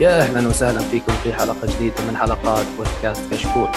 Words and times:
يا 0.00 0.20
أهلا 0.20 0.48
وسهلا 0.48 0.78
فيكم 0.78 1.12
في 1.12 1.32
حلقة 1.32 1.66
جديدة 1.76 1.94
من 2.08 2.16
حلقات 2.16 2.66
بودكاست 2.78 3.34
كشكول. 3.34 3.68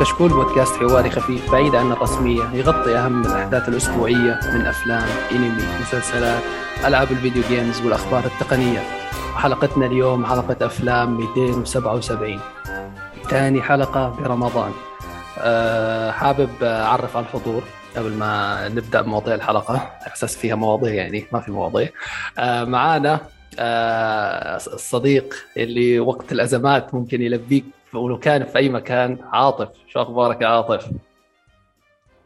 كشكول 0.00 0.30
بودكاست 0.30 0.76
حواري 0.76 1.10
خفيف 1.10 1.52
بعيد 1.52 1.74
عن 1.74 1.92
الرسمية 1.92 2.42
يغطي 2.54 2.96
أهم 2.98 3.26
الأحداث 3.26 3.68
الأسبوعية 3.68 4.40
من 4.54 4.66
أفلام، 4.66 5.08
أنمي، 5.30 5.62
مسلسلات، 5.80 6.42
ألعاب 6.84 7.10
الفيديو 7.10 7.42
جيمز 7.48 7.80
والأخبار 7.80 8.24
التقنية. 8.24 8.82
وحلقتنا 9.34 9.86
اليوم 9.86 10.26
حلقة 10.26 10.66
أفلام 10.66 11.16
277 11.16 12.40
ثاني 13.30 13.62
حلقة 13.62 14.08
برمضان. 14.08 14.72
أه 15.38 16.10
حابب 16.10 16.50
أعرف 16.62 17.16
على 17.16 17.26
الحضور 17.26 17.62
قبل 17.96 18.14
ما 18.14 18.68
نبدأ 18.68 19.00
بمواضيع 19.02 19.34
الحلقة 19.34 19.90
أساس 20.14 20.36
فيها 20.36 20.54
مواضيع 20.54 20.94
يعني 20.94 21.26
ما 21.32 21.40
في 21.40 21.50
مواضيع 21.50 21.88
أه 22.38 22.64
معانا 22.64 23.20
الصديق 23.58 25.34
اللي 25.56 26.00
وقت 26.00 26.32
الأزمات 26.32 26.94
ممكن 26.94 27.22
يلبيك 27.22 27.64
ولو 27.94 28.18
كان 28.18 28.44
في 28.44 28.58
أي 28.58 28.68
مكان 28.68 29.18
عاطف. 29.32 29.68
شو 29.88 30.02
أخبارك 30.02 30.42
يا 30.42 30.46
عاطف؟ 30.46 30.90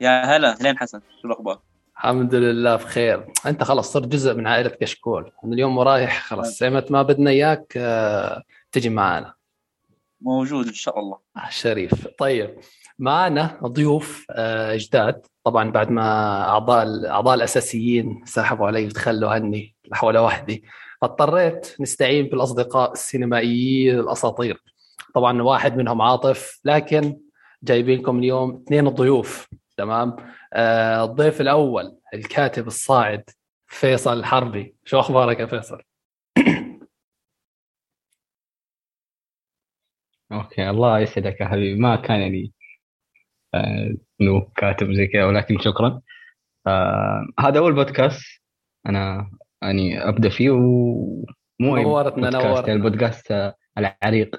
يا 0.01 0.25
هلا 0.25 0.57
هلين 0.61 0.79
حسن. 0.79 1.01
شو 1.23 1.29
الأخبار؟ 1.29 1.59
الحمد 1.97 2.35
لله 2.35 2.77
بخير. 2.77 3.27
أنت 3.47 3.63
خلاص 3.63 3.93
صرت 3.93 4.07
جزء 4.07 4.35
من 4.35 4.47
عائلة 4.47 4.69
كشكول. 4.69 5.33
من 5.45 5.53
اليوم 5.53 5.79
ورايح 5.79 6.23
خلاص 6.23 6.63
نعم. 6.63 6.83
ما 6.91 7.03
بدنا 7.03 7.31
إياك 7.31 7.73
آه، 7.77 8.43
تجي 8.73 8.89
معنا 8.89 9.35
موجود 10.21 10.67
إن 10.67 10.75
شاء 10.75 10.99
الله. 10.99 11.19
شريف. 11.51 12.09
طيب 12.19 12.57
معنا 12.99 13.61
ضيوف 13.65 14.27
آه، 14.31 14.77
جداد 14.77 15.27
طبعا 15.45 15.71
بعد 15.71 15.91
ما 15.91 16.03
أعضاء 16.49 16.83
الاعضاء 16.83 17.35
الأساسيين 17.35 18.23
سحبوا 18.27 18.67
علي 18.67 18.87
وتخلوا 18.87 19.31
عني 19.31 19.75
لحوله 19.91 20.23
وحدي. 20.23 20.65
فاضطريت 21.03 21.81
نستعين 21.81 22.27
بالأصدقاء 22.27 22.93
السينمائيين 22.93 23.99
الأساطير. 23.99 24.63
طبعا 25.15 25.43
واحد 25.43 25.77
منهم 25.77 26.03
عاطف 26.03 26.61
لكن 26.65 27.21
جايبين 27.63 28.01
لكم 28.01 28.19
اليوم 28.19 28.63
اثنين 28.67 28.89
ضيوف 28.89 29.49
تمام؟ 29.77 30.17
آه 30.53 31.05
الضيف 31.05 31.41
الأول 31.41 31.99
الكاتب 32.15 32.67
الصاعد 32.67 33.31
فيصل 33.67 34.19
الحربي. 34.19 34.75
شو 34.85 35.01
أخبارك 35.01 35.41
يا 35.41 35.47
فيصل؟ 35.47 35.83
أوكي 40.33 40.71
الله 40.71 40.99
يسعدك 40.99 41.41
يا 41.41 41.47
حبيبي. 41.47 41.81
ما 41.81 41.97
كان 41.97 42.21
يعني 42.21 42.53
آه 43.55 43.95
إنه 44.21 44.51
كاتب 44.57 44.93
زي 44.93 45.07
كذا 45.07 45.25
ولكن 45.25 45.59
شكرا. 45.59 46.01
آه 46.67 47.27
هذا 47.41 47.59
أول 47.59 47.75
بودكاست. 47.75 48.43
أنا 48.87 49.31
يعني 49.63 50.09
أبدأ 50.09 50.29
فيه 50.29 50.51
ومو 50.51 51.27
نورتنا 51.61 52.31
نورتنا 52.31 52.75
البودكاست 52.75 53.53
العريق 53.79 54.37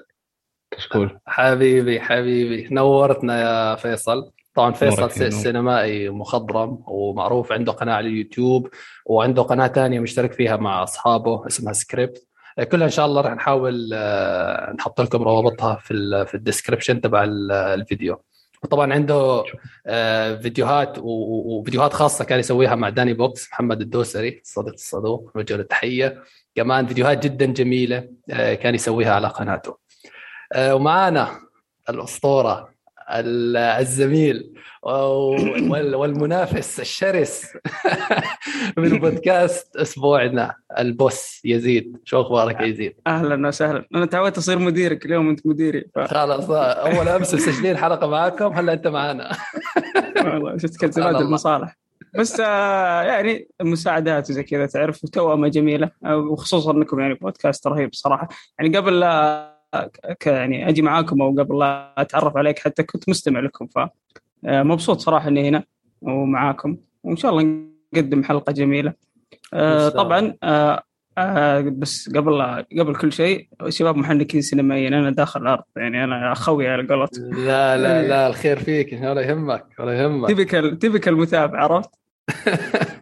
كشكول. 0.70 1.18
حبيبي 1.26 2.00
حبيبي. 2.00 2.68
نورتنا 2.70 3.40
يا 3.40 3.74
فيصل. 3.76 4.30
طبعا 4.54 4.72
فيصل 4.72 5.32
سينمائي 5.32 6.08
مخضرم 6.08 6.82
ومعروف 6.86 7.52
عنده 7.52 7.72
قناة 7.72 7.94
على 7.94 8.08
اليوتيوب 8.08 8.68
وعنده 9.06 9.42
قناة 9.42 9.66
ثانية 9.66 10.00
مشترك 10.00 10.32
فيها 10.32 10.56
مع 10.56 10.82
أصحابه 10.82 11.46
اسمها 11.46 11.72
سكريبت 11.72 12.26
كلها 12.72 12.84
إن 12.84 12.90
شاء 12.90 13.06
الله 13.06 13.20
راح 13.20 13.32
نحاول 13.32 13.90
آه، 13.94 14.72
نحط 14.72 15.00
لكم 15.00 15.22
روابطها 15.22 15.74
في 15.74 16.24
في 16.26 16.34
ال 16.34 16.40
description 16.40 17.00
تبع 17.00 17.24
الفيديو. 17.50 18.22
وطبعا 18.64 18.92
عنده 18.92 19.44
آه، 19.86 20.34
فيديوهات 20.34 20.98
وفيديوهات 20.98 21.92
خاصة 21.92 22.24
كان 22.24 22.38
يسويها 22.38 22.74
مع 22.74 22.88
داني 22.88 23.14
بوكس 23.14 23.48
محمد 23.52 23.80
الدوسري 23.80 24.40
الصديق 24.44 24.72
الصدوق 24.72 25.30
له 25.36 25.60
التحية. 25.60 26.22
كمان 26.54 26.86
فيديوهات 26.86 27.24
جدا 27.24 27.46
جميلة 27.46 28.08
آه، 28.30 28.54
كان 28.54 28.74
يسويها 28.74 29.14
على 29.14 29.28
قناته. 29.28 29.76
آه، 30.52 30.74
ومعانا 30.74 31.40
الأسطورة 31.88 32.73
الزميل 33.10 34.54
والمنافس 35.94 36.80
الشرس 36.80 37.46
من 38.78 38.98
بودكاست 38.98 39.76
أسبوعنا 39.76 40.54
البوس 40.78 41.40
يزيد. 41.44 41.96
شو 42.04 42.20
أخبارك 42.20 42.60
يا 42.60 42.66
يزيد؟ 42.66 42.94
أهلا 43.06 43.48
وسهلا. 43.48 43.86
أنا 43.94 44.06
تعودت 44.06 44.38
أصير 44.38 44.58
مديرك 44.58 45.06
اليوم 45.06 45.28
أنت 45.28 45.46
مديري 45.46 45.84
ف... 45.94 45.98
خلاص 45.98 46.50
أول 46.50 47.08
أمس 47.08 47.34
مسجلين 47.34 47.76
حلقة 47.76 48.06
معاكم 48.06 48.52
هلا 48.52 48.72
أنت 48.72 48.86
معانا. 48.86 49.30
والله 50.24 50.56
شفت 50.56 50.80
كلمات 50.80 51.22
المصالح 51.22 51.76
بس 52.18 52.40
آه 52.40 53.02
يعني 53.02 53.48
المساعدات 53.60 54.30
وزي 54.30 54.42
كذا 54.42 54.66
تعرف 54.66 55.00
توأمة 55.00 55.48
جميلة 55.48 55.90
وخصوصا 56.06 56.72
إنكم 56.72 57.00
يعني 57.00 57.14
بودكاست 57.14 57.66
رهيب 57.66 57.90
صراحة. 57.92 58.28
يعني 58.58 58.76
قبل 58.76 59.04
يعني 60.26 60.68
أجي 60.68 60.82
معاكم 60.82 61.22
أو 61.22 61.30
قبل 61.38 61.58
لا 61.58 61.94
أتعرف 61.98 62.36
عليك 62.36 62.58
حتى 62.58 62.82
كنت 62.82 63.08
مستمع 63.08 63.40
لكم 63.40 63.66
ف 63.66 63.78
آه، 64.46 64.62
مبسوط 64.62 65.00
صراحة 65.00 65.28
إني 65.28 65.48
هنا 65.48 65.64
ومعاكم 66.02 66.76
وإن 67.04 67.16
شاء 67.16 67.30
الله 67.30 67.66
نقدم 67.94 68.24
حلقة 68.24 68.52
جميلة 68.52 68.92
آه، 69.54 69.88
طبعا 69.88 70.34
آه، 70.42 70.82
بس 71.60 72.08
قبل 72.08 72.42
قبل 72.78 72.96
كل 72.96 73.12
شيء 73.12 73.48
شباب 73.68 73.96
محنكين 73.96 74.40
سينمائيين 74.40 74.94
أنا 74.94 75.10
داخل 75.10 75.42
الأرض 75.42 75.64
يعني 75.76 76.04
أنا 76.04 76.32
أخوي 76.32 76.68
على 76.68 76.86
قولتهم 76.86 77.30
لا 77.46 77.76
لا 77.76 78.00
إيه. 78.00 78.08
لا 78.08 78.26
الخير 78.26 78.58
فيك 78.58 78.92
ولا 79.02 79.20
يهمك 79.20 79.66
ولا 79.78 80.02
يهمك 80.02 80.28
تبك 80.28 80.50
تبك 80.82 81.08
المتابع 81.08 81.62
عرفت؟ 81.62 81.90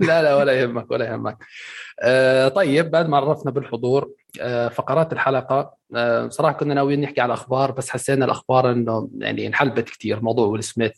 لا 0.01 0.23
لا 0.23 0.35
ولا 0.35 0.53
يهمك 0.53 0.91
ولا 0.91 1.05
يهمك. 1.05 1.39
آه 2.01 2.49
طيب 2.49 2.91
بعد 2.91 3.09
ما 3.09 3.17
عرفنا 3.17 3.51
بالحضور 3.51 4.11
آه 4.41 4.69
فقرات 4.69 5.13
الحلقة 5.13 5.75
آه 5.97 6.29
صراحة 6.29 6.53
كنا 6.55 6.75
ناويين 6.75 7.01
نحكي 7.01 7.21
على 7.21 7.29
الأخبار 7.29 7.71
بس 7.71 7.91
حسينا 7.91 8.25
الأخبار 8.25 8.73
إنه 8.73 9.09
يعني 9.19 9.47
انحلبت 9.47 9.89
كثير 9.89 10.23
موضوع 10.23 10.47
ويل 10.47 10.65
سميث 10.65 10.93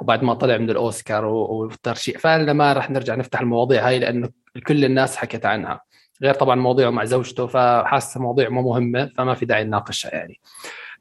وبعد 0.00 0.22
ما 0.22 0.34
طلع 0.34 0.56
من 0.56 0.70
الأوسكار 0.70 1.24
والترشيح. 1.24 2.18
فقلنا 2.18 2.52
ما 2.52 2.72
راح 2.72 2.90
نرجع 2.90 3.14
نفتح 3.14 3.40
المواضيع 3.40 3.88
هاي 3.88 3.98
لأنه 3.98 4.28
كل 4.66 4.84
الناس 4.84 5.16
حكت 5.16 5.46
عنها. 5.46 5.80
غير 6.22 6.34
طبعا 6.34 6.54
مواضيعه 6.54 6.90
مع 6.90 7.04
زوجته 7.04 7.46
فحاسة 7.46 8.20
مواضيع 8.20 8.48
مو 8.48 8.62
مهمة 8.62 9.10
فما 9.16 9.34
في 9.34 9.46
داعي 9.46 9.64
نناقشها 9.64 10.14
يعني. 10.14 10.40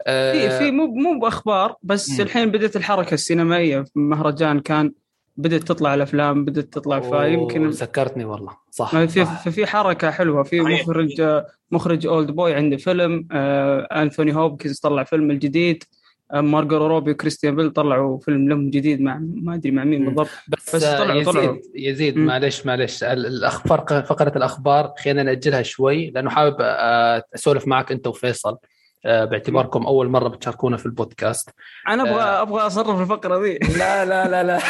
في 0.05 0.49
في 0.57 0.71
مو 0.71 0.87
مو 0.87 1.19
بأخبار 1.19 1.75
بس 1.83 2.19
م. 2.19 2.21
الحين 2.21 2.51
بدأت 2.51 2.75
الحركة 2.75 3.13
السينمائية. 3.13 3.81
في 3.81 3.99
مهرجان 3.99 4.59
كان 4.59 4.91
بدأت 5.37 5.63
تطلع 5.63 5.93
الأفلام 5.93 6.45
بدأت 6.45 6.73
تطلع 6.73 6.99
فيمكن 6.99 7.71
سكرتني 7.71 8.25
والله. 8.25 8.57
صح 8.71 9.05
في 9.05 9.25
في 9.51 9.65
حركة 9.65 10.11
حلوة 10.11 10.43
في 10.43 10.61
مخرج 10.61 11.41
مخرج 11.71 12.07
أولد 12.07 12.31
بوي 12.31 12.53
عنده 12.53 12.77
فيلم 12.77 13.27
آه 13.31 13.79
أنثوني 13.81 14.35
هوبكنز 14.35 14.79
طلع 14.79 15.03
فيلم 15.03 15.31
الجديد 15.31 15.83
آه 16.31 16.41
مارجو 16.41 16.87
روبي 16.87 17.11
وكريستيان 17.11 17.55
بيل 17.55 17.71
طلعوا 17.71 18.19
فيلم 18.19 18.49
لهم 18.49 18.69
جديد 18.69 19.01
مع 19.01 19.19
ما 19.21 19.55
أدري 19.55 19.71
مع 19.71 19.83
مين 19.83 20.05
بالضبط 20.05 20.29
بس, 20.47 20.75
بس 20.75 20.83
طلعوا 20.85 21.21
يزيد 21.21 21.33
طلعوا 21.33 21.57
يزيد 21.75 22.17
معلش 22.17 22.65
معلش 22.65 23.03
الأخبار 23.03 24.03
فقرة 24.07 24.37
الأخبار 24.37 24.93
خلينا 25.03 25.23
نأجلها 25.23 25.61
شوي 25.61 26.09
لأنه 26.09 26.29
حابب 26.29 26.57
آه، 26.59 27.23
أسولف 27.35 27.67
معك 27.67 27.91
أنت 27.91 28.07
وفيصل. 28.07 28.57
باعتباركم 29.03 29.85
أول 29.85 30.09
مرة 30.09 30.27
بتشاركونا 30.27 30.77
في 30.77 30.85
البودكاست. 30.85 31.49
أنا 31.87 32.03
أبغى 32.03 32.23
آه 32.23 32.41
أبغى 32.41 32.67
أصرف 32.67 33.01
الفقرة 33.01 33.43
ذي. 33.43 33.57
لا 33.77 34.05
لا 34.05 34.27
لا 34.27 34.43
لا. 34.43 34.59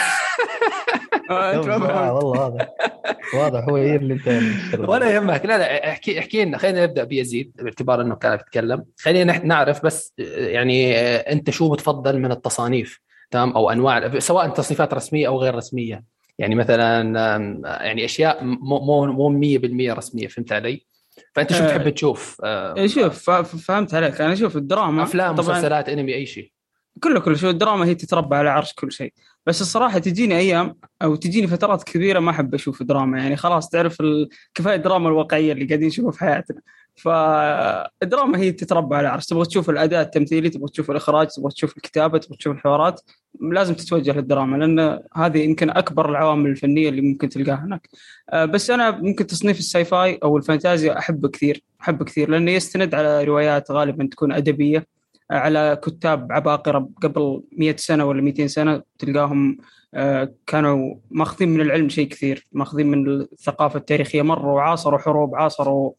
آه 1.32 1.60
والله 1.60 2.14
واضح 2.14 2.70
واضح 3.34 3.70
هو 3.70 3.78
اللي 3.78 4.14
أنت 4.14 4.42
ولا 4.90 5.16
يهمك. 5.16 5.46
لا 5.46 5.58
لا 5.58 5.90
احكي 5.90 6.20
احكي 6.20 6.46
لنا. 6.46 6.58
خلينا 6.58 6.84
نبدأ 6.84 7.04
بيزيد 7.04 7.52
باعتبار 7.56 8.02
إنه 8.02 8.16
كان 8.16 8.34
يتكلم 8.34 8.86
خلينا 9.00 9.46
نعرف 9.46 9.86
بس 9.86 10.14
يعني 10.18 10.98
آه، 10.98 11.18
أنت 11.18 11.50
شو 11.50 11.72
بتفضل 11.72 12.20
من 12.20 12.32
التصانيف؟ 12.32 13.00
تمام؟ 13.32 13.52
أو 13.52 13.70
أنواع 13.70 14.20
سواء 14.20 14.50
تصنيفات 14.50 14.94
رسمية 14.94 15.28
أو 15.28 15.40
غير 15.40 15.56
رسمية. 15.56 16.04
يعني 16.40 16.56
مثلا 16.56 17.02
يعني 17.82 18.06
أشياء 18.06 18.44
مو 18.44 19.06
مو 19.06 19.30
100% 19.30 19.94
رسمية 19.94 20.28
فهمت 20.28 20.52
علي؟ 20.52 20.86
فأنت 21.36 21.54
شو 21.54 21.64
بتحب 21.64 21.90
تشوف؟ 21.90 22.42
آه 22.44 22.86
شوف 22.86 23.30
فهمت 23.30 23.94
عليك. 23.94 24.22
أنا 24.22 24.34
أشوف 24.34 24.58
الدراما 24.58 25.04
أفلام 25.04 25.36
مسلسلات 25.36 25.90
أنمي 25.90 26.14
أي 26.14 26.26
شيء. 26.26 26.52
كله 27.04 27.20
كله. 27.20 27.36
شو 27.36 27.50
الدراما 27.50 27.86
هي 27.86 27.96
تتربى 27.96 28.36
على 28.36 28.50
عرش 28.50 28.74
كل 28.74 28.92
شيء. 28.92 29.14
بس 29.46 29.62
الصراحة 29.62 30.00
تجيني 30.00 30.38
أيام 30.38 30.76
أو 31.02 31.16
تجيني 31.16 31.48
فترات 31.48 31.84
كبيرة 31.84 32.20
ما 32.20 32.32
أحب 32.32 32.54
أشوف 32.54 32.84
دراما 32.84 33.18
يعني 33.18 33.36
خلاص 33.36 33.70
تعرف 33.70 33.98
كفاية 34.54 34.76
الدراما 34.76 35.10
الواقعية 35.10 35.54
اللي 35.54 35.66
قاعدين 35.66 35.88
نشوفها 35.88 36.12
في 36.12 36.20
حياتنا. 36.20 36.62
فالدراما 36.96 38.38
هي 38.38 38.52
تتربى 38.52 38.96
على 38.96 39.08
عرش 39.08 39.26
تبغى 39.26 39.46
تشوف 39.46 39.70
الاداء 39.70 40.02
التمثيلي 40.02 40.50
تبغى 40.50 40.70
تشوف 40.70 40.92
الإخراج 40.92 41.28
تبغى 41.28 41.52
تشوف 41.52 41.78
الكتابة 41.78 42.18
تبغى 42.18 42.38
تشوف 42.38 42.56
الحوارات 42.56 43.02
لازم 43.42 43.74
تتوجه 43.74 44.12
للدراما 44.12 44.58
لأن 44.58 45.00
هذه 45.16 45.38
يمكن 45.38 45.70
أكبر 45.70 46.10
العوامل 46.10 46.50
الفنية 46.50 46.90
اللي 46.90 47.02
ممكن 47.02 47.30
تلقاها 47.30 47.66
هناك. 47.66 47.90
آه، 48.30 48.46
بس 48.46 48.70
أنا 48.70 48.92
ممكن 48.92 49.28
تصنيف 49.28 49.60
ال 49.60 49.86
sci-fi 49.86 50.20
أو 50.24 50.38
الفانتازيا 50.38 51.00
أحبه 51.00 51.30
كثير 51.30 51.64
أحبه 51.82 52.06
كثير 52.06 52.30
لأنه 52.30 52.52
يستند 52.52 52.96
على 52.96 53.24
روايات 53.24 53.72
غالبا 53.72 54.08
تكون 54.12 54.32
أدبية 54.32 54.86
على 55.32 55.80
كتاب 55.84 56.32
عباقرة 56.32 56.90
قبل 57.02 57.44
100 57.58 57.76
سنة 57.76 58.06
ولا 58.06 58.22
200 58.22 58.48
سنة 58.48 58.82
تلقاهم 59.00 59.58
آه، 59.94 60.34
كانوا 60.48 60.96
ماخذين 61.12 61.50
من 61.50 61.62
العلم 61.62 61.90
شيء 61.90 62.08
كثير 62.08 62.48
ماخذين 62.52 62.88
من 62.88 63.08
الثقافة 63.08 63.80
التاريخية 63.80 64.22
مره 64.22 64.54
وعاصروا 64.54 65.00
حروب 65.00 65.36
عاصروا 65.36 65.92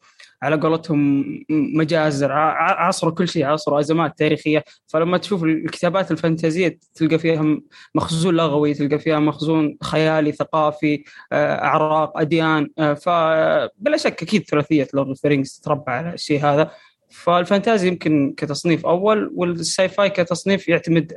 على 0.44 0.56
قولتهم 0.56 1.24
مجازر 1.50 2.32
عصروا 2.32 3.12
كل 3.12 3.28
شيء 3.28 3.44
عصروا 3.46 3.80
أزمات 3.80 4.18
تاريخية. 4.18 4.64
فلما 4.86 5.18
تشوف 5.18 5.44
الكتابات 5.44 6.10
الفانتازية 6.10 6.78
تلقى 6.94 7.18
فيها 7.18 7.58
مخزون 7.94 8.34
لغوي 8.34 8.74
تلقى 8.74 8.98
فيها 8.98 9.18
مخزون 9.18 9.76
خيالي 9.82 10.32
ثقافي 10.32 11.04
آه، 11.32 11.54
أعراق 11.54 12.18
أديان 12.18 12.70
آه، 12.78 12.94
فبلا 12.94 13.96
شك 13.96 14.22
أكيد 14.22 14.42
ثلاثية 14.42 14.88
Lord 14.94 15.08
of 15.08 15.26
Rings 15.26 15.52
تتربع 15.52 15.92
على 15.92 16.14
الشيء 16.14 16.40
هذا. 16.44 16.70
فال 17.10 17.27
fantasy 17.27 17.88
يمكن 17.88 18.34
كتصنيف 18.36 18.86
أول 18.86 19.30
وال 19.34 19.88
sci-fi 19.88 20.10
كتصنيف 20.10 20.68
يعتمد 20.68 21.12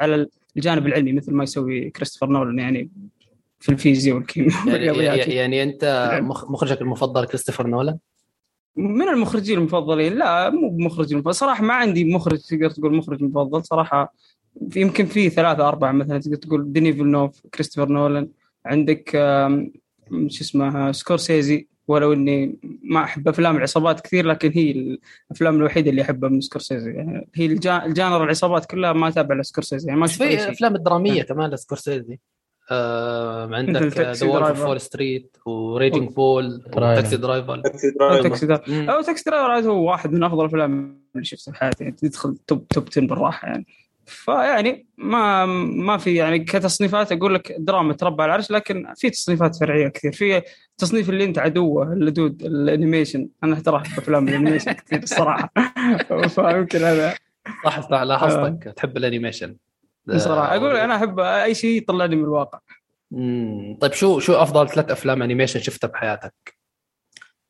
على 0.00 0.26
الجانب 0.56 0.86
العلمي 0.86 1.12
مثل 1.12 1.32
ما 1.34 1.42
يسوي 1.42 1.90
كريستوفر 1.90 2.26
نولان 2.32 2.58
يعني 2.58 2.90
في 3.60 3.68
الفيزياء 3.72 4.16
والكيمياء 4.16 4.52
يعني, 5.02 5.34
يعني 5.34 5.62
أنت 5.62 6.10
مخ- 6.22 6.50
مخرجك 6.50 6.80
المفضل 6.80 7.24
كريستوفر 7.24 7.66
نولان؟ 7.66 7.98
من 8.76 9.08
المخرجين 9.08 9.58
المفضلين؟ 9.58 10.12
لا 10.12 10.50
مو 10.50 10.70
بمخرج 10.70 11.12
المفضل 11.12 11.34
صراحة 11.34 11.64
ما 11.64 11.74
عندي 11.74 12.04
مخرج 12.14 12.38
تقدر 12.38 12.70
تقول 12.70 12.96
مخرج 12.96 13.22
مفضل. 13.22 13.64
صراحة 13.64 14.14
في 14.70 14.80
يمكن 14.80 15.06
في 15.06 15.30
ثلاثة 15.30 15.68
أربعة 15.68 15.92
مثلا 15.92 16.18
تقدر 16.18 16.36
تقول. 16.36 16.72
ديني 16.72 16.92
فيلنوف 16.92 17.40
كريستوفر 17.54 17.92
نولان. 17.92 18.28
عندك 18.66 19.10
شو 20.10 20.40
اسمه 20.44 20.92
سكورسيزي. 20.92 21.68
ولو 21.88 22.12
إني 22.12 22.58
ما 22.82 23.02
أحب 23.04 23.28
أفلام 23.28 23.56
العصابات 23.56 24.00
كثير 24.00 24.26
لكن 24.26 24.52
هي 24.54 24.70
الأفلام 24.70 25.56
الوحيدة 25.56 25.90
اللي 25.90 26.02
أحبها 26.02 26.30
من 26.30 26.40
سكورسيزي. 26.40 26.90
يعني 26.90 27.28
هي 27.34 27.46
الجا- 27.46 27.84
ال 27.84 27.91
genre 27.91 28.24
العصابات 28.24 28.66
كلها 28.66 28.92
ما 28.92 29.08
اتابع 29.08 29.34
لسكورسيزي. 29.34 29.88
يعني 29.88 30.00
ما 30.00 30.06
في 30.06 30.48
أفلام 30.50 30.76
درامية 30.76 31.22
كمان 31.22 31.50
لسكورسيزي. 31.50 32.18
آه 32.70 33.54
عندك 33.54 33.82
The 33.82 33.88
Taxi 33.88 34.18
و 34.18 34.26
Wolf 34.26 34.62
of. 34.62 34.70
Wall 34.70 34.80
Street 34.80 35.36
و 35.46 35.55
Raging 35.55 36.12
Bull 36.12 36.62
driver. 36.66 36.98
و 36.98 37.02
Taxi 37.02 37.16
Driver. 37.16 37.60
Taxi 37.60 37.86
أو 37.86 38.08
Driver 38.08 38.22
Taxi 38.22 38.46
Driver. 38.46 38.94
أو 38.94 39.02
Taxi 39.02 39.30
Driver 39.30 39.70
هو 39.70 39.90
واحد 39.90 40.12
من 40.12 40.24
أفضل 40.24 40.40
الأفلام 40.40 41.00
اللي 41.14 41.24
شفتها 41.24 41.52
في 41.52 41.58
حياتي. 41.58 41.84
يعني 41.84 41.96
تدخل 41.96 42.36
top 42.46 42.68
top 42.68 42.84
10 42.90 43.06
بالراحة 43.06 43.48
يعني. 43.48 43.66
فيعني 44.06 44.86
ما 44.98 45.46
ما 45.86 45.96
في 45.96 46.14
يعني 46.14 46.38
كتصنيفات 46.38 47.12
أقول 47.12 47.34
لك 47.34 47.52
دراما 47.58 47.92
تربى 47.92 48.22
على 48.22 48.30
العرش 48.30 48.50
لكن 48.50 48.86
في 48.96 49.10
تصنيفات 49.10 49.56
فرعية 49.56 49.88
كثير. 49.88 50.12
في 50.12 50.42
تصنيف 50.78 51.10
اللي 51.10 51.24
أنت 51.24 51.38
عدوه 51.38 51.92
اللدود 51.92 52.42
ال 52.42 52.51
animation 52.51 53.28
أنا 53.44 53.60
ترى 53.60 53.76
احب 53.76 53.98
أفلام 53.98 54.28
ال 54.28 54.32
animation 54.32 54.72
كثير 54.72 55.02
الصراحة. 55.02 55.52
فيمكن 56.34 56.78
هذا. 56.78 57.14
صح 57.64 57.80
صح 57.80 58.02
لاحظتك. 58.02 58.72
تحب 58.76 58.96
ال 58.96 59.02
animation 59.02 59.56
بصراحة 60.06 60.56
أقول 60.56 60.76
أنا 60.76 60.96
أحب 60.96 61.20
أي 61.20 61.54
شيء 61.54 61.76
يطلعني 61.76 62.16
من 62.16 62.24
الواقع 62.24 62.58
مم. 63.10 63.78
طيب 63.80 63.92
شو 63.92 64.18
شو 64.18 64.32
أفضل 64.34 64.68
ثلاث 64.68 64.90
أفلام 64.90 65.22
animation 65.22 65.60
شفتها 65.60 65.88
بحياتك؟ 65.88 66.56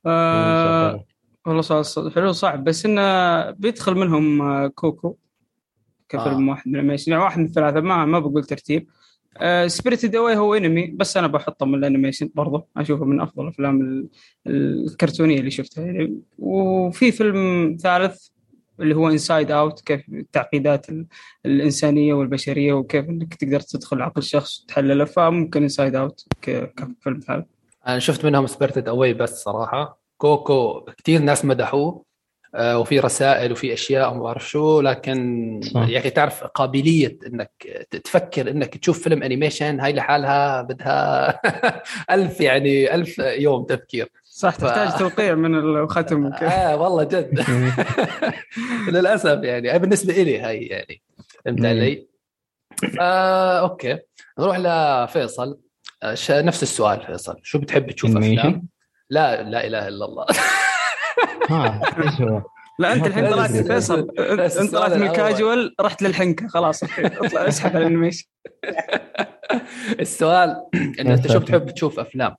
آه 0.06 1.04
والله 1.46 1.62
سؤال 1.62 1.86
ص- 1.86 2.08
حلو 2.14 2.32
صعب 2.32 2.64
بس 2.64 2.86
إنه 2.86 3.50
بيدخل 3.50 3.94
منهم 3.94 4.42
آه، 4.42 4.66
Coco 4.68 5.16
كفيلم 6.08 6.48
آه. 6.48 6.50
واحد 6.50 6.68
من 6.68 6.74
ال 6.74 6.78
animation 6.78 7.12
يعني 7.12 7.24
واحد 7.24 7.38
من 7.38 7.44
الثلاثه 7.46 7.80
ما 7.80 8.04
ما 8.04 8.18
بقول 8.18 8.44
ترتيب 8.44 8.88
Spirited 9.66 10.14
Away 10.16 10.36
هو 10.36 10.54
انمي 10.54 10.86
بس 10.86 11.16
أنا 11.16 11.26
بحطه 11.26 11.66
من 11.66 11.74
ال 11.74 11.80
animation 11.80 12.30
برضه 12.34 12.66
أشوفه 12.76 13.04
من 13.04 13.20
أفضل 13.20 13.42
الافلام 13.44 13.80
ال- 13.80 14.08
الكرتونية 14.46 15.38
اللي 15.38 15.50
شفتها 15.50 15.84
يعني 15.86 16.20
وفي 16.38 17.12
فيلم 17.12 17.76
ثالث 17.80 18.28
اللي 18.80 18.94
هو 18.96 19.08
Inside 19.08 19.50
Out 19.50 19.80
كيف 19.80 20.08
التعقيدات 20.08 20.88
ال- 20.88 21.06
الإنسانية 21.46 22.14
والبشرية 22.14 22.72
وكيف 22.72 23.08
إنك 23.08 23.34
تقدر 23.34 23.60
تدخل 23.60 24.02
عقل 24.02 24.22
شخص 24.22 24.62
وتحلله 24.62 25.04
فممكن 25.04 25.62
Inside 25.62 25.94
Out 25.96 26.24
كفيلم 26.42 27.20
ثالث. 27.26 27.46
أنا 27.88 27.98
شفت 27.98 28.24
منهم 28.24 28.46
Spirited 28.46 28.88
Away 28.88 29.14
بس 29.14 29.42
صراحة. 29.42 30.00
Coco 30.16 30.80
كثير 30.98 31.20
ناس 31.20 31.44
مدحوه 31.44 32.04
آه، 32.54 32.78
وفي 32.78 33.00
رسائل 33.00 33.52
وفي 33.52 33.72
أشياء 33.72 34.10
وما 34.12 34.22
بعرف 34.22 34.48
شو 34.48 34.80
لكن 34.80 35.60
صح. 35.74 35.88
يا 35.88 35.98
أخي 35.98 36.10
تعرف 36.10 36.44
قابلية 36.44 37.18
إنك 37.26 37.50
تفكر 38.04 38.50
إنك 38.50 38.76
تشوف 38.76 39.02
فيلم 39.02 39.22
animation 39.22 39.80
هاي 39.80 39.92
لحالها 39.92 40.62
بدها 40.62 41.40
ألف 42.14 42.40
يعني 42.40 42.94
ألف 42.94 43.18
يوم 43.18 43.64
تفكير. 43.64 44.08
صح 44.36 44.54
تحتاج 44.56 44.98
توقيع 44.98 45.34
من 45.34 45.54
الختم 45.54 46.24
وكذا 46.26 46.48
آه 46.72 46.76
والله 46.76 47.04
جد 47.04 47.44
للأسف 48.92 49.42
يعني 49.42 49.70
أنا 49.70 49.78
بالنسبة 49.78 50.12
لي 50.14 50.40
هاي 50.40 50.62
يعني 50.66 51.02
فهمت. 51.44 51.64
علي؟ 51.64 52.08
آه 53.00 53.60
okay 53.60 53.98
نروح 54.38 54.58
لفيصل 54.58 55.58
آه، 56.02 56.14
ش- 56.14 56.30
نفس 56.30 56.62
السؤال 56.62 57.06
فيصل 57.06 57.36
شو 57.42 57.58
بتحب 57.58 57.90
تشوف 57.90 58.16
أفلام؟ 58.16 58.68
لا 59.10 59.42
لا 59.42 59.66
إله 59.66 59.88
إلا 59.88 60.04
الله 60.04 60.26
ها 61.50 61.80
إيش 62.02 62.20
هو؟ 62.20 62.42
لا 62.78 62.92
أنت 62.92 63.06
الحين 63.06 63.30
طلعت 63.30 63.50
فيصل 63.50 63.98
أنت 64.18 64.72
طلعت 64.74 64.92
من. 64.92 65.06
الكاجوال 65.06 65.74
رحت 65.80 66.02
للحنكة 66.02 66.48
خلاص. 66.48 66.82
اطلع 66.98 67.48
اسحب 67.48 67.70
على 67.70 67.78
الانيميشن 67.78 68.24
السؤال 70.00 70.56
إنه 71.00 71.14
أنت 71.14 71.32
شو 71.32 71.38
بتحب 71.38 71.70
تشوف 71.70 71.98
أفلام؟ 72.00 72.34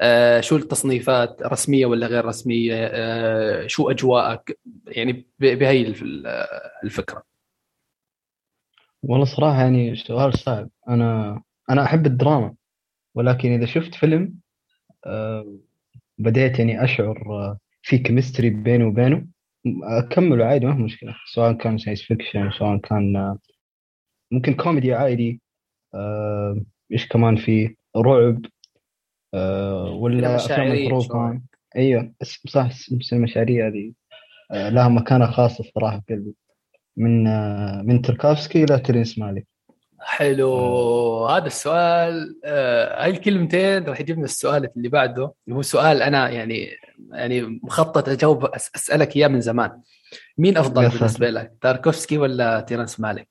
آه 0.00 0.40
شو 0.40 0.56
التصنيفات 0.56 1.42
رسمية 1.42 1.86
ولا 1.86 2.06
غير 2.06 2.24
رسمية؟ 2.24 2.74
آه 2.76 3.66
شو 3.66 3.90
أجواءك؟ 3.90 4.58
يعني 4.86 5.26
بهي 5.40 5.82
الف- 5.86 6.02
الفكرة 6.84 7.22
والله 9.02 9.24
صراحة 9.24 9.60
يعني 9.60 9.96
سؤال 9.96 10.38
صعب 10.38 10.68
أنا 10.88 11.42
أنا 11.70 11.84
أحب 11.84 12.06
الدراما 12.06 12.54
ولكن 13.14 13.52
إذا 13.52 13.66
شفت 13.66 13.94
فيلم 13.94 14.34
آه، 15.06 15.58
بديت 16.18 16.58
يعني 16.58 16.84
أشعر 16.84 17.22
آه، 17.30 17.58
في 17.82 17.98
chemistry 17.98 18.50
بيني 18.50 18.84
وبينه 18.84 19.26
أكمله 19.82 20.44
عادي 20.44 20.66
ما 20.66 20.74
في 20.76 20.82
مشكلة 20.82 21.14
سواء 21.34 21.52
كان 21.52 21.78
science 21.78 22.02
fiction 22.02 22.50
سواء 22.58 22.78
كان 22.78 23.36
ممكن 24.32 24.54
كوميدي 24.54 24.94
عادي 24.94 25.40
إيش 26.92 27.08
كمان 27.08 27.36
في 27.36 27.76
رعب 27.96 28.46
ولا 30.00 30.34
مشاعرية 30.34 30.86
الحروب 30.86 31.02
شوي. 31.02 31.08
كمان 31.08 31.42
أيوه 31.76 32.12
بس 32.20 32.38
صح 32.48 32.66
بس 32.92 33.12
المشاعرية 33.12 33.66
هذه 33.68 33.92
آه، 34.50 34.68
لها 34.68 34.88
مكانة 34.88 35.26
خاصة 35.26 35.64
الصراحة 35.64 36.02
في 36.06 36.14
قلبي. 36.14 36.34
من 36.96 37.26
آه، 37.26 37.82
من 37.82 38.02
تاركوفسكي 38.02 38.64
إلى 38.64 38.78
تيرنس 38.78 39.18
مالك. 39.18 39.46
حلو. 40.00 41.26
هذا 41.26 41.46
السؤال 41.46 42.40
آه 42.44 43.04
هاي 43.04 43.10
الكلمتين 43.10 43.84
راح 43.84 44.00
يجيبنا 44.00 44.24
السؤال 44.24 44.70
اللي 44.76 44.88
بعده. 44.88 45.32
اللي 45.46 45.58
هو 45.58 45.62
سؤال 45.62 46.02
أنا 46.02 46.30
يعني 46.30 46.68
يعني 47.10 47.60
مخطط 47.62 48.08
أجاوب 48.08 48.44
أسألك 48.44 49.16
إياه 49.16 49.28
من 49.28 49.40
زمان. 49.40 49.80
مين 50.38 50.58
أفضل. 50.58 50.88
بالنسبة 50.88 51.30
لك 51.30 51.52
تاركوفسكي 51.60 52.18
ولا 52.18 52.60
تيرنس 52.60 53.00
مالك؟ 53.00 53.28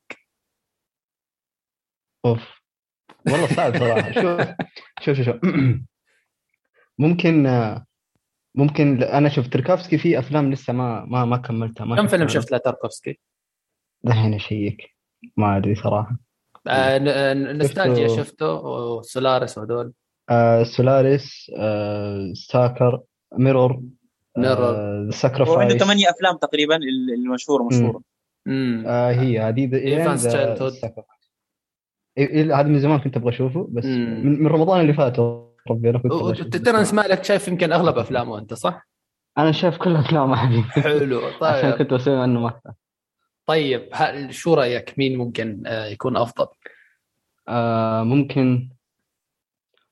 أوف. 2.26 2.62
والله 3.26 3.48
صعب 3.48 3.78
صراحة. 3.80 4.12
شوف 4.12 4.42
شوف 5.04 5.16
شوف, 5.18 5.26
شوف. 5.26 5.36
ممكن 7.00 7.48
ممكن 8.56 9.04
أنا 9.04 9.30
شوف 9.30 9.48
تاركوفسكي 9.48 9.98
في 9.98 10.20
أفلام 10.20 10.52
لسه 10.52 10.74
ما 10.74 11.06
ما 11.06 11.26
ما 11.26 11.38
كملتها 11.38 11.86
ما 11.86 11.96
كم 11.96 12.08
فيلم. 12.08 12.28
شفت 12.28 12.52
لتاركوفسكي؟ 12.52 13.20
دحين 14.04 14.34
اشيك 14.34 14.96
ما 15.38 15.58
أدري 15.58 15.76
صراحة 15.76 16.18
آه 16.68 16.98
ن- 16.98 17.08
آه، 17.08 17.34
Nostalghia 17.34 18.08
شفته. 18.08 18.24
شفته 18.24 18.54
و 18.54 18.67
Solaris 18.67 19.58
وهدول 19.58 19.94
آه 20.30 20.64
Solaris 20.64 21.52
آه 21.58 22.32
Stalker 22.34 23.02
Mirror 23.38 23.82
Mirror. 24.38 24.58
آه 24.66 24.74
وعنده 24.98 25.12
Sacrifice 25.12 25.74
ثمانية 25.84 26.10
أفلام 26.10 26.38
تقريبا 26.38 26.76
ال- 26.76 27.14
المشهوره 27.14 27.64
مشهوره 27.64 28.02
آه 28.88 29.12
هي 29.12 29.40
هذه. 29.40 29.68
Sacrifice. 30.82 31.30
إيه، 32.18 32.28
إيه، 32.30 32.60
هذا 32.60 32.68
من 32.68 32.80
زمان 32.80 33.00
كنت 33.00 33.18
أبغى 33.18 33.30
أشوفه 33.30 33.68
بس 33.72 33.86
مم. 33.86 34.22
من, 34.26 34.40
من 34.44 34.48
رمضان 34.48 34.82
اللي 34.82 34.94
فات 34.94 35.20
ربي 35.72 35.90
أنا 35.90 36.00
كنت. 36.00 36.58
تيرنس 36.58 36.94
مالك 36.94 37.24
شايف 37.24 37.48
يمكن 37.48 37.72
أغلب 37.74 37.98
أفلامه 37.98 38.40
أنت 38.40 38.54
صح؟ 38.54 38.88
أنا 39.38 39.52
شايف 39.52 39.78
كل 39.78 39.96
أفلامه 39.96 40.36
حبيبي 40.36 40.64
حلو 40.64 41.20
عشان 41.42 41.72
طيب 41.72 41.78
كنت 41.78 41.94
بسوي 41.94 42.18
عنه 42.22 42.40
مقطع 42.40 42.72
طيب 43.46 43.90
شو 44.30 44.54
رأيك 44.54 44.94
مين 44.98 45.18
ممكن 45.18 45.64
آه، 45.68 45.86
يكون 45.86 46.18
أفضل؟ 46.18 46.48
آه 47.48 48.04
ممكن 48.04 48.70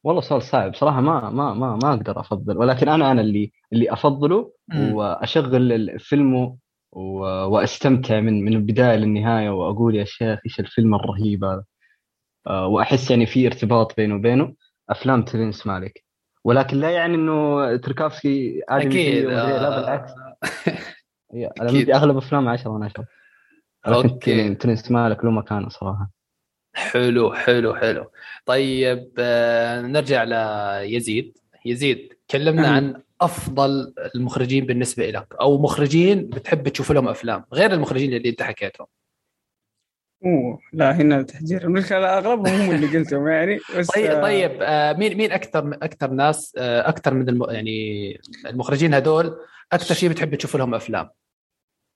والله 0.04 0.22
سؤال 0.22 0.42
صعب 0.44 0.75
صراحة 0.75 1.01
ما 1.01 1.30
ما 1.30 1.54
ما 1.54 1.80
ما 1.84 1.90
أقدر 1.94 2.20
أفضل 2.20 2.58
ولكن 2.58 2.90
أنا 2.90 3.12
أنا 3.12 3.22
اللي 3.22 3.51
اللي 3.74 3.94
أفضله. 3.94 4.54
وأشغل 4.75 5.72
الفيلم 5.72 6.34
و- 6.36 6.58
وأستمتع 7.46 8.20
من 8.20 8.46
من 8.46 8.54
البداية 8.54 8.96
للنهاية 8.98 9.50
وأقول 9.50 9.96
يا 9.96 10.04
شيخ 10.04 10.40
إيش 10.46 10.60
الفيلم 10.60 10.96
الرهيب 10.96 11.44
هذا 11.44 11.63
آه 12.48 12.68
وأحس 12.68 13.12
يعني 13.12 13.25
في 13.25 13.48
ارتباط 13.48 13.96
بينه 13.98 14.16
وبينه 14.16 14.54
أفلام 14.91 15.21
تيرنس 15.24 15.67
مالك. 15.67 16.03
ولكن 16.43 16.77
لا 16.77 16.89
يعني 16.89 17.15
إنه 17.15 17.75
تاركوفسكي 17.77 18.62
ادمي 18.69 18.88
أكيد 18.88 18.91
سيء 18.91 19.27
ومدري 19.27 19.53
إيه، 19.53 19.60
لا 19.60 19.77
آه، 19.77 19.81
بالعكس. 19.81 20.12
أنا. 21.62 21.71
مدي 21.71 21.95
أغلب 21.95 22.17
افلام 22.17 22.48
10 22.48 22.77
من 22.77 22.83
10 22.83 23.05
okay. 23.88 24.08
ولكن 24.07 24.57
تيرنس 24.58 24.91
مالك 24.91 25.25
له 25.25 25.31
مكانة 25.31 25.69
صراحة. 25.69 26.12
حلو 26.74 27.33
حلو 27.33 27.75
حلو. 27.75 28.12
طيب 28.45 29.12
آه، 29.19 29.81
نرجع 29.81 30.24
ليزيد 30.24 31.38
يزيد. 31.65 32.13
كلمنا. 32.31 32.67
عن 32.67 33.01
أفضل 33.21 33.93
المخرجين 34.15 34.65
بالنسبة 34.65 35.10
لك 35.10 35.36
أو 35.41 35.62
مخرجين 35.62 36.29
بتحب 36.29 36.69
تشوف 36.69 36.91
لهم 36.91 37.07
أفلام 37.07 37.45
غير 37.53 37.74
المخرجين 37.74 38.13
اللي 38.13 38.29
أنت 38.29 38.41
حكيتهم. 38.41 38.88
أوه 40.25 40.60
لا 40.74 40.92
هنا 40.96 41.22
تحجير 41.22 41.63
المشكلة 41.63 42.18
أغلبهم 42.18 42.48
هم 42.62 42.72
اللي 42.72 42.98
قلتهم 42.98 43.28
يعني 43.28 43.60
بس 43.78 43.88
طيب 43.88 44.06
آه، 44.12 44.22
طيب 44.22 44.51
آه 44.62 44.94
مين 44.94 45.18
مين 45.18 45.32
أكثر 45.32 45.70
أكثر 45.82 46.12
ناس 46.12 46.56
آه 46.58 46.90
أكثر 46.90 47.13
من 47.13 47.30
الم... 47.30 47.44
يعني 47.50 48.18
المخرجين 48.46 48.94
هدول 48.94 49.38
أكثر 49.74 49.94
شيء 49.96 50.10
بتحب 50.10 50.36
تشوف 50.36 50.56
لهم 50.56 50.74
أفلام 50.75 51.10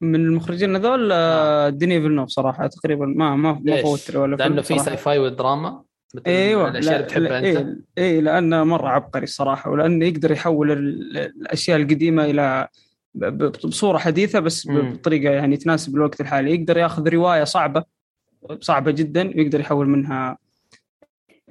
من 0.01 0.15
المخرجين 0.15 0.75
هذول 0.75 1.09
آه، 1.11 1.69
ديني 1.69 2.01
فيلنوف 2.01 2.29
صراحة 2.29 2.67
تقريبا 2.67 3.05
ما 3.05 3.35
ما 3.35 3.61
ما 3.65 3.81
أفوت 3.81 4.15
ولا 4.15 4.35
لأنه 4.35 4.61
فيلم 4.61 4.61
في 4.61 4.67
صراحة. 4.73 4.83
sci-fi 4.85 5.19
والدراما 5.19 5.83
مثل 6.15 6.23
أيوه 6.27 6.67
الأشياء 6.69 6.93
اللي 6.95 7.05
بتحبها 7.05 7.39
أنت 7.39 7.45
اي 7.45 7.75
إيه 7.97 8.19
لأنه 8.21 8.63
مرة 8.63 8.87
عبقري 8.89 9.23
الصراحه 9.23 9.71
ولأنه 9.71 10.05
يقدر 10.05 10.31
يحول 10.31 10.71
ال- 10.71 11.17
الأشياء 11.17 11.77
القديمة 11.81 12.25
إلى 12.25 12.67
بصورة 13.65 13.97
حديثة 13.97 14.39
بس. 14.39 14.67
بطريقة 14.71 15.33
يعني 15.33 15.57
تناسب 15.57 15.95
الوقت 15.95 16.21
الحالي 16.21 16.55
يقدر 16.55 16.77
ياخذ 16.77 17.09
رواية 17.09 17.43
صعبة 17.43 17.83
صعبة 18.61 18.91
جدا 18.91 19.27
ويقدر 19.27 19.59
يحول 19.59 19.89
منها 19.89 20.37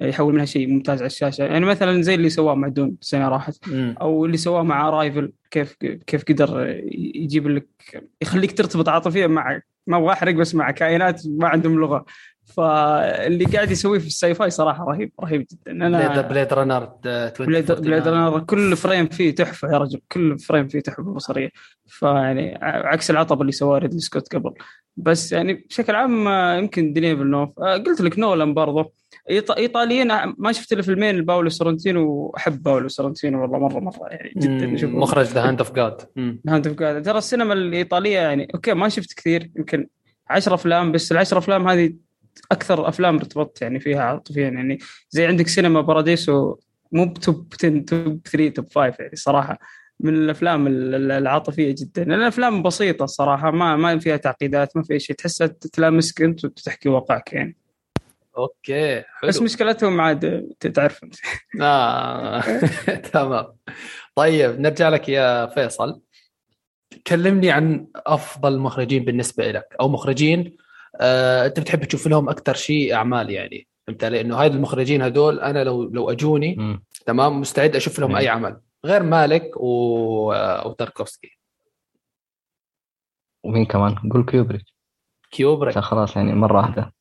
يحول 0.01 0.33
منها 0.33 0.45
شيء 0.45 0.67
ممتاز 0.67 0.99
على 0.99 1.07
الشاشة. 1.07 1.43
يعني 1.43 1.65
مثلا 1.65 2.01
زي 2.01 2.15
اللي 2.15 2.29
سواه 2.29 2.55
مع 2.55 2.67
Dune 2.67 2.95
السنة 3.01 3.29
راحت. 3.29 3.55
أو 4.01 4.25
اللي 4.25 4.37
سواه 4.37 4.63
مع 4.63 4.89
Arrival 4.89 5.31
كيف 5.51 5.73
كيف 6.07 6.23
قدر 6.23 6.81
يجيب 6.91 7.47
لك 7.47 7.67
يخليك 8.21 8.57
ترتبط 8.57 8.89
عاطفيا 8.89 9.27
مع 9.27 9.61
ما 9.87 9.97
أبغى 9.97 10.11
أحرق 10.11 10.33
بس 10.33 10.55
مع 10.55 10.71
كائنات 10.71 11.21
ما 11.27 11.47
عندهم 11.47 11.79
لغة. 11.79 12.05
فاللي 12.45 13.45
قاعد 13.45 13.71
يسويه 13.71 13.99
في 13.99 14.07
ال 14.07 14.33
sci-fi 14.33 14.49
صراحة 14.49 14.85
رهيب 14.85 15.11
رهيب 15.21 15.45
جدا. 15.51 15.71
أنا 15.71 16.21
Blade 16.21 16.53
Runner 16.53 16.85
Blade, 17.39 17.71
Blade 17.71 18.07
Runner 18.07 18.39
كل 18.39 18.75
frame 18.75 19.07
فيه 19.07 19.35
تحفة 19.35 19.67
يا 19.71 19.77
رجل 19.77 20.01
كل 20.11 20.39
frame 20.39 20.67
فيه 20.67 20.79
تحفة 20.79 21.03
بصرية. 21.03 21.49
فيعني 21.85 22.59
عكس 22.61 23.11
العطب 23.11 23.41
اللي 23.41 23.51
سواه 23.51 23.77
ريدلي 23.77 23.99
سكوت 23.99 24.35
قبل. 24.35 24.53
بس 24.97 25.31
يعني 25.31 25.53
بشكل 25.53 25.95
عام 25.95 26.27
آه، 26.27 26.57
يمكن 26.57 26.93
ديني 26.93 27.17
فيلنوف. 27.17 27.59
آه، 27.59 27.77
قلت 27.77 28.01
لك 28.01 28.19
نولان 28.19 28.53
برضه 28.53 28.91
إيطاليين 29.29 30.11
آه، 30.11 30.33
ما 30.37 30.51
شفت 30.51 30.73
إلا 30.73 30.81
فيلمين 30.81 31.15
لباولو 31.15 31.49
سورنتينو 31.49 32.09
وأحب 32.09 32.63
باولو 32.63 32.87
سورنتينو 32.87 33.41
والله 33.41 33.59
مرة 33.59 33.79
مرة 33.79 34.07
يعني 34.09 34.33
جدا 34.37 34.75
أشوفه. 34.75 34.97
مخرج 34.97 35.25
The 35.25 35.47
Hand 35.47 35.59
of 35.59 35.71
God 35.71 36.01
Hand 36.47 36.67
of 36.67 36.79
God 36.79 37.03
ترى 37.03 37.17
السينما 37.17 37.53
الإيطالية 37.53 38.19
يعني 38.19 38.47
أوكي 38.55 38.73
ما 38.73 38.89
شفت 38.89 39.13
كثير 39.13 39.51
يمكن 39.55 39.87
10 40.29 40.53
أفلام 40.53 40.91
بس 40.91 41.11
العشر 41.11 41.37
أفلام 41.37 41.67
هذه 41.67 41.93
أكثر 42.51 42.87
أفلام 42.87 43.15
ارتبطت 43.15 43.61
يعني 43.61 43.79
فيها 43.79 44.01
عاطفيا 44.01 44.49
يعني. 44.49 44.79
زي 45.09 45.25
عندك 45.25 45.47
سينما 45.47 45.81
باراديسو 45.81 46.55
مو 46.91 47.05
ب 47.05 47.17
top 47.17 47.53
10 47.59 47.79
top 47.79 48.19
3 48.27 48.49
top 48.49 48.65
5 48.65 48.95
يعني 48.99 49.15
صراحة. 49.15 49.59
من 49.99 50.15
الأفلام 50.15 50.67
ال- 50.67 50.95
ال- 50.95 51.11
العاطفية 51.11 51.75
جدا. 51.77 52.03
لأن 52.03 52.19
الأفلام 52.19 52.63
بسيطة 52.63 53.03
الصراحه 53.03 53.51
ما 53.51 53.75
ما 53.75 53.99
فيها 53.99 54.17
تعقيدات 54.17 54.77
ما 54.77 54.83
فيها 54.83 54.97
شيء. 54.97 55.15
تحسها 55.15 55.47
تلامسك 55.47 56.21
أنت 56.21 56.45
وتحكي 56.45 56.89
واقعك 56.89 57.33
يعني. 57.33 57.57
أوكي 58.37 59.01
حلو. 59.01 59.29
بس 59.29 59.41
مشكلتهم 59.41 60.01
عاد 60.01 60.49
تعرف 60.59 61.03
أنت. 61.03 61.15
آه. 61.61 62.41
تمام. 63.13 63.45
طيب 64.15 64.59
نرجع 64.59 64.89
لك 64.89 65.09
يا 65.09 65.45
فيصل. 65.45 66.01
كلمني 67.07 67.51
عن 67.51 67.87
أفضل 67.95 68.59
مخرجين 68.59 69.03
بالنسبة 69.05 69.51
لك 69.51 69.75
أو 69.81 69.87
مخرجين 69.89 70.57
آه، 71.01 71.45
أنت 71.45 71.59
بتحب 71.59 71.83
تشوف 71.83 72.07
لهم 72.07 72.29
أكثر 72.29 72.53
شيء 72.55 72.93
أعمال 72.93 73.29
يعني 73.29 73.67
فهمت 73.87 74.03
علي؟ 74.03 74.21
إنه 74.21 74.35
هاي 74.35 74.47
المخرجين 74.47 75.01
هدول 75.01 75.39
أنا 75.39 75.63
لو 75.63 75.83
لو 75.83 76.11
أجوني 76.11 76.55
مم. 76.55 76.83
تمام 77.05 77.39
مستعد 77.41 77.75
أشوف 77.75 77.99
لهم 77.99 78.09
مم. 78.09 78.15
أي 78.15 78.27
عمل. 78.27 78.57
غير 78.85 79.03
مالك 79.03 79.51
و... 79.57 80.33
وتاركوفسكي 80.65 81.39
ومين 83.43 83.65
كمان؟ 83.65 83.95
قول 83.95 84.25
كيوبريك 84.25 84.65
كيوبريك 85.31 85.79
خلاص 85.79 86.15
يعني 86.15 86.33
مرة 86.33 86.57
واحدة 86.57 86.93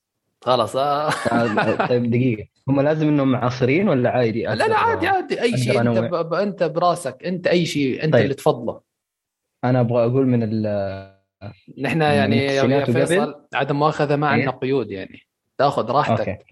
خلاص 0.44 0.76
آه. 0.76 1.10
طيب 1.88 2.10
دقيقة 2.10 2.48
هم 2.68 2.80
لازم 2.80 3.08
إنهم 3.08 3.32
معاصرين 3.32 3.88
ولا 3.88 4.10
عادي؟ 4.10 4.42
لا 4.42 4.54
لا 4.54 4.78
عادي 4.78 5.06
عادي 5.06 5.42
أي 5.42 5.58
شيء 5.58 5.80
أنت. 5.80 5.98
ب... 5.98 6.28
ب... 6.28 6.34
أنت 6.34 6.62
براسك 6.62 7.24
أنت 7.24 7.46
أي 7.46 7.66
شيء 7.66 8.04
أنت 8.04 8.12
طيب. 8.12 8.22
اللي 8.22 8.34
تفضله 8.34 8.80
أنا 9.64 9.80
أبغى 9.80 10.04
أقول 10.06 10.26
من 10.26 10.42
ال 10.42 11.14
نحن 11.78 12.02
يعني 12.02 12.36
يا؟ 12.36 12.84
فيصل 12.84 13.46
عدم 13.54 13.78
مؤاخذة 13.78 14.16
ما 14.16 14.28
عندنا 14.28 14.50
إيه. 14.50 14.58
قيود 14.58 14.90
يعني 14.90 15.20
تأخذ 15.58 15.90
راحتك 15.90 16.46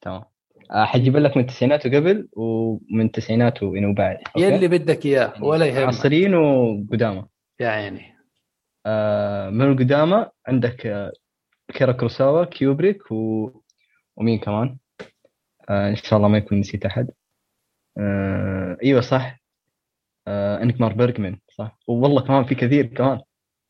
تمام 0.00 0.24
حجيب 0.72 1.16
لك 1.16 1.36
من 1.36 1.42
التسعينات 1.42 1.86
وقبل 1.86 2.28
ومن 2.32 3.06
التسعينات 3.06 3.62
وبعد؟ 3.62 4.18
يلي 4.36 4.68
بدك 4.68 5.06
إياه 5.06 5.28
يعني 5.34 5.46
ولا 5.46 5.66
يهمك. 5.66 5.78
عصريين 5.88 6.34
وقدامى. 6.34 7.26
يا 7.60 7.68
عيني. 7.68 8.14
آه، 8.86 9.50
من 9.50 9.72
القدامى 9.72 10.26
عندك 10.48 10.86
آه، 10.86 11.12
كيرا 11.74 11.92
كروساوا 11.92 12.44
كيوبريك 12.44 13.12
و... 13.12 13.50
ومين 14.16 14.38
كمان؟ 14.38 14.76
آه، 15.70 15.88
إن 15.90 15.96
شاء 15.96 16.16
الله 16.16 16.28
ما 16.28 16.38
يكون 16.38 16.58
نسيت 16.60 16.86
أحد. 16.86 17.10
آه، 17.98 18.76
إيوه 18.84 19.00
صح. 19.00 19.40
آه، 20.28 20.62
إنكمار 20.62 20.92
بيرجمان 20.92 21.38
صح. 21.58 21.78
والله 21.86 22.22
كمان 22.22 22.44
في 22.44 22.54
كثير 22.54 22.86
كمان. 22.86 23.20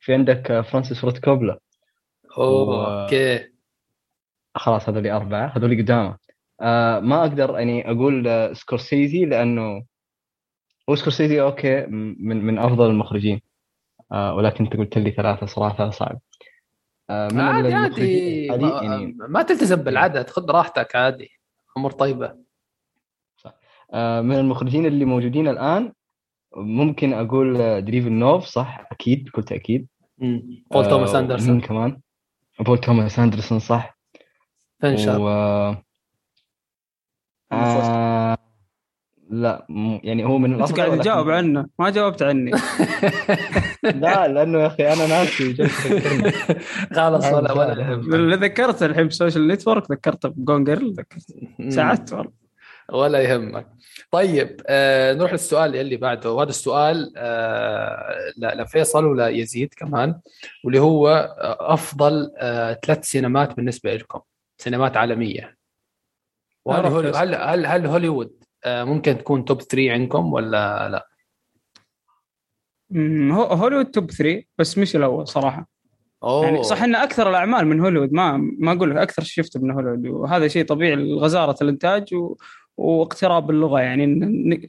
في 0.00 0.12
عندك 0.14 0.50
آه، 0.50 0.60
فرانسيس 0.60 1.00
فورد 1.00 1.18
كوبولا. 1.18 1.58
أوه 2.38 2.68
و- 2.68 3.02
أوكي. 3.04 3.50
خلاص 4.54 4.88
هذول 4.88 5.06
أربعة. 5.06 5.52
هذول 5.56 5.82
قدامى. 5.82 6.16
آه 6.60 7.00
ما 7.00 7.20
أقدر 7.20 7.58
يعني 7.58 7.90
أقول 7.90 8.28
آه 8.28 8.52
سكورسيزي 8.52 9.24
لأنه 9.24 9.84
هو 10.90 10.94
سكورسيزي 10.94 11.40
أوكي 11.42 11.80
م- 11.86 12.16
من 12.20 12.44
من 12.44 12.58
أفضل 12.58 12.90
المخرجين 12.90 13.40
آه 14.12 14.34
ولكن 14.34 14.64
أنت 14.64 14.76
قلت 14.76 14.98
لي 14.98 15.10
ثلاثة 15.10 15.46
صراحة 15.46 15.90
صعب. 15.90 16.20
آه 17.10 17.28
من 17.32 17.40
عادي 17.40 17.74
عادي. 17.74 18.48
ما, 18.50 18.80
يعني. 18.82 19.16
ما 19.28 19.42
تلتزم 19.42 19.76
بالعدد 19.76 20.30
خذ 20.30 20.50
راحتك 20.50 20.96
عادي. 20.96 21.30
أمور 21.76 21.90
طيبة. 21.90 22.36
آه 23.94 24.20
من 24.20 24.34
المخرجين 24.38 24.86
اللي 24.86 25.04
موجودين 25.04 25.48
الآن 25.48 25.92
ممكن 26.56 27.12
أقول 27.12 27.60
آه 27.60 27.78
ديني 27.80 28.12
فيلنوف 28.12 28.44
صح؟ 28.44 28.88
أكيد 28.92 29.24
بكل 29.24 29.42
تأكيد. 29.42 29.88
بول 30.70 30.88
توماس 30.88 31.14
اندرسون 31.14 31.60
كمان؟ 31.60 32.00
بول 32.60 32.78
توماس 32.78 33.18
أندرسون 33.18 33.58
صح؟ 33.58 33.98
فينشر 34.80 35.18
و... 35.20 35.26
آه 37.52 38.36
لا 39.30 39.66
يعني 40.04 40.24
هو 40.24 40.38
من 40.38 40.54
الأفضل 40.54 40.82
قاعد 40.82 41.00
تجاوب 41.00 41.30
عنه 41.30 41.66
ما 41.78 41.90
جاوبت 41.90 42.22
عني. 42.22 42.50
لا 43.82 44.28
لأنه 44.28 44.58
يا 44.60 44.66
أخي 44.66 44.92
أنا 44.92 45.06
ناسي 45.06 45.54
خلاص 46.96 47.32
ولا 47.32 47.52
ولا 47.52 48.36
ذكرت 48.36 48.82
الحين 48.82 49.06
ب 49.08 49.14
Social 49.14 49.48
Network 49.48 49.90
ذكرته 49.90 50.28
ب 50.28 50.36
Gone 50.36 50.64
Girl 50.64 50.92
ذكرت. 50.92 51.26
ساعدت 51.68 52.12
والله. 52.12 52.32
ولا 52.92 53.20
يهمك. 53.20 53.66
طيب 54.10 54.60
آه 54.66 55.12
نروح 55.12 55.32
للسؤال 55.32 55.76
اللي 55.76 55.96
بعده. 55.96 56.32
وهذا 56.32 56.50
السؤال 56.50 57.12
آه 57.16 58.32
لفيصل 58.38 59.04
ولا 59.04 59.28
يزيد 59.28 59.74
كمان 59.76 60.20
واللي 60.64 60.78
هو 60.80 61.08
آه، 61.08 61.74
أفضل 61.74 62.30
آه 62.38 62.78
ثلاث 62.86 63.04
سينمات 63.04 63.56
بالنسبة 63.56 63.94
لكم. 63.94 64.20
سينمات 64.58 64.96
عالمية. 64.96 65.59
وهل 66.64 66.80
أعرف 66.80 66.92
هولي 66.92 67.12
فيصل. 67.12 67.18
هل 67.18 67.34
هل, 67.34 67.66
هل 67.66 67.86
هوليوود 67.86 68.44
آه 68.64 68.84
ممكن 68.84 69.18
تكون 69.18 69.44
top 69.44 69.62
3 69.62 69.92
عندكم 69.92 70.32
ولا 70.32 70.88
لا؟ 70.88 71.06
هوليوود 73.32 73.86
توب 73.86 74.10
3 74.10 74.42
بس 74.58 74.78
مش 74.78 74.96
الأول 74.96 75.28
صراحة. 75.28 75.68
أوه. 76.22 76.44
يعني 76.44 76.62
صح 76.62 76.82
إن 76.82 76.94
أكثر 76.94 77.30
الأعمال 77.30 77.66
من 77.66 77.80
هوليوود 77.80 78.12
ما 78.12 78.36
ما 78.58 78.72
أقول 78.72 78.90
لك 78.90 78.96
أكثر 78.96 79.22
شفته 79.22 79.60
من 79.60 79.70
هوليوود. 79.70 80.06
وهذا 80.06 80.48
شيء 80.48 80.64
طبيعي 80.64 81.12
غزاره 81.12 81.56
الإنتاج 81.62 82.14
و... 82.14 82.36
واقتراب 82.76 83.50
اللغة. 83.50 83.80
يعني 83.80 84.04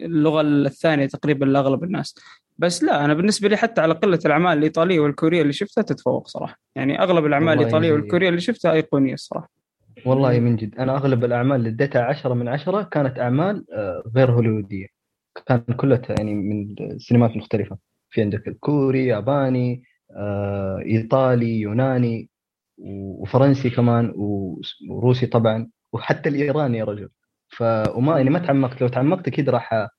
اللغة 0.06 0.42
الثانية 0.42 1.06
تقريبا 1.06 1.46
لأغلب 1.46 1.84
الناس. 1.84 2.16
بس 2.58 2.84
لا 2.84 3.06
أنا 3.06 3.14
بالنسبة 3.14 3.50
لي 3.50 3.58
حتى 3.58 3.82
على 3.82 3.94
قلة 3.94 4.20
الأعمال 4.26 4.58
الإيطالية 4.58 5.00
والكورية 5.00 5.42
اللي 5.42 5.54
شفتها 5.54 5.82
تتفوق 5.82 6.28
صراحة. 6.28 6.60
يعني 6.76 7.04
أغلب 7.04 7.26
الأعمال 7.26 7.60
الإيطالية 7.60 7.94
والكورية 7.94 8.30
اللي 8.30 8.42
شفتها 8.42 8.72
أيقونية 8.72 9.14
الصراحة. 9.14 9.61
والله 10.05 10.39
من 10.39 10.55
جد 10.55 10.75
أنا 10.79 10.96
أغلب 10.96 11.24
الأعمال 11.25 11.55
اللي 11.55 11.70
اديتها 11.70 12.01
10 12.01 12.34
من 12.34 12.48
10 12.48 12.81
كانت 12.84 13.20
أعمال 13.20 13.65
آه، 13.74 14.03
غير 14.15 14.31
هوليووديه 14.31 14.88
كان 15.48 15.60
كلها 15.60 16.01
يعني 16.10 16.34
من 16.34 16.75
سينمات 17.00 17.38
مختلفة. 17.38 17.77
في 18.10 18.22
عندك 18.22 18.48
الكوري 18.48 19.05
ياباني 19.08 19.84
آه، 20.17 20.79
إيطالي 20.86 21.60
يوناني 21.62 22.29
وفرنسي 22.77 23.70
كمان 23.70 24.13
وس- 24.15 24.75
وروسي 24.89 25.25
طبعا 25.25 25.70
وحتى 25.93 26.29
الإيراني 26.29 26.77
يا 26.77 26.84
رجل. 26.84 27.10
ف 27.50 27.63
وما 27.96 28.17
يعني 28.17 28.29
ما 28.29 28.39
تعمقت. 28.39 28.81
لو 28.81 28.88
تعمقت 28.88 29.27
أكيد 29.27 29.50
راح 29.50 29.74
آه، 29.74 29.89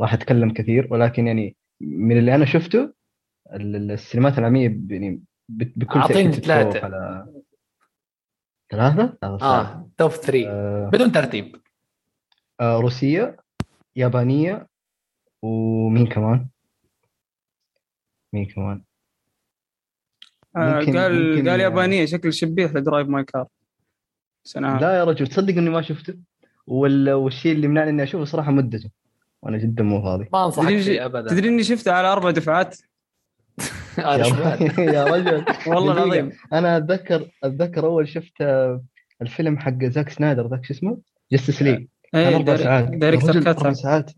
راح 0.00 0.14
أتكلم 0.14 0.50
كثير. 0.52 0.88
ولكن 0.90 1.26
يعني 1.26 1.56
من 1.80 2.18
اللي 2.18 2.34
أنا 2.34 2.44
شفته 2.44 2.92
ال- 3.54 3.76
ال- 3.76 3.90
السينمات 3.90 4.38
العالميه 4.38 4.80
يعني 4.90 5.22
بكل 5.48 6.00
ثلاثة. 6.62 6.84
على 6.84 7.26
ثلاثة؟ 8.70 9.16
آه 9.22 9.88
top 9.98 10.10
3 10.10 10.48
آه، 10.48 10.90
بدون 10.92 11.12
ترتيب. 11.12 11.56
آه، 12.60 12.76
روسية 12.80 13.36
يابانية 13.96 14.66
ومين 15.42 16.06
كمان؟ 16.06 16.46
مين 18.32 18.46
كمان؟ 18.46 18.82
آه، 20.56 20.80
ممكن- 20.80 20.98
قال 20.98 21.30
ممكن- 21.36 21.48
قال 21.48 21.60
يابانية 21.60 22.04
شكل 22.06 22.32
شبيه 22.32 22.66
ل 22.66 22.73
Drive 22.73 23.08
My 23.08 23.24
Car 23.24 23.46
سنة 24.44 24.78
لا 24.78 24.96
يا 24.98 25.04
رجل 25.04 25.26
تصدق 25.26 25.54
إني 25.56 25.70
ما 25.70 25.82
شفته. 25.82 26.14
وال... 26.66 27.10
والشيء 27.12 27.52
اللي 27.52 27.68
منعني 27.68 27.90
إني 27.90 28.02
أشوفه 28.02 28.24
صراحة 28.24 28.50
مدته. 28.50 28.90
وأنا 29.42 29.58
جدا 29.58 29.82
مو 29.84 30.02
فاضي. 30.02 30.28
ما 30.32 30.44
أنصحك 30.44 30.68
تدري 30.68 31.04
ابدا. 31.04 31.28
تدري 31.30 31.48
إني 31.48 31.62
شفته 31.64 31.92
على 31.92 32.12
أربع 32.12 32.30
دفعات؟ 32.30 32.78
يا, 34.94 35.04
رجل 35.04 35.44
والله. 35.66 35.92
العظيم 35.92 36.32
أنا 36.52 36.76
أتذكر 36.76 37.30
أتذكر 37.44 37.86
أول 37.86 38.08
شفت 38.08 38.40
آه، 38.40 38.84
الفيلم 39.22 39.58
حق 39.58 39.84
زاك 39.84 40.08
سنايدر 40.08 40.46
ذاك 40.48 40.64
شو 40.64 40.74
اسمه؟ 40.74 40.98
Justice 41.32 41.62
League 41.62 41.86
إيه، 42.14 42.20
يا 42.20 42.38
رجل، 42.38 43.40
cut 43.42 43.58
أربع 43.58 43.72
ساعات 43.72 44.10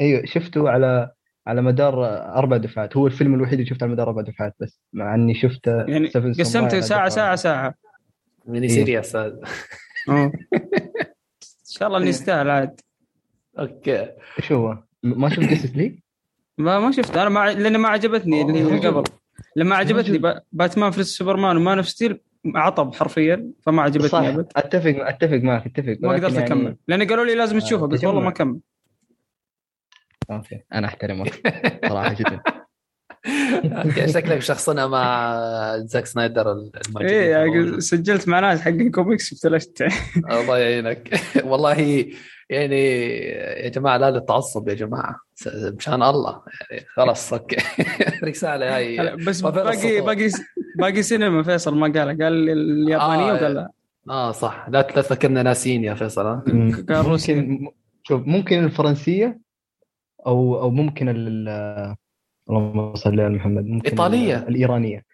إيوه 0.00 0.24
شفته 0.24 0.70
على 0.70 1.10
على 1.46 1.62
مدار 1.62 2.06
أربع 2.34 2.56
دفعات 2.56 2.96
هو 2.96 3.06
الفيلم 3.06 3.34
الوحيد 3.34 3.52
اللي 3.54 3.66
شفته 3.66 3.84
على 3.84 3.92
مدار 3.92 4.08
أربع 4.08 4.22
دفعات 4.22 4.54
بس 4.60 4.80
مع 4.92 5.14
إني 5.14 5.34
شفته 5.34 5.76
يعني 5.76 6.06
قسمته 6.08 6.80
ساعة 6.80 6.98
واحدة. 7.16 7.36
ساعة 7.36 7.74
ميني 8.46 8.66
إيه. 8.66 8.72
series 8.74 9.16
هذا. 9.16 9.40
إن 11.72 11.76
شاء 11.78 11.88
الله 11.88 11.98
انه 11.98 12.06
يستاهل 12.06 12.50
عاد 12.50 12.80
أوكي 13.58 14.10
إيش 14.38 14.52
هو؟ 14.52 14.78
ما 15.02 15.28
شفت 15.28 15.40
Justice 15.40 15.76
League؟ 15.76 15.98
ما 16.58 16.80
ما 16.80 16.90
شفت 16.92 17.16
أنا 17.16 17.28
ما 17.28 17.52
لأن 17.52 17.76
ما 17.76 17.88
عجبتني 17.88 18.42
اللي. 18.42 18.88
قبل 18.88 19.04
لما 19.56 19.76
عجبتني 19.76 20.42
Batman 20.52 20.90
v 20.90 21.02
Superman 21.04 21.56
و 21.56 21.61
Man 21.61 21.78
of 21.78 21.88
Steel 21.88 22.20
عطب 22.54 22.94
حرفيا 22.94 23.50
فما 23.66 23.82
عجبتني 23.82 24.08
صح 24.08 24.18
اتفق 24.56 25.06
أتفق 25.08 25.36
معك 25.36 25.66
أتفق. 25.66 25.96
ما 26.00 26.12
قدرت 26.12 26.32
يعني- 26.32 26.46
أكمل. 26.46 26.76
لأن 26.88 27.08
قالوا 27.08 27.24
لي 27.24 27.34
لازم 27.34 27.56
آه، 27.56 27.60
تشوفه 27.60 27.86
قلت 27.86 28.04
والله 28.04 28.20
ما. 28.20 28.28
أكمل. 28.28 28.60
أوكي. 30.30 30.60
أنا 30.74 30.86
أحترمك 30.86 31.32
صراحة 31.88 32.14
جدا. 32.14 32.40
شكلك 34.06 34.38
شخصنا 34.38 34.86
مع 34.86 35.36
زاك 35.78 36.06
سنايدر 36.06 36.52
المجنون 36.52 37.02
إيه 37.10 37.30
يعني 37.30 37.80
سجلت 37.80 38.28
مع 38.28 38.40
ناس 38.40 38.60
حق 38.60 38.70
كوميكس 38.70 39.34
بتلشت 39.34 39.84
الله 40.30 40.58
يعينك. 40.58 41.20
والله 41.50 42.06
يعني 42.50 42.80
يا 43.64 43.68
جماعة 43.68 43.96
لا 43.96 44.10
للتعصب 44.10 44.68
يا 44.68 44.74
جماعة. 44.74 45.16
مشان 45.48 46.02
الله 46.02 46.42
يعني 46.70 46.84
خلاص 46.88 47.32
أوكي 47.32 47.56
رساله 48.28 48.76
هاي 48.76 49.16
بس 49.16 49.40
باقي. 49.40 50.00
باقي 50.00 50.28
باقي 50.78 51.02
سينما 51.02 51.42
فيصل 51.42 51.74
ما 51.78 51.86
قال 51.86 52.22
قال 52.22 52.50
اليابانية 52.50 53.30
آه، 53.30 53.34
وقال 53.34 53.54
لا 53.54 53.70
آه 54.08 54.32
صح 54.32 54.66
لا 54.68 54.72
لا 54.78 54.82
تفكرنا 55.02 55.42
ناسيين 55.42 55.84
يا 55.84 55.94
فيصل 55.94 56.26
ها؟ 56.26 56.44
قال 56.88 57.06
روسي 57.06 57.58
شوف 58.02 58.26
ممكن 58.26 58.64
الفرنسية 58.64 59.40
أو 60.26 60.60
أو 60.60 60.70
ممكن 60.70 61.08
ال 61.08 61.48
اللهم 62.50 62.94
صل 62.94 63.20
على 63.20 63.34
محمد 63.34 63.64
ممكن 63.64 63.90
إيطالية. 63.90 64.36
ال- 64.36 64.48
الإيرانية 64.48 65.04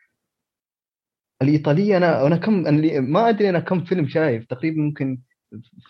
الإيطالية 1.42 1.96
أنا 1.96 2.26
أنا 2.26 2.36
كم 2.36 2.66
أنا 2.66 3.00
ما 3.00 3.28
أدري 3.28 3.48
أنا 3.48 3.60
كم 3.60 3.84
فيلم 3.84 4.08
شايف 4.08 4.44
تقريبا 4.46 4.80
ممكن 4.80 5.18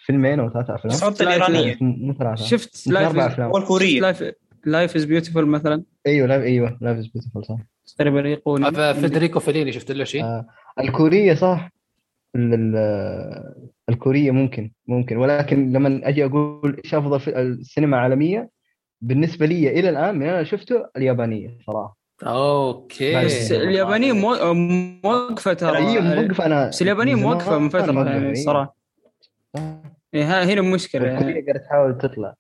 فيلمين 0.07 0.41
أو 0.41 0.51
ثلاثة 0.51 0.75
أفلام. 0.75 0.95
بس 0.95 1.05
حط 1.05 1.21
الإيرانية. 1.23 1.77
مو 1.81 2.15
ثلاثة. 2.15 2.45
شفت 2.45 2.89
ممكن 2.89 3.05
أربع 3.05 3.19
Life 3.19 3.33
أفلام. 3.33 3.51
والكورية. 3.53 4.01
Life 4.01 4.25
Life 4.65 4.97
Is 4.97 5.05
Beautiful 5.05 5.47
مثلا؟ 5.47 5.83
أيوه 6.07 6.27
لا 6.29 6.43
أيوه 6.43 6.79
Life 6.81 6.99
Is 6.99 7.07
Beautiful 7.07 7.45
صح. 7.45 7.57
تقريبا 7.99 8.39
هذا 8.69 8.93
فيدريكو 8.93 9.41
فيليني 9.41 9.73
شفت 9.73 9.93
له 9.93 10.05
شيء؟ 10.05 10.25
آه 10.25 10.47
الكورية 10.81 11.35
صح. 11.35 11.71
ال- 12.37 12.55
ال- 12.55 13.55
الكورية 13.89 14.31
ممكن 14.31 14.71
ممكن. 14.87 15.17
ولكن 15.17 15.73
لما 15.73 16.01
أجي 16.09 16.25
أقول 16.25 16.81
إيش 16.85 16.95
أفضل 16.95 17.21
في 17.21 17.41
السينما 17.41 17.97
العالمية 17.97 18.51
بالنسبة 19.01 19.47
لي 19.47 19.81
إلى 19.81 19.89
الآن 19.89 20.19
من 20.19 20.27
أنا 20.27 20.45
شفته 20.45 20.87
اليابانية 20.97 21.59
صراحة. 21.67 21.97
أوكي. 22.23 23.25
بس 23.25 23.53
اليابانية 23.53 24.13
مو- 24.13 24.53
موقفه 25.05 25.53
ترى. 25.53 25.79
هي 25.79 26.01
موقفه 26.01 26.47
أنا 26.47 26.69
بس 26.69 26.83
اليابانية 26.83 27.15
موقفه 27.15 27.59
من 27.59 27.69
فترة 27.69 28.05
يعني 28.09 28.29
إيه. 28.39 28.69
آه. 29.59 29.83
إيه 30.15 30.25
ها- 30.25 30.45
هنا 30.45 30.61
المشكلة 30.61 31.07
يعني, 31.07 31.33
قاعدة 31.43 31.59
تحاول 31.67 31.99
تطلع. 31.99 32.35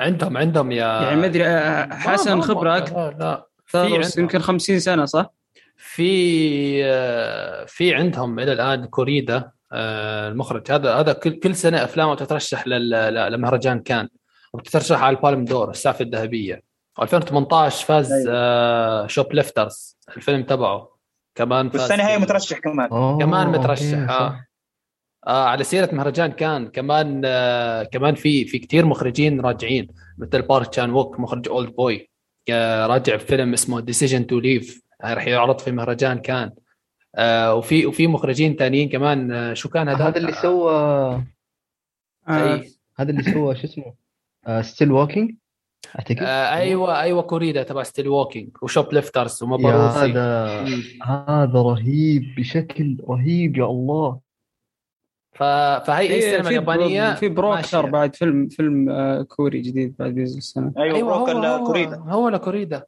عندهم 0.00 0.36
عندهم 0.36 0.72
يا 0.72 0.86
يعني 1.02 1.16
ما 1.20 1.26
أدري 1.26 1.46
آه، 1.46 1.94
حسن 1.94 2.40
خبره 2.40 2.68
لا 2.70 2.76
أكثر 2.78 3.16
لا 3.18 3.46
في 3.66 4.10
يمكن 4.18 4.38
50 4.38 4.78
سنة 4.78 5.04
صح؟ 5.04 5.32
في 5.76 6.80
آه، 6.84 7.64
في 7.64 7.94
عندهم 7.94 8.38
إلى 8.40 8.52
الآن 8.52 8.84
كوريدا 8.84 9.50
آه، 9.72 10.28
المخرج. 10.28 10.72
هذا 10.72 10.94
هذا 10.94 11.12
كل 11.12 11.30
كل 11.40 11.54
سنة 11.56 11.84
أفلامه 11.84 12.14
تترشح 12.14 12.66
لمهرجان 12.68 13.80
كان 13.80 14.08
وبتترشح 14.52 15.02
على 15.02 15.16
ال 15.16 15.21
Palme 15.21 15.44
d'Or 15.44 15.70
السعفه 15.70 16.02
الذهبيه 16.02 16.62
2018 17.02 17.84
فاز. 17.86 18.12
Shoplifters 19.10 19.98
الفيلم 20.16 20.42
تبعه. 20.42 20.92
كمان 21.34 21.70
فاز 21.70 21.80
والسنة 21.80 22.06
هاي 22.08 22.18
مترشح 22.18 22.58
كمان. 22.58 22.88
أوه، 22.88 23.18
كمان 23.18 23.46
أوكي، 23.46 23.58
مترشح 23.58 24.18
صح. 24.18 24.36
آه. 25.26 25.30
آه 25.30 25.48
على 25.48 25.64
سيرة 25.64 25.94
مهرجان 25.94 26.32
كان 26.32 26.68
كمان 26.68 27.22
آه 27.24 27.82
كمان 27.82 28.14
في 28.14 28.44
في 28.44 28.58
كثير 28.58 28.86
مخرجين 28.86 29.40
راجعين 29.40 29.88
مثل 30.18 30.42
بارك 30.42 30.66
تشان 30.66 30.90
ووك 30.90 31.20
مخرج 31.20 31.48
Oldboy 31.48 32.10
آه 32.50 32.86
راجع 32.86 33.14
بفيلم 33.14 33.52
اسمه 33.52 33.80
Decision 33.80 34.26
to 34.26 34.38
Leave 34.38 34.82
راح 35.04 35.26
يعرض 35.26 35.58
في 35.58 35.72
مهرجان 35.72 36.18
كان 36.18 36.50
آه 37.14 37.54
وفي 37.54 37.86
وفي 37.86 38.06
مخرجين 38.06 38.56
ثانيين 38.56 38.88
كمان 38.88 39.32
آه 39.32 39.54
شو 39.54 39.68
كان 39.68 39.88
هذا 39.88 40.08
هذا 40.08 40.18
اللي 40.18 40.32
سوى 40.32 40.72
آه،. 42.28 42.62
هذا 42.98 43.10
اللي 43.10 43.22
سوى 43.22 43.56
شو 43.56 43.64
اسمه 43.64 43.94
Still 44.62 44.92
Walking 44.92 45.34
أعتقد 45.98 46.18
آه 46.22 46.54
أيوه 46.54 47.00
أيوه 47.00 47.22
كوريدا 47.22 47.62
تبع 47.62 47.82
Still 47.82 48.08
Walking 48.08 48.48
و 48.62 48.92
Shoplifters 48.92 49.42
ومبروسي 49.42 49.98
هذا 49.98 50.64
هذا 51.04 51.62
رهيب 51.62 52.34
بشكل 52.36 52.96
رهيب 53.08 53.56
يا 53.56 53.64
الله. 53.64 54.31
فهي 55.32 56.08
في 56.08 56.18
السينما 56.18 56.42
في 56.42 56.48
اليابانية 56.48 57.08
برو- 57.08 57.16
في 57.16 57.28
Broker. 57.28 57.90
بعد 57.90 58.14
فيلم 58.16 58.48
فيلم 58.48 58.88
آه، 58.90 59.22
كوري 59.22 59.60
جديد 59.60 59.94
بعد 59.98 60.10
بينزل 60.14 60.38
السنة. 60.38 60.72
أيوه, 60.78 60.96
أيوة 60.96 61.14
هو 61.14 61.24
Broker 61.24 61.44
لكوريدا 61.60 61.96
هو, 61.96 62.08
هو 62.20 62.28
لكوريدا 62.28 62.82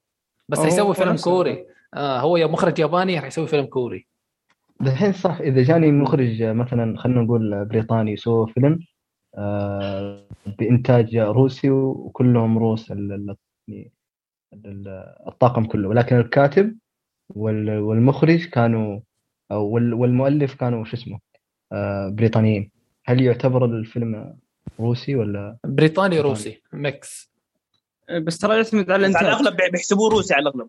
بس 0.49 0.59
هو 0.59 0.65
حيسوي 0.65 0.95
فيلم. 0.95 1.17
كوري. 1.17 1.67
آه 1.95 2.21
هو 2.21 2.37
يا 2.37 2.47
مخرج 2.47 2.79
ياباني 2.79 3.17
راح 3.17 3.25
يسوي 3.27 3.47
فيلم 3.47 3.65
كوري. 3.67 4.07
دحين 4.81 5.13
صح 5.13 5.41
إذا 5.41 5.63
جاني 5.63 5.93
مخرج 5.93 6.43
مثلا 6.43 6.99
خلينا 6.99 7.23
نقول 7.23 7.65
بريطاني 7.65 8.13
يسوي 8.13 8.47
فيلم 8.53 8.79
آه، 9.39 10.25
بإنتاج 10.59 11.17
روسي 11.17 11.71
وكلهم 11.71 12.59
روس 12.59 12.93
ال- 12.93 13.13
ال- 13.13 13.37
يعني 13.69 13.93
ال- 14.55 15.15
الطاقم 15.29 15.65
كله. 15.65 15.89
ولكن 15.89 16.17
الكاتب 16.17 16.77
وال- 17.35 17.79
والمخرج 17.79 18.45
كانوا 18.49 19.01
وال- 19.53 19.95
والمؤلف 19.95 20.55
كانوا 20.55 20.85
شو 20.85 20.97
اسمه 20.97 21.15
آه، 21.17 21.24
بريطانيين 22.15 22.71
هل 23.05 23.21
يعتبر 23.23 23.65
الفيلم 23.65 24.35
روسي 24.81 25.17
ولا 25.17 25.57
بريطاني 25.65 26.21
روسي 26.21 26.63
mix. 26.73 27.31
آه، 28.09 28.19
بس 28.19 28.39
ترى 28.39 28.57
يعتمد 28.57 28.91
على 28.91 29.09
بس 29.09 29.17
على 29.17 29.29
الإنتاج. 29.29 29.47
الأغلب 29.47 29.73
بيحسبوه 29.73 30.11
روسي 30.11 30.35
على 30.35 30.43
الأغلب. 30.43 30.69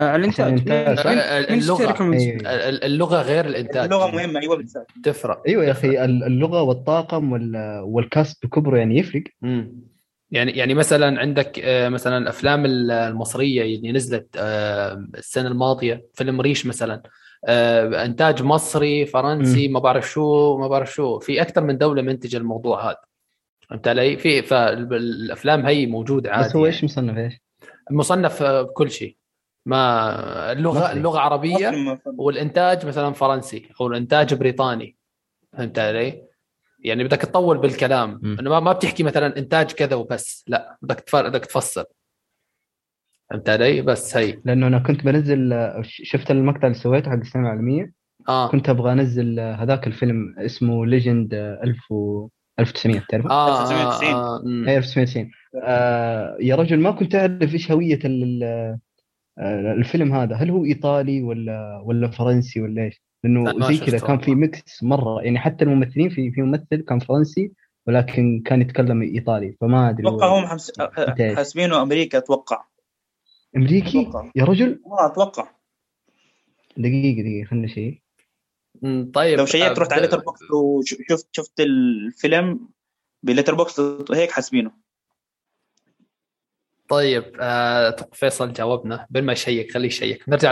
آه، 0.00 0.04
على 0.08 0.20
الإنتاج. 0.20 0.52
عشان 0.52 0.54
الإنتاج، 0.72 0.88
مين- 0.88 0.96
صح؟ 0.96 1.50
مين 1.50 1.60
اللغة. 1.60 1.82
اشترك 1.82 2.00
من- 2.00 2.16
أيوة. 2.18 2.68
ال- 2.68 2.84
اللغة 2.84 3.22
غير 3.22 3.46
الإنتاج. 3.46 3.84
اللغة 3.92 4.10
مهمة 4.10 4.40
أيوه 4.40 4.56
بالذات 4.56 4.86
تفرق. 5.04 5.42
أيوه 5.48 5.64
يا 5.64 5.70
أخي 5.70 6.04
ال- 6.04 6.24
اللغة 6.24 6.62
والطاقم 6.62 7.32
وال- 7.32 7.80
وال 7.84 8.05
cast 8.05 8.46
بكبره 8.46 8.78
يعني 8.78 8.98
يفرق. 8.98 9.22
مم. 9.42 9.72
يعني 10.30 10.52
يعني 10.52 10.74
مثلا 10.74 11.20
عندك 11.20 11.58
آه، 11.58 11.88
مثلا 11.88 12.18
الأفلام 12.18 12.64
ال- 12.64 12.90
المصرية 12.90 13.76
اللي 13.76 13.92
نزلت 13.92 14.28
السنة 15.18 15.48
الماضية 15.48 16.04
فيلم 16.14 16.40
ريش 16.40 16.66
مثلا. 16.66 17.02
إنتاج 17.48 18.42
مصري 18.42 19.06
فرنسي 19.06 19.68
ما 19.68 19.80
بعرف 19.80 20.10
شو 20.10 20.56
ما 20.56 20.68
بعرف 20.68 20.92
شو 20.94 21.18
في 21.18 21.42
أكثر 21.42 21.60
من 21.60 21.78
دولة 21.78 22.02
منتجة 22.02 22.36
الموضوع 22.36 22.90
هذا 22.90 23.00
فهمت 23.68 23.88
علي؟ 23.88 24.16
في 24.16 24.42
فالافلام 24.42 25.66
هي 25.66 25.86
موجودة 25.86 26.32
عادي 26.32 26.48
بس 26.48 26.56
هو 26.56 26.64
يعني. 26.64 26.74
إيش 26.74 26.84
مصنف 26.84 27.18
إيش؟ 27.18 27.40
مصنف 27.90 28.42
آه، 28.42 28.62
بكل 28.62 28.90
شيء 28.90 29.16
ما 29.66 30.52
اللغة 30.52 30.78
مصري. 30.78 30.92
اللغة 30.92 31.18
عربية 31.18 31.98
والإنتاج 32.06 32.86
مثلا 32.86 33.12
فرنسي 33.12 33.68
أو 33.80 33.86
الإنتاج 33.86 34.34
بريطاني 34.34 34.96
فهمت 35.52 35.78
علي؟ 35.78 36.22
يعني 36.78 37.04
بدك 37.04 37.20
تطول 37.20 37.58
بالكلام. 37.58 38.20
أنه 38.40 38.50
ما 38.50 38.60
ما 38.60 38.72
بتحكي 38.72 39.02
مثلا 39.02 39.38
إنتاج 39.38 39.72
كذا 39.72 39.96
وبس 39.96 40.44
لا 40.48 40.78
بدك 40.82 41.00
تفر... 41.00 41.28
بدك 41.28 41.46
تفصل 41.46 41.84
فهمت 43.30 43.48
علي؟ 43.48 43.82
بس 43.82 44.16
هي 44.16 44.38
لأنه 44.44 44.66
أنا 44.66 44.78
كنت 44.78 45.04
بنزل 45.04 45.72
شفت 45.82 46.30
المقطع 46.30 46.66
اللي 46.66 46.78
سويته 46.78 47.10
حق 47.10 47.16
السينما 47.16 47.46
العالمية 47.48 47.92
آه 48.28 48.48
كنت 48.48 48.68
أبغى 48.68 48.92
أنزل 48.92 49.40
هذاك 49.40 49.86
الفيلم 49.86 50.34
اسمه 50.38 50.86
Legend 50.86 51.34
1000 51.34 51.92
و 51.92 52.28
1900 52.58 53.02
تعرفه؟ 53.08 53.30
آه 53.30 53.62
1990. 53.62 54.14
آه، 54.14 54.36
آه، 54.36 54.42
مم. 54.44 54.68
أي 54.68 54.76
1990 54.76 55.30
آه 55.62 56.36
يا 56.40 56.56
رجل 56.56 56.80
ما 56.80 56.90
كنت 56.90 57.14
أعرف 57.14 57.54
إيش 57.54 57.72
هوية 57.72 57.98
ال- 58.04 58.42
آه، 59.38 59.72
الفيلم 59.72 60.12
هذا 60.14 60.36
هل 60.36 60.50
هو 60.50 60.64
إيطالي 60.64 61.22
ولا 61.22 61.82
ولا 61.84 62.10
فرنسي 62.10 62.60
ولا 62.60 62.82
إيش؟ 62.82 63.02
لأنه 63.24 63.68
زي 63.72 63.78
كذا 63.86 63.98
كان 63.98 64.18
في. 64.18 64.34
mix 64.34 64.82
مرة 64.82 65.22
يعني 65.22 65.38
حتى 65.38 65.64
الممثلين 65.64 66.08
في 66.08 66.30
في 66.30 66.42
ممثل 66.42 66.84
كان 66.88 66.98
فرنسي 66.98 67.52
ولكن 67.86 68.42
كان 68.46 68.60
يتكلم 68.60 69.02
إيطالي 69.02 69.56
فما 69.60 69.90
أدري 69.90 70.08
أتوقع 70.08 70.38
هم 70.38 70.46
حاسبينه 71.36 71.82
أمريكا 71.82 72.18
أتوقع 72.18 72.64
أمريكي؟ 73.56 74.00
أتوقع. 74.02 74.30
يا 74.36 74.44
رجل؟ 74.44 74.80
آه 74.86 75.06
أتوقع. 75.06 75.48
دقيقة 76.76 77.22
دقيقة 77.22 77.48
خلنا 77.50 77.66
شيء. 77.66 78.00
طيب. 79.14 79.38
لو 79.38 79.46
شيكت 79.46 79.78
رحت 79.78 79.92
على 79.92 80.02
آه، 80.02 80.06
Letterboxd 80.06 80.40
وشفت 80.50 81.28
شفت 81.32 81.60
الفيلم 81.60 82.68
ب 83.22 83.54
Letterboxd 83.54 83.80
هيك 84.12 84.30
حاسبينه. 84.30 84.84
طيب 86.88 87.24
آه 87.40 87.88
أتوقع 87.88 88.10
فيصل 88.12 88.52
جاوبنا. 88.52 89.06
بين 89.10 89.24
ما 89.24 89.32
يشيك 89.32 89.72
خليه 89.72 89.86
يشيك. 89.86 90.28
نرجع 90.28 90.50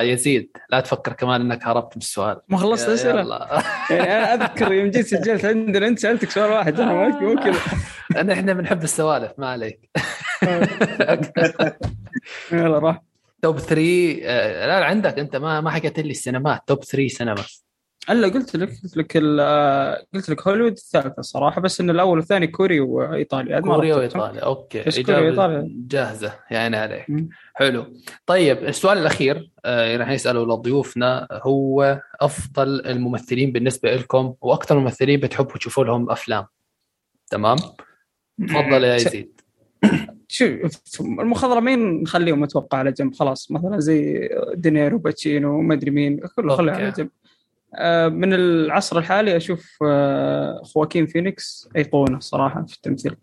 ليزيد 0.00 0.56
لا 0.70 0.80
تفكر 0.80 1.12
كمان 1.12 1.40
إنك 1.40 1.66
هربت 1.66 1.96
من 1.96 2.02
السؤال. 2.02 2.40
ما 2.48 2.58
خلصت 2.58 2.88
يا- 2.88 2.94
أسئلة. 2.94 3.20
يلا. 3.20 3.62
يعني 3.90 4.34
أنا 4.34 4.44
أذكر 4.44 4.72
يوم 4.72 4.90
جيت 4.90 5.06
سجلت 5.06 5.44
عندنا 5.44 5.86
أنت 5.86 5.98
سألتك 5.98 6.30
سؤال 6.30 6.50
واحد. 6.50 6.80
أنا 6.80 6.92
ما 6.92 7.08
مو 7.20 7.34
كذا. 7.36 7.60
نحن 8.22 8.54
بنحب 8.54 8.82
السوالف 8.82 9.32
ما 9.38 9.46
عليك. 9.50 9.90
يلا 12.52 12.78
راح. 12.78 13.02
top 13.42 13.58
3 13.58 14.20
آه، 14.22 14.66
لا 14.66 14.80
لا 14.80 14.86
عندك 14.86 15.18
أنت 15.18 15.36
ما 15.36 15.60
ما 15.60 15.70
حكيت 15.70 15.98
لي 15.98 16.10
السينمات 16.10 16.60
top 16.66 16.84
3 16.84 17.08
سينما 17.08 17.44
الا 18.10 18.28
قلت 18.28 18.56
لك 18.56 18.68
قلت 18.82 18.96
لك 18.96 19.16
آه، 19.40 20.06
قلت 20.14 20.28
لك 20.30 20.48
هوليوود 20.48 20.72
الثالثة 20.72 21.22
صراحة 21.22 21.60
بس 21.60 21.80
إن 21.80 21.90
الأول 21.90 22.18
والثاني 22.18 22.46
كوري 22.46 22.80
وإيطالي. 22.80 23.54
هذا 23.54 23.60
ما 23.60 23.74
كوريا 23.74 23.96
ربطتهم. 23.96 24.20
وايطاليا 24.20 24.44
أوكي. 24.44 24.82
بس 24.82 25.00
كوريا 25.00 25.18
إجابة 25.18 25.26
وإيطاليا. 25.26 25.68
جاهزة. 25.86 26.34
يعني 26.50 26.76
عليك. 26.76 27.10
مم. 27.10 27.28
حلو. 27.54 27.86
طيب 28.26 28.58
السؤال 28.64 28.98
الأخير 28.98 29.50
آه 29.64 29.96
راح 29.96 30.08
نسأله 30.08 30.46
لضيوفنا. 30.46 31.28
هو 31.32 32.00
أفضل 32.20 32.86
الممثلين 32.86 33.52
بالنسبة 33.52 33.94
لكم 33.96 34.34
وأكثر 34.40 34.78
ممثلين 34.78 35.20
بتحبوا 35.20 35.58
تشوفوا 35.58 35.84
لهم 35.84 36.10
أفلام. 36.10 36.46
تمام؟ 37.30 37.56
تفضل 38.48 38.84
يا 38.84 38.94
يزيد. 38.94 39.40
شوف 40.32 41.00
المخضرمين 41.00 42.02
نخليهم 42.02 42.42
أتوقع 42.44 42.78
على 42.78 42.92
جنب 42.92 43.14
خلاص. 43.14 43.50
مثلا 43.50 43.80
زي 43.80 44.28
دينيرو 44.54 44.98
باتشينو 44.98 45.60
ما 45.60 45.74
أدري 45.74 45.90
مين 45.90 46.20
كله 46.36 46.56
خليه. 46.56 46.72
على 46.72 46.90
جنب. 46.90 47.08
آه، 47.74 48.08
من 48.08 48.32
العصر 48.32 48.98
الحالي 48.98 49.36
أشوف 49.36 49.78
آه، 49.86 50.62
خواكين 50.62 51.06
فينيكس 51.06 51.68
أيقونة 51.76 52.18
صراحة 52.18 52.64
في 52.66 52.76
التمثيل. 52.76 53.16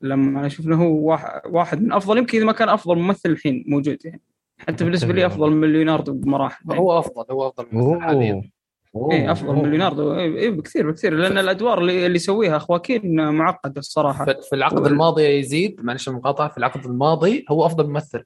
لما 0.00 0.46
أشوف 0.46 0.66
انه 0.66 0.84
هو 0.84 1.18
واحد, 1.46 1.82
من 1.82 1.92
أفضل 1.92 2.18
يمكن 2.18 2.38
إذا 2.38 2.46
ما 2.46 2.52
كان 2.52 2.68
أفضل 2.68 2.98
ممثل 2.98 3.30
الحين 3.30 3.64
موجود 3.66 3.98
يعني. 4.04 4.20
حتى 4.58 4.84
بالنسبة 4.84 5.12
لي 5.12 5.26
أفضل 5.26 5.50
من 5.50 5.72
ليوناردو 5.72 6.12
بمراحل. 6.12 6.64
يعني. 6.68 6.80
هو 6.80 6.98
أفضل 6.98 7.24
هو 7.30 7.48
أفضل 7.48 7.66
ممثل 7.72 8.50
أوه. 8.94 9.12
إيه 9.12 9.32
أفضل 9.32 9.54
من 9.54 9.70
ليوناردو. 9.70 10.14
اي 10.14 10.24
إيه 10.24 10.50
بكثير 10.50 10.90
بكثير 10.90 11.14
لأن 11.14 11.38
الأدوار 11.38 11.80
اللي, 11.80 12.06
اللي 12.06 12.16
يسويها 12.16 12.58
خواكين 12.58 13.30
معقده 13.30 13.78
الصراحة. 13.78 14.24
في 14.24 14.34
في 14.48 14.56
العقد 14.56 14.86
الماضي 14.86 15.22
يزيد 15.22 15.80
معلش 15.80 16.08
المقاطعة 16.08 16.48
في 16.48 16.58
العقد 16.58 16.84
الماضي 16.84 17.44
هو 17.50 17.66
أفضل 17.66 17.86
ممثل. 17.86 18.24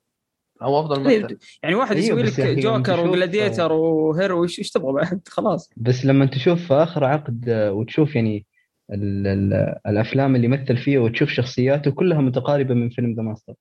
هو 0.62 0.80
أفضل 0.80 1.08
إيه، 1.08 1.22
ممثل. 1.22 1.38
يعني 1.62 1.74
واحد 1.74 1.96
أيوه، 1.96 2.20
يسوي 2.20 2.44
لك 2.44 2.58
Joker 2.58 3.08
و 3.08 3.14
Gladiator 3.14 3.72
و 3.72 3.87
Her 3.87 4.30
و 4.30 4.44
إيش 4.44 4.70
تبغى 4.70 4.92
بعد؟ 4.92 5.20
خلاص. 5.28 5.70
بس 5.76 6.04
لما 6.04 6.26
تشوف 6.26 6.66
في 6.66 6.74
آخر 6.74 7.04
عقد 7.04 7.44
آه، 7.48 7.72
وتشوف 7.72 8.14
يعني 8.16 8.46
ال 8.92 9.26
ال 9.26 9.74
الأفلام 9.86 10.36
اللي 10.36 10.48
مثل 10.48 10.76
فيها 10.76 11.00
وتشوف 11.00 11.28
شخصياته 11.28 11.90
كلها 11.90 12.20
متقاربة 12.20 12.74
من 12.74 12.88
فيلم 12.88 13.14
The 13.14 13.22
Master. 13.22 13.54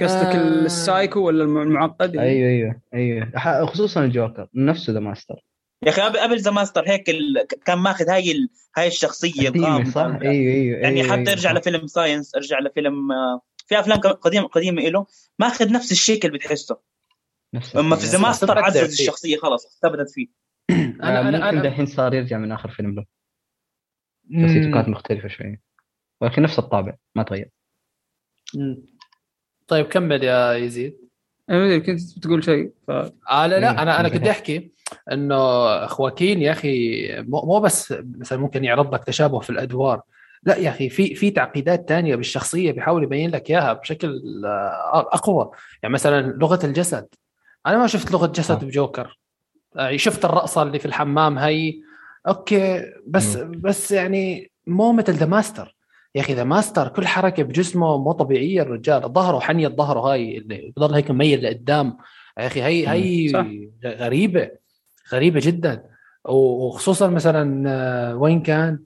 قصدك 0.00 0.26
آه. 0.26 0.42
السايكو 0.64 1.20
ولا 1.20 1.44
الم- 1.44 1.58
المعقد 1.58 2.16
أيوه 2.16 2.48
أيوه 2.50 2.80
أيوه 2.94 3.30
ح- 3.34 3.62
خصوصا 3.64 4.04
الجوكر 4.04 4.48
نفسه 4.54 4.92
The 4.92 5.00
Master 5.00 5.44
يا 5.82 5.88
أخي 5.90 6.02
قبل 6.02 6.38
The 6.40 6.50
Master 6.50 6.88
هيك 6.88 7.10
ال... 7.10 7.46
كان 7.64 7.78
ماخذ 7.78 8.08
هاي 8.10 8.32
ال... 8.32 8.48
هاي 8.76 8.86
الشخصية. 8.86 9.50
صح 9.84 10.00
أيوه 10.04 10.54
أيوه 10.54 10.78
يعني 10.78 11.02
أيوه، 11.02 11.12
حتى 11.12 11.32
ارجع 11.32 11.50
صح. 11.50 11.56
لفيلم 11.56 11.86
Signs 11.86 12.34
ارجع 12.34 12.58
لفيلم 12.58 13.12
آه، 13.12 13.40
في 13.66 13.80
أفلام 13.80 13.98
قديمه 13.98 14.46
قديمة 14.48 14.82
له 14.82 15.06
ماخذ 15.38 15.72
نفس 15.72 15.92
الشكل 15.92 16.30
بتحسه 16.30 16.78
نفس 17.54 17.76
أما 17.76 17.96
في 17.96 18.06
The. 18.06 18.18
Master 18.18 18.58
عزز. 18.58 19.00
الشخصية 19.00 19.36
خلاص 19.36 19.66
استبدت 19.66 20.10
فيه 20.10 20.26
أنا 20.70 21.18
آه، 21.18 21.20
أنا 21.20 21.30
ممكن 21.30 21.42
أنا 21.44 21.62
دحين 21.62 21.86
صار 21.86 22.14
يرجع 22.14 22.38
من 22.38 22.52
آخر 22.52 22.68
فيلم 22.70 22.94
له. 22.94 23.04
شخصيته 24.42 24.70
كانت 24.74 24.88
مختلفة 24.88 25.28
شوية 25.28 25.60
ولكن 26.20 26.42
نفس 26.42 26.58
الطابع 26.58 26.96
ما 27.14 27.22
تغير. 27.22 27.50
طيب 29.68 29.86
كمل 29.86 30.24
يا 30.24 30.52
يزيد. 30.52 30.96
أنا 31.50 31.78
كنت 31.78 32.18
بتقول 32.18 32.44
شيء 32.44 32.70
ف... 32.86 32.90
آه 32.90 33.46
لا 33.46 33.54
إيه، 33.54 33.60
لا 33.60 33.70
أنا 33.70 34.00
أنا 34.00 34.08
صحيح. 34.08 34.18
كنت 34.18 34.28
أحكي 34.28 34.70
إنه 35.12 35.86
خواكين 35.86 36.42
يا 36.42 36.52
أخي 36.52 37.06
مو 37.22 37.40
مو 37.40 37.60
بس 37.60 37.94
مثلا 38.18 38.38
ممكن 38.38 38.64
يعرض 38.64 38.94
لك 38.94 39.04
تشابه 39.04 39.40
في 39.40 39.50
الأدوار. 39.50 40.02
لا 40.42 40.56
يا 40.56 40.70
أخي 40.70 40.88
في 40.88 41.14
في 41.14 41.30
تعقيدات 41.30 41.88
تانية 41.88 42.16
بالشخصية 42.16 42.72
بيحاول 42.72 43.02
يبين 43.02 43.30
لك 43.30 43.50
إياها 43.50 43.72
بشكل 43.72 44.22
آه، 44.44 45.08
أقوى. 45.12 45.50
يعني 45.82 45.94
مثلا 45.94 46.20
لغة 46.20 46.66
الجسد. 46.66 47.08
أنا 47.66 47.78
ما 47.78 47.86
شفت 47.86 48.12
لغة 48.12 48.26
جسد 48.26 48.62
آه. 48.62 48.66
بجوكر. 48.66 49.18
آه، 49.76 49.96
شفت 49.96 50.24
الرقصة 50.24 50.62
اللي 50.62 50.78
في 50.78 50.86
الحمام 50.86 51.38
هي 51.38 51.74
أوكي 52.28 52.82
بس 53.06 53.36
بس 53.36 53.92
يعني 53.92 54.50
مو 54.66 54.92
مثل 54.92 55.12
The 55.12 55.26
Master. 55.26 55.75
يا 56.16 56.20
أخي 56.20 56.34
The 56.34 56.44
Master 56.44 56.88
كل 56.88 57.06
حركة 57.06 57.42
بجسمه 57.42 57.98
مو 57.98 58.12
طبيعية 58.12 58.62
الرجال 58.62 59.12
ظهره 59.12 59.40
حنيه 59.40 59.68
ظهره 59.68 60.00
هاي 60.00 60.38
اللي 60.38 60.72
بضل 60.76 60.94
هيك 60.94 61.10
مميل 61.10 61.44
لقدام. 61.44 61.96
يا 62.38 62.46
أخي 62.46 62.62
هي 62.62 62.88
هي 62.88 63.28
صح. 63.28 63.46
غريبة 63.84 64.50
غريبة 65.12 65.40
جدا. 65.42 65.84
وخصوصا 66.24 67.08
مثلا 67.08 67.70
آه، 67.70 68.16
وين 68.16 68.40
كان؟ 68.42 68.78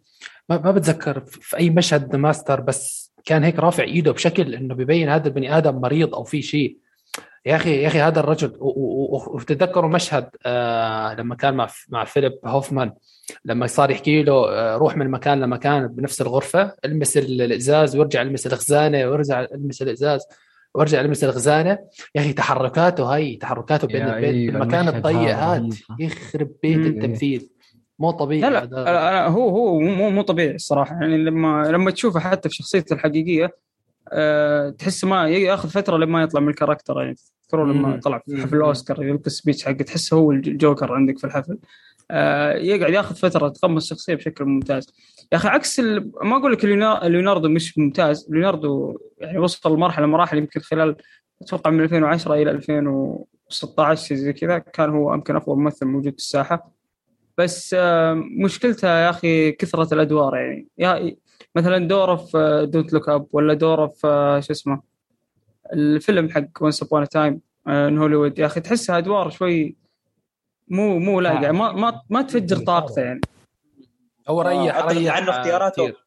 ما 0.49 0.59
ما 0.59 0.71
بتذكر 0.71 1.21
في 1.21 1.57
أي 1.57 1.71
مشهد 1.71 2.17
ماستر 2.17 2.61
بس 2.61 3.13
كان 3.25 3.45
هيك 3.45 3.59
رافع 3.59 3.83
إيده 3.83 4.13
بشكل 4.13 4.55
إنه 4.55 4.75
ببين 4.75 5.09
هذا 5.09 5.29
البني 5.29 5.57
آدم 5.57 5.81
مريض 5.81 6.15
أو 6.15 6.25
في 6.25 6.43
شيء. 6.43 6.79
يا 7.47 7.57
أخي 7.57 7.83
يا 7.83 7.87
أخي 7.89 7.99
هذا 8.01 8.21
الرجل 8.21 8.53
وتتذكروا 8.61 9.91
مشهد 9.91 10.29
آه 10.47 11.15
لما 11.15 11.35
كان 11.35 11.55
مع 11.55 11.69
مع 11.89 12.05
فيليب 12.05 12.33
هوفمان 12.45 12.93
لما 13.45 13.67
صار 13.67 13.91
يحكي 13.91 14.23
له 14.23 14.49
آه، 14.51 14.77
روح 14.77 14.97
من 14.97 15.11
مكان 15.11 15.41
لمكان 15.41 15.87
بنفس 15.89 16.21
الغرفة 16.21 16.75
المس 16.85 17.17
ال- 17.17 17.43
الإزاز 17.43 17.97
وارجع 17.97 18.23
المس 18.23 18.47
الخزانه 18.47 19.07
وارجع 19.11 19.41
المس 19.41 19.83
الإزاز 19.83 20.21
وارجع 20.75 21.01
المس 21.01 21.25
الخزانه 21.25 21.79
يا 22.15 22.21
أخي 22.21 22.33
تحركاته 22.33 23.05
هاي 23.15 23.37
تحركاته 23.37 23.87
بين 23.89 24.03
البيت 24.09 24.55
المكان 24.55 24.89
الضيق 24.89 25.37
هذا. 25.37 25.69
يخرب 26.01 26.51
بيت. 26.63 26.77
التمثيل 26.87 27.51
مو 27.99 28.11
طبيعي 28.11 28.41
لا 28.51 28.61
لا. 28.61 28.65
لا 28.67 28.85
لا، 28.85 29.27
هو 29.29 29.49
هو 29.49 29.79
مو 29.81 30.11
مو 30.11 30.23
طبيعي 30.23 30.55
الصراحة 30.55 30.95
يعني 31.01 31.17
لما 31.19 31.63
لما 31.69 31.91
تشوفه 31.91 32.21
حتى 32.21 32.49
في 32.49 32.55
شخصيته 32.55 32.95
الحقيقية 32.95 33.51
أه 34.13 34.71
تحس 34.71 35.05
ما 35.05 35.29
ياخذ 35.29 35.69
فترة 35.69 35.97
لما 35.97 36.23
يطلع 36.23 36.41
من 36.41 36.49
ال 36.49 36.54
character 36.54 37.01
يعني 37.03 37.15
تذكرون 37.43 37.71
لما. 37.73 38.01
طلع 38.01 38.19
في. 38.19 38.43
حفل 38.43 38.57
الأوسكار 38.57 39.03
يلقى 39.03 39.27
ال 39.27 39.32
speech 39.32 39.65
حقه 39.65 39.73
تحسه 39.73 40.17
هو 40.17 40.33
الجوكر 40.33 40.93
عندك 40.93 41.19
في 41.19 41.25
الحفل 41.25 41.59
أه 42.11 42.53
يقعد 42.53 42.93
ياخذ 42.93 43.15
فترة 43.15 43.47
يتقمص 43.47 43.83
الشخصيه 43.83 44.15
بشكل 44.15 44.45
ممتاز 44.45 44.87
يا 45.33 45.37
أخي 45.37 45.49
عكس. 45.49 45.81
ما 46.23 46.37
أقول 46.37 46.53
لك 46.53 46.65
ليونا- 46.65 47.01
ليوناردو 47.05 47.49
مش 47.49 47.79
ممتاز 47.79 48.27
ليوناردو 48.31 48.99
يعني 49.19 49.39
وصل 49.39 49.75
لمرحلة 49.75 50.07
مراحل 50.07 50.39
يمكن 50.39 50.61
خلال 50.61 50.97
أتوقع 51.43 51.71
من 51.71 51.81
2010 51.81 52.35
إلى 52.35 52.51
2016 52.51 54.05
شيء 54.07 54.17
زي 54.17 54.33
كذا 54.33 54.59
كان 54.59 54.91
هو 54.91 55.15
يمكن 55.15 55.37
أفضل 55.37 55.57
ممثل 55.57 55.87
موجود 55.87 56.13
في 56.13 56.19
الساحة 56.19 56.71
بس 57.39 57.75
آه، 57.79 58.15
مشكلتها 58.15 59.01
يا 59.05 59.11
أخي 59.11 59.53
كثرة 59.53 59.95
الأدوار 59.95 60.37
يعني 60.37 60.69
يا 60.79 61.17
مثلا 61.57 61.89
دوره 61.89 62.17
في 62.17 62.69
Don't 62.73 62.93
Look 62.93 63.09
Up 63.09 63.27
ولا 63.33 63.55
دوره 63.55 63.87
في 63.87 64.07
آه، 64.07 64.41
شو 64.41 64.53
اسمه 64.53 64.83
الفيلم 65.73 66.31
حق 66.31 66.45
Once 66.61 66.83
Upon 66.83 67.09
Time 67.09 67.41
ان 67.69 67.99
هوليوود 67.99 68.39
يا 68.39 68.47
أخي 68.47 68.61
تحسها 68.61 68.99
أدوار 68.99 69.31
شوي 69.31 69.77
مو 70.69 70.99
مو 70.99 71.21
لايقة. 71.21 71.53
ما 71.53 71.73
ما 71.73 72.03
ما 72.11 72.23
تفجر 72.23 72.57
طاقته 72.57 73.03
يعني. 73.03 73.21
هو 74.29 74.43
ريح 74.43 74.75
أعتقد 74.75 74.97
ريح 74.97 75.17
عنه 75.17 75.31
اختياراته 75.31 75.83
كثير. 75.83 76.07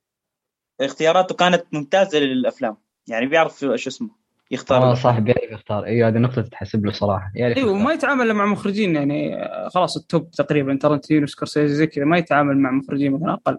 اختياراته 0.82 1.36
كانت 1.36 1.65
ممتازة 1.71 2.19
للأفلام. 2.19 2.77
يعني 3.08 3.25
بيعرف 3.25 3.60
شو 3.60 3.73
اسمه 3.73 4.10
يختار 4.51 4.91
آه. 4.91 4.93
صح 4.93 5.19
بيعرف 5.19 5.51
يختار. 5.51 5.86
أيوه 5.86 6.08
هذه 6.08 6.17
نقطه 6.17 6.41
تتحسب 6.41 6.86
له 6.86 6.91
صراحة. 6.91 7.32
يعرف 7.36 7.58
أيوه 7.58 7.69
يختار. 7.69 7.86
ما 7.86 7.93
يتعامل 7.93 8.34
مع 8.34 8.45
مخرجين 8.45 8.95
يعني 8.95 9.43
آه، 9.43 9.69
خلاص 9.69 9.97
ال 9.97 10.06
top 10.06 10.32
تقريبا 10.32 10.75
ترنتينو 10.75 11.27
سكورسيزي 11.27 11.75
زي 11.75 11.88
كذا 11.88 12.06
ما 12.06 12.17
يتعامل 12.17 12.58
مع 12.58 12.71
مخرجين 12.71 13.12
مثلا 13.12 13.34
أقل. 13.34 13.58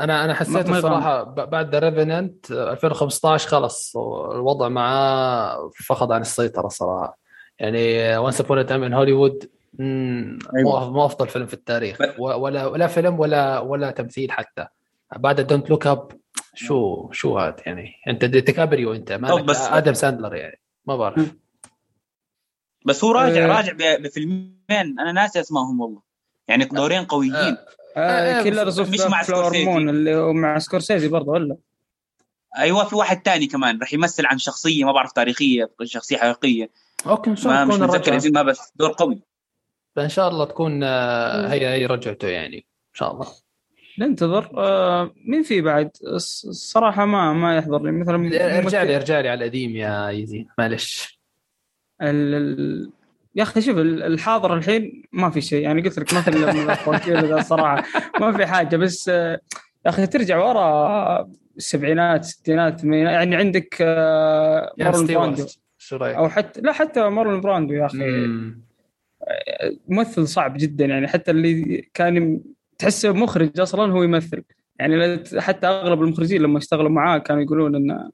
أنا 0.00 0.24
أنا 0.24 0.34
حسيت 0.34 0.68
الصراحة 0.68 1.22
بعد 1.24 1.74
The 1.74 1.78
Revenant 1.78 2.50
2015 2.50 3.48
خلص 3.48 3.96
الوضع 4.32 4.68
معاه 4.68 5.70
فقد 5.86 6.12
عن 6.12 6.20
السيطرة 6.20 6.68
صراحة. 6.68 7.18
يعني 7.58 8.16
Once 8.16 8.40
Upon 8.40 8.66
a 8.66 8.69
Time 8.69 8.82
in 8.82 8.92
Hollywood 8.94 9.50
مو 9.78 11.04
أفضل 11.06 11.28
فيلم 11.28 11.46
في 11.46 11.54
التاريخ. 11.54 11.98
ولا 12.18 12.66
ولا 12.66 12.86
فيلم 12.86 13.20
ولا 13.20 13.58
ولا 13.58 13.90
تمثيل 13.90 14.32
حتى. 14.32 14.66
بعد 15.16 15.40
Don't 15.40 15.70
Look 15.70 15.86
Up 15.86 16.12
شو 16.54 17.08
شو 17.12 17.38
هذا 17.38 17.56
يعني؟ 17.66 17.92
أنت 18.08 18.24
ديكابريو 18.24 18.94
أنت 18.94 19.12
ما 19.12 19.34
بس- 19.34 19.68
آدم 19.68 19.94
ساندلر 19.94 20.34
يعني 20.34 20.60
ما 20.86 20.96
بعرف. 20.96 21.34
بس 22.86 23.04
هو 23.04 23.12
راجع 23.12 23.44
آه. 23.44 23.56
راجع 23.56 23.72
بفيلمين 23.96 24.56
أنا 24.70 25.12
ناسي 25.12 25.40
أسمائهم 25.40 25.80
والله. 25.80 26.00
يعني 26.48 26.64
دورين 26.64 27.04
قويين. 27.04 27.56
آه، 27.96 28.00
آه، 28.38 28.42
Killers 28.42 28.78
of 28.80 28.88
مش 28.90 29.00
مع 29.00 29.22
سكورسيزي. 29.22 29.76
اللي 29.76 30.14
هو 30.14 30.32
مع 30.32 30.58
سكورسيزي 30.58 31.08
برضه 31.08 31.30
ولا؟ 31.32 31.56
أيوه 32.58 32.84
في 32.84 32.96
واحد 32.96 33.22
تاني 33.22 33.46
كمان 33.46 33.78
راح 33.80 33.92
يمثل 33.94 34.26
عن 34.26 34.38
شخصية 34.38 34.84
ما 34.84 34.92
بعرف 34.92 35.12
تاريخية 35.12 35.70
شخصية 35.84 36.16
حقيقية. 36.16 36.70
okay 37.06 37.30
إن 37.30 37.36
شاء 37.36 37.52
ما 37.52 37.62
الله 37.62 37.74
مش 37.74 37.80
تكون 37.80 37.88
متذكر. 37.88 38.16
اسمها 38.16 38.42
بس 38.42 38.72
دور 38.76 38.92
قوي. 38.92 39.22
ان 39.98 40.08
شاء 40.08 40.28
الله 40.28 40.44
تكون 40.44 40.82
آه، 40.82 41.46
هي 41.48 41.66
هي 41.68 41.86
رجعته 41.86 42.28
يعني 42.28 42.56
إن 42.56 42.94
شاء 42.94 43.12
الله. 43.12 43.26
ننتظر. 43.98 44.50
آه 44.58 45.10
مين 45.24 45.42
في 45.42 45.60
بعد؟ 45.60 45.90
الص- 46.02 46.46
الصراحة 46.48 47.04
ما 47.04 47.32
ما 47.32 47.56
يحضر 47.56 47.82
لي 47.82 47.92
مثلا 47.92 48.58
إرجع 48.58 48.82
لي 48.82 48.96
إرجع 48.96 49.20
لي 49.20 49.28
على 49.28 49.44
القديم 49.44 49.76
يا 49.76 50.10
يزي 50.10 50.46
معلش. 50.58 51.20
ال... 52.02 52.90
يا 53.34 53.42
أخي 53.42 53.60
شوف 53.60 53.78
ال- 53.78 54.02
الحاضر 54.02 54.54
الحين 54.54 55.02
ما 55.12 55.30
في 55.30 55.40
شيء. 55.40 55.62
يعني 55.62 55.82
قلت 55.82 55.98
لك 55.98 56.14
ما 56.14 56.20
في 56.20 57.34
الصراحه 57.34 57.84
ما 58.20 58.32
في 58.32 58.46
حاجة. 58.46 58.76
بس 58.76 59.08
آه، 59.08 59.40
يا 59.86 59.90
أخي 59.90 60.06
ترجع 60.06 60.38
ورا 60.44 61.28
السبعينات 61.56 62.20
الستينات 62.20 62.84
يعني 62.84 63.36
عندك 63.36 63.76
آه، 63.80 64.72
يا 64.78 64.84
مارلون 64.84 65.06
براندو. 65.06 65.46
شو 65.78 65.96
رأيك؟ 65.96 66.16
أو 66.16 66.28
حتى 66.28 66.60
لا 66.60 66.72
حتى 66.72 67.08
مارلون 67.08 67.40
براندو 67.40 67.74
يا 67.74 67.86
أخي. 67.86 67.98
مم. 67.98 68.62
ممثل 69.88 70.28
صعب 70.28 70.54
جدا. 70.56 70.84
يعني 70.84 71.08
حتى 71.08 71.30
اللي 71.30 71.88
كان 71.94 72.40
تحسه 72.78 73.12
مخرج 73.12 73.60
أصلا 73.60 73.92
هو 73.92 74.02
يمثل. 74.02 74.42
يعني 74.80 75.22
حتى 75.38 75.66
أغلب 75.66 76.02
المخرجين 76.02 76.42
لما 76.42 76.58
اشتغلوا 76.58 76.90
معاه 76.90 77.18
كانوا 77.18 77.42
يقولون 77.42 77.74
إنه 77.74 78.10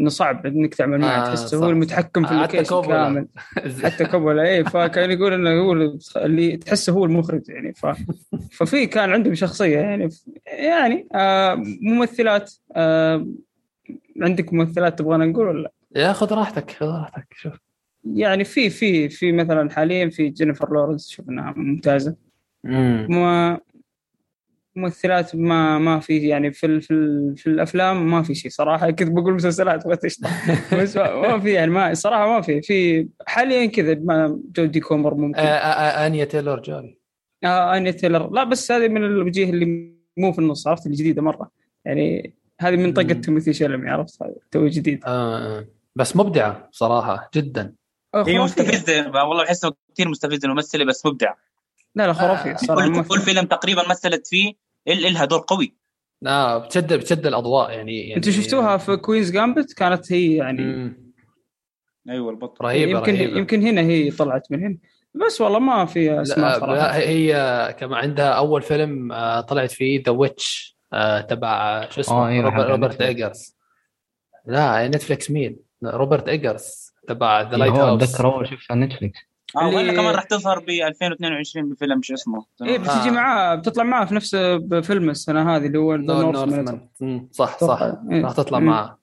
إنه 0.00 0.08
صعب 0.08 0.46
إنك 0.46 0.74
تعمل 0.74 0.98
معه 0.98 1.22
آه، 1.26 1.28
تحسه 1.28 1.58
هو. 1.58 1.70
المتحكم 1.70 2.26
في 2.26 2.32
ال 2.32 2.37
location. 2.37 2.82
كامل 2.82 3.26
حتى 3.84 4.04
كوبولا 4.04 4.42
اي 4.42 4.64
فكان 4.64 5.10
يقول 5.10 5.32
إنه 5.32 5.50
هو 5.60 5.72
اللي 6.16 6.56
تحسه 6.56 6.92
هو 6.92 7.04
المخرج 7.04 7.42
يعني 7.48 7.72
ف... 7.74 7.86
ففي 8.58 8.86
كان 8.86 9.10
عندهم 9.10 9.34
شخصية 9.34 9.78
يعني 9.78 10.08
يعني 10.46 11.08
آه 11.14 11.54
ممثلات 11.82 12.52
آه 12.76 13.26
عندك 14.20 14.52
ممثلات 14.52 14.98
تبغانا 14.98 15.24
نقول 15.26 15.46
ولا 15.46 15.72
يا 15.96 16.12
خذ 16.12 16.34
راحتك 16.34 16.70
خذ 16.70 16.86
راحتك 16.86 17.26
شوف 17.36 17.52
يعني 18.14 18.44
في 18.44 18.70
في 18.70 19.08
في 19.08 19.32
مثلا 19.32 19.70
حاليا 19.70 20.10
في 20.10 20.28
جينيفر 20.28 20.72
لورنس 20.72 21.08
شفناها 21.08 21.54
ممتازة 21.56 22.16
مم. 22.64 23.06
ما 23.10 23.58
ممثلات 24.76 25.36
ما 25.36 25.78
ما 25.78 26.00
في 26.00 26.28
يعني 26.28 26.52
في 26.52 26.80
في, 26.80 27.34
في 27.36 27.46
الأفلام 27.46 28.10
ما 28.10 28.22
في 28.22 28.34
شيء 28.34 28.50
صراحة. 28.50 28.90
كنت 28.90 29.08
بقول 29.08 29.34
مسلسلات 29.34 29.86
بس 29.88 30.96
ما, 30.96 31.40
في 31.40 31.52
يعني 31.52 31.70
ما 31.70 31.94
صراحة 31.94 32.26
ما 32.26 32.40
في. 32.40 32.62
في 32.62 33.08
حاليا 33.26 33.66
كذا 33.66 33.94
ما 33.94 34.40
جودي 34.56 34.80
كومر 34.80 35.14
ممكن. 35.14 35.38
آه، 35.38 35.42
آه، 35.42 36.06
آنيا 36.06 36.24
تيلور 36.24 36.60
جوي 36.60 36.98
آه 37.44 37.76
آنيا 37.76 37.90
تيلور 37.90 38.30
لا 38.30 38.44
بس 38.44 38.72
هذه 38.72 38.88
من 38.88 39.04
الوجيه 39.04 39.50
اللي 39.50 39.94
مو 40.16 40.32
في 40.32 40.38
النص 40.38 40.66
عرفت؟ 40.66 40.86
الجديده 40.86 41.22
مرة. 41.22 41.50
يعني 41.84 42.34
هذه 42.60 42.76
من 42.76 42.92
طقة. 42.92 43.12
تيموثي 43.12 43.52
شالاميه 43.52 43.90
عرفت؟ 43.90 44.22
هذا 44.22 44.34
تو 44.50 44.66
جديد. 44.66 45.04
آه، 45.04 45.58
آه. 45.58 45.66
بس 45.96 46.16
مبدعة 46.16 46.68
صراحة 46.72 47.30
جدا. 47.34 47.74
آه، 48.14 48.24
هي. 48.28 48.38
مستفزة. 48.38 49.26
والله 49.28 49.44
بحسها 49.44 49.72
كثير 49.94 50.08
مستفزة 50.08 50.40
الممثلة 50.44 50.84
بس 50.84 51.06
مبدع 51.06 51.34
لا 51.94 52.06
لا 52.06 52.12
خرافيه 52.12 52.52
آه، 52.52 52.56
صراحة 52.56 53.02
كل, 53.02 53.20
فيلم 53.20 53.44
تقريبا 53.44 53.88
مثلت 53.88 54.26
فيه 54.26 54.52
إل 54.88 55.06
إلها 55.06 55.24
دور 55.24 55.44
قوي. 55.46 55.76
آه 56.26 56.58
بتشد 56.58 56.92
بتشد 56.92 57.26
الأضواء 57.26 57.70
يعني, 57.70 58.00
يعني 58.00 58.16
أنتوا 58.16 58.32
شفتوها 58.32 58.76
في 58.76 58.96
Queen's 58.96 59.30
Gambit 59.30 59.72
كانت 59.72 60.12
هي 60.12 60.34
يعني 60.34 60.62
مم. 60.62 61.12
أيوه 62.08 62.30
البطل. 62.30 62.64
رهيبة 62.64 62.90
يمكن 62.98 63.14
رهيبة. 63.14 63.38
يمكن 63.38 63.62
هنا 63.62 63.80
هي 63.80 64.10
طلعت 64.10 64.52
من 64.52 64.64
هنا. 64.64 64.78
بس 65.26 65.40
والله 65.40 65.58
ما 65.58 65.84
في 65.84 66.22
أسماء 66.22 66.50
لا, 66.50 66.58
صراحة. 66.58 66.74
لا 66.74 66.96
هي 66.96 67.76
كمان 67.78 67.98
عندها 67.98 68.28
أول 68.30 68.62
فيلم 68.62 69.12
آه، 69.12 69.40
طلعت 69.40 69.70
فيه 69.70 70.02
The 70.06 70.12
Witch 70.12 70.76
تبع 71.28 71.88
شو 71.90 72.00
اسمه؟ 72.00 72.16
آه، 72.16 72.28
أيوة، 72.28 72.44
روبرت, 72.44 72.70
روبرت. 72.70 73.02
إيجرز. 73.02 73.56
لا 74.46 74.88
نتفليكس 74.88 75.30
مين؟ 75.30 75.56
روبرت 75.84 76.28
إيجرز 76.28 76.92
تبع 77.08 77.40
The 77.42 77.56
Lighthouse 77.56 78.02
أتذكر 78.02 78.26
أول 78.34 78.48
شفت 78.48 78.70
على 78.70 78.86
نتفلكس 78.86 79.18
ولا 79.56 79.92
كمان 79.92 80.14
راح 80.14 80.24
تظهر 80.24 80.58
ب 80.58 80.68
2022 80.68 81.68
بفيلم 81.68 82.02
شو 82.02 82.14
اسمه؟ 82.14 82.44
إيه 82.62 82.78
بتجي 82.78 83.08
آه. 83.08 83.10
معاه 83.10 83.54
بتطلع 83.54 83.84
معاه 83.84 84.04
في 84.04 84.14
نفس 84.14 84.34
بفيلم 84.58 85.10
السنة 85.10 85.56
هذه 85.56 85.66
اللي 85.66 85.78
هو 85.78 85.94
The 85.94 86.00
Northman 86.00 86.88
صح 87.32 87.58
صح. 87.58 87.82
إيه. 88.10 88.22
راح 88.22 88.32
تطلع. 88.32 88.58
معاه. 88.58 88.98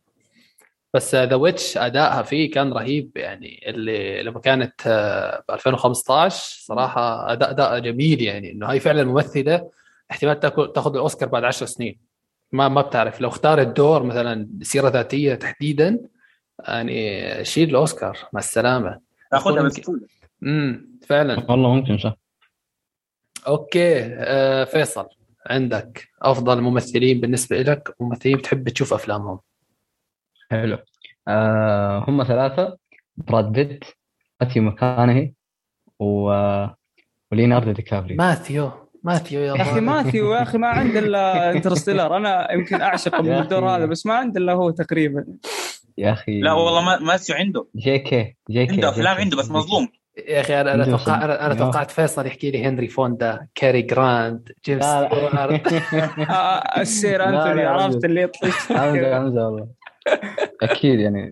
بس 0.93 1.15
The 1.15 1.35
Witch 1.35 1.77
أدائها 1.77 2.21
فيه 2.21 2.51
كان 2.51 2.73
رهيب 2.73 3.11
يعني 3.15 3.69
اللي 3.69 4.23
لما 4.23 4.39
كانت 4.39 4.73
آه، 4.87 5.43
ب 5.49 5.51
2015 5.51 6.65
صراحة 6.65 7.31
أداء 7.33 7.49
أداء 7.49 7.79
جميل 7.79 8.21
يعني 8.21 8.51
إنه 8.51 8.67
هي 8.67 8.79
فعلا 8.79 9.03
ممثلة 9.03 9.69
احتمال 10.11 10.39
تاخذ 10.39 10.93
الأوسكار 10.93 11.29
بعد 11.29 11.43
10 11.43 11.65
سنين. 11.65 11.99
ما 12.51 12.67
ما 12.67 12.81
بتعرف 12.81 13.21
لو 13.21 13.29
اختارت 13.29 13.67
دور 13.67 14.03
مثلا 14.03 14.49
سيره 14.61 14.89
ذاتية 14.89 15.35
تحديدا 15.35 15.99
يعني 16.67 17.45
شيل 17.45 17.69
الأوسكار 17.69 18.17
مع 18.33 18.39
السلامة. 18.39 18.99
تاخذها 19.31 19.61
بسهولة. 19.61 20.20
امم 20.43 20.99
فعلا. 21.07 21.51
والله 21.51 21.75
ممكن 21.75 21.97
صح. 21.97 22.15
okay 23.47 23.99
آه 24.05 24.63
فيصل 24.63 25.05
عندك 25.49 26.07
أفضل 26.21 26.61
ممثلين 26.61 27.21
بالنسبة 27.21 27.61
لك 27.61 27.95
ممثلين 27.99 28.37
بتحب 28.37 28.69
تشوف 28.69 28.93
أفلامهم؟ 28.93 29.39
حلو. 30.51 30.77
آه 31.27 32.05
هم 32.07 32.23
ثلاثة 32.23 32.77
براد 33.17 33.51
بيت 33.51 33.83
ماثيو 34.41 34.63
ماكانهي 34.63 35.33
و 35.99 36.31
وليوناردو 37.31 37.71
دي 37.71 37.81
كابريو. 37.81 38.17
ماثيو 38.17 38.71
ماثيو 39.03 39.41
يا 39.41 39.61
أخي. 39.61 39.79
ماثيو 39.79 40.33
يا 40.33 40.41
أخي 40.41 40.57
ما 40.57 40.67
عنده 40.67 40.99
إلا 40.99 41.51
Interstellar. 41.55 42.17
أنا 42.17 42.51
يمكن 42.51 42.81
أعشق 42.81 43.15
الدور. 43.15 43.69
هذا 43.69 43.85
بس 43.85 44.05
ما 44.05 44.13
عنده 44.13 44.41
إلا 44.41 44.53
هو 44.53 44.71
تقريبا. 44.71 45.25
يا 45.97 46.11
أخي. 46.11 46.39
لا 46.41 46.53
والله 46.53 46.81
ما 46.81 46.99
ماثيو 46.99 47.35
عنده. 47.35 47.67
جي 47.75 47.99
كي 47.99 48.35
جي 48.49 48.65
كي 48.65 48.71
عنده 48.73 48.89
أفلام. 48.89 49.17
عنده 49.17 49.37
بس 49.37 49.51
مظلوم. 49.51 49.87
يا 50.27 50.41
أخي 50.41 50.61
أنا 50.61 50.73
أنا 50.73 50.85
توقع. 50.85 51.25
أنا, 51.25 51.45
أنا. 51.45 51.53
توقعت 51.53 51.91
فيصل 51.91 52.25
يحكي 52.25 52.51
لي 52.51 52.65
هنري 52.65 52.87
فوندا 52.87 53.47
كاري 53.55 53.81
جرانت 53.81 54.51
جيمس. 54.65 54.83
ستيوارت 54.83 55.73
آه، 56.29 56.81
السير 56.81 57.23
انثوني 57.29 57.63
لا، 57.63 57.69
عرفت. 57.69 58.05
اللي 58.05 58.21
يطلع 58.21 58.49
حمزة 58.79 59.15
حمزة 59.19 59.45
والله. 59.45 59.67
أكيد 60.61 60.99
يعني 60.99 61.31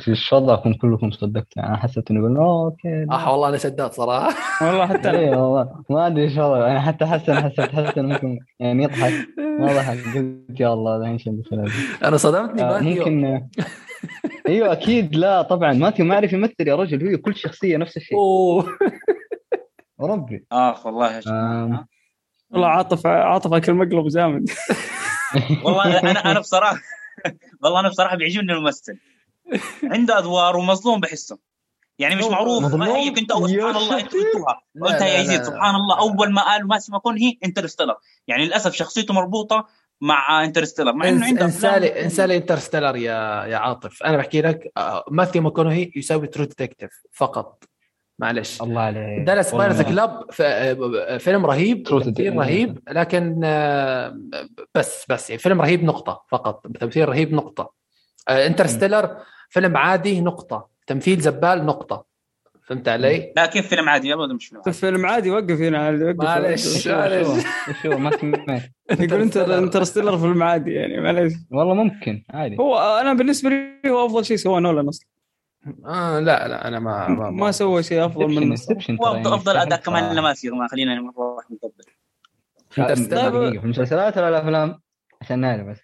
في 0.00 0.08
الشوضعكم 0.10 0.72
كلكم 0.74 1.10
صدقت. 1.10 1.58
أنا 1.58 1.76
حسيت 1.76 2.10
انه 2.10 2.22
قلنا 2.26 2.40
"أوه، 2.40 2.64
أوكي 2.64 3.06
آه 3.10 3.32
والله 3.32 3.48
أنا 3.48 3.56
شداد 3.56 3.92
صراحة. 3.92 4.28
والله 4.66 4.86
حتى 4.86 5.10
أنا. 5.10 5.36
والله. 5.36 5.68
ما 5.90 6.06
أدري 6.06 6.22
إيش 6.22 6.36
والله 6.36 6.70
أنا 6.70 6.80
حتى 6.80 7.06
حسن 7.06 7.34
حسيت 7.34 7.60
حسن 7.74 8.04
ممكن 8.06 8.38
يعني 8.60 8.82
يضحك. 8.84 9.12
ما 9.38 9.66
ضحك. 9.66 9.98
قلت 10.16 10.60
يا 10.60 10.72
الله 10.72 10.96
الحين 10.96 11.18
شد 11.18 11.42
أنا 12.04 12.16
صدمتني 12.16 12.62
آه، 12.62 12.80
ممكن 12.80 13.40
أيوه 14.50 14.72
أكيد. 14.72 15.16
لا 15.16 15.42
طبعا. 15.42 15.72
ماثيو 15.72 16.04
ما 16.04 16.14
يعرف 16.14 16.32
يمثل 16.32 16.54
يا 16.66 16.74
رجل 16.76 17.08
هو 17.10 17.18
كل 17.18 17.36
شخصية 17.36 17.76
نفس 17.76 17.96
الشيء. 17.96 18.18
أوه. 18.18 18.78
ربي. 20.00 20.44
آخ 20.52 20.86
والله. 20.86 21.20
والله 22.50 22.68
عاطف 22.68 23.06
عاطف 23.06 23.52
أكل 23.52 23.74
مقلب 23.74 24.08
جامد 24.08 24.50
والله 25.64 25.98
أنا 26.10 26.30
أنا 26.30 26.40
بصراحة 26.40 26.76
والله 27.62 27.80
أنا 27.80 27.88
بصراحة 27.88 28.16
بيعجبني 28.16 28.52
الممثل. 28.52 28.98
عنده 29.84 30.18
أدوار 30.18 30.56
ومظلوم 30.56 31.00
بحسه. 31.00 31.38
يعني 31.98 32.16
مش 32.16 32.24
معروف. 32.24 32.62
مظلوم؟ 32.62 32.80
ما 32.80 32.96
هي 32.96 33.10
كنت 33.10 33.30
أول 33.30 33.50
يا 33.50 33.56
سبحان 33.56 33.76
الله 33.76 34.00
أنت. 34.00 34.12
قلتوها. 34.12 34.60
قلتها 34.82 35.06
يا 35.08 35.20
يزيد. 35.20 35.42
سبحان 35.42 35.74
الله 35.74 35.98
أول 35.98 36.32
ما 36.32 36.42
قالوا 36.42 36.68
ماثيو 36.68 36.92
ماكونهي 36.92 37.38
Interstellar. 37.44 37.96
يعني 38.28 38.44
للأسف 38.44 38.72
شخصيته 38.72 39.14
مربوطة 39.14 39.66
مع 40.00 40.44
Interstellar 40.44 40.92
مع 40.92 41.08
إنه 41.08 41.26
عنده 41.26 41.44
انسالي 41.44 41.88
أفلام- 41.88 41.96
إنسالي 41.96 42.36
انترستيلر 42.36 42.96
يا 42.96 43.44
يا 43.44 43.56
عاطف. 43.56 44.02
أنا 44.02 44.16
بحكي 44.16 44.42
لك 44.42 44.72
آه، 44.76 45.04
ماثيو 45.10 45.42
ماكونهي 45.42 45.92
يساوي 45.96 46.26
True 46.26 46.44
Detective 46.44 46.90
فقط. 47.12 47.64
معلش. 48.18 48.62
الله 48.62 48.80
عليك. 48.80 49.20
Dallas. 49.26 49.54
Buyers 49.54 49.82
Club 49.82 50.30
فيلم 51.20 51.46
رهيب 51.46 51.82
تمثيل. 51.82 52.36
رهيب 52.36 52.78
لكن 52.88 53.40
آه، 53.44 54.18
بس 54.74 55.06
بس 55.08 55.30
يعني 55.30 55.42
فيلم 55.42 55.60
رهيب 55.62 55.84
نقطة 55.84 56.24
فقط 56.30 56.66
تمثيل 56.66 57.08
رهيب 57.08 57.34
نقطة. 57.34 57.72
آه، 58.28 58.46
Interstellar 58.46 59.16
فيلم 59.48 59.76
عادي 59.76 60.20
نقطة 60.20 60.68
تمثيل 60.86 61.20
زبال 61.20 61.66
نقطة. 61.66 62.09
فهمت 62.70 62.88
علي؟ 62.88 63.32
لا 63.36 63.46
كيف 63.46 63.68
فيلم 63.68 63.88
عادي 63.88 64.14
ابدا 64.14 64.34
مش 64.34 64.46
فيلم 64.46 64.60
عادي. 64.66 64.72
فيلم 64.78 65.06
عادي 65.06 65.30
وقف 65.30 65.60
هنا 65.60 65.90
وقف 65.90 66.16
معلش. 66.16 66.88
هو 66.88 67.98
ما 67.98 68.10
سمعت 68.16 68.62
يقول 69.00 69.20
انت 69.20 69.36
انترستيلر 69.36 70.18
فيلم 70.18 70.42
عادي 70.42 70.72
يعني 70.72 71.00
معليش 71.00 71.32
والله 71.50 71.74
ممكن 71.74 72.24
عادي 72.30 72.56
هو 72.60 72.78
أنا 72.78 73.14
بالنسبة 73.14 73.50
لي 73.50 73.90
هو 73.90 74.06
أفضل 74.06 74.24
شيء 74.24 74.36
سواه 74.36 74.60
نولان 74.60 74.88
أصلا 74.88 75.06
آه 75.86 76.20
لا 76.20 76.48
لا 76.48 76.68
أنا 76.68 76.78
ما 76.78 77.08
ما, 77.08 77.30
ما 77.30 77.50
سوى 77.50 77.82
شيء 77.82 78.06
أفضل 78.06 78.28
منه 78.28 78.42
Inception 78.42 78.96
هو 79.00 79.06
أفضل 79.06 79.32
افضل 79.32 79.56
أداء 79.56 79.80
كمان 79.80 80.16
لماثيو 80.16 80.50
ما 80.50 80.68
خلينا 80.68 80.94
نروح 80.94 81.44
نكبر 81.50 81.70
Interstellar. 82.70 83.32
طيب 83.32 83.60
في 83.60 83.64
المسلسلات 83.64 84.18
ولا 84.18 84.28
الافلام؟ 84.28 84.80
عشان 85.22 85.38
نعرف 85.38 85.66
بس 85.66 85.80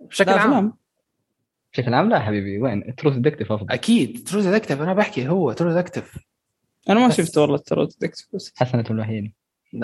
بشكل 0.00 0.30
عام. 0.30 0.72
بشكل 1.72 1.94
عام 1.94 2.08
لا 2.08 2.20
حبيبي 2.20 2.58
وين؟ 2.58 2.94
True 2.96 3.14
Detective 3.16 3.52
أفضل. 3.52 3.72
أكيد 3.72 4.28
True 4.28 4.40
Detective 4.40 4.82
أنا 4.82 4.94
بحكي 4.94 5.28
هو 5.28 5.52
True 5.52 5.72
Detective 5.72 6.18
أنا 6.88 7.00
ما 7.00 7.06
بس. 7.08 7.16
شفت 7.16 7.38
والله 7.38 7.56
True 7.56 7.86
Detective 7.86 8.26
بس. 8.34 8.52
حسنة 8.56 8.84
الوحيدة. 8.90 9.32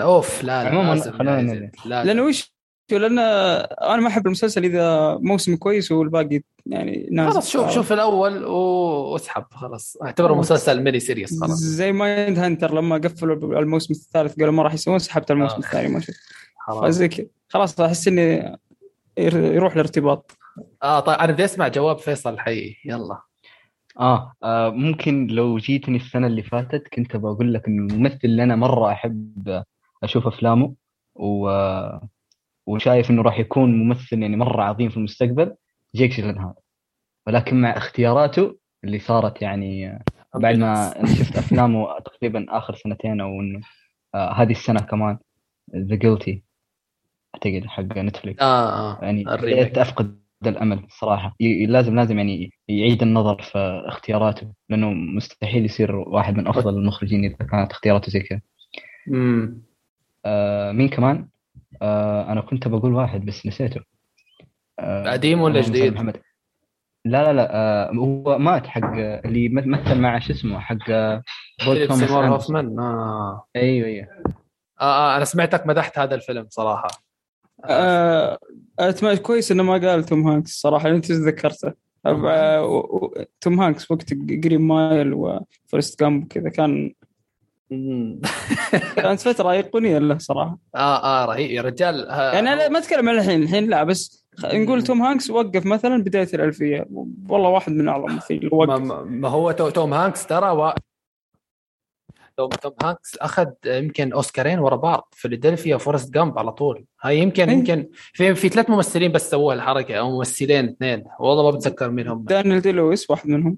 أوف 0.01 0.43
لا 0.43 0.63
لا 0.63 0.69
عموماً 0.69 1.01
خلونا. 1.01 1.71
لا 1.85 2.03
لأنه 2.03 2.23
وش؟ 2.23 2.53
لأن 2.91 3.19
أنا 3.19 3.95
ما 4.01 4.07
أحب 4.07 4.25
المسلسل 4.25 4.65
إذا 4.65 5.17
موسم 5.21 5.55
كويس 5.55 5.91
والباقي 5.91 6.41
يعني 6.65 7.07
نازل. 7.11 7.31
خلاص 7.31 7.49
شوف 7.49 7.71
شوف 7.71 7.93
الأول 7.93 8.43
واسحب 8.45 9.45
خلاص. 9.51 9.97
أعتبره. 10.03 10.33
مسلسل 10.33 10.83
mini 10.83 10.99
series 10.99 11.39
خلاص. 11.41 11.59
زي 11.59 11.91
مايند 11.91 12.39
هانتر 12.39 12.73
لما 12.73 12.97
قفلوا 12.97 13.59
الموسم 13.59 13.93
الثالث 13.93 14.39
قالوا 14.39 14.53
ما 14.53 14.63
راح 14.63 14.73
يسوون 14.73 14.99
سحبت 14.99 15.31
الموسم 15.31 15.55
آه. 15.55 15.59
الثاني 15.59 15.87
ما 15.87 15.99
شفت. 15.99 16.19
خلاص 17.49 17.79
أحس 17.79 18.07
إني 18.07 18.57
ير- 19.17 19.53
يروح 19.53 19.73
الارتباط. 19.73 20.37
آه 20.83 20.99
طيب 20.99 21.19
أنا 21.19 21.31
بدي 21.31 21.45
أسمع 21.45 21.67
جواب 21.67 21.97
فيصل 21.97 22.33
الحقيقي. 22.33 22.75
يلا. 22.85 23.21
آه, 23.99 24.33
آه 24.43 24.69
ممكن 24.69 25.27
لو 25.27 25.57
جيتني 25.57 25.97
السنة 25.97 26.27
اللي 26.27 26.43
فاتت 26.43 26.87
كنت 26.87 27.15
بقول 27.15 27.53
لك 27.53 27.67
ان 27.67 27.79
الممثل 27.79 28.19
اللي 28.23 28.43
أنا 28.43 28.55
مرة 28.55 28.91
أحب 28.91 29.63
أشوف 30.03 30.27
أفلامه 30.27 30.73
و... 31.15 31.49
وشايف 32.65 33.11
إنه 33.11 33.21
راح 33.21 33.39
يكون 33.39 33.79
ممثل 33.79 34.21
يعني 34.21 34.37
مرة 34.37 34.63
عظيم 34.63 34.89
في 34.89 34.97
المستقبل 34.97 35.55
جيك 35.95 36.11
جيلنهال 36.11 36.53
ولكن 37.27 37.61
مع 37.61 37.77
اختياراته 37.77 38.57
اللي 38.83 38.99
صارت 38.99 39.41
يعني 39.41 39.99
بعد 40.35 40.55
ما 40.55 40.99
أنا 40.99 41.15
شفت 41.15 41.37
أفلامه 41.37 41.99
تقريبا 41.99 42.45
آخر 42.49 42.75
سنتين 42.75 43.21
أو 43.21 43.41
إنه 43.41 43.61
آه 44.15 44.33
هذه 44.33 44.51
السنة 44.51 44.79
كمان 44.79 45.17
The 45.75 45.95
Guilty 45.95 46.43
أعتقد 47.35 47.65
حق 47.65 47.97
نتفليكس 47.97 48.41
آه 48.41 48.69
آه 48.69 48.99
يعني. 49.01 49.23
بديت 49.23 49.77
افقد 50.43 50.47
الامل 50.47 50.87
صراحة. 50.89 51.35
لازم 51.67 51.95
لازم 51.95 52.17
يعني 52.17 52.51
يعيد 52.67 53.01
النظر 53.01 53.41
في 53.41 53.83
اختياراته 53.85 54.53
لأنه 54.69 54.89
مستحيل 54.89 55.65
يصير 55.65 55.95
واحد 55.95 56.37
من 56.37 56.47
افضل 56.47 56.77
المخرجين 56.77 57.25
اذا 57.25 57.35
كانت 57.35 57.71
اختياراته 57.71 58.11
زي 58.11 58.19
كذا. 58.19 58.41
امم 59.07 59.61
آه 60.25 60.71
مين 60.71 60.89
كمان؟ 60.89 61.27
آه 61.81 62.31
أنا 62.31 62.41
كنت 62.41 62.67
بقول 62.67 62.93
واحد 62.93 63.25
بس 63.25 63.45
نسيته. 63.45 63.81
آه 64.79 65.11
قديم 65.11 65.41
ولا 65.41 65.61
جديد؟ 65.61 65.93
محمد. 65.93 66.21
لا 67.05 67.23
لا 67.23 67.33
لا 67.33 67.55
آه 67.55 67.91
هو 67.91 68.37
مات 68.37 68.67
حق 68.67 68.93
اللي 69.25 69.49
مثل 69.49 69.99
مع 69.99 70.19
شو 70.19 70.33
اسمه 70.33 70.59
حق 70.59 70.89
آه، 70.89 71.23
بول 71.65 71.87
توماس. 71.87 72.11
هوفمان 72.11 72.79
آه. 72.79 73.45
أيوه 73.55 73.87
أيوه. 73.87 74.07
آه, 74.81 74.83
آه 74.83 75.17
أنا 75.17 75.25
سمعتك 75.25 75.67
مدحت 75.67 75.99
هذا 75.99 76.15
الفيلم 76.15 76.47
صراحة. 76.49 76.87
آه 77.65 78.37
أتمنى 78.79 79.17
كويس 79.17 79.51
إنه 79.51 79.63
ما 79.63 79.73
قال 79.73 80.03
توم 80.03 80.27
هانكس 80.27 80.61
صراحة 80.61 80.89
أنت 80.89 81.05
تذكرته 81.05 81.73
آه، 82.05 83.25
توم 83.41 83.59
هانكس 83.59 83.91
وقت 83.91 84.13
Green 84.13 84.61
Mile 84.61 85.13
و 85.13 85.24
Forrest 85.24 85.99
Gump 85.99 86.23
وكذا 86.25 86.49
كان. 86.49 86.93
كانت 88.95 89.19
فتره 89.19 89.51
ايقونيه 89.51 89.97
له 89.97 90.17
صراحة. 90.17 90.57
آه 90.75 91.03
آه 91.03 91.25
رهيب 91.25 91.51
يا 91.51 91.61
رجال. 91.61 92.09
آه 92.09 92.33
يعني 92.33 92.53
أنا 92.53 92.69
ما 92.69 92.79
أتكلم 92.79 93.09
عن 93.09 93.15
الحين 93.17 93.43
الحين 93.43 93.69
لا 93.69 93.83
بس 93.83 94.25
نقول 94.43 94.83
توم 94.83 95.01
هانكس 95.01 95.29
وقف 95.29 95.65
مثلا 95.65 96.03
بداية 96.03 96.27
الألفية. 96.33 96.85
والله 97.29 97.49
واحد 97.49 97.71
من 97.71 97.87
أعظم 97.87 98.05
الممثلين 98.07 98.49
ما, 98.51 98.57
وقف. 98.57 98.81
ما 98.81 99.03
ما 99.03 99.29
هو 99.29 99.51
تو- 99.51 99.69
توم 99.69 99.93
هانكس 99.93 100.25
ترى. 100.25 100.73
توم 102.37 102.49
توم 102.49 102.73
هانكس 102.83 103.17
أخذ 103.17 103.47
يمكن 103.65 104.13
أوسكارين 104.13 104.59
ورا 104.59 104.75
بعض 104.75 105.13
فيلادلفيا 105.15 105.75
و 105.75 105.80
Forrest 105.80 106.13
Gump 106.13 106.39
على 106.39 106.51
طول. 106.51 106.85
هاي 107.01 107.19
يمكن 107.19 107.49
إيه. 107.49 107.57
يمكن 107.57 107.89
في 108.13 108.35
في 108.35 108.49
ثلاث 108.49 108.69
ممثلين 108.69 109.11
بس 109.11 109.29
سووا 109.29 109.53
الحركة 109.53 109.95
أو 109.95 110.17
ممثلين 110.17 110.69
اثنين. 110.69 111.03
والله 111.19 111.43
ما 111.43 111.51
بتذكر 111.51 111.89
مين 111.89 112.07
هم 112.07 112.23
دانيال 112.23 112.61
دي 112.61 112.71
لويس 112.71 113.09
واحد 113.09 113.29
منهم. 113.29 113.57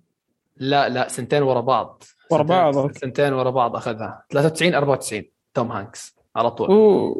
لا 0.57 0.89
لا 0.89 1.07
سنتين 1.07 1.43
ورا 1.43 1.61
بعض. 1.61 2.03
ورا 2.31 2.43
بعض،. 2.43 2.91
سنتين 2.91 3.33
ورا 3.33 3.49
بعض 3.49 3.75
أخذها. 3.75 4.23
93 4.29 4.73
94 4.73 5.23
توم 5.53 5.71
هانكس 5.71 6.15
على 6.35 6.51
طول. 6.51 6.67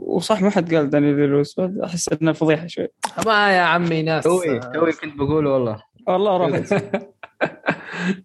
وصح 0.01 0.41
ما 0.41 0.49
حد 0.49 0.75
قال 0.75 0.89
دانيال 0.89 1.15
دي 1.15 1.25
لويس 1.25 1.59
أحس 1.83 2.09
انها 2.09 2.33
فضيحة 2.33 2.67
شوي. 2.67 2.87
ما 3.25 3.55
يا 3.55 3.61
عمي 3.61 4.01
ناس. 4.01 4.23
توي 4.23 4.59
توي 4.59 4.91
كنت 4.91 5.17
بقوله 5.17 5.49
والله. 5.49 5.83
والله 6.07 6.37
رفض 6.37 6.65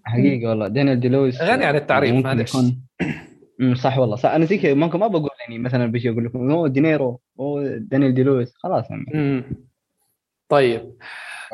حقيقة 0.04 0.48
والله. 0.48 0.68
دانيل 0.68 1.00
دي 1.00 1.08
لويس 1.08 1.42
غني 1.42 1.64
عن 1.64 1.76
التعريف، 1.76 2.24
معلش. 2.24 2.56
صح 3.74 3.98
والله 3.98 4.16
صح. 4.16 4.30
أنا 4.30 4.44
زي 4.44 4.58
كذا 4.58 4.74
ممكن 4.74 4.98
ما 4.98 5.06
بقول 5.06 5.28
يعني 5.40 5.58
مثلا 5.58 5.86
بيجي 5.86 6.10
أقول 6.10 6.24
لكم 6.24 6.50
أوه 6.50 6.68
دينيرو 6.68 7.20
أوه 7.40 7.76
دانيال 7.76 8.14
دي 8.14 8.22
لويس. 8.22 8.54
خلاص 8.56 8.90
يعني 8.90 9.06
مم. 9.14 9.44
طيب. 10.48 10.92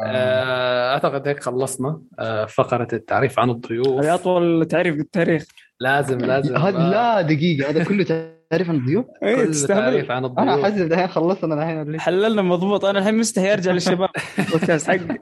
آه، 0.06 0.92
أعتقد 0.92 1.28
هيك 1.28 1.42
خلصنا. 1.42 2.02
آه، 2.18 2.44
فقرة 2.44 2.88
التعريف 2.92 3.38
عن 3.38 3.50
الضيوف. 3.50 3.88
هذا 3.88 4.14
أطول 4.14 4.66
تعريف 4.66 4.96
بالتاريخ 4.96 5.46
لازم 5.80 6.18
لازم. 6.18 6.56
هذا 6.56 6.78
آه، 6.78 6.90
لا 6.90 7.20
دقيقة 7.20 7.70
هذا 7.70 7.84
كله 7.84 8.35
تعرف 8.50 8.68
عن 8.70 8.76
الضيوف؟ 8.76 9.06
إيه 9.22 9.52
تعريف 9.52 10.10
عن 10.10 10.24
أنا 10.24 10.54
الضيوف. 10.54 10.64
احس 10.64 10.80
الحين 10.80 11.06
خلصنا 11.08 11.54
الحين 11.54 12.00
حللنا 12.00 12.42
مضبوط 12.42 12.84
أنا 12.84 12.98
الحين 12.98 13.14
مستحي 13.14 13.52
أرجع 13.52 13.72
للشباب. 13.72 14.08
البودكاست 14.38 14.86
حقي. 14.86 14.98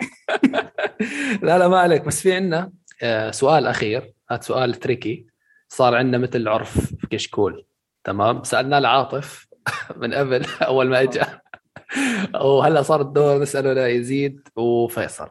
لا 1.47 1.59
لا 1.59 1.69
ما 1.69 1.79
عليك. 1.79 2.05
بس 2.05 2.21
في 2.23 2.33
عندنا 2.33 2.73
آه، 3.03 3.31
سؤال 3.31 3.67
أخير. 3.67 4.13
هذا 4.31 4.41
سؤال 4.41 4.75
تريكي. 4.75 5.27
صار 5.69 5.95
عندنا 5.95 6.19
مثل 6.19 6.49
عرف 6.49 6.79
في 7.01 7.07
كشكول. 7.07 7.67
تمام؟ 8.05 8.43
سالناه 8.43 8.79
لعاطف 8.79 9.47
من 10.01 10.15
قبل 10.15 10.47
أول 10.63 10.89
ما 10.89 11.03
اجى 11.03 11.21
وهلا 12.35 12.83
صار 12.83 13.01
الدور. 13.01 13.43
نسأله 13.43 13.73
ليزيد 13.73 14.49
وفيصل. 14.57 15.29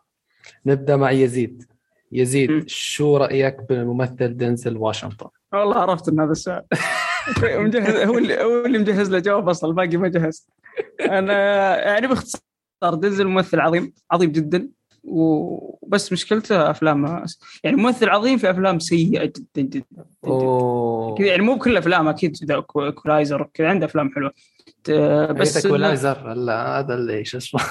نبدأ 0.65 0.95
مع 0.95 1.11
يزيد. 1.11 1.63
يزيد 2.11 2.69
شو 2.69 3.17
رأيك 3.17 3.57
بالممثل 3.69 4.37
دينزل 4.37 4.77
واشنطن؟ 4.77 5.29
والله 5.53 5.75
عرفت 5.77 6.09
إن 6.09 6.19
هذا 6.19 6.31
السؤال. 6.31 6.63
مجهز 7.43 7.95
هو 7.95 8.17
اللي 8.17 8.43
هو 8.43 8.65
اللي 8.65 8.77
مجهز 8.79 9.11
له 9.11 9.19
جواب 9.19 9.49
أصلا 9.49 9.69
الباقي 9.69 9.97
ما 9.97 10.07
جهز. 10.07 10.47
أنا 11.01 11.33
يعني 11.87 12.07
باختصار 12.07 12.41
دينزل 12.93 13.27
ممثل 13.27 13.59
عظيم 13.59 13.93
عظيم 14.11 14.31
جدا 14.31 14.69
وبس 15.03 16.11
مشكلته 16.13 16.69
أفلام 16.71 17.25
يعني 17.63 17.77
ممثل 17.77 18.09
عظيم 18.09 18.37
في 18.37 18.49
أفلام 18.49 18.79
سيئة 18.79 19.25
جدا 19.25 19.61
جدا 19.61 19.83
جدا. 20.25 21.15
كذا 21.17 21.27
يعني 21.27 21.41
مو 21.41 21.55
بكل 21.55 21.77
أفلام 21.77 22.07
أكيد 22.07 22.37
Equalizer 22.95 23.49
كذا 23.53 23.67
عنده 23.69 23.85
أفلام 23.85 24.11
حلوة. 24.15 24.31
ت- 24.83 24.91
بس 25.39 25.65
Equalizer 25.65 26.31
هلا 26.31 26.79
هذا 26.79 26.93
اللي 26.93 27.25
شو 27.25 27.37
اسمه؟ 27.37 27.61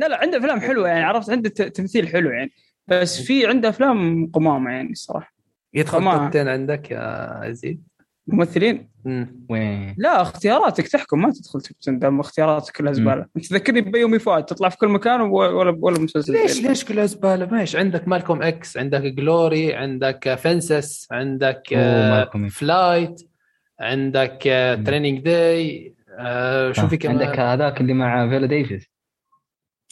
لا 0.00 0.08
لا 0.08 0.20
عنده 0.20 0.38
أفلام 0.38 0.60
حلوة 0.60 0.88
يعني 0.88 1.04
عرفت؟ 1.04 1.30
عنده 1.30 1.48
تمثيل 1.50 2.08
حلو 2.08 2.30
يعني. 2.30 2.52
بس 2.88 3.22
في 3.22 3.46
عنده 3.46 3.68
أفلام 3.68 4.26
قمامة 4.34 4.70
يعني 4.70 4.90
الصراحة. 4.90 5.37
يدخل 5.74 5.98
فما- 5.98 6.12
top 6.12 6.22
10 6.26 6.50
عندك 6.50 6.90
يا 6.90 7.40
يزيد 7.44 7.82
ممثلين؟ 8.26 8.88
مم. 9.04 9.46
وين؟ 9.48 9.94
لا 9.98 10.22
اختياراتك 10.22 10.88
تحكم 10.88 11.22
ما 11.22 11.32
تدخل 11.32 11.60
top 11.60 11.79
ten 11.79 11.98
دام 11.98 12.20
اختياراتك 12.20 12.76
كلها 12.76 12.92
زبالة. 12.92 13.26
انت 13.36 13.46
تذكرني 13.46 13.80
بيومي 13.80 14.18
فؤاد 14.18 14.44
تطلع 14.44 14.68
في 14.68 14.76
كل 14.76 14.88
مكان 14.88 15.20
ولا 15.20 15.76
ولا 15.80 16.00
مسلسل؟ 16.00 16.32
ليش. 16.32 16.62
ليش 16.62 16.84
كلها 16.84 17.06
زبالة؟ 17.06 17.46
ماشي. 17.46 17.78
عندك 17.78 18.08
Malcolm 18.08 18.42
X 18.42 18.76
عندك 18.76 19.00
Glory 19.02 19.74
عندك 19.74 20.34
Fences 20.34 21.08
عندك 21.12 21.62
إكس. 21.72 22.52
Flight 22.58 23.20
عندك 23.80 24.38
مم. 24.46 24.84
Training 24.84 25.18
Day 25.20 25.94
شو 26.72 26.88
في 26.88 26.96
كمان؟ 26.96 27.22
عندك 27.22 27.38
هذاك 27.40 27.80
اللي 27.80 27.92
مع 27.94 28.28
فيلا 28.28 28.46
ديفيس. 28.46 28.90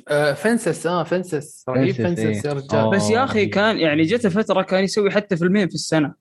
آه، 0.09 0.33
Fences 0.33 0.87
آه 0.87 1.05
Fences 1.05 1.65
رهيب 1.69 1.95
Fences، 1.95 2.23
Fences 2.23 2.45
يا 2.45 2.51
إيه. 2.53 2.57
رجال 2.59 2.81
أوه. 2.81 2.91
بس 2.91 3.11
يا 3.11 3.25
أخي 3.25 3.47
كان 3.47 3.79
يعني 3.79 4.03
جت 4.03 4.27
فترة 4.27 4.63
كان 4.63 4.85
يسوي 4.85 5.11
حتى 5.11 5.37
فيلمين 5.37 5.69
في 5.69 5.75
السنة 5.75 6.15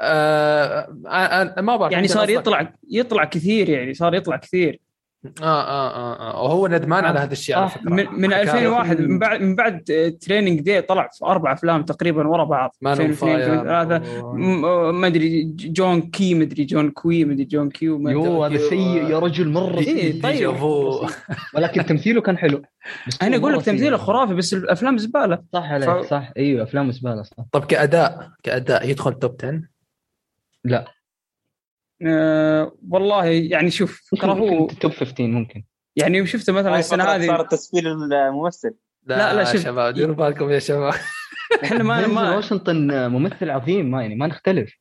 آه 0.00 0.88
آه، 1.06 1.10
آه، 1.10 1.60
ما 1.60 1.76
بعرف 1.76 1.92
يعني 1.92 2.08
صار 2.08 2.30
يطلع 2.30 2.74
يطلع 2.90 3.24
كثير 3.24 3.68
يعني 3.68 3.94
صار 3.94 4.14
يطلع 4.14 4.36
كثير 4.36 4.80
آه 5.42 5.44
آه 5.44 5.90
آه, 5.90 6.34
آه. 6.34 6.42
وهو 6.42 6.66
ندمان 6.66 7.04
على 7.04 7.18
هذا 7.18 7.32
الشيء 7.32 7.56
على 7.56 7.64
آه 7.64 7.68
فكرة. 7.68 7.90
من, 7.90 8.06
من 8.12 8.30
حكى- 8.30 8.34
2001 8.34 9.00
من 9.00 9.18
بعد 9.18 9.40
من 9.40 9.54
بعد 9.56 9.82
Training 10.20 10.60
Day 10.60 10.80
طلع 10.82 11.08
في 11.18 11.24
أربع 11.24 11.52
أفلام 11.52 11.82
تقريبا 11.82 12.26
ورا 12.28 12.44
بعض. 12.44 12.76
Man 12.80 13.00
on 13.00 13.10
2002 13.10 13.38
Fire 13.38 13.60
2003 13.60 14.24
و- 14.24 14.36
م- 14.36 15.00
ما 15.00 15.06
أدري 15.06 15.42
John 15.58 16.00
Q 16.02 16.34
ما 16.34 16.42
أدري 16.42 16.64
John 16.64 16.90
Q 16.90 17.24
ما 17.24 17.32
أدري 17.32 17.44
John 17.44 17.70
Q 17.70 17.98
ما. 17.98 18.10
يو 18.12 18.44
هذا 18.44 18.58
سيء 18.58 19.10
يا 19.10 19.18
رجل 19.18 19.48
مرة 19.48 19.78
إيه، 19.78 20.12
سيء 20.12 20.22
طيب. 20.22 20.54
ولكن 21.54 21.86
تمثيله 21.86 22.20
كان 22.20 22.38
حلو. 22.38 22.62
أنا 23.22 23.36
أقول 23.36 23.52
لك 23.52 23.62
تمثيله. 23.64 23.96
خرافي 23.96 24.34
بس 24.34 24.54
الأفلام 24.54 24.98
زبالة. 24.98 25.38
صح 25.52 25.72
عليك 25.72 25.90
ف- 25.90 26.06
صح. 26.10 26.32
إيوه 26.36 26.62
أفلام 26.62 26.90
زبالة 26.92 27.22
صح. 27.22 27.36
طب 27.52 27.64
كأداء 27.64 28.30
كأداء 28.42 28.88
يدخل 28.90 29.12
توب 29.12 29.36
10 29.42 29.62
لا. 30.64 30.84
أه 32.02 32.72
والله 32.90 33.24
يعني 33.24 33.70
شوف 33.70 34.08
ترى 34.20 34.30
هو 34.40 34.66
توب 34.66 34.92
15 34.92 35.26
ممكن 35.26 35.64
يعني 35.96 36.18
يوم 36.18 36.26
شفته 36.26 36.52
مثلا 36.52 36.78
السنة 36.78 37.04
هذه 37.04 37.26
صار 37.26 37.46
تسفيل 37.46 37.86
الممثل 37.86 38.74
لا، 39.06 39.34
لا، 39.34 39.40
يا 39.40 39.44
شوف. 39.52 39.62
شباب 39.64 39.94
ديروا 39.94 40.14
بالكم 40.14 40.50
يا 40.50 40.58
شباب 40.58 40.94
إحنا 41.64 41.82
ما, 41.82 42.06
ما 42.06 42.36
واشنطن 42.36 43.08
ممثل 43.10 43.50
عظيم 43.50 43.90
ما 43.90 44.02
يعني 44.02 44.14
ما 44.14 44.26
نختلف 44.26 44.74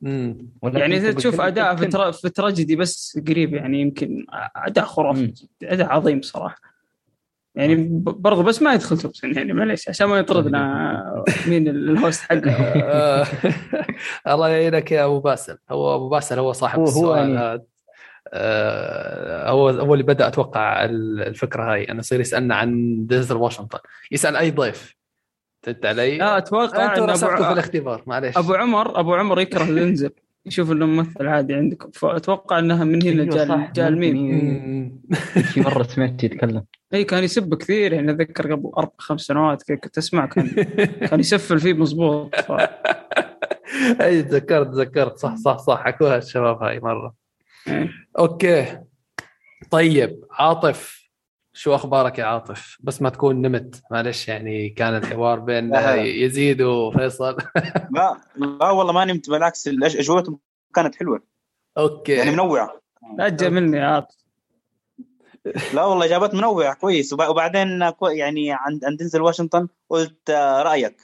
مم. 0.00 0.48
ولكن 0.62 0.78
يعني 0.78 0.96
إذا 0.96 1.12
تشوف 1.12 1.40
أداء 1.40 1.76
في 1.76 1.86
10. 1.86 1.90
ترا- 1.90 2.10
في 2.10 2.28
تراجيدي 2.28 2.76
بس 2.76 3.20
قريب 3.28 3.54
يعني 3.54 3.80
يمكن 3.80 4.26
أداء 4.56 4.84
خرافي. 4.84 5.32
أداء 5.62 5.88
عظيم 5.88 6.22
صراحة 6.22 6.71
يعني 7.54 7.88
برضو 8.02 8.42
بس 8.42 8.62
ما 8.62 8.74
يدخل 8.74 8.98
top 8.98 9.10
10 9.16 9.28
يعني 9.38 9.52
معليش 9.52 9.88
عشان 9.88 10.06
ما 10.06 10.18
يطردنا 10.18 11.24
مين 11.48 11.68
ال 11.68 11.78
host 11.78 12.20
حقه 12.22 12.50
آه، 12.50 13.26
الله 14.28 14.48
يعينك 14.48 14.92
يا 14.92 15.04
أبو 15.04 15.20
باسل. 15.20 15.58
هو 15.70 15.94
أبو 15.96 16.08
باسل 16.08 16.38
هو 16.38 16.52
صاحب 16.52 16.78
هو- 16.78 16.84
هو 16.84 16.88
السؤال. 16.90 17.18
يعني- 17.30 17.38
هذا 17.38 17.62
آه، 18.34 19.50
هو 19.50 19.68
هو 19.68 19.92
اللي 19.94 20.04
بدأ 20.04 20.26
أتوقع 20.26 20.84
الفكرة 20.84 21.72
هاي 21.72 21.84
إنه 21.90 21.98
يصير 21.98 22.20
يسألنا 22.20 22.54
عن 22.54 22.96
دينزل 23.06 23.36
واشنطن. 23.36 23.78
يسأل 24.12 24.36
أي 24.36 24.50
ضيف. 24.50 24.96
فهمت 25.62 25.86
علي؟ 25.86 26.18
لا 26.18 26.38
أتوقع 26.38 26.90
أنتوا 26.92 27.04
إن 27.04 27.10
رسبتوا 27.10 27.34
أبو... 27.36 27.44
في 27.44 27.52
الاختبار 27.52 28.02
معليش. 28.06 28.38
أبو 28.38 28.54
عمر 28.54 29.00
أبو 29.00 29.14
عمر 29.14 29.40
يكره 29.40 29.62
ينزل 29.64 30.10
يشوف 30.46 30.72
إنه 30.72 30.86
ممثل 30.86 31.26
عادي 31.26 31.54
عندكم. 31.54 31.90
فأتوقع 31.90 32.58
إنها 32.58 32.84
من 32.84 33.02
هنا 33.02 33.24
جاء 33.74 33.88
الميم. 33.88 34.16
مم. 34.16 35.00
في 35.52 35.60
مرة 35.60 35.82
سمعت 35.82 36.24
يتكلم. 36.24 36.64
إي 36.94 37.04
كان 37.04 37.24
يسب 37.24 37.54
كثير. 37.54 37.92
يعني 37.92 38.10
أتذكر 38.12 38.52
قبل 38.52 38.70
أربع 38.78 38.92
خمس 38.98 39.20
سنوات 39.20 39.62
كنت 39.72 39.98
أسمع 39.98 40.26
كان 40.26 40.48
كان 41.10 41.20
يسفل 41.20 41.60
فيه 41.60 41.72
مضبوط 41.72 42.34
ف... 42.36 42.52
أي 44.00 44.22
تذكرت 44.22 44.66
تذكرت. 44.66 45.18
صح 45.18 45.34
صح 45.36 45.58
صح. 45.58 45.82
حكوها 45.84 46.18
الشباب 46.18 46.62
هاي 46.62 46.80
مرة. 46.80 47.14
أوكي. 48.18 48.78
طيب 49.70 50.24
عاطف. 50.30 51.02
شو 51.54 51.74
أخبارك 51.74 52.18
يا 52.18 52.24
عاطف؟ 52.24 52.76
بس 52.80 53.02
ما 53.02 53.08
تكون 53.10 53.42
نمت. 53.42 53.82
معلش 53.90 54.28
يعني 54.28 54.68
كان 54.68 54.96
الحوار 54.96 55.38
بين. 55.38 55.74
يزيد 55.98 56.62
وفيصل. 56.62 57.36
لا 57.96 58.16
لا 58.36 58.70
والله 58.70 58.92
ما 58.92 59.04
نمت 59.04 59.30
بالعكس. 59.30 59.68
الأج- 59.68 59.98
أجوبتهم 59.98 60.38
كانت 60.74 60.94
حلوة. 60.96 61.22
أوكي. 61.78 62.12
يعني 62.12 62.30
منوعة. 62.30 62.80
لا 63.18 63.28
تجي 63.28 63.50
مني 63.50 63.76
يا 63.78 63.84
عاطف. 63.84 64.21
لا 65.74 65.84
والله 65.84 66.04
اجابات 66.06 66.34
منوعه 66.34 66.74
كويس. 66.74 67.12
وب- 67.12 67.28
وبعدين 67.28 67.90
كو- 67.90 68.08
يعني 68.08 68.52
عند 68.52 68.84
عند 68.84 68.98
دنزل 68.98 69.20
واشنطن 69.22 69.68
قلت 69.90 70.30
آه، 70.30 70.62
رأيك. 70.62 70.96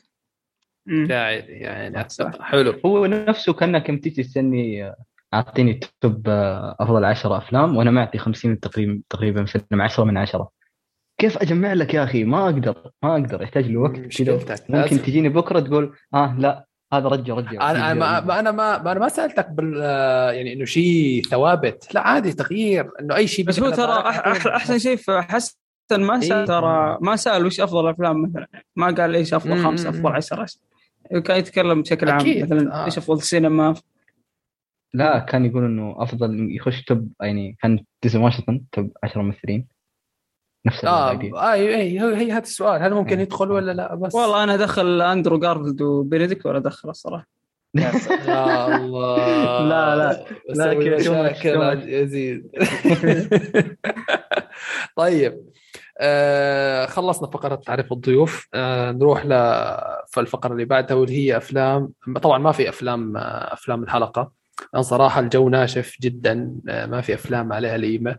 مم. 0.87 1.07
يعني. 1.11 1.99
حلو. 2.41 2.75
هو 2.87 3.07
نفسه 3.07 3.53
كأنك 3.53 3.89
يوم 3.89 3.99
تيجي 3.99 4.23
تسألني 4.23 4.85
آه، 4.87 4.97
أعطيني 5.35 5.81
top 6.01 6.29
آه، 6.29 6.77
أفضل 6.81 7.05
10 7.05 7.37
أفلام 7.39 7.77
وأنا 7.77 7.91
معطي 7.91 8.19
50 8.19 8.61
تقريبا 8.61 9.03
تقريبا 9.11 9.45
فيلم 9.45 9.83
10 9.83 10.05
من 10.05 10.17
10 10.17 10.51
كيف 11.21 11.39
أجمع 11.39 11.73
لك 11.73 11.95
يا 11.95 12.05
أخي؟ 12.05 12.25
ما 12.25 12.45
أقدر 12.45 12.91
ما 13.03 13.13
أقدر. 13.13 13.43
يحتاج 13.43 13.65
لي 13.67 13.77
وقت 13.77 13.97
كذا 13.97 14.59
ممكن. 14.69 15.03
تجيني 15.03 15.29
بكرة 15.29 15.61
تقول 15.61 15.97
آه 16.15 16.37
لا. 16.39 16.68
هذا 16.93 17.09
رجع 17.09 17.35
رجع 17.35 17.71
أنا 17.71 17.93
أنا 17.93 17.95
ما 17.95 18.21
ما- 18.21 18.39
أنا 18.41 18.51
ما 18.51 18.83
ما- 18.83 18.93
أنا 18.93 19.01
ما 19.01 19.09
سألتك 19.09 19.51
بال 19.51 19.77
يعني 20.37 20.53
إنه 20.53 20.65
شيء 20.65 21.23
ثوابت 21.31 21.95
لا 21.95 22.01
عادي 22.01 22.33
تغيير 22.33 22.91
إنه 23.01 23.17
أي 23.17 23.27
شيء 23.27 23.45
بس 23.45 23.61
هو 23.61 23.71
ترى 23.71 23.93
أحسن 24.57 24.79
شيء 24.79 24.97
في 24.97 25.21
حسن 25.23 25.55
ما 25.93 26.21
سأل 26.21 26.33
إيه. 26.39 26.45
ترى 26.45 26.99
ما 27.01 27.17
سأل 27.17 27.47
وش 27.47 27.61
أفضل 27.61 27.85
الافلام 27.85 28.23
مثلا 28.23 28.47
ما 28.77 28.87
قال 28.91 29.15
إيش 29.17 29.35
أفضل 29.35 29.57
مم. 29.57 29.65
خمسه 29.65 29.89
أفضل 29.89 30.13
عشرة 30.13 30.47
كان 31.25 31.39
يتكلم 31.39 31.83
بشكل 31.83 32.09
عام. 32.09 32.43
مثلا 32.43 32.75
آه. 32.75 32.85
إيش 32.85 32.99
أفضل 32.99 33.23
سينما 33.23 33.75
لا 34.95 35.19
كان 35.19 35.45
يقول 35.45 35.65
إنه 35.65 35.95
أفضل 35.99 36.57
يخش 36.57 36.83
top 36.85 37.13
يعني 37.21 37.57
كان 37.63 37.85
واشنطن 38.15 38.61
top 38.73 38.93
10 39.05 39.23
ممثلين 39.23 39.67
نفس 40.69 40.85
آه 40.85 41.11
اي 41.11 41.75
اي 41.75 42.01
هي 42.01 42.17
هي 42.17 42.33
هذا 42.33 42.43
السؤال. 42.43 42.83
هل 42.83 42.95
ممكن 42.95 43.17
إيه. 43.17 43.23
يدخل 43.23 43.51
ولا 43.53 43.73
لا؟ 43.73 43.95
بس. 43.95 44.15
والله 44.15 44.45
أنا 44.45 44.55
ادخل 44.55 45.03
أندرو 45.03 45.39
جارفيلد 45.39 45.83
وبينيديكت 45.83 46.47
ولا 46.47 46.59
ادخل 46.59 46.91
الصراحه 46.91 47.27
يا. 47.75 47.93
يا 48.29 48.77
الله. 48.77 49.17
لا، 49.69 49.97
لا. 49.97 50.25
لا، 50.49 50.75
كذا. 50.75 50.97
مشاكل 50.97 51.89
يزيد. 51.89 52.47
طيب 54.97 55.41
آه 56.01 56.87
خلصنا 56.87 57.29
فقرة 57.31 57.55
تعريف 57.55 57.93
الضيوف. 57.93 58.49
آه 58.55 58.91
نروح 58.93 59.27
للفقرة 60.19 60.53
اللي 60.53 60.65
بعدها 60.65 60.97
واللي 60.97 61.17
هي 61.17 61.37
أفلام. 61.37 61.93
طبعا 62.23 62.39
ما 62.39 62.53
في 62.53 62.69
أفلام 62.69 63.17
آه 63.17 63.53
أفلام 63.53 63.83
الحلقة. 63.83 64.33
لأن 64.75 64.83
صراحة 64.83 65.21
الجو 65.21 65.49
ناشف 65.49 65.97
جدا 66.03 66.53
آه 66.69 66.87
ما 66.87 67.01
في 67.01 67.15
أفلام 67.15 67.53
عليها 67.53 67.77
القيمة 67.77 68.11
آم، 68.11 68.19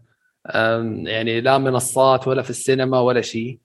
يعني 1.05 1.41
لا 1.41 1.57
منصات 1.57 2.27
ولا 2.27 2.41
في 2.41 2.49
السينما 2.49 2.99
ولا 2.99 3.21
شيء. 3.21 3.59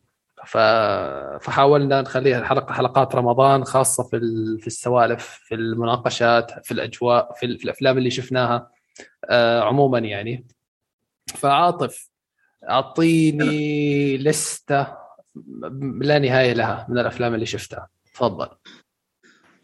فحاولنا 0.46 2.00
نخليها 2.02 2.38
الحلقة 2.38 2.72
حلقات 2.72 3.14
رمضان 3.14 3.64
خاصة 3.64 4.02
في. 4.02 4.18
في 4.60 4.66
السوالف 4.66 5.26
في 5.26 5.54
المناقشات 5.54 6.66
في 6.66 6.72
الأجواء 6.72 7.32
في, 7.32 7.46
ال... 7.46 7.58
في 7.58 7.64
الأفلام 7.64 7.98
اللي 7.98 8.10
شفناها 8.10 8.70
آه 9.30 9.60
عموما 9.60 9.98
يعني 9.98 10.46
فعاطف 11.26 12.10
أعطيني 12.70 14.16
لستة 14.18 14.86
لا 16.00 16.18
نهاية 16.18 16.52
لها 16.52 16.86
من 16.88 16.98
الأفلام 16.98 17.34
اللي 17.34 17.46
شفتها 17.46 17.88
تفضل 18.14 18.48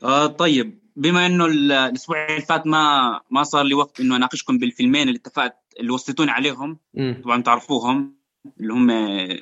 آه 0.05 0.27
طيب 0.27 0.80
بما 0.97 1.27
إنه 1.27 1.47
ال- 1.47 1.73
الأسبوع 1.73 2.27
اللي 2.29 2.41
فات 2.41 2.67
ما 2.67 3.21
ما 3.31 3.43
صار 3.43 3.63
لي 3.65 3.75
وقت 3.75 4.01
إنه 4.01 4.17
أناقشكم 4.17 4.59
بالفيلمين 4.59 5.09
اللي 5.09 5.19
اتفقت 5.19 5.57
اللي 5.81 5.91
وصيتوني 5.93 6.31
عليهم 6.31 6.79
مم. 6.95 7.21
طبعا 7.25 7.43
تعرفوهم 7.43 8.15
اللي 8.61 8.73
هم 8.73 8.87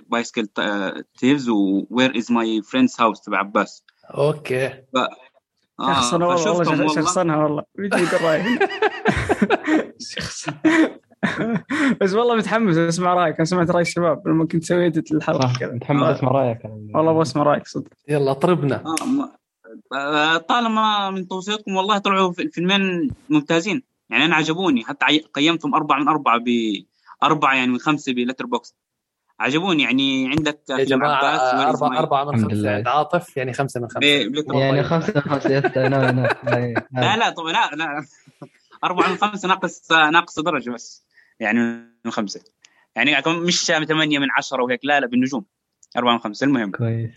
Bicycle 0.09 0.47
Thieves 1.19 1.49
و 1.49 1.60
Where 1.60 2.17
Is 2.19 2.33
My 2.33 2.63
Friend's 2.63 2.97
House 3.01 3.21
تبع 3.21 3.39
عباس 3.39 3.85
أوكي. 4.15 4.67
آه 4.67 5.95
شخصنا 5.95 6.27
والله 6.27 6.53
والله 6.53 6.89
شخصنها 6.95 7.37
والله. 7.37 7.63
بيجي 7.75 7.97
بس 12.01 12.15
والله 12.15 12.35
متحمس 12.37 12.77
أسمع 12.77 13.15
رأيك. 13.15 13.35
أنا 13.37 13.45
سمعت 13.45 13.71
رأي 13.71 13.83
الشباب. 13.83 14.29
لما 14.29 14.47
كنت 14.47 14.65
سويت 14.65 15.13
الحلقة 15.13 15.53
كذا. 15.61 15.73
متحمس 15.73 16.03
آه. 16.03 16.13
أسمع 16.13 16.31
رأيك 16.31 16.59
والله 16.65 17.11
أبغى 17.11 17.23
اسمع 17.23 17.43
رأيك 17.43 17.67
صدق. 17.67 17.89
يلا 18.09 18.33
طربنا. 18.33 18.77
آه 18.87 19.05
ما- 19.07 19.25
آه، 19.25 19.39
طالما 20.49 21.11
من 21.11 21.29
توصيتكم 21.29 21.77
والله 21.77 21.99
طلعوا 21.99 22.33
في- 22.33 22.43
الفيلمين 22.43 23.11
ممتازين. 23.29 23.83
يعني 24.11 24.25
أنا 24.25 24.37
عجبوني. 24.37 24.85
حتى 24.85 25.19
قيمتهم 25.19 25.75
أربعة 25.75 25.99
من 25.99 26.09
أربعة 26.09 26.41
بأربعة 27.23 27.55
يعني 27.55 27.73
من 27.73 27.79
خمسة 27.79 28.13
Letterboxd 28.13 28.75
عجبوني. 29.41 29.83
يعني 29.83 30.29
عندك 30.29 30.61
يا 30.71 30.85
جماعة 30.85 31.39
is 31.39 31.55
أربعة 31.55 31.99
أربعة 31.99 32.25
من 32.25 32.43
خمسة. 32.45 32.89
عاطف 32.91 33.37
يعني 33.37 33.53
خمسة 33.53 33.81
من 33.81 33.89
خمسة. 33.89 34.07
يعني 34.09 34.83
طيب. 34.83 34.83
خمسة 34.83 35.21
خمسة 35.21 35.49
لا 35.49 35.89
لا 35.89 36.37
لا 36.93 37.17
لا 37.17 37.31
طبعا 37.37 37.53
لا 37.53 37.71
لا 37.77 38.05
أربعة 38.85 39.09
من 39.11 39.17
خمسة 39.17 39.49
ناقص 39.49 39.93
ناقص 39.93 40.41
درجة 40.41 40.71
بس. 40.71 41.07
يعني 41.41 41.59
من 42.05 42.11
خمسة. 42.11 42.41
يعني 42.97 43.17
مش 43.27 43.65
ثمانية 43.67 44.19
من 44.19 44.29
عشرة 44.39 44.63
وهيك. 44.63 44.81
لا 44.85 45.01
لا 45.01 45.07
بالنجوم. 45.07 45.45
أربعة 45.97 46.13
من 46.13 46.19
خمسة 46.19 46.45
المهم. 46.45 46.71
كويس. 46.71 47.11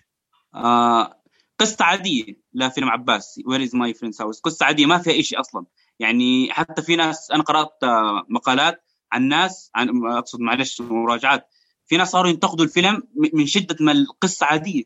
آه 0.56 1.21
قصة 1.62 1.86
عادية 1.86 2.42
لفيلم 2.54 2.90
عباس 2.90 3.42
where 3.46 3.64
is 3.64 3.76
my 3.76 3.94
friend's 3.94 4.22
house 4.22 4.40
قصة 4.40 4.66
عادية 4.66 4.86
ما 4.86 4.98
فيها 4.98 5.22
شيء 5.22 5.40
أصلا. 5.40 5.66
يعني 6.00 6.54
حتى 6.54 6.82
في 6.82 6.96
ناس 6.96 7.32
أنا 7.32 7.44
قرأت 7.44 7.84
آه، 7.84 8.26
مقالات 8.30 8.84
عن 9.12 9.28
ناس 9.28 9.72
عن 9.76 10.06
أقصد 10.06 10.40
معلش 10.40 10.82
مراجعات. 10.82 11.48
في 11.86 11.98
ناس 11.98 12.12
صاروا 12.12 12.30
ينتقدوا 12.30 12.66
الفيلم 12.66 13.04
من 13.34 13.46
شدة 13.46 13.76
ما 13.80 13.92
القصة 13.92 14.46
عادية. 14.46 14.84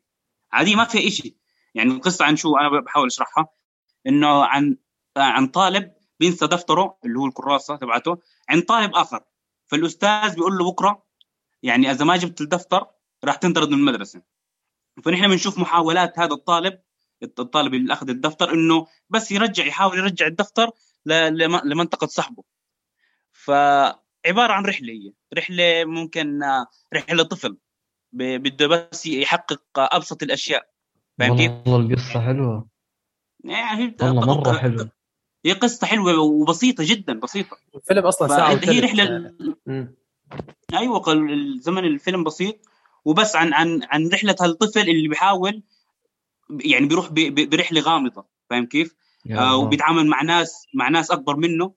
عادية 0.52 0.76
ما 0.76 0.84
فيها 0.84 1.10
شيء 1.10 1.36
يعني 1.76 1.92
القصة 1.92 2.26
عن 2.26 2.36
شو؟ 2.36 2.58
أنا 2.58 2.82
بحاول 2.82 3.08
أشرحها. 3.08 3.48
إنه 4.08 4.44
عن 4.46 4.78
آه، 5.18 5.20
عن 5.20 5.48
طالب 5.48 5.92
بينسى 6.20 6.48
دفتره 6.48 6.98
اللي 7.06 7.20
هو 7.20 7.26
الكراسة 7.26 7.76
تبعته 7.76 8.18
عند 8.50 8.64
طالب 8.64 8.96
آخر. 8.96 9.24
فالأستاذ 9.66 10.36
بيقول 10.36 10.58
له 10.58 10.72
بكرة 10.72 11.06
يعني 11.64 11.92
إذا 11.92 12.06
ما 12.06 12.18
جبت 12.18 12.42
الدفتر 12.42 12.88
راح 13.24 13.36
تنطرد 13.36 13.70
من 13.70 13.80
المدرسة. 13.80 14.35
فنحن 15.04 15.28
بنشوف 15.28 15.60
محاولات 15.60 16.20
هذا 16.20 16.34
الطالب 16.34 16.80
الطالب 17.24 17.74
اللي 17.74 17.94
أخذ 17.94 18.10
الدفتر 18.10 18.54
إنه 18.54 18.88
بس 19.10 19.32
يرجع 19.32 19.66
يحاول 19.66 19.98
يرجع 19.98 20.28
الدفتر 20.28 20.70
لمنطقة 21.06 22.08
صاحبه. 22.08 22.44
فعبارة 23.32 24.54
عن 24.54 24.66
رحلة 24.66 24.94
هي. 24.94 25.14
رحلة 25.38 25.86
ممكن 25.86 26.40
رحلة 26.94 27.24
طفل 27.24 27.58
بده 28.14 28.68
بس 28.68 29.06
يحقق 29.06 29.62
أبسط 29.78 30.24
الأشياء. 30.24 30.70
فاهم 31.20 31.38
كيف؟ 31.38 31.52
والله 31.52 31.94
القصة 31.94 32.22
حلوة. 32.22 32.68
يعني 33.44 33.84
هي- 33.84 33.96
والله 34.02 34.38
مرة 34.38 34.54
حلوة. 34.54 34.92
هي 35.46 35.52
قصة 35.54 35.88
حلوة 35.88 36.20
وبسيطة 36.20 36.84
جدا 36.88 37.20
بسيطة. 37.20 37.58
الفيلم 37.76 38.06
أصلا 38.06 38.28
ساعة 38.28 38.56
فهي 38.58 38.78
وثلث 38.80 38.84
رحلة 38.84 39.34
مم. 39.66 39.96
أيوه 40.74 41.14
الزمن 41.14 41.86
الفيلم 41.86 42.24
بسيط. 42.24 42.56
وبس 43.06 43.36
عن 43.36 43.54
عن 43.54 43.82
عن 43.84 44.08
رحلة 44.08 44.36
هالطفل 44.42 44.90
اللي 44.90 45.08
بيحاول 45.08 45.64
يعني 46.50 46.86
بيروح 46.86 47.10
برحلة 47.30 47.82
غامضة 47.82 48.26
فاهم 48.50 48.66
كيف؟ 48.66 48.96
آه. 49.32 49.58
وبيتعامل 49.58 50.08
مع 50.08 50.22
ناس 50.22 50.68
مع 50.74 50.90
ناس 50.90 51.12
أكبر 51.12 51.36
منه 51.36 51.74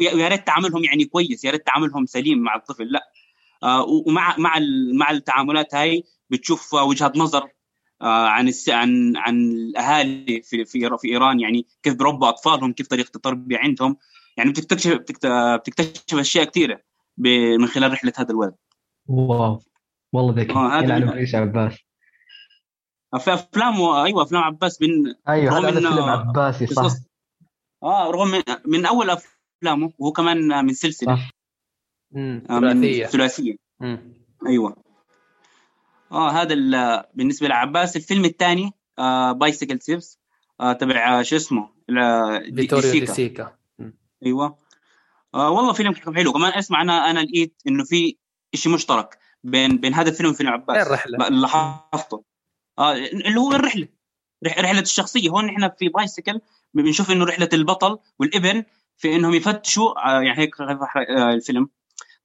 ويا 0.00 0.28
ريت 0.28 0.46
تعاملهم 0.46 0.84
يعني 0.84 1.04
كويس 1.04 1.44
يا 1.44 1.50
ريت 1.50 1.66
تعاملهم 1.66 2.06
سليم 2.06 2.38
مع 2.38 2.56
الطفل 2.56 2.84
لا 2.92 3.00
آه 3.62 3.84
ومع 3.84 4.36
مع 4.38 4.56
ال- 4.58 4.98
مع 4.98 5.10
التعاملات 5.10 5.74
هاي 5.74 6.04
بتشوف 6.30 6.74
وجهات 6.74 7.16
نظر 7.16 7.48
آه 8.02 8.26
عن 8.26 8.48
الس... 8.48 8.68
عن 8.68 9.16
عن 9.16 9.50
الأهالي 9.50 10.42
في 10.42 10.64
في 10.64 10.90
في 10.98 11.08
إيران 11.08 11.40
يعني 11.40 11.66
كيف 11.82 11.94
بربوا 11.94 12.28
أطفالهم 12.28 12.72
كيف 12.72 12.86
طريقة 12.86 13.10
التربية 13.16 13.58
عندهم 13.58 13.96
يعني 14.36 14.50
بتكتشف 14.50 14.92
بتكت- 14.94 15.26
بتكتشف 15.60 16.18
أشياء 16.18 16.44
كثيره. 16.44 16.80
من 17.18 17.66
خلال 17.66 17.92
رحلة 17.92 18.12
هذا 18.16 18.30
الولد 18.30 18.54
wow 19.06 19.60
والله 20.14 20.42
ذكي. 20.42 20.52
آه، 20.52 20.68
هذا 20.78 20.84
يلعن 20.84 21.08
ابليس 21.08 21.34
عباس. 21.34 21.74
في 23.18 23.34
أفلام 23.34 23.80
و... 23.80 24.04
أيوه 24.04 24.22
أفلام 24.22 24.42
عباس 24.42 24.82
من 24.82 24.88
أيوه 25.28 25.54
رغم 25.54 25.66
هذا 25.66 25.78
إنه 25.78 25.90
فيلم 25.90 26.04
عباسي 26.04 26.66
صح. 26.66 26.96
آه 27.82 28.10
رغم 28.10 28.28
من, 28.28 28.42
من 28.66 28.86
أول 28.86 29.10
أفلامه 29.10 29.92
وهو 29.98 30.12
كمان 30.12 30.64
من 30.64 30.72
سلسلة. 30.74 31.16
صح. 31.16 31.30
مم. 32.12 32.42
آه، 32.50 32.58
من 32.60 32.72
ثلاثية. 32.72 33.06
ثلاثية. 33.06 33.56
أيوه. 34.46 34.76
آه 36.12 36.30
هذا 36.30 36.54
ال- 36.54 37.04
بالنسبة 37.14 37.48
لعباس 37.48 37.96
الفيلم 37.96 38.24
الثاني 38.24 38.72
آه 38.98 39.32
Bicycle 39.32 39.78
Thieves 39.78 40.18
آه 40.60 40.72
تبع 40.72 41.20
آه، 41.20 41.22
شو 41.22 41.36
اسمه؟ 41.36 41.68
فيتوريو 42.56 43.04
مم. 43.78 43.98
أيوه. 44.26 44.58
آه 45.34 45.50
والله 45.50 45.72
فيلم 45.72 45.94
حلو. 45.94 46.32
كمان 46.32 46.52
أسمع 46.52 46.82
أنا 46.82 47.10
أنا 47.10 47.20
لقيت 47.20 47.62
إنه 47.68 47.84
في 47.84 48.16
شيء 48.54 48.72
مشترك. 48.72 49.18
بين 49.44 49.76
بين 49.78 49.94
هذا 49.94 50.08
الفيلم 50.10 50.30
وفيلم 50.30 50.50
عباس. 50.50 50.76
اللي 51.28 51.40
لاحظته. 51.40 52.24
آه 52.78 52.92
اللي 52.92 53.40
هو 53.40 53.52
الرحلة. 53.52 53.88
رح- 54.46 54.58
رحلة 54.58 54.80
الشخصية. 54.80 55.30
هون 55.30 55.48
إحنا 55.48 55.68
في 55.78 55.88
بايسيكل 55.88 56.40
بنشوف 56.74 57.10
إنه 57.10 57.24
رحلة 57.24 57.48
البطل 57.52 57.98
والابن 58.18 58.64
في 58.96 59.16
إنهم 59.16 59.34
يفتشوا 59.34 60.06
آه 60.08 60.20
يعني 60.22 60.38
هيك 60.38 60.60
آه 60.60 61.30
الفيلم. 61.32 61.68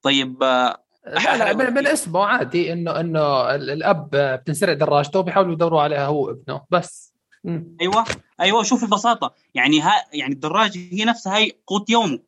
طيب 0.02 0.44
آه 0.44 0.84
لا 1.08 1.38
لا 1.38 1.54
من, 1.54 1.74
من 1.74 1.88
اسمه 1.88 2.26
عادي 2.26 2.74
انه 2.74 3.00
إنه 3.00 3.56
ال- 3.56 3.70
الأب 3.70 4.10
بتنسرق 4.14 4.74
دراجته 4.74 5.20
وبيحاولوا 5.20 5.54
يدوروا 5.54 5.82
عليها 5.82 6.06
هو 6.06 6.26
وابنه 6.28 6.62
بس. 6.70 7.14
مم. 7.44 7.78
أيوه. 7.82 8.06
أيوه 8.42 8.64
شوف 8.64 8.84
البساطة. 8.84 9.34
يعني 9.56 9.82
ها 9.82 9.94
يعني 10.14 10.34
الدراجه 10.34 10.80
هي 10.92 11.06
نفسها 11.06 11.38
هي 11.38 11.52
قوت 11.68 11.90
يومه. 11.90 12.20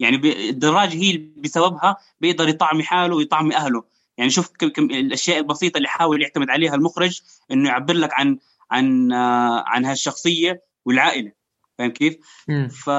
يعني 0.00 0.16
الدراجه 0.50 0.94
هي 0.96 1.16
بسببها 1.16 1.96
بيقدر 2.20 2.48
يطعمي 2.48 2.82
حاله 2.82 3.16
ويطعمي 3.16 3.56
أهله. 3.56 3.84
يعني 4.18 4.30
شوف 4.30 4.50
كم 4.58 4.68
كم 4.68 4.84
الأشياء 4.84 5.38
البسيطة 5.38 5.76
اللي 5.76 5.88
حاول 5.88 6.22
يعتمد 6.22 6.50
عليها 6.50 6.74
المخرج 6.74 7.20
إنه 7.50 7.68
يعبر 7.68 7.94
لك 7.94 8.10
عن 8.12 8.38
عن 8.70 9.12
آه، 9.12 9.64
عن 9.66 9.84
هالشخصية 9.84 10.62
والعائلة. 10.84 11.32
فاهم 11.78 11.90
كيف؟ 11.90 12.16
ف 12.68 12.90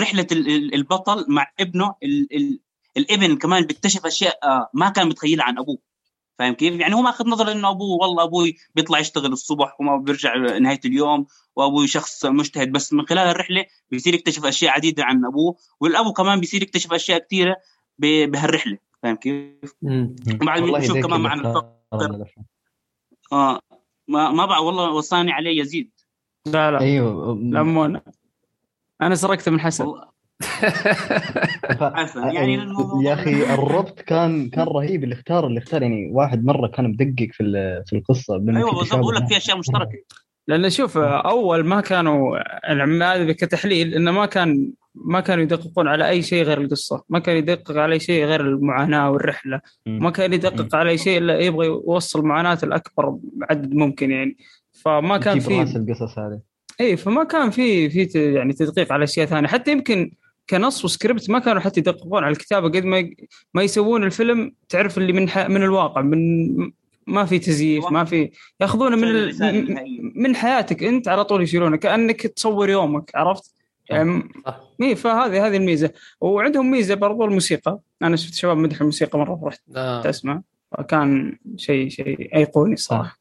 رحلة 0.00 0.26
ال- 0.32 0.48
ال- 0.48 0.74
البطل 0.74 1.24
مع 1.28 1.52
ابنه 1.60 1.94
ال... 2.02 2.36
ال... 2.36 2.60
الابن 2.96 3.36
كمان 3.36 3.62
بيكتشف 3.66 4.06
أشياء 4.06 4.38
آه، 4.44 4.70
ما 4.74 4.88
كان 4.88 5.08
متخيلها 5.08 5.44
عن 5.44 5.58
أبوه. 5.58 5.78
فاهم 6.38 6.54
كيف؟ 6.54 6.74
يعني 6.80 6.94
هو 6.94 7.02
ماخذ 7.02 7.28
نظره 7.28 7.52
إنه 7.52 7.70
أبوه 7.70 7.96
والله 8.02 8.22
أبوي 8.24 8.56
بيطلع 8.74 8.98
يشتغل 8.98 9.32
الصبح 9.32 9.80
وما 9.80 9.96
بيرجع 9.96 10.36
نهاية 10.36 10.80
اليوم 10.84 11.26
وأبوي 11.56 11.86
شخص 11.88 12.24
مجتهد. 12.24 12.72
بس 12.72 12.92
من 12.92 13.06
خلال 13.06 13.28
الرحله 13.28 13.64
بيصير 13.90 14.14
يكتشف 14.14 14.44
أشياء 14.44 14.72
عديدة 14.72 15.04
عن 15.04 15.24
أبوه 15.24 15.56
والأبو 15.80 16.12
كمان 16.12 16.40
بيصير 16.40 16.62
يكتشف 16.62 16.92
أشياء 16.92 17.18
كثيره 17.18 17.56
بهالرحلة. 17.98 18.78
فاهم 19.04 19.16
كيف؟ 19.16 19.74
بنشوف 19.82 20.96
ذيك 20.96 21.06
كمان 21.06 21.20
مع 21.20 21.34
الأفلام. 21.34 21.64
آه 23.32 23.60
ما 24.08 24.30
ما 24.30 24.46
بعرف 24.46 24.62
والله 24.62 24.90
وصاني 24.92 25.32
عليه 25.32 25.60
يزيد. 25.60 25.90
لا 26.46 26.70
لا. 26.70 26.80
أيوه. 26.80 27.34
لا 27.42 27.62
مو 27.62 27.84
أنا. 27.84 28.02
أنا 29.02 29.14
سرقته 29.14 29.50
من 29.50 29.60
حسن. 29.60 29.84
ف- 30.42 31.82
عارفة، 31.82 32.30
يعني 32.32 32.54
الموضوع- 32.54 33.02
يا 33.04 33.14
أخي 33.14 33.44
الربط 33.54 34.00
كان 34.00 34.48
كان 34.50 34.66
رهيب. 34.66 35.04
اللي 35.04 35.14
اختار 35.14 35.46
اللي 35.46 35.58
اختار 35.58 35.82
يعني 35.82 36.10
واحد 36.12 36.44
مرة 36.44 36.66
كان 36.68 36.90
مدقق 36.90 37.28
في 37.32 37.42
ال- 37.42 37.82
في 37.86 37.96
القصة 37.96 38.34
أيوه 38.34 38.70
بالضبط. 38.78 38.98
بقول 39.00 39.14
لك. 39.14 39.26
في 39.28 39.36
أشياء 39.36 39.58
مشتركة. 39.58 39.98
لأن 40.48 40.70
شوف 40.70 40.98
أول 40.98 41.64
ما 41.64 41.80
كانوا 41.80 42.38
هذا 42.64 43.32
كتحليل 43.32 43.94
إنه 43.94 44.10
ما 44.10 44.26
كان 44.26 44.72
ما 44.94 45.20
كانوا 45.20 45.42
يدققون 45.44 45.88
على 45.88 46.08
أي 46.08 46.22
شيء 46.22 46.44
غير 46.44 46.60
القصة، 46.60 47.04
ما 47.08 47.18
كان 47.18 47.36
يدقق 47.36 47.76
على 47.76 47.94
أي 47.94 48.00
شيء 48.00 48.24
غير 48.24 48.40
المعاناة 48.40 49.10
والرحلة،. 49.10 49.60
ما 49.86 50.10
كان 50.10 50.32
يدقق 50.32 50.74
على 50.74 50.90
أي 50.90 50.98
شيء 50.98 51.18
إلا 51.18 51.38
يبغى 51.38 51.66
يوصل 51.66 52.22
معاناة 52.24 52.58
الأكبر 52.62 53.16
عدد 53.50 53.74
ممكن 53.74 54.10
يعني. 54.10 54.36
فما 54.72 55.18
كان 55.18 55.40
في 55.40 55.62
القصص 55.62 56.18
هذه. 56.18 56.40
اي 56.80 56.96
فما 56.96 57.24
كان 57.24 57.50
في 57.50 57.90
في 57.90 58.34
يعني 58.34 58.52
تدقيق 58.52 58.92
على 58.92 59.04
أشياء 59.04 59.26
ثانية. 59.26 59.48
حتى 59.48 59.72
يمكن 59.72 60.12
كنص 60.50 60.84
وسكريبت 60.84 61.30
ما 61.30 61.38
كانوا 61.38 61.60
حتى 61.60 61.80
يدققون 61.80 62.24
على 62.24 62.32
الكتابة. 62.32 62.68
قد 62.68 62.84
ما 62.84 63.10
ما 63.54 63.62
يسوون 63.62 64.04
الفيلم 64.04 64.52
تعرف 64.68 64.98
اللي 64.98 65.12
من 65.12 65.22
من 65.48 65.62
الواقع 65.62 66.00
من 66.00 66.72
ما 67.06 67.24
في 67.24 67.38
تزييف 67.38 67.90
ما 67.90 68.04
في 68.04 68.30
ياخذونه 68.60 68.96
من 68.96 69.04
ال... 69.08 69.32
من 70.14 70.36
حياتك 70.36 70.82
أنت 70.84 71.08
على 71.08 71.24
طول 71.24 71.42
يشيلونه 71.42 71.76
كأنك 71.76 72.20
تصور 72.20 72.70
يومك 72.70 73.10
عرفت؟ 73.14 73.54
يعني 73.90 74.22
فهذه 74.96 75.46
هذه 75.46 75.56
الميزة. 75.56 75.92
وعندهم 76.20 76.70
ميزة 76.70 76.94
برضو 76.94 77.24
الموسيقى. 77.24 77.78
أنا 78.02 78.16
شفت 78.16 78.34
شباب 78.34 78.56
مدح 78.56 78.80
الموسيقى 78.80 79.18
مرة 79.18 79.40
رحت 79.44 79.60
آه. 79.76 80.10
اسمع 80.10 80.42
فكان 80.78 81.38
شيء 81.56 81.88
شيء 81.88 82.36
أيقوني 82.36 82.76
صراحة. 82.76 83.18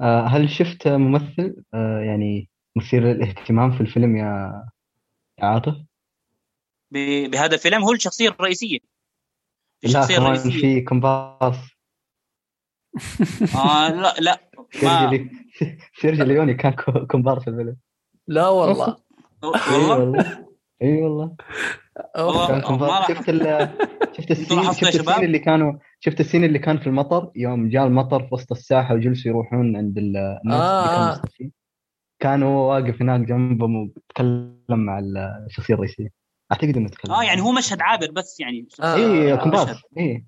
آه، 0.00 0.26
هل 0.26 0.50
شفت 0.50 0.88
ممثل؟ 0.88 1.56
آه، 1.74 2.00
يعني 2.00 2.48
مثير 2.76 3.04
للاهتمام 3.04 3.72
في 3.72 3.80
الفيلم 3.80 4.16
يا 4.16 4.62
يا 5.38 5.44
عاطف؟ 5.44 5.74
ب- 6.90 7.30
بهذا 7.30 7.54
الفيلم 7.54 7.82
هو 7.82 7.92
الشخصية 7.92 8.28
الرئيسية. 8.28 8.78
الشخصية 9.84 10.18
الرئيسية. 10.18 10.60
في 10.60 10.80
كومبارس 10.80 11.56
آه 13.56 13.88
لا 13.88 14.14
لا 14.20 14.40
سيرجي 14.72 14.86
ما. 14.86 15.10
لي- 15.10 15.30
سيرجي 16.00 16.24
ليوني 16.24 16.54
كان 16.54 16.72
كو- 16.72 17.06
كومبارس 17.06 17.42
في 17.44 17.50
الفيلم. 17.50 17.76
لا 18.28 18.48
والله. 18.48 18.96
اي 19.44 19.76
والله؟ 19.76 19.98
والله. 19.98 20.46
أي 20.82 21.02
والله. 21.02 21.36
شفت 23.08 23.30
شفت 24.16 24.30
ال 24.30 24.37
scene 24.37 24.72
شفت؟ 24.72 24.82
ال 24.82 24.89
scene 24.89 25.24
اللي 25.24 25.38
كانوا 25.38 25.72
شفت 26.00 26.20
ال 26.20 26.24
scene 26.24 26.44
اللي 26.44 26.58
كان 26.58 26.78
في 26.78 26.86
المطر؟ 26.86 27.30
يوم 27.36 27.68
جاء 27.68 27.86
المطر 27.86 28.20
في 28.22 28.34
وسط 28.34 28.52
الساحة 28.52 28.94
وجلسوا 28.94 29.30
يروحون 29.30 29.76
عند 29.76 29.98
ال- 29.98 30.16
الناس 30.44 30.60
اللي 30.60 31.46
آه. 31.46 31.50
كان 32.20 32.42
هو 32.42 32.70
واقف 32.70 33.02
هناك 33.02 33.20
جنبهم 33.20 33.76
وبيتكلم 33.76 34.56
مع 34.68 34.98
الشخصية 35.46 35.74
الرئيسية. 35.74 36.08
أعتقد 36.52 36.76
إنه 36.76 36.88
تكلم. 36.88 37.12
آه 37.14 37.22
يعني 37.22 37.40
هو 37.40 37.52
مشهد 37.52 37.80
عابر 37.82 38.10
بس 38.10 38.40
يعني. 38.40 38.68
آه. 38.82 38.94
اي 38.94 39.32
آه، 39.32 39.36
كومبارس 39.36 39.70
مشهد. 39.70 39.82
اي 39.98 40.24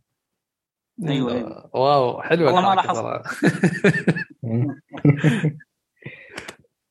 أيوه 1.09 1.32
أيوه. 1.32 1.70
wow 1.74 2.22
حلوة 2.22 2.53
والله 2.55 2.68
ما 2.70 2.74
لاحظت. 2.74 3.03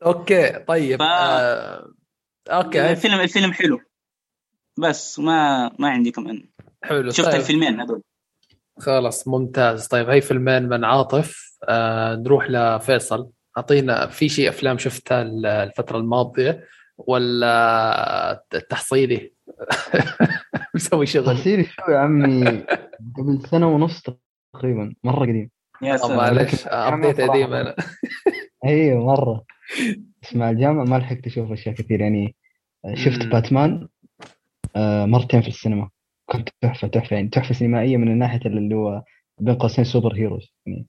okay 0.06 0.52
طيب 0.68 1.00
ف- 1.00 1.02
آه. 1.02 1.92
okay. 2.50 2.92
الفيلم 2.92 3.20
الفيلم 3.20 3.54
حلو. 3.54 3.80
بس 4.80 5.20
ما 5.20 5.72
ما 5.80 5.90
عندي 5.90 6.12
كمان. 6.12 6.50
حلو 6.84 7.12
شفت 7.12 7.26
طيب. 7.28 7.36
الفيلمين 7.36 7.80
هذول. 7.82 8.02
خلاص 8.80 9.28
ممتاز. 9.28 9.88
طيب 9.88 10.10
هاي 10.10 10.22
فيلمين 10.22 10.70
من 10.70 10.84
عاطف. 10.84 11.58
آه 11.70 12.16
نروح 12.16 12.46
لفيصل. 12.50 13.30
أعطينا 13.58 14.08
في 14.08 14.30
شيء 14.30 14.50
أفلام 14.50 14.78
شفتها 14.78 15.22
ال- 15.22 15.46
الفترة 15.46 15.98
الماضية 15.98 16.68
ولا 16.98 18.44
التحصيلي 18.54 19.34
مسوي 20.76 21.06
شغل. 21.06 21.26
تحصيلي 21.26 21.64
شو 21.64 21.92
يا 21.92 21.98
عمي. 21.98 22.66
قبل 23.18 23.42
سنة 23.48 23.68
ونص 23.68 24.04
تقريبا 24.54 24.94
مرة 25.04 25.20
قديم. 25.20 25.50
يا 25.82 25.94
آه، 25.94 25.98
سلام. 25.98 26.18
معلش 26.18 26.68
ابديت 26.68 27.22
قديم 27.22 27.54
أنا. 27.54 27.76
أيوه 28.66 29.06
مرة. 29.06 29.44
بس 30.24 30.36
مع 30.36 30.50
الجامعة 30.50 30.84
ما 30.84 30.96
لحقت 30.96 31.26
أشوف 31.28 31.52
أشياء 31.52 31.76
كثير. 31.76 32.02
يعني 32.02 32.36
شفت 32.94 33.24
مم. 33.24 33.30
باتمان 33.30 33.88
آه، 34.76 35.06
مرتين 35.06 35.42
في 35.42 35.48
السينما. 35.48 35.90
كانت 36.32 36.50
تحفة 36.62 36.88
تحفة. 36.88 37.16
يعني 37.16 37.30
تحفة 37.30 37.54
سينمائية 37.54 37.98
من 37.98 38.18
ناحيه 38.20 38.40
اللي 38.46 38.76
هو 38.76 39.04
بين 39.40 39.56
قوسين 39.56 39.84
superheroes. 39.84 40.54
يعني 40.66 40.88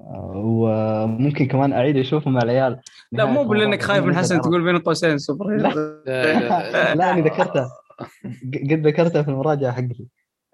آه، 0.00 0.32
وممكن 0.36 1.46
كمان 1.46 1.72
أعيد 1.72 1.96
أشوفه 1.96 2.30
مع 2.30 2.40
العيال. 2.42 2.80
لا 3.12 3.24
مو 3.24 3.44
نهاية 3.44 3.58
لانك 3.58 3.80
رمضان. 3.80 3.88
خايف 3.88 4.04
من 4.04 4.16
حسن. 4.16 4.40
تقول 4.40 4.64
بين 4.64 4.78
قوسين 4.78 5.18
superhero 5.18 5.70
لا 6.94 7.12
أنا 7.12 7.20
ذكرتها. 7.20 7.68
قد 8.70 8.86
ذكرتها 8.86 9.22
في 9.22 9.28
المراجعة 9.28 9.72
حقتي. 9.72 10.06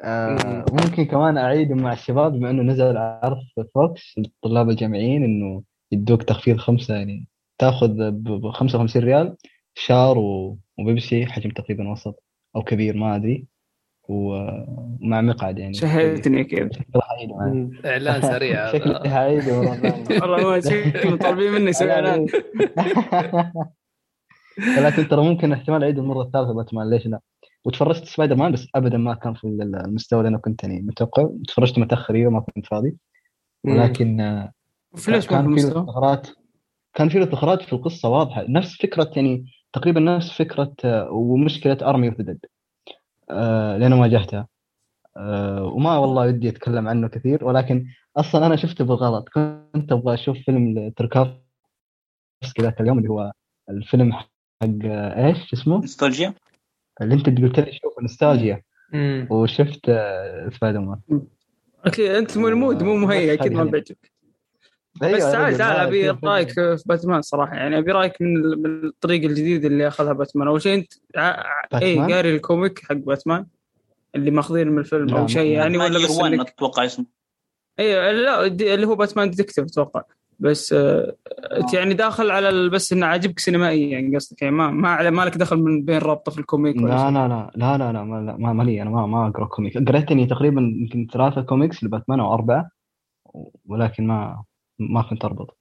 آه، 0.03 0.65
ممكن 0.73 1.05
كمان 1.05 1.39
اعيده 1.39 1.75
مع 1.75 1.93
الشباب 1.93 2.33
بما 2.33 2.51
إنه 2.51 2.63
نزل 2.63 2.97
عرض 2.97 3.39
في 3.55 3.65
فوكس 3.75 4.15
للطلاب 4.19 4.71
الجامعيين 4.71 5.25
إنه 5.25 5.63
يدوك 5.93 6.23
تخفيض 6.23 6.57
خمسة 6.57 6.95
يعني 6.95 7.29
تأخذ 7.59 8.11
ب 8.11 8.51
55 8.51 9.03
ريال 9.03 9.37
شار 9.75 10.19
وبيبسي 10.79 11.27
حجم 11.27 11.51
تقريبا 11.51 11.91
وسط 11.91 12.23
أو 12.57 12.63
كبير 12.63 12.97
ما 12.97 13.17
أدري. 13.17 13.47
ومع 14.09 15.21
مقعد 15.21 15.59
يعني. 15.59 15.75
شهيتني 15.75 16.49
حعيده 17.01 17.37
معي. 17.37 17.71
إعلان 17.87 18.23
سريع. 18.23 18.73
مرة 18.73 19.01
ثانية. 19.01 19.59
والله. 20.21 20.51
ما 20.51 20.61
شكله 20.61 21.17
طالبين 21.17 21.53
مني 21.53 21.71
أسوي 21.71 21.93
اعلان 21.93 22.27
ولكن 24.79 25.09
ترى 25.09 25.25
ممكن 25.25 25.53
احتمال 25.53 25.83
أعيد 25.83 25.99
المرة 25.99 26.23
الثالثة 26.23 26.55
باتمان 26.55 26.91
ليش 26.91 27.07
لا. 27.07 27.21
وتفرجت 27.65 28.05
سبايدر 28.05 28.37
مان 28.37 28.53
بس 28.53 28.69
ابدا 28.75 28.99
ما 28.99 29.15
كان 29.15 29.35
في 29.35 29.45
المستوى 29.45 30.21
اللي 30.21 30.29
أنا 30.29 30.39
كنت 30.39 30.63
يعني 30.63 30.81
متوقع. 30.81 31.29
تفرجت 31.49 31.79
متأخر 31.79 32.15
أيوه 32.15 32.31
ما 32.31 32.41
كنت 32.41 32.67
فاضي. 32.67 32.97
ولكن 33.65 34.21
آه، 34.21 34.53
في 34.97 35.21
كان 35.21 35.57
في؟ 35.57 35.61
ثغرات 35.61 36.29
كان 36.95 37.09
في 37.09 37.19
له 37.19 37.27
ثغرات 37.27 37.63
في 37.63 37.73
القصة 37.73 38.09
واضحة. 38.09 38.45
نفس 38.49 38.77
فكرة 38.83 39.11
يعني 39.17 39.45
تقريبا 39.73 40.01
نفس 40.01 40.33
فكرة 40.33 40.75
آه، 40.85 41.11
ومشكلة 41.11 41.79
Army 41.83 42.09
of 42.09 42.21
the 42.21 42.25
Dead 42.33 42.47
لأنه 43.81 44.01
واجهتها 44.01 44.47
آه، 45.17 45.65
وما 45.65 45.99
والله 45.99 46.27
ودي 46.27 46.49
أتكلم 46.49 46.89
عنه 46.89 47.09
كثير 47.09 47.45
ولكن 47.45 47.87
أصلا 48.17 48.47
أنا 48.47 48.57
شفته 48.57 48.85
بالغلط. 48.85 49.29
كنت 49.29 49.93
أبغى 49.93 50.15
أشوف 50.15 50.37
فيلم 50.39 50.93
تاركوفسكي 50.97 51.43
ذاك 52.61 52.81
اليوم 52.81 52.99
اللي 52.99 53.11
هو 53.11 53.33
الفيلم 53.71 54.13
حق 54.13 54.29
آه، 54.85 55.27
إيش 55.27 55.53
اسمه؟ 55.53 55.77
نوستالجيا. 55.77 56.35
اللي 57.03 57.15
انت 57.15 57.27
قلت 57.27 57.61
لي 57.61 57.73
شوف 57.73 58.01
نوستالجيا. 58.03 58.63
وشفت 59.31 59.81
آه، 59.89 60.49
سبايدر 60.57 60.81
مان. 60.81 60.99
أكيد 61.85 62.11
أنت 62.11 62.39
مو 62.39 62.49
ال 62.49 62.55
mood 62.55 62.83
مو 62.83 62.97
مهيئ 62.97 63.33
أكيد 63.33 63.53
ما 63.53 63.65
بيعجبك 63.65 64.13
أيوة، 65.03 65.17
بس 65.17 65.23
تعال 65.33 65.57
تعال 65.59 65.87
أبي 65.87 66.11
رأيك 66.11 66.51
في 66.53 66.83
باتمان 66.87 67.23
صراحة. 67.23 67.55
يعني 67.55 67.79
أبي 67.79 67.93
رأيك 67.93 68.23
من 68.23 68.37
ال- 68.37 68.63
من 68.63 68.85
الطريقة 68.89 69.27
الجديده 69.27 69.69
اللي 69.69 69.89
أخذها 69.89 70.13
باتمان. 70.13 70.49
أول 70.49 70.63
شيء 70.63 70.75
أنت 70.75 70.93
اي؟ 71.75 71.99
قاري 71.99 72.35
ال 72.37 72.44
comic 72.44 72.79
حق 72.85 72.93
باتمان 72.95 73.47
اللي 74.15 74.31
ماخذين 74.31 74.69
من 74.69 74.79
الفيلم 74.79 75.15
أو 75.15 75.27
شيء 75.27 75.53
يعني 75.53 75.79
ولا 75.79 75.99
بس 76.05 76.11
1 76.11 76.33
إنك 76.33 76.49
أتوقع 76.49 76.85
اسمه. 76.85 77.07
اي 77.81 78.13
لا 78.13 78.47
دي- 78.47 78.75
اللي 78.75 78.87
هو 78.87 78.95
باتمان 78.95 79.31
detective 79.31 79.65
أتوقع. 79.65 80.03
بس 80.41 80.73
آه 80.73 81.17
انت 81.57 81.75
يعني 81.75 81.95
داخل 81.95 82.31
على 82.31 82.69
بس 82.69 82.93
إنه 82.93 83.07
عاجبك 83.07 83.39
سينمائيا 83.39 83.89
يعني 83.89 84.17
قصدك 84.17 84.43
يعني 84.43 84.55
ما 84.55 84.71
ما 84.71 85.11
ما 85.11 85.23
لك 85.23 85.37
دخل 85.37 85.57
من 85.57 85.85
بين 85.85 85.99
رابطة 85.99 86.33
في 86.33 86.39
ال 86.39 86.45
comic 86.45 86.77
لا. 86.77 87.11
لا 87.11 87.29
لا 87.29 87.51
لا 87.57 87.79
لا 87.79 87.93
لا 87.93 88.05
ما 88.05 88.37
ما 88.39 88.53
ما 88.53 88.63
لي 88.63 88.83
أنا 88.83 88.91
ما 88.91 89.07
ما 89.07 89.29
أقرأ 89.29 89.45
comic. 89.45 89.89
قريت 89.89 90.11
إني 90.11 90.27
تقريبا 90.27 90.61
يمكن 90.61 91.07
ثلاثة 91.13 91.43
كوميكس 91.43 91.85
لباتمان 91.85 92.21
أو 92.21 92.35
أربعة 92.35 92.71
ولكن 93.67 94.07
ما 94.07 94.45
ما 94.79 95.03
كنت 95.03 95.25
أربط. 95.25 95.57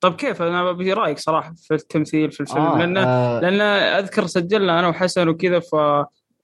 طيب 0.00 0.14
كيف؟ 0.14 0.42
أنا 0.42 0.70
أبي 0.70 0.92
رأيك 0.92 1.18
صراحة 1.18 1.54
في 1.56 1.74
التمثيل 1.74 2.30
في 2.30 2.40
الفيلم 2.40 2.62
آه 2.62 2.78
لأن 2.78 2.96
آه. 2.96 3.40
لأن 3.40 3.60
أذكر 3.98 4.26
سجلنا 4.26 4.78
أنا 4.78 4.88
وحسن 4.88 5.28
وكذا 5.28 5.60
ف 5.60 5.74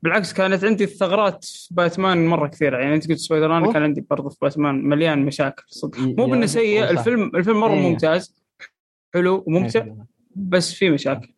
بالعكس 0.02 0.32
كانت 0.32 0.64
عندي 0.64 0.84
الثغرات 0.84 1.44
في 1.44 1.74
باتمان 1.74 2.26
مرة 2.26 2.48
كثيرة 2.48 2.78
يعني 2.78 2.94
أنت 2.94 3.08
قلت 3.08 3.18
سبايدر 3.18 3.48
مان. 3.48 3.72
كان 3.72 3.82
عندي 3.82 4.06
برضه 4.10 4.28
في 4.28 4.36
باتمان 4.42 4.74
مليان 4.74 5.24
مشاكل 5.24 5.62
صدق 5.66 5.98
مو 5.98 6.26
بانه 6.26 6.46
سيء 6.46 6.82
صح. 6.84 6.90
الفيلم 6.90 7.30
الفيلم 7.34 7.60
مرة 7.60 7.72
إيه. 7.72 7.90
ممتاز 7.90 8.34
حلو 9.14 9.44
وممتع 9.46 9.84
إيه. 9.84 10.06
بس 10.36 10.74
في 10.74 10.90
مشاكل 10.90 11.32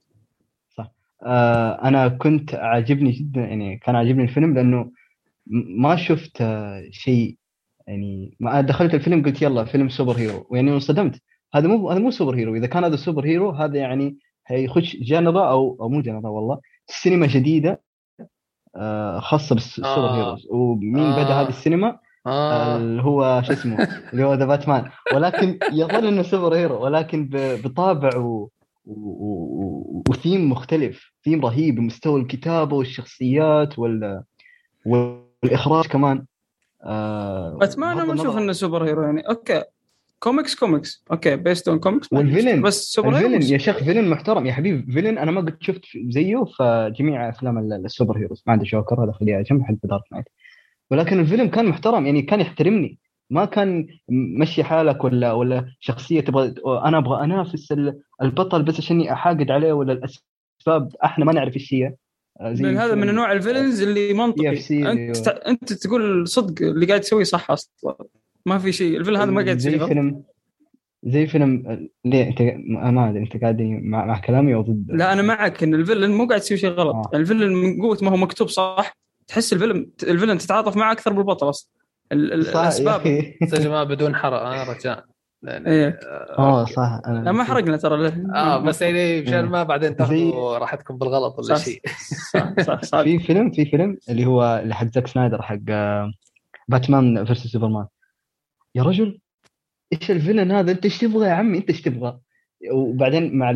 آه 1.24 1.88
أنا 1.88 2.08
كنت 2.08 2.54
عاجبني 2.54 3.10
جدا 3.10 3.40
يعني 3.40 3.78
كان 3.78 3.96
عاجبني 3.96 4.22
الفيلم 4.22 4.54
لأنه 4.54 4.90
ما 5.78 5.96
شفت 5.96 6.40
آه، 6.40 6.88
شيء 6.90 7.36
يعني 7.86 8.36
ما 8.40 8.60
دخلت 8.60 8.94
الفيلم 8.94 9.22
قلت 9.22 9.42
يلا 9.42 9.64
فيلم 9.64 9.88
superhero 9.88 10.46
ويعني 10.50 10.70
انصدمت 10.70 11.22
هذا 11.54 11.68
مو 11.68 11.90
هذا 11.90 11.98
مو 11.98 12.10
superhero 12.10 12.54
إذا 12.54 12.66
كان 12.66 12.84
هذا 12.84 12.96
superhero 12.96 13.50
هذا 13.50 13.78
يعني 13.78 14.18
هيخش 14.46 14.96
genre 14.96 15.50
أو 15.50 15.76
أو 15.80 15.88
مو 15.88 16.00
genre 16.00 16.28
والله 16.28 16.60
سينما 16.86 17.26
جديدة 17.26 17.80
خاصة 19.20 19.54
بالسوبر 19.54 19.88
آه. 19.88 20.16
heroes 20.16 20.46
ومين 20.50 20.98
آه. 21.04 21.24
بدا 21.24 21.34
هذه 21.34 21.48
السينما؟ 21.48 21.98
آه. 22.26 22.76
اللي 22.76 23.02
هو 23.02 23.42
شو 23.46 23.52
اسمه؟ 23.52 23.88
اللي 24.12 24.24
هو 24.24 24.34
The 24.34 24.44
Batman 24.44 24.90
ولكن 25.14 25.58
يظل 25.72 26.06
إنه 26.06 26.22
superhero 26.22 26.84
ولكن 26.84 27.28
ب- 27.28 27.62
بطابع 27.62 28.16
و... 28.16 28.50
و... 28.86 28.92
و... 28.94 30.02
وثيم 30.10 30.50
مختلف. 30.50 31.12
ثيم 31.24 31.44
رهيب 31.46 31.74
بمستوى 31.74 32.20
الكتابة 32.20 32.76
والشخصيات 32.76 33.78
وال... 33.78 34.22
والإخراج 34.86 35.86
كمان. 35.86 36.24
آه... 36.84 37.56
باتمان 37.60 37.96
ما 37.96 38.02
أشوف 38.14 38.26
النظر- 38.26 38.38
إنه 38.38 38.52
superhero 38.52 39.02
يعني. 39.02 39.20
okay. 39.28 39.62
comics 40.22 40.54
comics 40.54 41.04
okay 41.10 41.36
based 41.36 41.68
on 41.68 41.78
comics 41.78 42.08
وال 42.12 42.23
villain 42.23 42.62
بس 42.62 42.92
super 42.92 43.08
ال 43.08 43.12
villain 43.13 43.42
يا 43.52 43.58
شيخ 43.58 43.76
villain 43.84 44.08
محترم. 44.10 44.46
يا 44.46 44.52
حبيبي 44.52 44.92
villain 44.92 45.18
أنا 45.18 45.30
ما 45.30 45.40
قد 45.40 45.56
شفت 45.60 45.80
زيه 46.08 46.44
في 46.44 46.92
جميع 46.98 47.28
أفلام 47.28 47.58
ال- 47.58 47.84
ال 47.84 48.18
superheroes. 48.18 48.42
ما 48.46 48.52
عندي 48.52 48.66
جوكر 48.66 49.04
هذا 49.04 49.12
خليه 49.12 49.34
على 49.34 49.42
جنب 49.42 49.62
حق 49.62 49.74
Dark 49.84 50.02
Knight 50.12 50.24
ولكن 50.90 51.20
الفيلم 51.20 51.48
كان 51.48 51.66
محترم 51.66 52.06
يعني 52.06 52.22
كان 52.22 52.40
يحترمني. 52.40 52.98
ما 53.30 53.44
كان 53.44 53.86
مشي 54.08 54.64
حالك 54.64 55.04
ولا 55.04 55.32
ولا 55.32 55.74
شخصية 55.80 56.20
تبغى 56.20 56.54
أنا 56.66 56.98
أبغى 56.98 57.24
أنافس 57.24 57.72
ال- 57.72 58.00
البطل 58.22 58.62
بس 58.62 58.78
عشان 58.78 59.08
أحاقد 59.08 59.50
عليه 59.50 59.72
ولا 59.72 59.92
الأسباب. 59.92 60.96
إحنا 61.04 61.24
ما 61.24 61.32
نعرف 61.32 61.54
إيش 61.56 61.74
هي. 61.74 61.94
آه، 62.40 62.52
زي 62.52 62.64
من 62.64 62.76
هذا 62.76 62.94
من 62.94 63.14
نوع 63.14 63.32
الفيلنز 63.32 63.82
اللي 63.82 64.12
منطقي. 64.12 64.46
أنت 64.92 65.28
أنت 65.28 65.72
تقول 65.72 66.28
صدق 66.28 66.62
اللي 66.62 66.86
قاعد 66.86 67.00
تسويه 67.00 67.24
صح 67.24 67.50
أصلا. 67.50 67.96
ما 68.46 68.58
في 68.58 68.72
شيء. 68.72 68.96
الفيلم 68.96 69.16
هذا 69.16 69.30
ما 69.30 69.44
قاعد 69.44 69.58
زي. 69.58 69.78
فيلم 69.78 70.22
زي 71.04 71.26
فيلم 71.26 71.88
ليه 72.04 72.28
انت 72.28 72.42
ما 72.66 73.10
أدري 73.10 73.22
انت 73.22 73.36
قاعد 73.36 73.62
مع, 73.62 74.04
مع 74.04 74.18
كلامي 74.18 74.54
أو 74.54 74.62
ضد؟ 74.62 74.86
لا 74.88 75.12
أنا 75.12 75.22
معك 75.22 75.62
إن 75.62 75.74
الفيلن 75.74 76.10
مو 76.10 76.26
قاعد 76.26 76.40
يسوي 76.40 76.58
شيء 76.58 76.70
غلط. 76.70 76.94
آه. 76.94 77.10
يعني 77.12 77.22
الفيلن 77.22 77.52
من 77.52 77.82
قوة 77.82 77.98
ما 78.02 78.10
هو 78.10 78.16
مكتوب 78.16 78.48
صح؟ 78.48 78.96
تحس 79.26 79.52
الفيلم 79.52 79.90
الفيلن 80.02 80.38
تتعاطف 80.38 80.76
معه 80.76 80.92
أكثر 80.92 81.12
بالبطل 81.12 81.48
أصلا. 81.48 81.70
الأسباب. 82.12 83.06
يا 83.06 83.34
جماعة 83.42 83.84
بدون 83.84 84.14
حرق. 84.16 84.40
آه 84.40 84.72
رجاء. 84.72 85.04
إيه. 85.48 85.98
آه 86.38 86.64
صح. 86.64 87.00
أنا 87.06 87.24
لا 87.24 87.32
ما 87.32 87.44
حرقنا 87.44 87.76
ترى. 87.76 88.08
آه 88.34 88.58
بس 88.58 88.82
يعني 88.82 89.20
مشان 89.22 89.34
إيه. 89.34 89.42
ما 89.42 89.62
بعدين 89.62 89.96
تاخذوا 89.96 90.58
راحتكم 90.58 90.98
بالغلط 90.98 91.38
ولا. 91.38 91.54
شيء. 91.58 91.80
صح 92.32 92.54
صح 92.66 92.82
صح 92.82 93.02
في 93.02 93.18
فيلم 93.18 93.50
في 93.50 93.64
فيلم 93.64 93.98
اللي 94.08 94.26
هو 94.26 94.60
اللي 94.62 94.74
حق 94.74 94.86
زاك 94.86 95.06
سنايدر 95.06 95.42
حق 95.42 95.58
آه، 95.68 96.12
Batman 96.68 97.24
versus 97.24 97.46
Superman. 97.46 97.86
يا 98.74 98.82
رجل 98.82 99.18
إيش 99.92 100.10
ال 100.10 100.15
villain 100.15 100.50
هذا؟ 100.50 100.72
أنت 100.72 100.84
إيش 100.84 100.98
تبغى 100.98 101.28
يا 101.28 101.32
عمي؟ 101.32 101.58
أنت 101.58 101.70
إيش 101.70 101.82
تبغى؟ 101.82 102.18
وبعدين 102.72 103.36
مع 103.36 103.50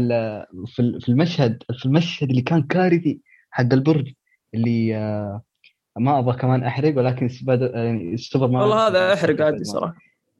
في 0.66 0.80
ال- 0.82 1.00
في 1.00 1.08
المشهد 1.08 1.62
في 1.78 1.86
المشهد 1.86 2.30
اللي 2.30 2.42
كان 2.42 2.62
كارثي 2.62 3.20
حق 3.50 3.72
البرج 3.72 4.12
اللي 4.54 4.96
آه، 4.96 5.42
ما 5.98 6.18
أبغى 6.18 6.36
كمان 6.38 6.62
أحرق 6.64 6.98
ولكن 6.98 7.28
سبايدر 7.28 7.76
يعني 7.76 8.16
سوبرمان 8.16 8.62
والله 8.62 8.88
هذا 8.88 9.12
أحرق 9.14 9.40
عادي 9.44 9.64
صراحة. 9.64 9.94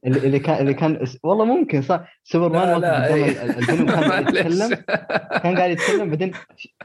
اللي 0.06 0.38
كان 0.38 0.60
اللي 0.62 0.74
كان 0.74 1.06
والله 1.22 1.44
ممكن 1.44 1.82
صح. 1.82 2.20
لا، 2.68 2.74
قدام 2.76 3.02
إيه. 3.14 3.42
ال- 3.44 3.50
الفيلم 3.58 3.86
كان 3.86 4.04
قاعد. 4.10 4.28
يتكلم 4.36 4.74
كان 5.42 5.56
قاعد 5.56 5.70
يتكلم 5.70 6.08
بعدين 6.08 6.32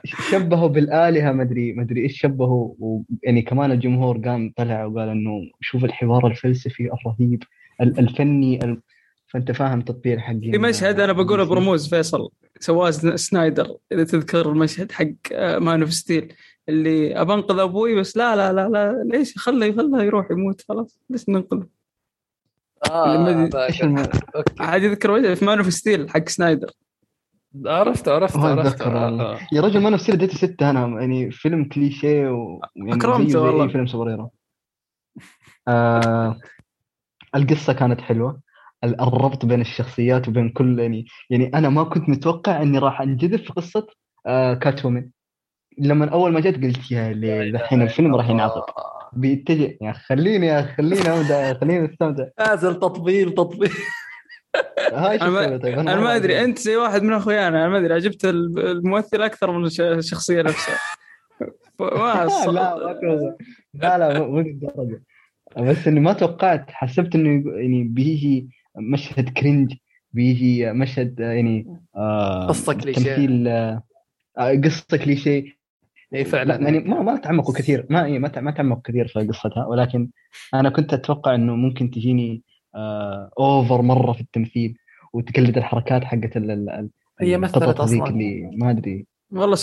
شبهه 0.03 0.67
بالآلهة 0.67 1.31
ما 1.31 1.43
أدري 1.43 1.73
ما 1.73 1.83
أدري 1.83 2.01
إيش 2.03 2.19
شبهه 2.21 2.75
ويعني 2.79 3.41
كمان 3.41 3.71
الجمهور 3.71 4.17
قام 4.17 4.53
طلع 4.57 4.85
وقال 4.85 5.09
إنه 5.09 5.41
شوف 5.61 5.85
الحوار 5.85 6.27
الفلسفي 6.27 6.83
الرهيب. 6.93 7.43
ال- 7.43 7.60
الفني 7.81 8.63
ال... 8.65 8.81
فأنت 9.27 9.51
فاهم 9.51 9.81
تطبيق 9.81 10.17
حق 10.17 10.33
في 10.33 10.57
مشهد 10.57 10.99
أنا 10.99 11.13
بقوله 11.13 11.43
برموز 11.43 11.89
فيصل 11.89 12.29
سواه 12.59 12.91
سن- 12.91 13.17
سنايدر 13.17 13.77
إذا 13.91 14.03
تذكر 14.03 14.49
المشهد 14.51 14.91
حق 14.91 15.07
Man 15.57 15.81
of 15.81 15.93
Steel 15.93 16.33
اللي 16.69 17.21
ابى 17.21 17.33
أنقذ 17.33 17.59
أبوي 17.59 17.95
بس 17.99 18.17
لا 18.17 18.35
لا 18.35 18.53
لا 18.53 18.69
لا 18.69 19.03
ليش 19.17 19.37
خله 19.37 19.71
خله 19.75 20.03
يروح 20.03 20.31
يموت 20.31 20.61
خلاص 20.69 20.99
ليش 21.09 21.29
ننقذه 21.29 21.67
آه 22.91 23.49
عاد 24.59 24.83
يذكر 24.83 25.11
وجهه 25.11 25.33
في 25.35 25.45
Man 25.45 25.57
of 25.57 25.73
Steel 25.73 26.09
حق 26.09 26.29
سنايدر 26.29 26.71
عرفت 27.65 28.07
عرفت 28.07 28.37
عرفت 28.37 28.67
أتذكر 28.67 28.95
والله. 28.95 29.23
آه. 29.23 29.39
يا 29.51 29.61
رجل 29.61 29.79
ما 29.81 29.89
نفسي 29.89 30.13
اديته 30.13 30.37
ستة 30.37 30.69
أنا 30.69 30.99
يعني 31.01 31.31
فيلم 31.31 31.63
كليشيه 31.63 32.29
و... 32.29 32.61
يعني 32.75 33.29
زي 33.29 33.37
والله. 33.37 33.67
فيلم 33.67 33.87
superhero 33.87 34.31
آه... 35.67 36.39
القصة 37.35 37.73
كانت 37.73 38.01
حلوة. 38.01 38.39
ال- 38.83 39.01
الربط 39.01 39.45
بين 39.45 39.61
الشخصيات 39.61 40.27
وبين 40.27 40.49
كل 40.49 40.79
يعني 40.79 41.05
يعني 41.29 41.51
أنا 41.53 41.69
ما 41.69 41.83
كنت 41.83 42.09
متوقع 42.09 42.61
إني 42.61 42.77
راح 42.79 43.01
أنجذب 43.01 43.39
في 43.39 43.53
قصة 43.53 43.87
آه 44.27 44.53
Catwoman 44.53 45.09
لما 45.77 46.09
أول 46.09 46.33
ما 46.33 46.39
جت 46.39 46.63
قلت 46.63 46.91
يا 46.91 47.09
ليل 47.13 47.55
الحين 47.55 47.81
الفيلم 47.81 48.15
راح 48.15 48.29
ينعطف 48.29 48.57
آه. 48.77 49.09
بيتجه 49.13 49.77
يا 49.81 49.91
خليني 49.91 50.47
يا 50.47 50.61
خليني 50.77 51.09
أبدأ 51.09 51.53
خليني 51.53 51.85
أستمتع. 51.93 52.23
نازل 52.39 52.75
تطبيل 52.75 53.33
تطبيل. 53.33 53.71
هاي 54.93 55.21
أنا 55.21 55.57
طيب؟ 55.57 55.79
أنا 55.79 55.99
ما 55.99 56.15
أدري. 56.15 56.43
أنت 56.43 56.59
زي 56.59 56.75
واحد 56.75 57.03
من 57.03 57.13
أخويانا. 57.13 57.47
أنا 57.65 57.67
ما 57.69 57.77
أدري. 57.77 57.93
عجبت 57.93 58.25
ال- 58.25 58.59
الممثل 58.59 59.21
أكثر 59.21 59.51
من 59.51 59.65
الش- 59.65 59.81
الشخصية 59.81 60.41
نفسها. 60.41 60.75
ما 61.79 62.27
لا. 62.51 63.97
لا 63.97 64.19
مو 64.19 64.39
للدرجة. 64.39 65.03
بس 65.57 65.87
إني 65.87 65.99
ما 65.99 66.13
توقعت 66.13 66.71
حسبت 66.71 67.15
إنه 67.15 67.43
يعني 67.55 67.83
بيجي 67.83 68.49
مشهد 68.77 69.29
كرنج 69.29 69.73
بيجي 70.13 70.71
مشهد 70.73 71.19
يعني 71.19 71.77
آه 71.95 72.47
قصة 72.47 72.73
كليشيه. 72.73 73.01
تمثيل 73.15 73.47
آه 73.47 73.81
قصة 74.63 74.97
كليشيه. 74.97 75.43
إي 76.15 76.25
فعلا. 76.25 76.55
يعني 76.55 76.79
ما 76.79 77.01
ما 77.01 77.17
تعمقوا 77.17 77.53
كثير. 77.55 77.85
ما 77.89 78.05
إيه، 78.05 78.19
ما 78.19 78.31
ما 78.41 78.51
تعمقوا 78.51 78.81
كثير 78.81 79.07
في 79.07 79.27
قصتها. 79.27 79.65
ولكن 79.65 80.09
أنا 80.53 80.69
كنت 80.69 80.93
أتوقع 80.93 81.35
إنه 81.35 81.55
ممكن 81.55 81.91
تجيني 81.91 82.43
آه 82.75 83.31
over 83.39 83.81
مرة 83.81 84.11
في 84.11 84.21
التمثيل 84.21 84.77
وتقلد 85.13 85.57
الحركات 85.57 86.03
حقت 86.03 86.37
ال- 86.37 86.51
ال- 86.51 86.69
ال- 86.69 86.89
هي 87.21 87.37
مثلت 87.37 87.63
أصلاً. 87.63 88.07
اللي 88.09 88.49
ما 88.57 88.69
أدري. 88.71 89.05
والله 89.31 89.55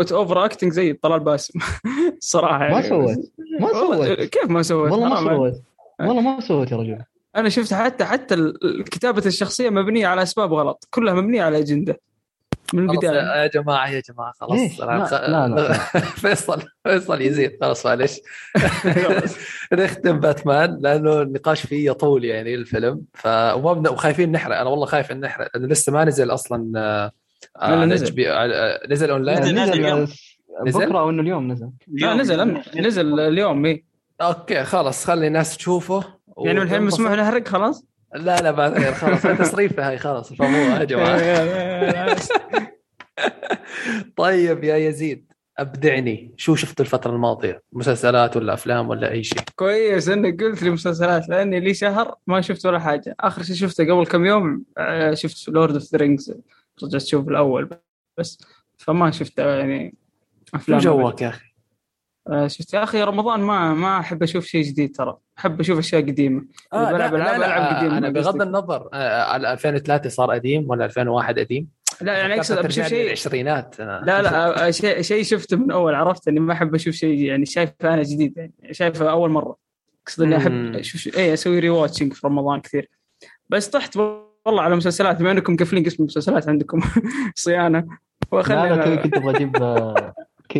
سوت 0.00 0.12
overacting 0.12 0.72
زي 0.72 0.92
طلال 0.92 1.20
باسم. 1.20 1.58
الصراحه 2.18 2.58
ما 2.58 2.64
يعني. 2.64 2.88
سوت 2.88 3.18
ما 3.60 3.66
والله 3.70 4.06
سوت 4.08 4.18
كيف 4.20 4.50
ما 4.50 4.62
سوت 4.62 4.90
والله 4.92 5.08
ما. 5.08 5.16
سوت 5.50 5.62
والله 6.00 6.20
ما 6.22 6.40
سوت 6.40 6.72
يا 6.72 6.76
رجل. 6.76 6.98
أنا 7.36 7.48
شفت 7.48 7.74
حتى 7.74 8.04
حتى 8.04 8.52
كتابة 8.90 9.22
الشخصية 9.26 9.70
مبنية 9.70 10.06
على 10.06 10.22
أسباب 10.22 10.52
غلط. 10.52 10.88
كلها 10.90 11.14
مبنية 11.14 11.42
على 11.42 11.58
أجندة. 11.58 12.00
من 12.74 12.90
البداية. 12.90 13.42
يا 13.42 13.46
جماعة 13.46 13.88
يا 13.90 14.02
جماعة 14.10 14.32
خلاص؟ 14.40 14.80
أنا 14.80 14.98
لا- 14.98 15.04
خ- 15.04 15.12
لا- 15.12 15.48
لا. 15.48 15.72
فيصل 16.22 16.62
فيصل 16.84 17.20
يزيد 17.22 17.58
خلاص 17.60 17.86
معلش 17.86 18.20
نختم 19.72 20.20
باتمان 20.20 20.78
لأنه 20.80 21.22
النقاش 21.22 21.66
فيه 21.66 21.90
يطول 21.90 22.24
يعني 22.24 22.54
الفيلم. 22.54 23.02
ف 23.14 23.26
وما. 23.26 23.90
وخايفين 23.90 24.32
نحرق. 24.32 24.58
أنا 24.60 24.70
والله 24.70 24.86
خايف 24.86 25.12
إن 25.12 25.20
نحرق 25.20 25.48
لأنه 25.54 25.68
لسه 25.68 25.92
ما 25.92 26.04
نزل 26.04 26.30
أصلا 26.30 27.10
آه، 27.56 27.64
على 27.64 27.86
نزل. 27.86 28.06
HB 28.06 28.26
نزل 28.94 29.10
أونلاين؟ 29.10 29.38
نزل- 29.40 29.54
نزل 29.54 29.72
اليوم. 29.72 30.06
نزل؟ 30.66 30.86
بكرة 30.86 30.98
أو 30.98 31.10
إنه 31.10 31.22
اليوم 31.22 31.52
نزل. 31.52 31.70
لا 31.88 32.14
نزل 32.14 32.62
نزل. 32.76 33.20
اليوم. 33.20 33.66
إي. 33.66 33.84
okay 34.20 34.64
خلاص 34.64 35.04
خلي 35.06 35.26
الناس 35.26 35.56
تشوفه. 35.56 36.04
يعني 36.44 36.58
من 36.60 36.64
الحين. 36.66 36.82
مسموح 36.82 37.12
نحرق 37.12 37.48
خلاص؟ 37.48 37.84
لا 38.14 38.36
لا 38.36 38.50
بعد 38.50 38.72
غير 38.72 38.92
خلاص. 38.92 39.22
تصريفة 39.22 39.88
هاي 39.88 39.98
خلاص 39.98 40.32
فهموها 40.32 40.78
يا 40.80 40.84
جماعة. 40.84 42.16
طيب 44.16 44.64
يا 44.64 44.76
يزيد 44.76 45.32
أبدعني. 45.58 46.34
شو 46.36 46.54
شفت 46.54 46.80
الفترة 46.80 47.10
الماضية؟ 47.10 47.62
مسلسلات 47.72 48.36
ولا 48.36 48.54
أفلام 48.54 48.88
ولا 48.88 49.10
أي 49.10 49.22
شيء؟ 49.22 49.38
كويس 49.56 50.08
إنك 50.08 50.42
قلت 50.42 50.62
لي 50.62 50.70
مسلسلات 50.70 51.28
لأني 51.28 51.60
لي 51.60 51.74
شهر 51.74 52.14
ما 52.26 52.40
شفت 52.40 52.66
ولا 52.66 52.78
حاجة. 52.78 53.14
آخر 53.20 53.42
شيء 53.42 53.56
شفته 53.56 53.84
قبل 53.84 54.06
كم 54.06 54.26
يوم 54.26 54.62
آه، 54.78 55.14
شفت 55.14 55.48
Lord 55.48 55.74
of 55.74 55.82
the 55.92 55.98
Rings 55.98 56.34
رجعت 56.84 57.02
أشوف 57.02 57.28
الأول 57.28 57.70
بس 58.18 58.44
فما 58.78 59.10
شفت 59.10 59.40
آه، 59.40 59.58
يعني 59.58 59.94
أفلام 60.54 60.78
جوك 60.78 61.22
يا 61.22 61.28
أخي 61.28 61.52
آه، 62.28 62.46
شفت 62.46 62.74
يا 62.74 62.82
أخي 62.82 63.02
رمضان 63.02 63.40
ما 63.40 63.74
ما 63.74 63.98
أحب 63.98 64.22
أشوف 64.22 64.44
شيء 64.44 64.64
جديد 64.64 64.96
ترى 64.96 65.16
أحب 65.38 65.60
أشوف 65.60 65.78
أشياء 65.78 66.02
قديمة 66.02 66.44
إذا 66.74 66.92
بلعب 66.92 67.14
ألعاب، 67.14 67.36
ألعاب 67.36 67.76
قديمة. 67.76 67.98
أنا 67.98 68.08
بغض. 68.08 68.42
النظر 68.42 68.88
آه، 68.92 69.22
على 69.22 69.52
2003 69.52 70.10
صار 70.10 70.30
قديم 70.30 70.70
ولا 70.70 70.84
2001 70.84 71.38
قديم 71.38 71.68
لا 72.00 72.18
يعني 72.18 72.34
أقصد 72.34 72.66
بشوف 72.66 72.86
شيء 72.86 73.06
العشرينات 73.06 73.80
أنا. 73.80 74.02
لا 74.06 74.22
لا 74.22 74.66
آه، 74.66 74.70
شيء 74.70 75.02
شيء 75.02 75.22
شفته 75.22 75.56
من 75.56 75.70
أول 75.70 75.94
عرفت 75.94 76.28
إني 76.28 76.40
ما 76.40 76.52
أحب 76.52 76.74
أشوف 76.74 76.94
شيء 76.94 77.18
يعني 77.18 77.46
شايفه 77.46 77.94
أنا 77.94 78.02
جديد 78.02 78.36
يعني 78.36 78.52
شايفه 78.70 79.10
أول 79.10 79.30
مرة 79.30 79.56
أقصد 80.02 80.22
إني 80.22 80.36
أحب. 80.36 80.76
أشوف 80.76 81.16
اي 81.16 81.32
أسوي 81.34 81.58
rewatching 81.58 82.12
في 82.12 82.26
رمضان 82.26 82.60
كثير 82.60 82.90
بس 83.48 83.68
طحت 83.68 83.98
والله 84.46 84.62
على 84.62 84.76
مسلسلات 84.76 85.16
بما 85.20 85.30
إنكم 85.30 85.52
مقفلين 85.52 85.84
قسم 85.84 85.96
المسلسلات 86.02 86.48
عندكم. 86.48 86.80
صيانة. 87.34 87.78
لا 87.78 87.86
لا 88.32 88.38
وخلينا 88.38 88.96
كنت 88.96 89.16
أبغى 89.16 89.36
أجيب 89.36 89.52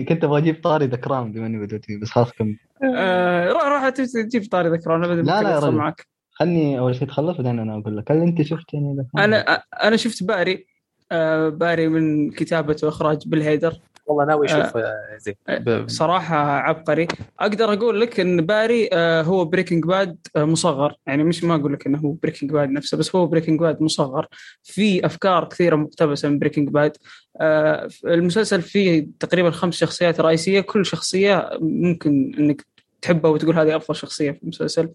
كنت 0.08 0.24
أبغى 0.24 0.38
أجيب 0.38 0.62
طاري 0.62 0.86
The 0.86 1.03
Crown 1.04 1.32
بما 1.32 1.46
إني 1.46 1.58
بدأت 1.66 1.84
بس 2.02 2.10
خلاص 2.10 2.32
كم 2.32 2.56
آه، 2.96 3.48
روح 3.52 3.88
تجيب 3.88 4.50
طاري 4.50 4.68
The 4.68 4.81
Crown 4.81 5.02
لا، 5.02 5.42
لا. 5.42 5.70
معك 5.70 6.06
خلني 6.30 6.78
أول 6.78 6.94
شيء 6.94 7.08
تخلص 7.08 7.36
بعدين 7.36 7.58
أنا 7.58 7.78
أقول 7.78 7.96
لك. 7.96 8.10
هل 8.10 8.22
أنت 8.22 8.42
شفت 8.42 8.74
يعني؟ 8.74 9.06
أنا 9.18 9.62
أنا 9.82 9.96
شفت 9.96 10.22
باري. 10.22 10.66
آه، 11.12 11.48
باري 11.48 11.88
من 11.88 12.30
كتابة 12.30 12.76
وإخراج 12.82 13.28
بيل 13.28 13.48
هيدر 13.48 13.74
والله 14.06 14.24
ناوي 14.24 14.46
أشوف 14.46 14.74
يا 14.74 14.94
زين. 15.18 15.34
آه، 15.48 15.86
صراحة 15.86 16.36
عبقري. 16.36 17.08
أقدر 17.40 17.72
أقول 17.72 18.00
لك 18.00 18.20
أن 18.20 18.46
باري 18.46 18.88
آه، 18.92 19.22
هو 19.22 19.44
Breaking 19.44 19.84
Bad 19.84 20.16
مصغر. 20.36 20.96
يعني 21.06 21.24
مش 21.24 21.44
ما 21.44 21.54
أقول 21.54 21.72
لك 21.72 21.86
أنه 21.86 21.98
هو 21.98 22.12
Breaking 22.12 22.50
Bad 22.50 22.70
نفسه 22.70 22.96
بس 22.96 23.16
هو 23.16 23.26
Breaking 23.26 23.60
Bad 23.60 23.82
مصغر. 23.82 24.26
في 24.62 25.06
أفكار 25.06 25.44
كثيرة 25.44 25.76
مقتبسة 25.76 26.28
من 26.28 26.38
Breaking 26.38 26.68
Bad 26.68 26.96
آه، 27.40 27.88
المسلسل 28.04 28.62
فيه 28.62 29.06
تقريبا 29.20 29.50
خمس 29.50 29.74
شخصيات 29.74 30.20
رئيسية. 30.20 30.60
كل 30.60 30.86
شخصية 30.86 31.50
ممكن 31.60 32.34
أنك 32.38 32.66
تحبها 33.02 33.30
وتقول 33.30 33.58
هذه 33.58 33.76
أفضل 33.76 33.96
شخصية 33.96 34.30
في 34.30 34.42
المسلسل. 34.42 34.88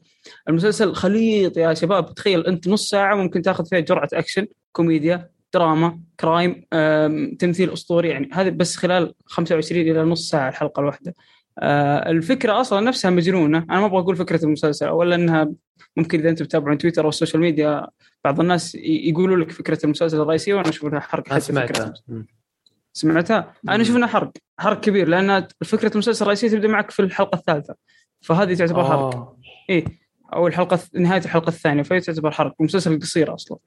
المسلسل 0.50 0.94
خليط 0.94 1.58
يا 1.58 1.74
شباب. 1.74 2.14
تخيل 2.14 2.46
أنت 2.48 2.68
نص 2.68 2.90
ساعة 2.90 3.16
ممكن 3.16 3.42
تأخذ 3.42 3.66
فيها 3.66 3.80
جرعة 3.80 4.10
أكشن 4.14 4.48
كوميديا 4.72 5.30
دراما 5.54 6.00
crime 6.20 6.66
تمثيل 7.40 7.74
أسطوري 7.74 8.10
يعني 8.10 8.30
هذه 8.34 8.50
بس 8.50 8.76
خلال 8.76 9.14
25 9.26 9.82
إلى 9.82 10.04
نص 10.04 10.30
ساعة 10.30 10.50
الحلقة 10.50 10.80
الواحدة. 10.80 11.16
آه، 11.60 12.10
الفكرة 12.12 12.62
أصلا 12.62 12.82
نفسها 12.82 13.12
مجنونة. 13.12 13.58
أنا 13.58 13.80
ما 13.80 13.86
أبغى 13.86 14.00
أقول 14.00 14.16
فكرة 14.16 14.46
المسلسل 14.46 14.88
اولا 14.88 15.16
إنها 15.16 15.52
ممكن 15.98 16.20
إذا 16.20 16.30
أنتم 16.30 16.46
تتابعون 16.46 16.78
تويتر 16.78 17.04
أو 17.04 17.10
ال 17.10 17.14
social 17.14 17.42
media 17.42 17.88
بعض 18.24 18.40
الناس 18.40 18.76
يقولوا 18.84 19.38
لك 19.38 19.52
فكرة 19.52 19.80
المسلسل 19.84 20.22
الرئيسية 20.22 20.54
وأنا 20.54 20.70
أشوف 20.70 20.86
إنها 20.86 21.00
حرق 21.00 21.28
حتى 21.28 21.40
سمعتها. 21.40 21.86
المسلسل. 21.86 22.26
سمعتها؟ 22.94 23.54
أنا 23.70 23.82
أشوف 23.82 23.96
إنها 23.96 24.08
حرق 24.08 24.32
حرق 24.60 24.80
كبير 24.80 25.08
لأن 25.08 25.48
فكرة 25.66 25.92
المسلسل 25.94 26.24
الرئيسية 26.24 26.48
تبدأ 26.48 26.68
معك 26.68 26.92
في 26.92 27.02
الحلقة 27.02 27.36
الثالثة 27.36 27.76
فهذه 28.22 28.54
تعتبر 28.54 28.84
حرق. 28.84 29.16
آه. 29.16 29.38
إيه 29.70 29.86
أو 30.34 30.48
الحلقة 30.48 30.80
نهاية 30.94 31.22
الحلقة 31.22 31.50
الثانية 31.50 31.84
فهي 31.84 32.00
تعتبر 32.00 32.32
حرق 32.32 32.54
ومسلسل 32.60 33.00
قصير 33.00 33.34
أصلا. 33.34 33.58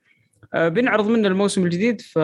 بنعرض 0.54 1.06
منه 1.08 1.28
الموسم 1.28 1.64
الجديد 1.64 2.00
في 2.00 2.20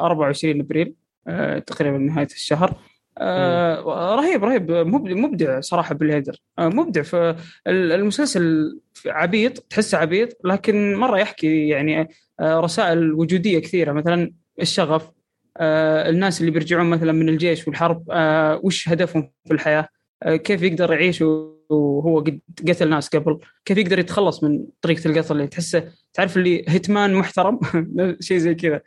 24 0.00 0.60
أبريل 0.60 0.94
آه، 1.28 1.58
تقريبا 1.58 1.98
نهاية 1.98 2.26
الشهر. 2.26 2.74
آه، 3.18 3.80
رهيب 4.16 4.44
رهيب 4.44 4.70
مبدع 4.70 5.60
صراحة 5.60 5.94
بالهيدر 5.94 6.36
آه، 6.58 6.68
مبدع 6.68 7.02
في 7.02 7.36
ال- 7.66 7.92
المسلسل 7.92 8.78
عبيط 9.06 9.58
تحسه 9.58 9.98
عبيط 9.98 10.28
لكن 10.44 10.94
مرة 10.94 11.18
يحكي 11.18 11.68
يعني 11.68 12.08
آه، 12.40 12.60
رسائل 12.60 13.12
وجودية 13.12 13.58
كثيرة 13.58 13.92
مثلا 13.92 14.32
الشغف 14.60 15.10
آه، 15.56 16.08
الناس 16.10 16.40
اللي 16.40 16.50
بيرجعون 16.50 16.86
مثلا 16.90 17.12
من 17.12 17.28
الجيش 17.28 17.68
والحرب 17.68 18.04
آه، 18.10 18.60
وش 18.62 18.88
هدفهم 18.88 19.30
في 19.46 19.54
الحياة. 19.54 19.80
آه، 19.80 19.88
كيف 20.26 20.62
يقدر 20.62 20.92
يعيش 20.92 21.22
وهو 21.70 22.20
قد 22.20 22.40
قتل 22.68 22.88
ناس 22.88 23.08
قبل؟ 23.08 23.40
كيف 23.64 23.78
يقدر 23.78 23.98
يتخلص 23.98 24.44
من 24.44 24.66
طريقة 24.80 25.08
القتل 25.08 25.32
اللي 25.32 25.46
تحسه؟ 25.46 25.92
تعرف 26.14 26.36
اللي 26.36 26.64
هيتمان 26.68 27.14
محترم؟ 27.14 27.60
شيء 28.20 28.38
زي 28.38 28.54
كذا. 28.54 28.80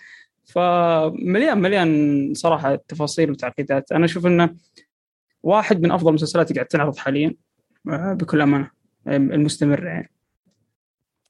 فمليان 0.46 1.62
مليان 1.62 2.34
صراحة 2.34 2.76
تفاصيل 2.76 3.32
وتعقيدات. 3.32 3.92
أنا 3.92 4.06
أشوف 4.06 4.26
إنه 4.26 4.56
واحد 5.44 5.82
من 5.82 5.92
أفضل 5.92 6.10
المسلسلات 6.10 6.52
اللي 6.52 6.60
قاعد 6.60 6.68
تنعرض 6.68 6.98
حاليا 6.98 7.36
آه، 7.90 8.14
بكل 8.14 8.42
أمانة 8.42 8.72
آه، 9.08 9.18
المستمر 9.18 9.86
يعني. 9.86 10.12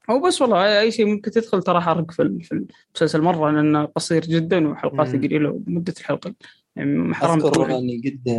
أو 0.09 0.19
بس 0.19 0.41
والله 0.41 0.79
اي 0.79 0.91
شيء 0.91 1.05
ممكن 1.05 1.31
تدخل 1.31 1.63
ترى 1.63 1.81
حرق 1.81 2.11
في 2.11 2.39
في 2.41 2.65
المسلسل 2.95 3.21
مرة 3.21 3.51
لأنه 3.51 3.85
قصير 3.85 4.21
جدا 4.21 4.67
وحلقاته. 4.67 5.17
قليلة 5.17 5.49
ومدة 5.49 5.93
الحلقة. 5.99 6.33
يعني 6.75 7.13
حرام 7.13 7.39
أذكر 7.39 7.77
أني 7.77 8.01
قد 8.05 8.37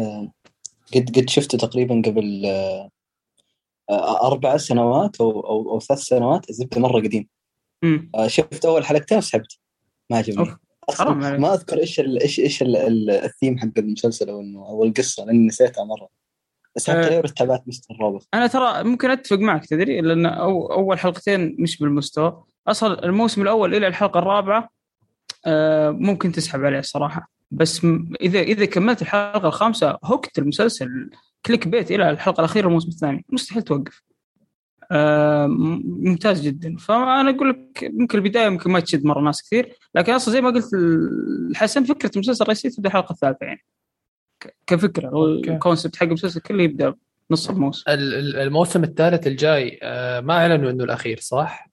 قد 0.94 1.10
قد 1.16 1.30
شفته 1.30 1.58
تقريبا 1.58 2.02
قبل 2.06 2.42
آه، 2.46 2.90
آه، 3.90 4.26
أربع 4.26 4.56
سنوات 4.56 5.20
أو 5.20 5.40
أو, 5.40 5.70
أو 5.70 5.80
ثلاث 5.80 6.00
سنوات 6.00 6.50
الزبده 6.50 6.80
مرة 6.80 7.00
قديم 7.00 7.28
مم. 7.82 8.10
آه، 8.14 8.26
شفت 8.26 8.64
أول 8.64 8.84
حلقتين 8.86 9.18
وسحبت 9.18 9.58
ما. 10.10 10.16
عجبني. 10.16 10.56
ما 11.38 11.54
أذكر 11.54 11.78
إيش 11.78 12.00
ال 12.00 12.22
إيش 12.22 12.40
إيش 12.40 12.62
ال- 12.62 12.76
ال- 12.76 13.10
الثيم 13.10 13.58
حق 13.58 13.68
المسلسل 13.78 14.30
أو 14.30 14.40
إنه 14.40 14.58
أو 14.66 14.84
القصة 14.84 15.24
لأني 15.24 15.46
نسيتها 15.46 15.84
مرة 15.84 16.08
بس. 16.76 16.90
حتى 16.90 17.16
لو 17.16 17.20
تابعت 17.22 17.68
مستر 17.68 17.94
روبوت 18.00 18.28
أنا 18.34 18.46
ترى 18.46 18.84
ممكن 18.84 19.10
أتفق 19.10 19.38
معك 19.38 19.66
تدري 19.66 20.00
لأن 20.00 20.26
أو 20.26 20.72
أول 20.72 20.98
حلقتين 20.98 21.56
مش 21.58 21.78
بالمستوى 21.78 22.44
أصلا 22.66 23.04
الموسم 23.04 23.42
الأول 23.42 23.74
إلى 23.74 23.86
الحلقة 23.86 24.18
الرابعة 24.18 24.70
ممكن 25.90 26.32
تسحب 26.32 26.64
عليه 26.64 26.78
الصراحه 26.78 27.30
بس 27.50 27.86
اذا 28.20 28.40
إذا 28.40 28.64
كملت 28.64 29.02
الحلقة 29.02 29.48
الخامسة 29.48 29.98
hooked 30.04 30.38
المسلسل 30.38 31.10
clickbait 31.46 31.90
إلى 31.90 32.10
الحلقة 32.10 32.40
الأخيرة 32.40 32.66
الموسم 32.66 32.88
الثاني. 32.88 33.24
مستحيل 33.28 33.62
توقف. 33.62 34.02
آه، 34.90 35.46
ممتاز 35.46 36.40
جدا. 36.40 36.76
فأنا 36.76 37.30
أقول 37.30 37.50
لك 37.50 37.90
ممكن 37.92 38.18
البداية 38.18 38.48
ممكن 38.48 38.70
ما 38.70 38.80
تشد 38.80 39.04
مرة 39.04 39.20
ناس 39.20 39.42
كثير 39.42 39.78
لكن 39.94 40.12
أصلا 40.12 40.34
زي 40.34 40.40
ما 40.40 40.50
قلت 40.50 40.74
الحسن 41.50 41.84
فكرة 41.84 42.10
المسلسل 42.14 42.42
الرئيسي 42.42 42.70
تبدأ 42.70 42.88
الحلقة 42.88 43.12
الثالثة 43.12 43.46
يعني. 43.46 43.64
كفكرة. 44.66 45.24
ال 45.24 45.33
concept 45.33 45.96
حق 45.96 46.06
المسلسل 46.06 46.40
كله 46.40 46.62
يبدأ 46.62 46.94
نص 47.30 47.50
الموسم 47.50 47.84
ال- 47.90 48.14
ال- 48.14 48.36
الموسم 48.36 48.84
الثالث 48.84 49.26
الجاي 49.26 49.78
آه، 49.82 50.20
ما 50.20 50.34
اعلنوا 50.34 50.70
انه 50.70 50.84
الأخير 50.84 51.18
صح؟ 51.20 51.68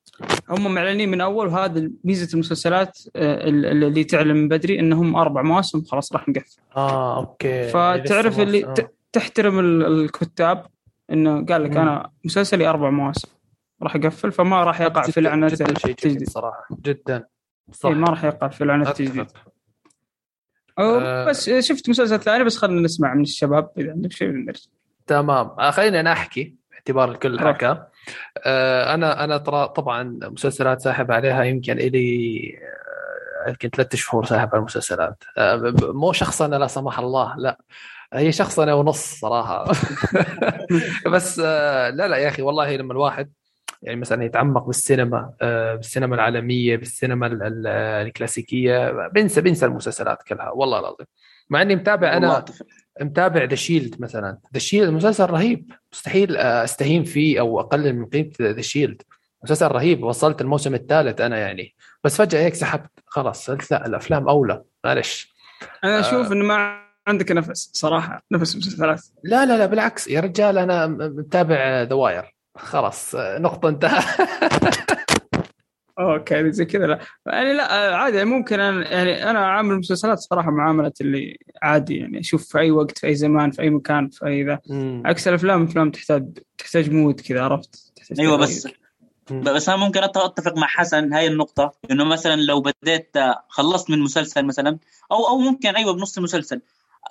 هم 0.49 0.74
معلنين 0.74 1.10
من 1.10 1.22
أول 1.22 1.47
وهذا 1.47 1.89
ميزة 2.03 2.34
المسلسلات 2.34 2.99
آه، 3.16 3.49
ال- 3.49 3.66
اللي 3.86 4.03
تعلن 4.03 4.36
من 4.36 4.47
بدري 4.47 4.80
إنهم 4.80 5.16
أربع 5.16 5.41
مواسم 5.41 5.84
خلاص 5.84 6.14
راح 6.14 6.30
نقفل 6.30 6.58
آه 6.78 7.18
أوكي 7.18 7.68
فتعرف 7.68 8.34
لسه 8.34 8.43
اللي. 8.43 8.62
ت- 8.62 8.91
تحترم 9.12 9.60
ال- 9.60 9.86
الكتاب 10.03 10.66
إنه 11.12 11.45
قال 11.45 11.64
لك 11.64 11.72
مم. 11.72 11.78
أنا 11.78 12.10
مسلسلي 12.26 12.68
أربع 12.70 12.89
مواسم 12.89 13.28
راح 13.84 13.95
اقفل 13.95 14.32
فما 14.32 14.64
راح 14.64 14.82
يقع 14.82 15.01
في 15.01 15.22
لعنة 15.22 15.47
التجديد 15.47 16.30
صراحة 16.30 16.68
جدا 16.86 17.26
صح 17.72 17.89
إيه، 17.89 17.95
ما 17.95 18.10
راح 18.10 18.24
يقع 18.24 18.47
في 18.47 18.66
لعنة. 18.66 18.89
التجديد 18.89 19.26
آه. 20.80 21.26
بس 21.26 21.49
شفت 21.49 21.89
مسلسل 21.89 22.20
ثاني 22.20 22.43
بس 22.43 22.58
خلينا 22.58 22.82
نسمع 22.82 23.14
من 23.14 23.22
الشباب 23.22 23.70
إذا 23.78 23.91
عندك 23.91 24.12
شيء 24.12 24.28
نرجع 24.28 24.70
تمام. 25.08 25.47
آه، 25.60 25.72
خليني 25.72 25.99
أنا 25.99 26.12
أحكي 26.12 26.56
باعتبار 26.72 27.12
الكل. 27.12 27.39
حكى. 27.39 27.84
آه، 28.45 28.93
أنا 28.93 29.24
أنا 29.24 29.38
ترى 29.38 29.68
طبعا 29.68 30.20
مسلسلات 30.24 30.82
ساحب 30.82 31.12
عليها 31.12 31.43
يمكن 31.43 31.78
إلي 31.80 32.39
آه، 33.45 33.49
يمكن 33.49 33.70
ثلاث 33.70 33.95
شهور 33.95 34.26
ساحب 34.26 34.49
على 34.53 34.60
المسلسلات. 34.60 35.24
مو 35.82 36.12
شخصنه 36.14 36.58
لا 36.58 36.68
سمح 36.68 36.99
الله 36.99 37.36
لا. 37.38 37.58
هي 38.14 38.32
شخصنه 38.32 38.76
ونص 38.76 39.20
صراحة. 39.20 39.72
بس 41.14 41.39
لا 41.39 41.91
لا 41.91 42.18
يا 42.18 42.28
أخي 42.28 42.41
والله 42.41 42.76
لما 42.76 42.93
الواحد 42.93 43.32
يعني 43.82 43.99
مثلا 43.99 44.24
يتعمق 44.24 44.66
بالسينما 44.66 45.34
بالسينما 45.76 46.16
العالمية 46.16 46.78
بالسينما 46.78 47.28
ال- 47.28 47.43
ال- 47.43 47.68
الكلاسيكية 48.08 49.08
بنسى 49.08 49.41
بنسى 49.41 49.66
المسلسلات 49.66 50.24
كلها 50.24 50.49
والله 50.49 50.80
العظيم. 50.80 51.08
مع 51.49 51.62
إني 51.62 51.76
متابع 51.76 52.18
أنا. 52.18 52.45
متابع 53.02 53.43
The 53.43 53.56
Shield 53.56 54.02
مثلا. 54.02 54.38
The 54.54 54.60
Shield 54.60 54.89
مسلسل 54.89 55.26
رهيب. 55.26 55.72
مستحيل 55.93 56.38
آه، 56.38 56.64
أستهين 56.64 57.04
فيه 57.04 57.39
أو 57.39 57.60
أقلل 57.60 57.96
من 57.96 58.06
قيمة 58.06 58.32
The 58.41 58.62
Shield 58.62 59.02
مسلسل 59.43 59.68
رهيب. 59.68 60.04
وصلت 60.04 60.41
الموسم 60.41 60.74
الثالث 60.74 61.22
أنا 61.22 61.38
يعني. 61.38 61.76
بس 62.04 62.18
فجأة 62.18 62.39
هيك 62.39 62.54
سحبت. 62.56 62.89
خلاص 63.06 63.50
قلت 63.50 63.72
لا 63.72 63.86
الأفلام 63.86 64.30
أولى. 64.30 64.62
معلش. 64.84 65.36
أنا 65.84 65.98
آه. 65.98 66.00
أشوف 66.00 66.32
إنه 66.32 66.46
مع 66.46 66.86
عندك 67.08 67.32
نفس 67.32 67.70
صراحة 67.74 68.24
نفس 68.32 68.56
مسلسلات 68.56 69.02
لا 69.24 69.46
لا 69.46 69.58
لا 69.58 69.66
بالعكس. 69.66 70.08
يا 70.08 70.20
رجال 70.20 70.58
أنا 70.58 70.88
متابع 70.88 71.82
The 71.82 71.93
Wire 71.93 72.36
خلاص 72.58 73.16
نقطة 73.16 73.70
انتهى. 73.70 74.04
okay 76.00 76.52
زي 76.52 76.66
كذا 76.66 76.88
لا. 76.88 77.00
يعني 77.26 77.54
لا 77.54 77.96
عادي 77.96 78.26
ممكن 78.26 78.60
أنا 78.60 78.91
يعني 78.91 79.30
أنا 79.30 79.39
عامل 79.39 79.72
المسلسلات 79.72 80.20
صراحة 80.20 80.52
معامله 80.52 80.91
اللي 81.02 81.38
عادي 81.62 81.98
يعني 81.98 82.20
أشوف 82.20 82.48
في 82.48 82.60
أي 82.60 82.72
وقت 82.72 82.98
في 82.98 83.08
أي 83.08 83.16
زمان 83.16 83.52
في 83.52 83.62
أي 83.62 83.70
مكان 83.70 84.10
في 84.10 84.26
أي 84.26 84.43
ذا. 84.43 84.60
عكس 85.06 85.28
الافلام 85.28 85.64
الافلام 85.64 85.91
تحتاج 85.91 86.38
تحتاج 86.58 86.91
مود 86.91 87.22
كذا 87.22 87.41
عرفت؟ 87.43 87.93
تحتاج 87.96 88.20
أيوه 88.20 88.38
بس 88.38 88.68
بس 89.32 89.70
أنا 89.70 89.78
ممكن 89.78 90.04
أتفق 90.04 90.58
مع 90.58 90.68
حسن 90.68 91.14
هاي 91.14 91.28
النقطة 91.28 91.74
إنه 91.91 92.04
مثلا 92.04 92.36
لو 92.36 92.62
بديت 92.62 93.18
آه، 93.18 93.46
خلصت 93.50 93.89
من 93.89 94.00
مسلسل 94.00 94.46
مثلا 94.46 94.80
أو 95.12 95.28
أو 95.28 95.38
ممكن 95.38 95.76
أيوه 95.76 95.93
بنص 95.93 96.18
المسلسل 96.18 96.62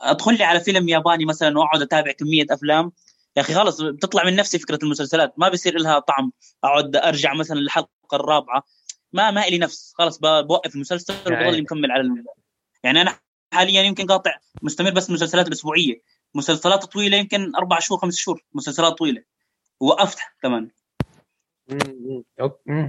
أدخل 0.03 0.39
لي 0.39 0.45
على 0.45 0.61
فيلم 0.61 0.89
ياباني 0.89 1.24
مثلا 1.24 1.59
وأقعد 1.59 1.82
أتابع 1.82 2.12
كمية 2.12 2.47
أفلام 2.51 2.93
يا 3.37 3.43
أخي 3.43 3.55
خلص 3.55 3.80
بتطلع 3.80 4.24
من 4.24 4.37
نفسي 4.37 4.59
فكرة 4.59 4.78
المسلسلات 4.82 5.35
ما 5.37 5.49
بيصير 5.49 5.78
لها 5.78 5.99
طعم 5.99 6.32
أقعد 6.64 6.97
أرجع 6.97 7.35
مثلا 7.35 7.59
للحلقة 7.59 7.89
الرابعة. 8.12 8.62
ما 9.15 9.31
ما 9.31 9.41
لي 9.47 9.59
نفس. 9.59 9.93
خلص 9.99 10.19
ب- 10.19 10.47
بوقف 10.47 10.75
المسلسل 10.75 11.15
يعني- 11.33 11.47
وبضل 11.49 11.62
مكمل 11.62 11.91
على. 11.91 12.25
يعني 12.85 13.01
أنا 13.03 13.15
حاليا 13.53 13.83
يمكن 13.83 14.07
قاطع 14.07 14.31
مستمر 14.62 14.91
بس 14.91 15.09
المسلسلات 15.09 15.49
الاسبوعية 15.49 16.01
مسلسلات 16.35 16.85
طويلة 16.85 17.17
يمكن 17.17 17.55
أربع 17.57 17.79
شهور 17.79 18.01
خمس 18.01 18.17
شهور 18.17 18.43
مسلسلات 18.55 18.93
طويلة. 18.93 19.23
ووقفت 19.81 20.19
كمان. 20.43 20.69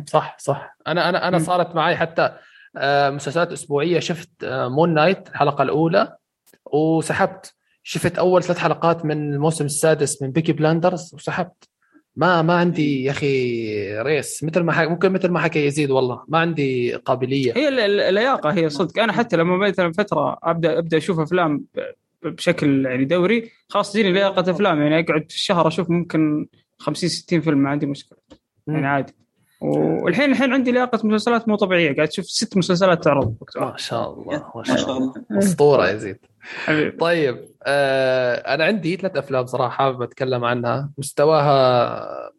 صح 0.08 0.38
صح. 0.40 0.78
أنا 0.88 1.10
أنا 1.10 1.28
أنا. 1.28 1.40
صارت 1.40 1.76
معي 1.76 1.98
حتى 1.98 2.38
آه، 2.78 3.10
مسلسلات 3.10 3.52
أسبوعية. 3.52 4.00
شفت 4.00 4.30
Moon 4.46 4.94
Knight 4.94 5.30
الحلقة 5.30 5.62
الأولى 5.62 6.18
وسحبت. 6.66 7.56
شفت 7.84 8.18
أول 8.18 8.44
ثلاث 8.44 8.58
حلقات 8.58 9.06
من 9.06 9.34
الموسم 9.34 9.66
السادس 9.66 10.22
من 10.22 10.32
Peaky 10.32 10.52
Blinders 10.54 11.14
وسحبت. 11.14 11.70
ما 12.16 12.42
ما 12.42 12.54
عندي 12.54 13.04
يا 13.04 13.12
أخي 13.12 14.02
ريس. 14.02 14.44
مثل 14.44 14.60
ما 14.60 14.72
حكي 14.72 14.90
ممكن 14.90 15.12
مثل 15.12 15.30
ما 15.30 15.40
حكى 15.40 15.66
يزيد 15.66 15.92
والله. 15.92 16.24
ما 16.28 16.38
عندي 16.40 16.96
قابلية. 16.96 17.54
هي 17.56 17.68
ال- 17.68 17.80
ال- 17.80 18.00
اللياقة 18.00 18.50
هي 18.54 18.70
صدق. 18.70 19.00
أنا 19.04 19.14
حتى 19.14 19.38
لما 19.38 19.58
مثلا 19.58 19.92
فترة 19.94 20.38
أبدأ 20.44 20.78
أبدأ 20.80 20.98
أشوف 20.98 21.20
أفلام 21.20 21.66
بشكل 22.24 22.86
يعني 22.86 23.06
دوري. 23.06 23.52
خلاص 23.70 23.92
تجيني 23.94 24.12
لياقة 24.12 24.52
أفلام. 24.52 24.82
يعني 24.82 25.00
أقعد 25.00 25.26
في 25.30 25.36
الشهر 25.36 25.68
أشوف 25.68 25.90
ممكن 25.90 26.48
50 26.78 27.10
60 27.10 27.42
فيلم. 27.42 27.58
ما 27.58 27.70
عندي 27.70 27.86
مشكلة. 27.86 28.18
يعني 28.68 28.88
عادي. 28.88 29.14
والحين 29.62 30.32
الحين 30.32 30.54
عندي 30.54 30.72
لياقة 30.72 31.08
مسلسلات 31.08 31.48
مو 31.48 31.56
طبيعية. 31.56 31.96
قاعد 31.96 32.08
أشوف 32.08 32.26
ست 32.26 32.58
مسلسلات 32.58 33.04
تعرض 33.04 33.36
ما 33.58 33.74
شاء 33.78 34.14
الله 34.14 34.52
ما 34.56 34.64
شاء 34.64 34.98
الله. 34.98 35.14
أسطورة 35.32 35.90
يزيد 35.90 36.18
طيب 37.00 37.46
آه 37.64 38.36
أنا 38.36 38.66
عندي 38.66 38.96
ثلاث 38.96 39.18
أفلام 39.18 39.46
صراحة 39.46 39.70
حابب 39.70 40.02
أتكلم 40.02 40.46
عنها. 40.46 40.92
مستواها 40.98 42.32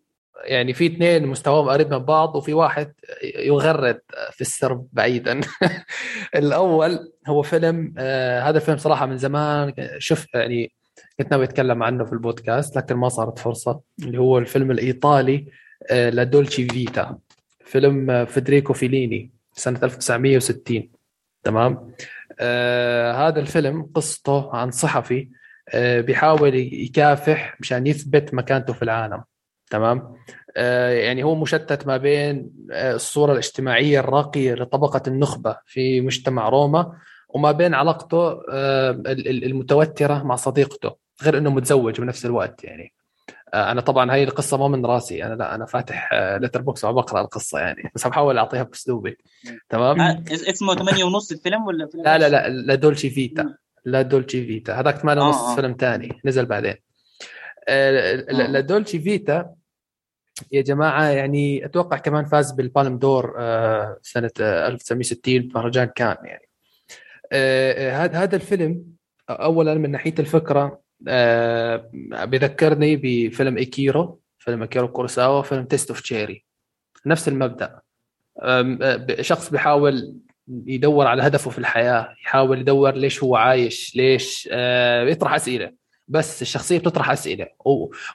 يعني 0.44 0.72
في 0.74 0.86
اثنين 0.86 1.26
مستواهم 1.26 1.68
قريب 1.68 1.94
من 1.94 1.98
بعض 1.98 2.36
وفي 2.36 2.54
واحد 2.54 2.92
يغرد 3.22 4.00
في 4.32 4.40
السرب 4.40 4.86
بعيدا. 4.92 5.40
الأول 6.36 7.12
هو 7.26 7.42
فيلم 7.42 7.94
آه 7.98 8.40
هذا 8.40 8.57
الفيلم 8.59 8.78
صراحة 8.78 9.07
من 9.07 9.18
زمان 9.18 9.72
شوف 9.98 10.26
يعني 10.34 10.72
كنت 11.18 11.30
ناوي 11.30 11.44
أتكلم 11.44 11.82
عنه 11.82 12.04
في 12.04 12.12
البودكاست 12.12 12.76
لكن 12.76 12.94
ما 12.94 13.09
صارت 13.09 13.38
فرصة. 13.38 13.80
اللي 14.02 14.18
هو 14.18 14.38
الفيلم 14.38 14.70
الإيطالي 14.70 15.46
آه 15.90 16.11
لادولتشي 16.11 16.68
فيتا. 16.68 17.18
فيلم 17.66 18.11
آه، 18.11 18.24
فيدريكو 18.24 18.72
فيليني 18.72 19.30
سنة 19.52 19.80
1960 19.82 20.90
تمام؟ 21.42 21.92
آه 22.41 23.28
هذا 23.28 23.41
الفيلم 23.41 23.91
قصته 23.95 24.57
عن 24.57 24.70
صحفي 24.70 25.28
آه 25.74 26.01
بيحاول 26.01 26.55
يكافح 26.55 27.57
مشان 27.61 27.87
يثبت 27.87 28.34
مكانته 28.34 28.72
في 28.72 28.82
العالم. 28.82 29.24
تمام؟ 29.70 30.16
آه 30.57 30.91
يعني 30.91 31.22
هو 31.24 31.34
مشتت 31.34 31.87
ما 31.87 31.97
بين 31.97 32.51
آه 32.72 32.95
الصورة 32.95 33.32
الاجتماعية 33.32 34.01
الراقية 34.01 34.55
لطبقة 34.55 35.03
النخبة 35.07 35.57
في 35.66 36.01
مجتمع 36.01 36.49
روما 36.49 36.93
وما 37.28 37.53
بين 37.53 37.74
علاقته 37.74 38.41
آه 38.51 38.91
ال- 38.91 39.28
ال- 39.28 39.45
المتوترة 39.45 40.22
مع 40.22 40.37
صديقته 40.37 40.97
غير 41.22 41.39
إنه 41.39 41.51
متزوج 41.51 42.01
بنفس 42.01 42.26
الوقت 42.26 42.64
يعني. 42.64 42.93
أنا 43.55 43.80
طبعا 43.80 44.12
هاي 44.12 44.24
القصة 44.24 44.57
ما 44.57 44.68
من 44.68 44.86
راسي. 44.86 45.24
أنا 45.24 45.34
لا 45.34 45.55
أنا 45.55 45.66
فاتح 45.66 46.11
Letterboxd 46.14 46.84
وبقرا 46.84 47.20
القصة 47.20 47.59
يعني. 47.59 47.90
بس 47.94 48.07
بحاول 48.07 48.38
أعطيها 48.38 48.62
بأسلوبي. 48.62 49.18
تمام؟ 49.68 50.01
آه، 50.01 50.24
اسمه 50.30 50.74
8 50.74 51.05
ونص 51.05 51.32
الفيلم 51.32 51.66
ولا 51.66 51.86
فيلم 51.86 52.05
لا 52.05 52.18
لا 52.18 52.28
لا 52.28 52.49
لا 52.49 52.74
دولتشي 52.74 53.11
فيتا 53.11 53.55
لا 53.84 54.03
دولتشي 54.03 54.47
فيتا 54.47 54.80
هذاك 54.80 54.99
8 54.99 55.22
آه، 55.22 55.26
ونص 55.26 55.36
آه. 55.36 55.55
فيلم 55.55 55.76
ثاني 55.80 56.20
نزل 56.24 56.47
بعدين. 56.47 56.74
آه، 57.68 58.14
لا 58.30 58.61
دولتشي 58.61 59.01
فيتا 59.01 59.55
يا 60.53 60.62
جماعة 60.62 61.05
يعني 61.05 61.64
أتوقع 61.64 61.97
كمان 61.97 62.24
فاز 62.24 62.53
بالبالم 62.53 62.99
دور 62.99 63.34
آه، 63.38 63.99
سنة 64.03 64.30
آه، 64.40 64.68
1960 64.68 65.42
بمهرجان 65.49 65.84
كان 65.86 66.16
يعني. 66.24 66.49
آه، 67.32 67.72
آه، 67.72 68.05
هذا 68.05 68.18
هذا 68.18 68.36
الفيلم 68.36 68.84
اولا 69.30 69.74
من 69.74 69.90
ناحية 69.90 70.14
الفكرة 70.18 70.80
آه، 71.09 71.90
بذكرني 72.24 72.97
بفيلم 72.97 73.57
إيكيرو 73.57 74.20
فيلم 74.38 74.62
إيكيرو 74.62 74.88
كوروساوا 74.88 75.42
فيلم 75.42 75.64
Taste 75.64 75.90
of 75.90 76.00
Cherry 76.00 76.44
نفس 77.07 77.28
المبدأ. 77.28 77.80
أه، 78.42 79.07
شخص 79.20 79.51
بيحاول 79.51 80.14
يدور 80.49 81.07
على 81.07 81.22
هدفه 81.22 81.51
في 81.51 81.59
الحياة 81.59 82.14
يحاول 82.24 82.61
يدور 82.61 82.94
ليش 82.94 83.22
هو 83.22 83.36
عايش 83.36 83.97
ليش 83.97 84.49
آه، 84.53 85.03
يطرح 85.05 85.34
أسئلة. 85.34 85.72
بس 86.09 86.42
الشخصية 86.42 86.78
بتطرح 86.78 87.11
أسئلة 87.11 87.47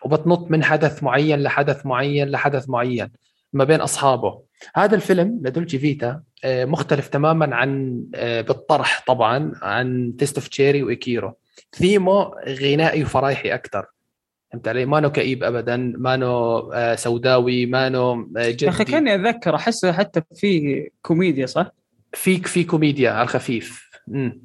وبتنط 0.06 0.52
من 0.52 0.64
حدث 0.64 1.04
معين 1.04 1.44
لحدث 1.44 1.86
معين 1.86 2.30
لحدث 2.30 2.70
معين 2.70 3.10
ما 3.54 3.64
بين 3.64 3.82
أصحابه. 3.82 4.42
هذا 4.76 4.96
الفيلم 4.96 5.42
لدولتشي 5.44 5.80
فيتا 5.80 6.22
آه، 6.44 6.66
مختلف 6.66 7.08
تماما 7.08 7.56
عن 7.56 8.04
آه، 8.16 8.42
بالطرح 8.42 9.04
طبعا 9.08 9.52
عن 9.62 10.16
Taste 10.18 10.36
of 10.36 10.48
Cherry 10.48 10.84
وإيكيرو. 10.84 11.34
ثيمه 11.76 12.32
غنائي 12.48 13.04
وفرايحي 13.04 13.54
أكثر 13.54 13.86
فهمت 14.52 14.68
علي؟ 14.68 14.86
ما 14.86 15.00
نو 15.00 15.12
كئيب 15.12 15.44
ابدا 15.44 15.78
ما 15.98 16.16
نو 16.16 16.58
آه، 16.74 16.96
سوداوي 16.96 17.66
ما 17.66 17.90
نو 17.90 18.32
آه، 18.38 18.50
جدي. 18.50 18.66
يا 18.66 18.70
أخي 18.70 18.84
كأني 18.84 19.16
اتذكر 19.16 19.56
أحس 19.56 19.86
حتى 19.86 20.22
في 20.36 20.90
كوميديا 21.02 21.46
صح؟ 21.46 21.72
فيك 22.14 22.48
في 22.48 22.64
كوميديا 22.64 23.12
على 23.12 23.24
الخفيف. 23.24 23.90
مم. 24.08 24.42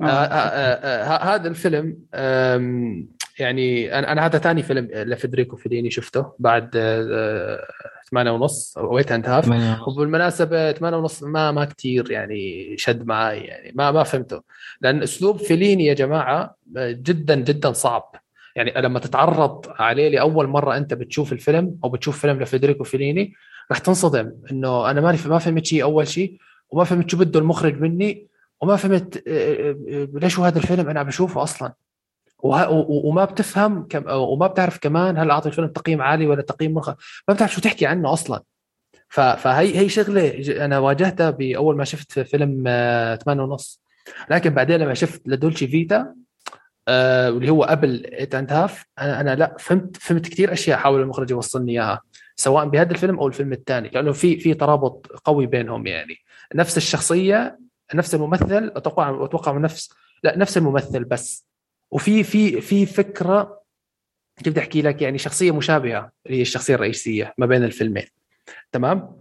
آه. 0.00 0.04
آه 0.04 0.08
آه 0.08 1.04
آه 1.04 1.34
هذا 1.34 1.48
الفيلم 1.48 1.98
آم، 2.14 3.08
يعني 3.38 3.98
أنا 3.98 4.12
أنا 4.12 4.26
هذا 4.26 4.38
ثاني 4.38 4.62
فيلم 4.62 4.88
لفيدريكو 4.92 5.56
فيليني 5.56 5.90
شفته 5.90 6.32
بعد 6.38 6.70
ثمانية 8.10 8.30
ونص 8.30 8.74
eight 8.78 9.12
and 9.12 9.26
half 9.26 9.48
وبالمناسبة 9.88 10.72
ثمانية 10.72 10.96
ونص 10.96 11.22
ما 11.22 11.50
ما 11.52 11.64
كثير 11.64 12.10
يعني 12.10 12.74
شد 12.78 13.06
معي 13.06 13.40
يعني 13.40 13.72
ما 13.74 13.90
ما 13.90 14.02
فهمته. 14.02 14.42
لأن 14.80 15.02
أسلوب 15.02 15.36
فيليني 15.36 15.86
يا 15.86 15.94
جماعة 15.94 16.54
جدا 16.76 17.34
جدا 17.34 17.72
صعب. 17.72 18.12
يعني 18.56 18.72
لما 18.76 18.98
تتعرض 18.98 19.66
عليه 19.68 20.08
لأول 20.08 20.46
مرة 20.46 20.76
أنت 20.76 20.94
بتشوف 20.94 21.32
الفيلم 21.32 21.78
أو 21.84 21.88
بتشوف 21.88 22.20
فيلم 22.20 22.42
لفيدريكو 22.42 22.84
فيليني 22.84 23.32
راح 23.70 23.78
تنصدم 23.78 24.32
إنه 24.50 24.90
أنا 24.90 25.00
ما 25.00 25.18
ما 25.26 25.38
فهمت 25.38 25.66
شيء 25.66 25.82
أول 25.82 26.08
شيء 26.08 26.38
وما 26.70 26.84
فهمت 26.84 27.10
شو 27.10 27.16
بده 27.16 27.40
المخرج 27.40 27.80
مني 27.80 28.26
وما 28.60 28.76
فهمت 28.76 29.22
آه، 29.28 29.70
آه، 29.70 30.08
ليش 30.14 30.38
هو 30.38 30.44
هذا 30.44 30.58
الفيلم 30.58 30.88
أنا 30.88 31.00
عم 31.00 31.06
بشوفه 31.06 31.42
و- 32.42 33.08
وما 33.08 33.24
بتفهم 33.24 33.86
كم 33.90 34.04
وما 34.10 34.46
بتعرف 34.46 34.78
كمان 34.78 35.18
هل 35.18 35.30
أعطي 35.30 35.48
الفيلم 35.48 35.68
تقييم 35.68 36.02
عالي 36.02 36.26
ولا 36.26 36.42
تقييم 36.42 36.74
منخفض 36.74 36.96
ما 37.28 37.34
بتعرف 37.34 37.52
شو 37.54 37.60
تحكي 37.60 37.86
عنه 37.86 38.12
أصلا. 38.12 38.42
فهي 39.08 39.78
هي 39.78 39.88
شغلة 39.88 40.42
أنا 40.64 40.78
واجهتها 40.78 41.30
بأول 41.30 41.76
ما 41.76 41.84
شفت 41.84 42.20
فيلم 42.20 42.64
آه، 42.66 43.14
8 43.16 43.42
ونص. 43.42 43.85
لكن 44.30 44.50
بعدين 44.50 44.76
لما 44.76 44.94
شفت 44.94 45.28
لدولتشي 45.28 45.68
فيتا 45.68 46.14
آه، 46.88 47.30
واللي 47.30 47.50
هو 47.50 47.64
قبل 47.64 48.06
eight 48.06 48.34
and 48.34 48.52
half 48.52 48.84
أنا 48.98 49.20
أنا 49.20 49.34
لا 49.34 49.56
فهمت 49.58 49.96
فهمت 49.96 50.28
كثير 50.28 50.52
أشياء 50.52 50.78
حاول 50.78 51.00
المخرج 51.00 51.30
يوصلني 51.30 51.72
إياها 51.72 52.00
سواء 52.36 52.68
بهذا 52.68 52.92
الفيلم 52.92 53.18
أو 53.18 53.26
الفيلم 53.26 53.52
الثاني 53.52 53.88
لأنه 53.88 54.12
في 54.12 54.38
في 54.38 54.54
ترابط 54.54 55.06
قوي 55.06 55.46
بينهم 55.46 55.86
يعني. 55.86 56.16
نفس 56.54 56.76
الشخصية 56.76 57.58
نفس 57.94 58.14
الممثل 58.14 58.72
أتوقع 58.76 59.24
أتوقع 59.24 59.58
نفس 59.58 59.90
لا 60.22 60.38
نفس 60.38 60.56
الممثل 60.56 61.04
بس. 61.04 61.46
وفي 61.90 62.24
في 62.24 62.60
في 62.60 62.86
فكرة 62.86 63.62
كيف 64.36 64.52
بدي 64.52 64.60
أحكي 64.60 64.82
لك 64.82 65.02
يعني 65.02 65.18
شخصية 65.18 65.50
مشابهة 65.50 66.10
اللي 66.26 66.38
هي 66.38 66.42
الشخصية 66.42 66.74
الرئيسية 66.74 67.34
ما 67.38 67.46
بين 67.46 67.64
الفيلمين. 67.64 68.06
تمام؟ 68.72 69.16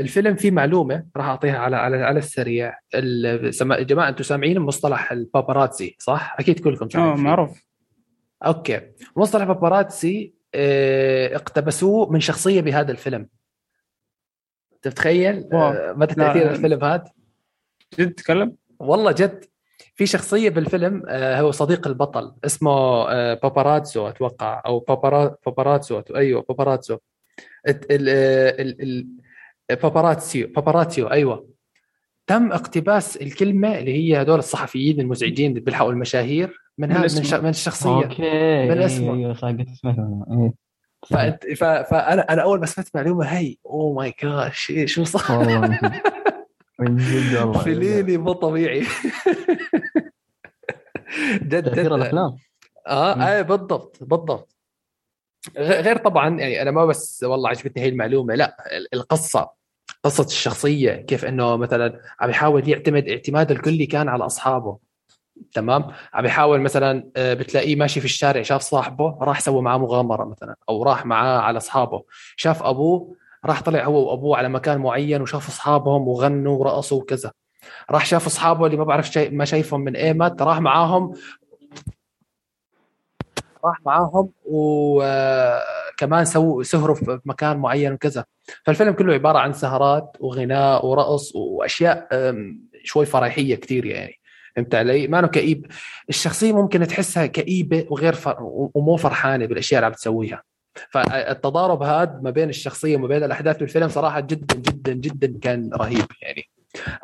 الفيلم 0.00 0.36
فيه 0.36 0.50
معلومة 0.50 1.06
راح 1.16 1.26
أعطيها 1.26 1.58
على 1.58 1.76
على 1.76 1.96
على 1.96 2.18
السريع 2.18 2.78
يا 2.94 3.82
جماعة 3.82 4.08
أنتم 4.08 4.24
سامعين 4.24 4.58
مصطلح 4.58 5.12
الباباراتسي 5.12 5.96
صح؟ 5.98 6.36
أكيد 6.38 6.60
كلكم 6.60 6.84
آه 6.84 6.88
سامعين 6.88 7.16
فيه. 7.16 7.22
معروف 7.22 7.66
okay 8.46 8.80
مصطلح 9.16 9.44
باباراتسي 9.44 10.34
آه، 10.54 11.36
اقتبسوه 11.36 12.12
من 12.12 12.20
شخصية 12.20 12.60
بهذا 12.60 12.92
الفيلم 12.92 13.28
تتخيل. 14.82 15.48
آه، 15.52 15.92
متى. 15.96 16.14
تاثير 16.14 16.50
الفيلم 16.50 16.84
هذا؟ 16.84 17.04
جد 17.98 18.12
تتكلم؟ 18.12 18.56
والله 18.78 19.12
جد 19.12 19.44
في 19.94 20.06
شخصية 20.06 20.50
بالفيلم 20.50 21.02
آه، 21.08 21.40
هو 21.40 21.50
صديق 21.50 21.86
البطل 21.86 22.34
اسمه 22.44 22.72
آه، 23.10 23.34
باباراتزو 23.34 24.08
أتوقع 24.08 24.62
أو 24.66 24.78
بابارا 24.78 25.36
باباراتزو 25.46 26.02
أيوه 26.16 26.44
باباراتزو 26.48 26.98
ال- 27.68 28.08
ال- 28.60 28.82
ال- 28.82 29.06
باباراتسيو 29.82 30.46
باباراتيو 30.56 31.06
أيوه. 31.10 31.48
تم 32.26 32.52
اقتباس 32.52 33.16
الكلمة 33.16 33.78
اللي 33.78 33.94
هي 33.94 34.20
هذول 34.20 34.38
الصحفيين 34.38 35.00
المزعجين 35.00 35.50
اللي 35.50 35.60
بيلحقوا 35.60 35.92
المشاهير 35.92 36.58
من 36.78 36.88
من 36.88 36.94
من, 37.42 37.48
الشخصية. 37.48 37.88
okay. 37.88 38.68
من 38.68 38.78
اسمه. 38.82 39.14
أيوه 39.14 39.34
صح 39.34 39.48
قد 39.48 39.66
سمعت 39.74 41.44
إيه. 41.44 41.54
فانا 41.54 42.32
أنا 42.32 42.42
أول 42.42 42.60
ما 42.60 42.66
سمعت 42.66 42.88
المعلومة 42.94 43.24
هي 43.24 43.56
oh 43.66 43.94
my 43.94 44.14
God 44.22 44.52
شو 44.86 45.04
صح 45.04 45.30
من 46.80 46.96
جد. 46.96 47.34
والله 47.34 47.56
مو 48.18 48.32
طبيعي. 48.32 48.80
جد 51.42 51.62
تأثير 51.64 51.84
جد 51.86 51.92
الأفلام. 51.92 52.36
آه. 52.86 53.28
اي 53.36 53.42
بالضبط 53.42 53.98
بالضبط. 54.00 54.51
غير 55.58 55.96
طبعا 55.96 56.40
يعني 56.40 56.62
أنا 56.62 56.70
ما 56.70 56.84
بس 56.86 57.24
والله 57.24 57.48
عجبتني 57.48 57.82
هي 57.82 57.88
المعلومة 57.88 58.34
لا 58.34 58.56
ال- 58.76 58.94
القصة 58.94 59.50
قصة 60.04 60.24
الشخصية 60.24 60.92
كيف 60.92 61.24
إنه 61.24 61.56
مثلا 61.56 62.00
عم 62.20 62.30
يحاول 62.30 62.68
يعتمد 62.68 63.08
اعتماد 63.08 63.50
الكلي 63.50 63.86
كان 63.86 64.08
على 64.08 64.26
أصحابه 64.26 64.78
تمام؟ 65.52 65.86
عم 66.14 66.26
يحاول 66.26 66.60
مثلا 66.60 67.10
آه، 67.16 67.34
بتلاقيه 67.34 67.76
ماشي 67.76 68.00
في 68.00 68.06
الشارع 68.06 68.42
شاف 68.42 68.60
صاحبه 68.62 69.18
راح 69.20 69.40
سوى 69.40 69.62
معاه 69.62 69.78
مغامرة 69.78 70.24
مثلا 70.24 70.56
أو 70.68 70.82
راح 70.82 71.06
معاه 71.06 71.38
على 71.40 71.56
أصحابه 71.56 72.04
شاف 72.36 72.62
أبوه 72.62 73.16
راح 73.44 73.62
طلع 73.62 73.84
هو 73.84 74.10
وأبوه 74.10 74.36
على 74.36 74.48
مكان 74.48 74.78
معين 74.78 75.22
وشاف 75.22 75.48
أصحابهم 75.48 76.08
وغنوا 76.08 76.58
ورقصوا 76.58 77.00
وكذا 77.00 77.32
راح 77.90 78.06
شاف 78.06 78.26
أصحابه 78.26 78.66
اللي 78.66 78.76
ما 78.76 78.84
بعرف 78.84 79.18
ما 79.18 79.44
شايفهم 79.44 79.80
من 79.80 79.96
ايمت 79.96 80.42
راح 80.42 80.60
معاهم 80.60 81.12
راح 83.64 83.76
معاهم 83.86 84.30
وكمان 84.44 86.24
سووا 86.24 86.62
سهروا 86.62 86.96
في 86.96 87.20
مكان 87.24 87.56
معين 87.56 87.92
وكذا. 87.92 88.24
فالفيلم 88.64 88.92
كله 88.92 89.14
عبارة 89.14 89.38
عن 89.38 89.52
سهرات 89.52 90.16
وغناء 90.20 90.86
ورقص 90.86 91.36
وأشياء 91.36 92.08
شوي 92.84 93.06
فرحية 93.06 93.54
كثير 93.54 93.86
يعني. 93.86 94.18
فهمت 94.56 94.74
علي؟ 94.74 95.06
ما 95.06 95.26
كئيب. 95.26 95.66
الشخصية 96.08 96.52
ممكن 96.52 96.86
تحسها 96.86 97.26
كئيبة 97.26 97.86
وغير 97.90 98.12
فر... 98.12 98.36
ومو 98.74 98.96
فرحانة 98.96 99.46
بالأشياء 99.46 99.78
اللي 99.78 99.86
عم 99.86 99.92
تسويها. 99.92 100.42
فالتضارب 100.90 101.82
هذا 101.82 102.20
ما 102.22 102.30
بين 102.30 102.48
الشخصية 102.48 102.96
وما 102.96 103.08
بين 103.08 103.24
الأحداث 103.24 103.56
بالفيلم 103.56 103.88
صراحة 103.88 104.20
جدا 104.20 104.54
جدا 104.54 104.92
جدا 104.92 105.38
كان 105.42 105.70
رهيب 105.74 106.06
يعني. 106.22 106.48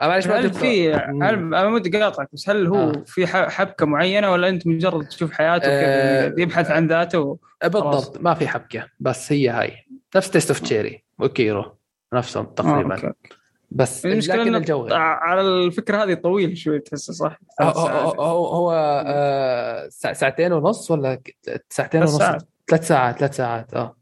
معلش 0.03 0.27
ما 0.27 0.39
هل 0.39 0.55
في 0.55 0.95
أنا 0.95 1.65
ودي 1.67 1.99
اقاطعك 2.03 2.29
بس 2.33 2.51
هل 2.51 2.67
هو 2.67 2.77
آه. 2.91 3.03
في 3.07 3.27
حبكة 3.27 3.87
معينة 3.87 4.33
ولا 4.33 4.49
أنت 4.49 4.67
مجرد 4.67 5.09
تشوف 5.09 5.33
حياته 5.33 5.67
آه، 5.69 6.35
يبحث 6.39 6.71
عن 6.71 6.87
ذاته 6.87 7.39
بالضبط 7.63 8.21
ما 8.21 8.35
في 8.35 8.49
حبكة 8.49 8.87
بس 9.01 9.33
هي 9.33 9.49
هاي 9.49 9.73
نفس 10.17 10.31
Taste 10.31 10.51
of 10.51 10.61
Cherry 10.61 11.05
وإيكيرو 11.19 11.77
نفسهم 12.13 12.45
آه، 12.47 12.55
تقريبا 12.55 12.95
أوكي. 12.95 13.13
بس 13.71 14.07
المشكلة 14.07 14.43
لكن 14.43 14.55
الجو. 14.55 14.89
على 14.93 15.41
الفكرة 15.41 16.03
هذه 16.05 16.15
طويل 16.15 16.57
شوي 16.59 16.79
تحسه 16.79 17.13
صح 17.13 17.39
هو 17.63 17.69
هو. 17.71 18.47
هو, 18.47 18.73
آه 19.07 19.89
ساعتين 19.89 20.53
ونص 20.53 20.91
ولا 20.91 21.21
ساعتين 21.71 22.01
ونص. 22.01 22.19
ثلاث 22.69 22.87
ساعات 22.89 23.19
ثلاث 23.19 23.37
ساعات 23.37 23.75
آه, 23.75 23.97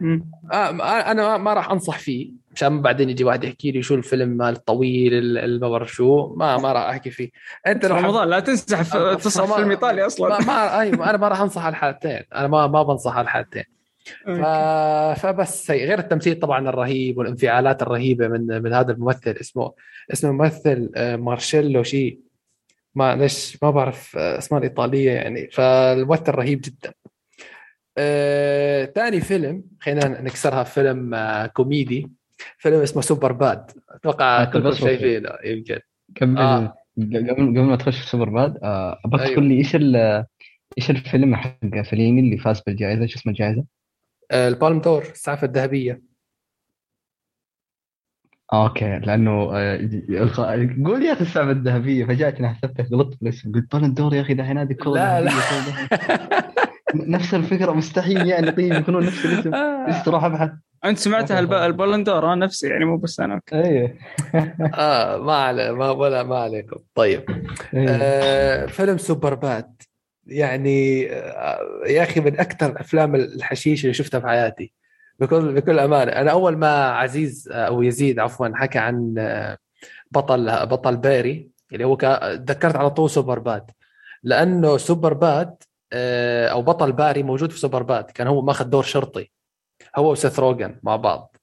مم. 0.00 0.30
آه 0.52 0.70
ما- 0.70 1.10
أنا 1.10 1.22
ما- 1.22 1.36
ما 1.36 1.54
راح 1.54 1.70
أنصح 1.70 1.98
فيه 1.98 2.32
عشان 2.56 2.82
بعدين 2.82 3.10
يجي 3.10 3.24
واحد 3.24 3.44
يحكي 3.44 3.70
لي 3.70 3.82
شو 3.82 3.94
الفيلم 3.94 4.28
مال 4.28 4.48
الطويل 4.54 5.14
ال- 5.14 5.38
اللي 5.38 5.58
ما 5.60 5.68
بعرف 5.68 5.92
شو؟ 5.92 6.34
ما 6.36 6.56
ما 6.58 6.72
راح 6.72 6.82
أحكي 6.82 7.10
فيه. 7.10 7.30
أنت 7.66 7.86
لو 7.86 7.96
رمضان 7.96 8.28
لا 8.28 8.40
تنسحب 8.40 8.96
آه، 8.96 9.14
تصح 9.14 9.44
فما- 9.44 9.54
فيلم 9.56 9.70
إيطالي 9.70 10.06
أصلا. 10.06 10.28
ما, 10.40 10.46
ما 10.46 10.80
أيوه 10.80 11.10
أنا 11.10 11.18
ما 11.18 11.28
راح 11.28 11.40
أنصح 11.40 11.64
على 11.64 11.72
الحالتين. 11.72 12.20
أنا 12.34 12.46
ما 12.48 12.66
ما 12.66 12.82
بنصح 12.82 13.16
على 13.16 13.24
الحالتين 13.24 13.64
ف... 14.26 14.40
فبس 15.20 15.70
هي 15.70 15.86
غير 15.86 15.98
التمثيل 15.98 16.38
طبعا 16.40 16.68
الرهيب 16.68 17.18
والانفعالات 17.18 17.82
الرهيبة 17.82 18.28
من 18.28 18.62
من 18.62 18.72
هذا 18.72 18.92
الممثل. 18.92 19.30
اسمه 19.40 19.72
اسمه 20.12 20.32
ممثل 20.32 20.90
آه، 20.96 21.16
مارشيلو 21.16 21.82
شيء 21.82 22.18
ما 22.94 23.16
ليش؟ 23.16 23.58
ما 23.62 23.70
بعرف 23.70 24.16
آه، 24.16 24.38
اسمه 24.38 24.58
الإيطالية 24.58 25.10
يعني. 25.12 25.50
فالممثل 25.50 26.30
رهيب 26.32 26.60
جدا. 26.60 26.92
آه، 27.98 28.84
ثاني 28.84 29.20
فيلم 29.20 29.62
خلينا 29.80 30.20
نكسرها 30.22 30.62
فيلم 30.64 31.14
آه، 31.14 31.46
كوميدي. 31.46 32.10
فيلم 32.58 32.80
اسمه 32.80 33.02
Superbad 33.02 33.70
أتوقع 33.90 34.42
آه، 34.42 34.44
كلكم. 34.44 34.72
شايفينه 34.72 35.30
يمكن 35.44 35.80
قبل 36.20 36.38
آه. 36.38 36.74
قبل 36.98 37.30
قبل 37.30 37.60
ما 37.60 37.76
تخش 37.76 38.00
في 38.00 38.06
Superbad 38.06 38.58
آه، 38.62 39.00
أبغاك 39.04 39.22
أيوه. 39.22 39.34
تقول 39.34 39.44
لي 39.48 39.58
إيش 39.58 39.76
إيش 40.78 40.90
الفيلم 40.90 41.36
حق 41.36 41.80
فليني 41.90 42.20
اللي 42.20 42.38
فاز 42.38 42.60
بالجائزة 42.66 43.06
شو 43.06 43.18
اسمه 43.18 43.32
الجائزة؟ 43.32 43.64
آه، 44.30 44.48
البالم 44.48 44.80
دور 44.80 45.02
السعفه 45.02 45.44
الذهبية 45.44 46.02
okay 48.52 48.98
لأنه 48.98 49.50
آه، 49.52 49.76
قول 50.86 51.02
يا 51.02 51.12
أخي 51.12 51.20
السعفه 51.20 51.50
الذهبية 51.50 52.04
فجاتني 52.04 52.48
حسبتك 52.48 52.92
غلطت 52.92 53.14
في 53.14 53.22
الاسم 53.22 53.52
قلت 53.52 53.76
بالون 53.76 53.94
دور 53.94 54.14
يا 54.14 54.20
أخي 54.20 54.34
دحين 54.34 54.58
هذه 54.58 54.72
كره 54.72 54.90
لا 54.90 55.20
لا. 55.20 55.30
نفس 56.94 57.34
الفكرة 57.34 57.72
مستحيل 57.72 58.26
يعني 58.26 58.50
طيب 58.50 58.72
يكونون 58.72 59.06
نفس 59.06 59.24
الاسم. 59.26 59.50
لسه 59.88 60.10
راح 60.12 60.24
ابحث 60.24 60.50
أنت 60.84 60.98
سمعتها 60.98 61.38
الب- 61.38 61.52
البالندور 61.52 62.32
أنا 62.32 62.46
نفسي 62.46 62.68
يعني 62.68 62.84
مو 62.84 62.96
بس 62.96 63.20
أنا. 63.20 63.40
أيوه 63.52 63.94
آه 64.74 65.16
ما 65.16 65.34
علي 65.34 65.72
ما 65.72 65.90
ولا 65.90 66.22
ما 66.22 66.36
عليكم. 66.38 66.76
طيب. 66.94 67.24
أيوه. 67.74 67.90
آه 68.00 68.66
فيلم 68.66 68.98
Superbad. 68.98 69.82
يعني 70.26 71.08
آه 71.12 71.58
يا 71.86 72.02
أخي 72.02 72.20
من 72.20 72.40
أكثر 72.40 72.80
أفلام 72.80 73.14
الحشيش 73.14 73.84
اللي 73.84 73.94
شفتها 73.94 74.20
في 74.20 74.26
حياتي. 74.26 74.72
بكل 75.20 75.52
بكل 75.54 75.78
أمانة. 75.78 76.12
أنا 76.12 76.30
أول 76.30 76.56
ما 76.56 76.84
عزيز 76.88 77.48
آه، 77.52 77.66
أو 77.66 77.82
يزيد 77.82 78.18
عفوا 78.18 78.48
حكى 78.54 78.78
عن 78.78 79.14
آه، 79.18 79.58
بطل 80.10 80.66
بطل 80.66 80.96
باري 80.96 81.48
اللي 81.72 81.84
هو 81.84 81.96
تذكرت 82.46 82.76
على 82.76 82.90
طول 82.90 83.10
Superbad. 83.10 83.70
لأنه 84.22 84.76
Superbad 84.76 85.48
آه، 85.48 85.56
أو 86.50 86.62
بطل 86.62 86.92
باري 86.92 87.22
موجود 87.22 87.50
في 87.50 87.58
Superbad 87.58 88.04
كان 88.04 88.26
هو 88.26 88.42
ماخذ 88.42 88.64
دور 88.64 88.82
شرطي. 88.82 89.30
هو 89.96 90.12
وسيث 90.12 90.38
روجن 90.38 90.76
مع 90.82 90.96
بعض. 90.96 91.36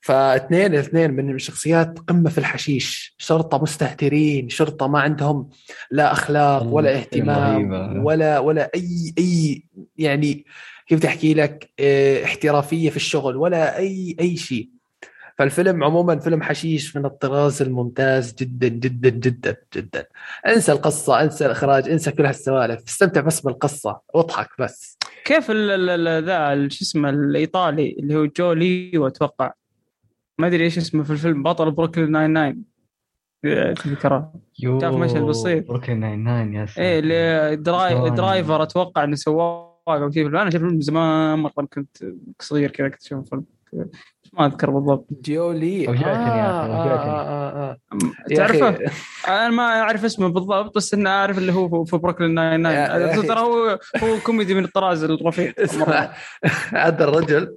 فاثنين 0.00 0.74
الاثنين 0.74 1.10
من 1.10 1.34
الشخصيات 1.34 1.98
قمة 1.98 2.30
في 2.30 2.38
الحشيش. 2.38 3.14
شرطة 3.18 3.62
مستهترين 3.62 4.48
شرطة 4.48 4.86
ما 4.86 5.00
عندهم 5.00 5.50
لا 5.90 6.12
أخلاق 6.12 6.62
ولا 6.62 6.72
والله 6.74 6.98
اهتمام. 6.98 8.04
ولا 8.04 8.38
ولا 8.38 8.70
أي 8.74 9.14
أي 9.18 9.62
يعني 9.96 10.44
كيف 10.86 11.06
احكي 11.06 11.34
لك 11.34 11.70
آه، 11.80 12.24
احترافية 12.24 12.90
في 12.90 12.96
الشغل 12.96 13.36
ولا 13.36 13.78
أي 13.78 14.16
أي 14.20 14.36
شيء. 14.36 14.77
فالفيلم 15.38 15.84
عموما 15.84 16.18
فيلم 16.18 16.42
حشيش 16.42 16.96
من 16.96 17.04
الطراز 17.04 17.62
الممتاز 17.62 18.34
جدا 18.34 18.68
جدا 18.68 19.08
جدا 19.08 19.56
جدا. 19.76 20.06
انسى 20.46 20.72
القصة 20.72 21.22
انسى 21.22 21.46
الإخراج 21.46 21.88
انسى 21.88 22.10
كل 22.10 22.26
هالسوالف. 22.26 22.82
استمتع 22.88 23.20
بس 23.20 23.40
بالقصة 23.40 24.00
واضحك 24.14 24.48
بس. 24.58 24.98
كيف 25.24 25.50
ال- 25.50 25.70
ال- 25.70 26.08
ال- 26.08 26.24
ذا 26.24 26.68
شو 26.68 26.84
اسمه 26.84 27.10
الإيطالي 27.10 27.96
اللي 27.98 28.16
هو 28.16 28.26
جو 28.26 28.52
ليو 28.52 29.06
أتوقع. 29.06 29.52
ما 30.38 30.46
أدري 30.46 30.64
إيش 30.64 30.78
اسمه 30.78 31.02
في 31.02 31.10
الفيلم 31.10 31.42
بطل 31.42 31.70
Brooklyn 31.70 32.10
Nine-Nine. 32.10 32.62
إيه، 33.44 33.72
تذكره. 33.74 34.32
يو 34.58 34.80
شاف 34.80 34.94
مشهد 34.94 35.22
بسيط. 35.22 35.68
Brooklyn 35.68 36.00
Nine-Nine 36.00 36.54
يا 36.54 36.66
سلام 36.66 36.86
إيه 36.86 36.98
اللي 36.98 37.56
دراي؟ 37.56 38.10
driver 38.10 38.62
أتوقع 38.62 39.04
إنه 39.04 39.16
سواق 39.16 39.68
أو 39.88 40.10
شيء. 40.10 40.26
أنا 40.26 40.50
شفت 40.50 40.62
من 40.62 40.80
زمان 40.80 41.38
مرة 41.38 41.52
كنت 41.74 41.96
صغير 42.40 42.70
كذا 42.70 42.88
كنت 42.88 43.02
أشوف 43.02 43.18
الفيلم. 43.34 43.44
ما 44.38 44.46
أذكر 44.46 44.70
بالضبط 44.70 45.06
جيولي 45.22 45.88
آه 45.88 45.92
آه. 45.92 45.94
آه 45.94 47.18
آه 47.28 47.78
آه. 47.92 48.34
تعرفه؟ 48.36 48.68
أخي، 48.68 48.84
أنا 49.28 49.48
ما 49.48 49.62
أعرف 49.62 50.04
اسمه 50.04 50.28
بالضبط 50.28 50.76
بس 50.76 50.94
إني 50.94 51.08
أعرف 51.08 51.38
اللي 51.38 51.52
هو 51.52 51.84
في 51.84 51.96
Brooklyn 51.96 52.34
Nine-Nine. 52.34 53.22
ترى 53.22 53.40
هو 53.40 53.78
هو 53.96 54.18
كوميدي 54.26 54.54
من 54.54 54.64
الطراز 54.64 55.04
الرفيع 55.04 55.52
اسمع 55.64 56.10
هذا 56.72 57.04
الرجل 57.04 57.56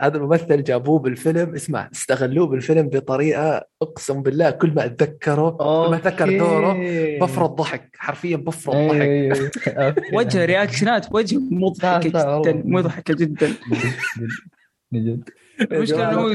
هذا 0.00 0.16
الممثل 0.16 0.62
جابوه 0.62 0.98
بالفيلم 0.98 1.54
اسمع 1.54 1.88
استغلوه 1.92 2.46
بالفيلم 2.46 2.88
بطريقة 2.88 3.64
أقسم 3.82 4.22
بالله 4.22 4.50
كل 4.50 4.74
ما 4.74 4.84
أتذكره 4.84 5.50
كل 5.50 5.90
ما 5.90 5.96
أتذكر 5.96 6.38
دوره 6.38 6.76
بفرط 7.20 7.50
ضحك 7.50 7.90
حرفيا 7.98 8.36
بفرط 8.36 8.76
ضحك. 8.76 9.52
وجه 10.16 10.44
reaction 10.44 10.99
ات 10.99 11.06
وجه 11.12 11.38
مضحكة 11.50 12.36
والله. 12.36 12.52
جدا 12.52 12.62
مضحكة 12.64 13.14
جدا 13.14 13.54
المشكلة 15.60 16.10
إنه 16.10 16.20
هو- 16.20 16.28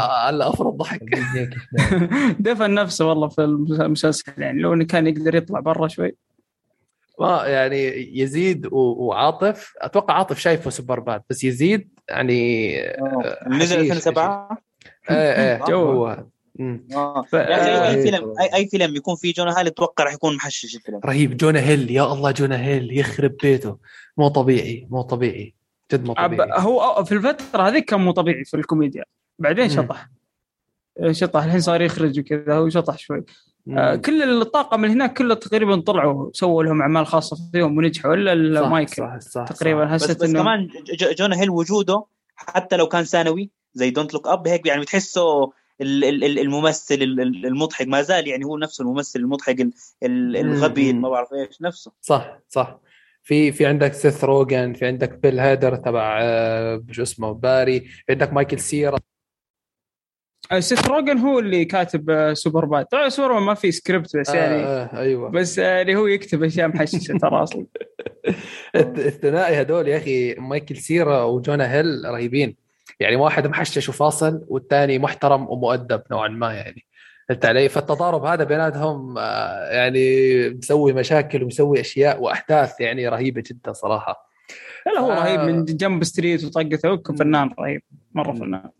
آه، 0.00 0.28
هلا 0.30 0.48
افرط 0.48 0.74
ضحك. 0.74 1.00
دفن 2.40 2.74
نفسه 2.74 3.04
والله 3.08 3.28
في 3.28 3.44
المسلسل 3.44 4.32
يعني 4.38 4.62
لو 4.62 4.74
إنه 4.74 4.84
كان 4.84 5.06
يقدر 5.06 5.34
يطلع 5.34 5.60
برا 5.60 5.88
شوي. 5.88 6.16
ما 7.20 7.42
يعني 7.46 8.10
يزيد 8.20 8.66
وعاطف 8.72 9.72
أتوقع 9.78 10.14
عاطف 10.14 10.38
شايفه 10.38 10.70
Superbad 10.70 11.22
بس 11.30 11.44
يزيد 11.44 11.88
يعني 12.08 12.76
نزل 13.46 13.76
حشيش- 13.76 13.90
2007 13.92 14.58
إيه 15.10 15.16
إيه 15.16 15.64
جو. 15.68 16.06
آه. 16.06 16.30
يا 16.60 17.22
أخي 17.24 17.36
آه. 17.70 17.88
أي 17.90 18.02
فيلم 18.02 18.34
اي, 18.40 18.54
أي 18.54 18.68
فيلم 18.68 18.96
يكون 18.96 19.16
فيه 19.16 19.32
جونا 19.34 19.48
هيل 19.48 19.66
أتوقع 19.66 20.04
راح 20.04 20.12
يكون 20.14 20.36
محشش 20.36 20.76
الفيلم. 20.76 21.00
رهيب. 21.04 21.36
جونا 21.36 21.60
هيل 21.60 21.90
يا 21.90 22.12
الله 22.12 22.30
جونا 22.30 22.64
هيل 22.64 22.98
يخرب 22.98 23.36
بيته. 23.42 23.78
مو 24.18 24.28
طبيعي 24.28 24.86
مو 24.90 25.02
طبيعي. 25.02 25.54
جد 25.92 26.04
مو 26.04 26.12
طبيعي. 26.14 26.48
هو 26.52 27.04
في 27.04 27.12
الفترة 27.12 27.62
هذيك 27.68 27.84
كان 27.84 28.00
مو 28.00 28.10
طبيعي 28.10 28.44
في 28.44 28.54
الكوميديا. 28.56 29.04
بعدين 29.38 29.64
مم. 29.64 29.70
شطح. 29.70 30.08
شطح. 31.10 31.42
الحين 31.44 31.60
صار 31.60 31.82
يخرج 31.82 32.20
وكذا 32.20 32.54
هو 32.54 32.68
شطح 32.68 32.98
شوي. 32.98 33.24
آه، 33.68 33.94
مم. 33.94 34.00
كل 34.00 34.42
الطاقم 34.42 34.84
اللي 34.84 34.94
هناك 34.96 35.18
كله 35.18 35.34
تقريبا 35.34 35.80
طلعوا 35.80 36.30
سووا 36.32 36.62
لهم 36.64 36.80
أعمال 36.82 37.06
خاصة 37.06 37.36
فيهم 37.52 37.78
ونجحوا 37.78 38.14
إلا 38.14 38.62
صح، 38.62 38.68
مايكل 38.68 38.92
صح 38.96 39.18
صح. 39.18 39.44
تقريبا 39.44 39.86
صح. 39.86 39.94
بس 39.94 40.04
حسيت 40.04 40.16
بس 40.22 40.28
إنه 40.30 40.42
كمان 40.42 40.66
ج- 40.66 41.04
ج- 41.04 41.14
جونا 41.14 41.32
هيل 41.32 41.50
وجوده 41.50 42.04
حتى 42.36 42.76
لو 42.76 42.86
كان 42.88 43.04
ثانوي 43.04 43.50
زي 43.74 43.90
Don't 43.90 44.14
Look 44.14 44.28
Up 44.28 44.48
هيك 44.48 44.66
يعني 44.66 44.80
بتحسه 44.80 45.44
ال- 45.80 46.04
ال- 46.04 46.24
ال- 46.24 46.38
الممثل 46.38 46.94
ال- 46.94 47.20
ال- 47.20 47.46
المضحك. 47.46 47.86
ما 47.88 48.02
زال 48.02 48.28
يعني 48.28 48.44
هو 48.44 48.58
نفسه 48.58 48.82
الممثل 48.82 49.20
المضحك 49.20 49.60
ال- 49.60 49.72
ال- 50.02 50.36
الغبي. 50.36 50.92
ما 50.92 51.08
بعرف 51.08 51.28
إيش 51.32 51.62
نفسه. 51.62 51.92
صح 52.00 52.38
صح. 52.48 52.78
في 53.26 53.52
في 53.52 53.66
عندك 53.66 53.92
سيث 53.92 54.24
روجن 54.24 54.72
في 54.72 54.86
عندك 54.86 55.18
بيل 55.18 55.40
هيدر 55.40 55.76
تبع 55.76 56.18
آه، 56.22 56.84
شو 56.90 57.02
اسمه 57.02 57.32
باري 57.32 57.80
في 57.80 58.04
عندك 58.12 58.32
مايكل 58.32 58.58
سيرا. 58.60 58.98
آه، 60.52 60.60
سيث 60.60 60.88
روجن 60.88 61.18
هو 61.18 61.38
اللي 61.38 61.64
كاتب 61.64 62.10
آه، 62.10 62.34
Superbad 62.34 62.86
طبعا 62.86 63.08
سوبر 63.08 63.40
ما 63.40 63.54
في 63.54 63.72
سكريبت 63.72 64.16
بس 64.16 64.28
يعني 64.28 64.54
آه 64.54 64.84
آه 64.84 65.00
أيوه. 65.00 65.30
بس 65.30 65.58
آه، 65.58 65.82
اللي 65.82 65.94
هو 65.96 66.06
يكتب 66.06 66.42
أشياء 66.42 66.68
محششة 66.68 67.18
ترى 67.18 67.42
أصلا. 67.42 67.66
الثنائي 68.76 69.56
هذول 69.56 69.88
يا 69.88 69.96
أخي 69.96 70.34
مايكل 70.34 70.76
سيرا 70.76 71.22
وجونا 71.22 71.72
هيل 71.72 72.04
رهيبين. 72.04 72.56
يعني 73.00 73.16
واحد 73.16 73.46
محشش 73.46 73.88
وفاصل 73.88 74.44
والثاني 74.48 74.98
محترم 74.98 75.50
ومؤدب 75.50 76.02
نوعا 76.10 76.28
ما 76.28 76.52
يعني. 76.54 76.86
فهمت 77.28 77.44
علي 77.44 77.68
فالتضارب 77.68 78.24
هذا 78.24 78.44
بيناتهم 78.44 79.18
آه، 79.18 79.70
يعني 79.70 80.48
مسوي 80.50 80.92
مشاكل 80.92 81.42
ومسوي 81.42 81.80
أشياء 81.80 82.22
وأحداث 82.22 82.80
يعني 82.80 83.08
رهيبة 83.08 83.42
جدا 83.46 83.72
صراحة 83.72 84.30
لا 84.86 84.92
لا 84.92 85.00
هو 85.00 85.12
آه. 85.12 85.14
رهيب 85.14 85.40
من 85.40 85.64
جنب 85.64 86.04
ستريت 86.04 86.44
وطقته. 86.44 86.96
فنان 86.96 87.50
رهيب 87.58 87.82
مرة. 88.14 88.32
فنان 88.32 88.70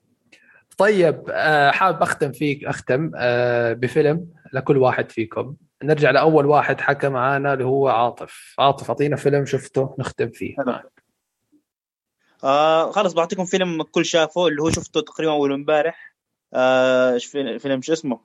طيب 0.78 1.22
آه، 1.30 1.70
حابب 1.70 2.03
أختم 2.03 2.32
فيك 2.32 2.64
أختم 2.64 3.11
آه، 3.16 3.72
بفيلم 3.72 4.26
لكل 4.53 4.76
واحد 4.76 5.11
فيكم 5.11 5.57
نرجع 5.82 6.11
لأول 6.11 6.47
واحد 6.47 6.80
حكى 6.80 7.09
معانا 7.09 7.53
اللي 7.53 7.64
هو 7.64 7.88
عاطف 7.88 8.55
عاطف 8.59 8.90
أعطينا 8.90 9.16
فيلم 9.16 9.47
شفته 9.47 9.94
نختم 9.99 10.30
فيه. 10.30 10.57
آه 12.44 12.90
خلص 12.90 13.12
بعطيكم 13.12 13.44
فيلم 13.44 13.80
الكل 13.80 14.05
شافه 14.05 14.47
اللي 14.47 14.62
هو 14.62 14.70
شفته 14.70 15.01
تقريبا 15.01 15.32
أول 15.32 15.53
امبارح 15.53 16.16
آه 16.55 17.18
فيلم 17.59 17.82
شو 17.82 17.92
اسمه 17.92 18.20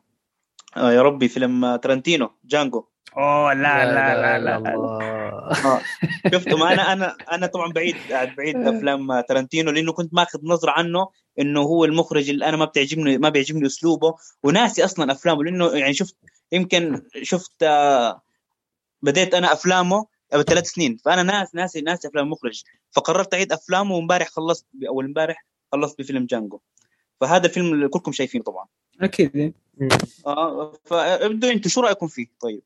آه 0.78 0.92
يا 0.92 1.02
ربي 1.02 1.28
فيلم 1.28 1.76
ترنتينو 1.76 2.32
جانجو 2.46 2.86
أوه 3.18 3.54
لا 3.54 3.86
لا 3.86 4.16
لا 4.16 4.40
لا, 4.40 4.60
لا. 4.60 4.74
الله 4.74 5.02
آه. 5.52 5.82
شفته 6.34 6.58
ما 6.58 6.74
أنا 6.74 6.94
أنا 6.94 7.18
أنا 7.32 7.48
طبعا 7.48 7.72
بعيد 7.72 7.96
قاعد 8.12 8.36
بعيد 8.36 8.56
أفلام 8.68 9.22
ترنتينو 9.22 9.72
لأنه 9.72 9.94
كنت 9.94 10.14
ماخذ 10.14 10.40
نظرة 10.44 10.72
عنه 10.72 11.08
إنه 11.40 11.62
هو 11.62 11.86
المخرج 11.86 12.30
اللي 12.30 12.46
أنا 12.46 12.58
ما 12.58 12.66
بتعجبني 12.66 13.18
ما 13.18 13.30
بيعجبني 13.30 13.66
أسلوبه 13.66 14.16
وناسي 14.44 14.86
أصلا 14.86 15.12
أفلامه 15.12 15.44
لأنه 15.44 15.68
يعني 15.68 15.94
شفت 15.94 16.16
يمكن 16.52 17.02
شفت 17.22 17.64
آه، 17.64 18.22
بديت 19.02 19.34
أنا 19.34 19.54
أفلامه 19.54 20.06
قبل 20.34 20.44
ثلاث 20.44 20.68
سنين 20.68 20.98
فأنا 21.06 21.24
ناس 21.24 21.56
ناسي 21.56 21.82
ناسي 21.82 22.08
أفلام 22.08 22.26
المخرج 22.26 22.64
فقررت 22.92 23.34
أعيد 23.34 23.52
أفلامه 23.52 23.96
وامبارح 23.96 24.28
خلصت 24.28 24.66
أول 24.88 25.06
امبارح 25.06 25.46
خلصت 25.72 26.00
بفيلم 26.00 26.26
جانجو 26.26 26.60
فهذا 27.22 27.46
الفيلم 27.46 27.74
اللي 27.74 27.88
كلكم 27.88 28.12
شايفينه 28.12 28.44
طبعا 28.44 28.66
أكيد 29.02 29.54
آه 30.28 30.74
فابدوا 30.86 31.52
أنتم 31.52 31.70
شو 31.70 31.82
رأيكم 31.82 32.08
فيه؟ 32.08 32.26
طيب. 32.42 32.62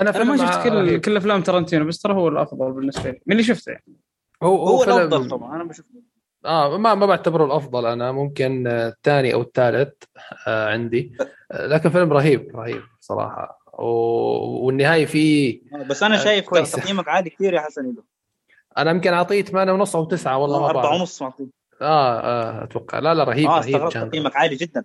أنا 0.00 0.24
ما 0.24 0.36
شفت 0.36 0.64
كل 0.64 0.74
رهيب. 0.74 1.00
كل 1.00 1.16
أفلام 1.16 1.42
ترنتينو 1.42 1.84
بس 1.84 1.98
ترى 2.02 2.12
هو 2.14 2.28
الأفضل 2.28 2.72
بالنسبة 2.72 3.10
لي. 3.10 3.20
من 3.26 3.32
اللي 3.32 3.42
شفته؟ 3.42 3.70
يعني. 3.72 3.96
هو 4.42 4.66
هو 4.68 4.78
فيلم- 4.84 4.96
الأفضل 4.96 5.28
طبعا 5.30 5.56
أنا 5.56 5.64
بشوف 5.64 5.86
آه 6.44 6.78
ما 6.78 6.94
ما 6.94 7.06
بعتبره 7.06 7.44
الأفضل 7.44 7.86
أنا 7.86 8.12
ممكن 8.12 8.66
آه، 8.66 8.88
الثاني 8.88 9.34
أو 9.34 9.42
الثالث 9.42 9.92
آه 10.46 10.68
عندي. 10.70 11.16
آه، 11.52 11.66
لكن 11.66 11.90
فيلم 11.90 12.12
رهيب 12.12 12.56
رهيب 12.56 12.82
صراحة. 13.00 13.60
و... 13.78 13.84
والنهاية 14.66 15.06
فيه 15.06 15.60
آه، 15.74 15.82
بس 15.82 16.02
أنا 16.02 16.14
آه، 16.14 16.24
شايف 16.24 16.48
كويسة. 16.48 16.80
تقييمك 16.82 17.08
عالي 17.08 17.30
كثير 17.30 17.54
يا 17.54 17.60
حسن 17.60 17.82
له 17.94 18.02
أنا 18.78 18.90
يمكن 18.90 19.12
اعطيه 19.12 19.42
8 19.42 19.72
ونص 19.72 19.96
أو 19.96 20.04
9 20.04 20.38
والله 20.38 20.60
ما 20.60 20.66
أربعة 20.66 20.82
بعرف. 20.82 21.00
ونص 21.00 21.22
معطيه 21.22 21.46
آه 21.82 22.20
آه 22.20 22.64
أتوقع. 22.64 22.98
لا 22.98 23.14
لا 23.14 23.24
رهيب 23.24 23.46
آه 23.50 23.58
رهيب 23.60 23.88
تقييمك 23.88 24.36
عالي 24.36 24.56
جدا. 24.56 24.84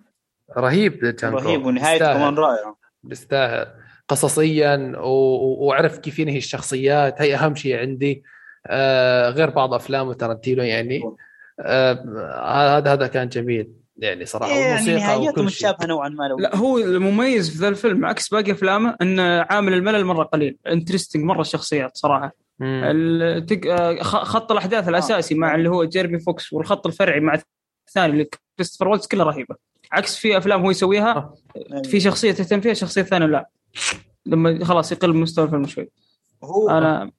رهيب 0.58 1.16
جانجو 1.22 1.38
رهيب 1.38 1.66
ونهايته. 1.66 2.14
كمان 2.14 2.36
رائعه 2.36 2.78
بيستاهل 3.04 3.68
قصصيا 4.08 4.94
و... 4.98 5.08
و- 5.08 5.66
وعرف 5.68 5.98
كيف 5.98 6.20
ينهي 6.20 6.38
الشخصيات. 6.38 7.22
هي 7.22 7.36
أهم 7.36 7.56
شيء 7.56 7.76
عندي. 7.78 8.24
آه 8.68 9.30
غير 9.30 9.50
بعض 9.50 9.74
افلامه 9.74 10.14
ترنتينو 10.14 10.64
يعني. 10.64 11.02
آه 11.60 12.78
هذا 12.78 12.94
هذا 12.94 13.08
كان 13.08 13.30
جميل 13.30 13.72
يعني 13.98 14.26
صراحة. 14.26 14.52
يعني 14.52 14.72
والموسيقى 14.72 15.00
نهايته 15.00 15.30
وكل 15.30 15.36
شيء. 15.36 15.68
متشابهة 15.70 15.88
نوعا 15.88 16.10
ما 16.10 16.24
لو 16.24 16.38
لا 16.40 16.56
هو 16.56 16.78
المميز 16.78 17.50
في 17.52 17.58
ذا 17.58 17.68
الفيلم 17.68 18.06
عكس 18.06 18.30
باقي 18.30 18.52
أفلامه 18.52 18.96
إن 19.02 19.20
عامل 19.20 19.74
الملل 19.74 20.06
مرة 20.06 20.24
قليل. 20.24 20.58
interesting 20.68 21.24
مرة 21.24 21.42
الشخصيات 21.42 21.98
صراحة. 21.98 22.32
مم. 22.60 22.82
ال- 22.86 23.46
تق- 23.46 23.68
آه، 23.72 23.96
خ- 24.04 24.24
خط 24.24 24.52
الأحداث 24.52 24.90
الأساسي 24.90 25.36
مع 25.36 25.56
اللي 25.56 25.70
هو 25.70 25.84
جيمي 25.84 26.20
فوكس 26.20 26.54
والخط 26.54 26.88
الفرعي 26.88 27.20
مع 27.20 27.40
الثاني 27.88 28.14
اللي 28.14 28.30
كريستوفر 28.58 28.98
كلها 29.12 29.26
رهيبة. 29.26 29.56
عكس 29.92 30.16
في 30.16 30.38
أفلام 30.38 30.62
هو 30.62 30.72
يسويها 30.72 31.12
آه. 31.56 31.82
في 31.86 32.00
شخصية 32.00 32.32
تهتم 32.32 32.62
فيها 32.62 32.72
الشخصيه 32.72 33.02
الثانية 33.02 33.26
لا. 33.26 33.50
لما 34.26 34.66
خلاص 34.66 34.92
يقل 34.92 35.14
مستوى 35.14 35.46
الفيلم 35.46 35.68
شوي. 35.68 35.90
هو 36.44 36.70
أنا 36.70 37.12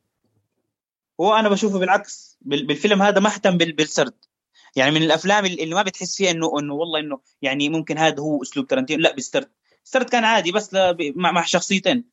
هو 1.20 1.34
أنا 1.34 1.48
بشوفه 1.48 1.78
بالعكس 1.78 2.38
بال- 2.40 2.66
بالفيلم 2.66 3.02
هذا 3.02 3.20
ما 3.20 3.28
اهتم 3.28 3.56
بال- 3.58 3.72
بالسرد. 3.72 4.14
يعني 4.76 4.90
من 4.90 5.02
الأفلام 5.02 5.44
اللي 5.44 5.74
ما 5.74 5.82
بتحس 5.82 6.16
فيها 6.16 6.30
انه 6.30 6.58
إنه 6.58 6.74
والله 6.74 7.00
إنه 7.00 7.18
يعني 7.42 7.68
ممكن 7.68 7.98
هذا 7.98 8.20
هو 8.20 8.42
أسلوب 8.42 8.66
ترنتينو 8.66 9.02
لا 9.02 9.14
بالسرد. 9.14 9.48
السرد 9.84 10.08
كان 10.10 10.24
عادي 10.24 10.52
بس 10.52 10.74
مع, 10.74 11.32
مع 11.32 11.44
شخصيتين. 11.44 12.04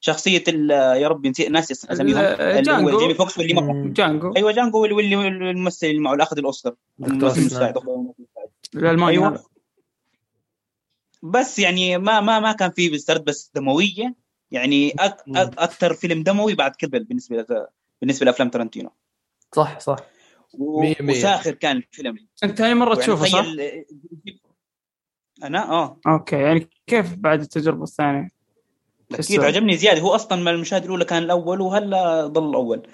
شخصية 0.00 0.44
ال- 0.48 0.70
يا 1.02 1.08
ربي 1.08 1.28
نسيت 1.28 1.50
ناسي 1.50 1.74
أساميهم. 1.92 2.18
جانجو. 2.62 2.98
جيمي 2.98 3.14
فوكس 3.14 3.38
واللي 3.38 3.54
معه 3.54 3.72
مم. 3.72 3.92
جانجو. 3.92 4.32
أيوه 4.36 4.52
جانجو 4.52 4.82
واللي 4.82 5.28
الممثل 5.28 5.86
اللي 5.86 5.98
معه 6.00 6.12
اللي 6.12 6.22
أخذ 6.22 6.38
الأوسكار. 6.38 6.74
الممثل. 7.00 7.40
المساعد 7.40 7.78
الالماني 8.74 9.12
أيوه. 9.12 9.28
هذا. 9.28 9.42
بس 11.30 11.58
يعني 11.58 11.98
ما 11.98 12.20
ما 12.20 12.40
ما 12.40 12.52
كان 12.52 12.70
فيه 12.70 12.90
بالسرد 12.90 13.24
بس 13.24 13.50
دموية. 13.54 14.14
يعني 14.50 14.92
أك 14.98 15.22
مم. 15.26 15.36
أك 15.36 15.58
أكثر 15.58 15.94
فيلم 15.94 16.22
دموي 16.22 16.54
بعد 16.54 16.76
كذا 16.76 16.90
بالنسبة 16.90 17.36
ل- 17.36 17.66
بالنسبة 18.00 18.26
لأفلام 18.26 18.50
ترنتينو 18.50 18.90
صح 19.54 19.80
صح. 19.80 19.96
و- 20.54 20.80
مية 20.80 20.96
مية. 21.00 21.18
وساخر 21.18 21.50
كان 21.50 21.76
الفيلم. 21.76 22.28
أنت 22.44 22.58
ثاني 22.58 22.74
مرة 22.74 22.88
يعني 22.92 23.02
تشوفه 23.02 23.24
صح؟ 23.26 23.40
تخيل- 23.40 23.84
أنا؟ 25.42 25.70
آه. 25.70 26.00
okay 26.06 26.36
يعني 26.36 26.68
كيف 26.86 27.14
بعد 27.14 27.40
التجربة 27.40 27.82
الثانية؟ 27.82 28.28
أكيد 29.14 29.40
عجبني 29.44 29.76
زيادة. 29.76 30.00
هو 30.00 30.14
أصلا 30.14 30.40
من 30.42 30.48
المشاهد 30.48 30.84
الأولى 30.84 31.04
كان 31.04 31.22
الأول 31.22 31.60
وهلا 31.60 32.26
ضل 32.26 32.48
الأول. 32.50 32.88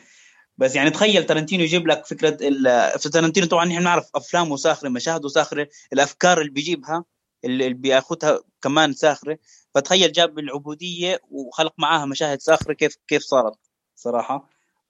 بس 0.58 0.76
يعني 0.76 0.90
تخيل 0.90 1.26
ترنتينو 1.26 1.62
يجيب 1.64 1.86
لك 1.86 2.06
فكرة 2.06 2.36
ال- 2.48 2.98
في 2.98 3.08
ترنتينو 3.08 3.46
طبعا 3.46 3.64
نحن 3.64 3.82
نعرف 3.82 4.10
افلامه 4.14 4.56
ساخره 4.56 4.88
مشاهده 4.88 5.28
ساخره 5.28 5.68
الأفكار 5.92 6.40
اللي 6.40 6.50
بيجيبها. 6.52 7.04
اللي 7.44 7.66
اللي 7.66 7.74
بياخذها 7.74 8.40
كمان 8.62 8.92
ساخره 8.92 9.38
فتخيل 9.74 10.12
جاب 10.12 10.38
العبودية 10.38 11.20
وخلق 11.30 11.74
معاها 11.78 12.06
مشاهد 12.06 12.40
ساخره 12.40 12.72
كيف 12.72 12.96
كيف 13.08 13.22
صارت 13.22 13.58
صراحة. 13.94 14.48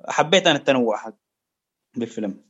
حبيت 0.09 0.47
أنا 0.47 0.59
التنوع 0.59 1.07
هذا 1.07 1.17
بالفيلم. 1.97 2.45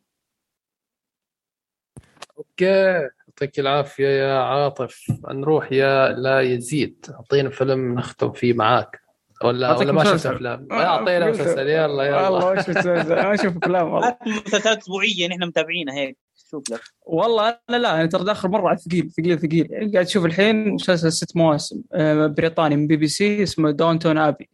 أوكي. 2.39 3.09
يعطيك 3.29 3.59
العافية 3.59 4.09
يا 4.09 4.39
عاطف. 4.39 5.05
نروح 5.29 5.73
يا 5.73 6.09
لا 6.09 6.41
يزيد. 6.41 7.07
أعطينا 7.11 7.51
فيلم 7.51 7.95
نختم 7.95 8.33
فيه 8.33 8.53
معاك. 8.53 9.03
ولا 9.45 9.77
ولا 9.77 9.93
ما 9.93 10.05
شفت. 10.05 10.27
أفلام؟ 10.27 10.69
آه، 10.73 10.85
أعطينا 10.85 11.31
مسلسل. 11.31 11.69
يلا 11.69 12.05
يلا. 12.05 12.29
والله 12.29 12.51
وش 12.51 12.59
مسلسل؟ 12.59 13.13
أنا 13.13 13.35
أشوف 13.35 13.57
أفلام 13.57 13.93
والله. 13.93 14.09
هات 14.09 14.19
المسلسلات 14.27 14.79
أسبوعية 14.79 15.29
نحن 15.29 15.45
متابعينها 15.45 15.95
هيك. 15.95 16.19
شوف 16.53 16.71
لك. 16.71 16.81
والله 17.07 17.59
أنا 17.71 17.77
لا 17.77 17.95
أنا 18.01 18.07
ترى 18.07 18.25
داخل 18.25 18.49
مرة 18.49 18.69
على 18.69 18.79
ثقيل 18.79 19.11
ثقيل 19.11 19.39
ثقيل. 19.39 19.67
يعني 19.71 19.93
قاعد 19.93 20.07
أشوف 20.07 20.25
الحين 20.25 20.69
مسلسل 20.69 21.13
ست 21.13 21.37
مواسم 21.37 21.83
آه، 21.93 22.27
بريطاني 22.27 22.77
من 22.77 22.87
بي 22.87 22.97
بي 22.97 23.07
سي 23.09 23.43
اسمه 23.43 23.71
Downton 23.71 24.19
Abbey 24.19 24.49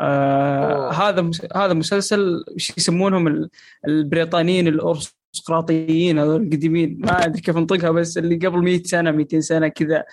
آه. 0.00 0.90
هذا 0.92 1.30
هذا 1.56 1.72
مسلسل 1.74 2.44
إيش 2.54 2.72
يسمونهم 2.78 3.26
ال- 3.26 3.50
البريطانيين 3.88 4.68
الأرستقراطيين 4.68 6.18
هذول 6.18 6.42
القديمين. 6.42 6.98
ما 7.00 7.24
أدري 7.24 7.40
كيف 7.40 7.56
انطقها 7.56 7.90
بس 7.90 8.18
اللي 8.18 8.36
قبل 8.36 8.58
100 8.62 8.82
سنة 8.82 9.10
200 9.10 9.40
سنة 9.40 9.68
كذا. 9.68 10.04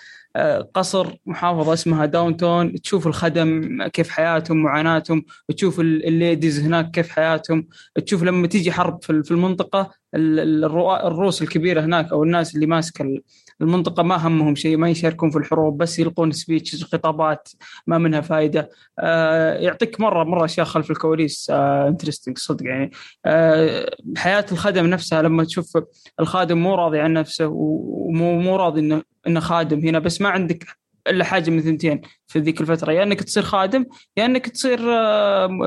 قصر 0.74 1.06
محافظة 1.26 1.72
اسمها 1.72 2.06
داونتون 2.06 2.74
تشوف 2.74 3.06
الخدم 3.06 3.82
كيف 3.92 4.08
حياتهم 4.10 4.56
معاناتهم 4.62 5.24
تشوف 5.56 5.80
ال- 5.80 6.06
ال 6.06 6.14
ladies 6.14 6.60
هناك 6.60 6.90
كيف 6.90 7.10
حياتهم 7.10 7.68
تشوف 8.06 8.22
لما 8.22 8.46
تيجي 8.46 8.72
حرب 8.72 9.02
في 9.04 9.30
المنطقة 9.30 9.90
الروس 10.14 11.42
الكبيرة 11.42 11.80
هناك 11.80 12.12
أو 12.12 12.22
الناس 12.24 12.54
اللي 12.54 12.66
ماسكة 12.66 13.02
ال- 13.02 13.22
المنطقة 13.60 14.02
ما 14.02 14.26
همهم 14.26 14.54
شيء 14.54 14.76
ما 14.76 14.90
يشاركون 14.90 15.30
في 15.30 15.38
الحروب 15.38 15.78
بس 15.78 15.98
يلقون 15.98 16.32
speeches 16.32 16.82
خطابات 16.82 17.48
ما 17.86 17.98
منها 17.98 18.20
فائده 18.20 18.70
آه 18.98 19.54
يعطيك 19.54 20.00
مره 20.00 20.24
مرة 20.24 20.44
أشياء 20.44 20.66
خلف 20.66 20.90
الكواليس. 20.90 21.50
interesting 21.50 22.38
صدق 22.38 22.66
يعني. 22.66 22.90
آه 23.26 23.90
حياة 24.16 24.46
الخدم 24.52 24.86
نفسها 24.86 25.22
لما 25.22 25.44
تشوف 25.44 25.78
الخادم 26.20 26.58
مو 26.58 26.74
راضي 26.74 26.98
عن 27.00 27.12
نفسه 27.12 27.46
ومو 27.46 28.38
مو 28.40 28.56
راضي 28.56 28.80
إنه 28.80 29.02
إنه 29.26 29.40
خادم 29.40 29.78
هنا 29.80 29.98
بس 29.98 30.20
ما 30.20 30.28
عندك 30.28 30.66
إلا 31.06 31.24
حاجة 31.24 31.50
من 31.50 31.60
ثنتين 31.62 32.00
في 32.26 32.38
ذيك 32.38 32.60
الفترة 32.60 32.92
يا 32.92 33.02
إنك 33.02 33.22
تصير 33.22 33.42
خادم 33.42 33.84
يا 34.16 34.24
إنك 34.26 34.46
تصير 34.48 34.78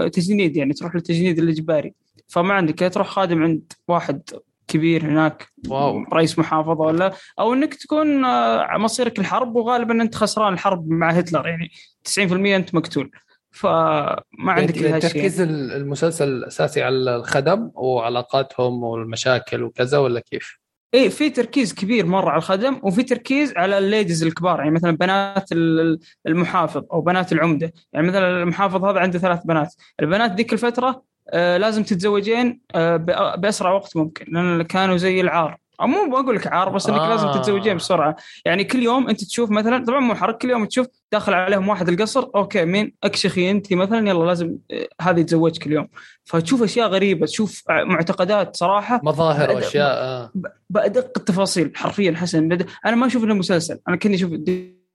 تجنيد 0.09 0.55
يعني 0.57 0.73
تروح 0.73 0.95
للتجنيد 0.95 1.39
الإجباري. 1.39 1.93
فما 2.27 2.53
عندك 2.53 2.81
يا 2.81 2.87
تروح 2.87 3.07
خادم 3.07 3.43
عند 3.43 3.73
واحد 3.87 4.21
كبير 4.67 5.05
هناك 5.05 5.47
wow. 5.67 6.03
رئيس 6.13 6.39
محافظة 6.39 6.71
ولا 6.71 7.13
أو 7.39 7.53
إنك 7.53 7.73
تكون 7.73 8.25
آه، 8.25 8.77
مصيرك 8.77 9.19
الحرب 9.19 9.55
وغالبا 9.55 10.01
أنت 10.01 10.15
خسران 10.15 10.53
الحرب 10.53 10.89
مع 10.89 11.09
هتلر 11.11 11.47
يعني 11.47 11.71
90% 12.03 12.19
أنت 12.55 12.75
مقتول. 12.75 13.11
فما 13.51 14.23
عندك 14.39 14.77
يعني 14.77 14.93
هالشيء. 14.95 15.11
تركيز 15.11 15.41
ال- 15.41 15.71
المسلسل 15.71 16.27
الأساسي 16.27 16.81
على 16.81 17.15
الخدم 17.15 17.71
وعلاقاتهم 17.73 18.83
والمشاكل 18.83 19.63
وكذا 19.63 19.97
ولا 19.97 20.19
كيف؟ 20.19 20.59
إيه 20.93 21.09
في 21.09 21.29
تركيز 21.29 21.73
كبير 21.73 22.05
مرة 22.05 22.29
على 22.29 22.37
الخدم 22.37 22.79
وفي 22.83 23.03
تركيز 23.03 23.53
على 23.57 23.77
ال 23.77 23.84
ladies 23.84 24.23
الكبار 24.23 24.59
يعني 24.59 24.71
مثلا 24.71 24.97
بنات 24.97 25.51
ال- 25.51 25.99
المحافظ 26.27 26.83
أو 26.93 27.01
بنات 27.01 27.31
العمدة. 27.31 27.73
يعني 27.93 28.07
مثلا 28.07 28.43
المحافظ 28.43 28.85
هذا 28.85 28.99
عنده 28.99 29.19
ثلاث 29.19 29.39
بنات. 29.45 29.73
البنات 29.99 30.31
ذيك 30.31 30.53
الفترة 30.53 31.03
آه 31.29 31.57
لازم 31.57 31.83
تتزوجين 31.83 32.61
آه 32.75 32.97
بأسرع 33.37 33.71
وقت 33.71 33.97
ممكن 33.97 34.25
لأن 34.33 34.61
كانوا 34.63 34.97
زي 34.97 35.21
العار. 35.21 35.57
مو 35.81 36.09
بقول 36.09 36.35
لك 36.35 36.47
عار 36.47 36.69
بس 36.69 36.89
إنك 36.89 36.99
آه. 36.99 37.09
لازم 37.09 37.31
تتزوجين 37.31 37.77
بسرعة. 37.77 38.15
يعني 38.45 38.63
كل 38.63 38.83
يوم 38.83 39.09
أنت 39.09 39.23
تشوف 39.23 39.51
مثلا 39.51 39.85
طبعا 39.85 39.99
مو 39.99 40.15
حرق 40.15 40.37
كل 40.37 40.49
يوم 40.49 40.65
تشوف 40.65 40.87
داخل 41.11 41.33
عليهم 41.33 41.69
واحد 41.69 41.89
القصر 41.89 42.29
أوكي 42.35 42.65
مين؟ 42.65 42.93
أكشخي 43.03 43.51
أنت 43.51 43.73
مثلا 43.73 44.09
يلا 44.09 44.25
لازم 44.25 44.57
آه، 44.71 44.87
هذا 45.01 45.19
يتزوج 45.19 45.57
كل 45.57 45.71
يوم. 45.71 45.87
فتشوف 46.23 46.63
أشياء 46.63 46.87
غريبة 46.87 47.25
تشوف 47.25 47.63
آه، 47.69 47.83
معتقدات 47.83 48.55
صراحة. 48.55 49.01
مظاهر 49.03 49.51
واشياء 49.51 49.91
آه. 49.91 50.31
بأدق 50.69 51.11
التفاصيل 51.17 51.71
حرفيا 51.75 52.13
حسن. 52.17 52.47
بد... 52.47 52.67
أنا 52.85 52.95
ما 52.95 53.07
أشوف 53.07 53.23
انه 53.23 53.33
مسلسل 53.33 53.79
أنا 53.87 53.95
كني 53.95 54.15
أشوف 54.15 54.31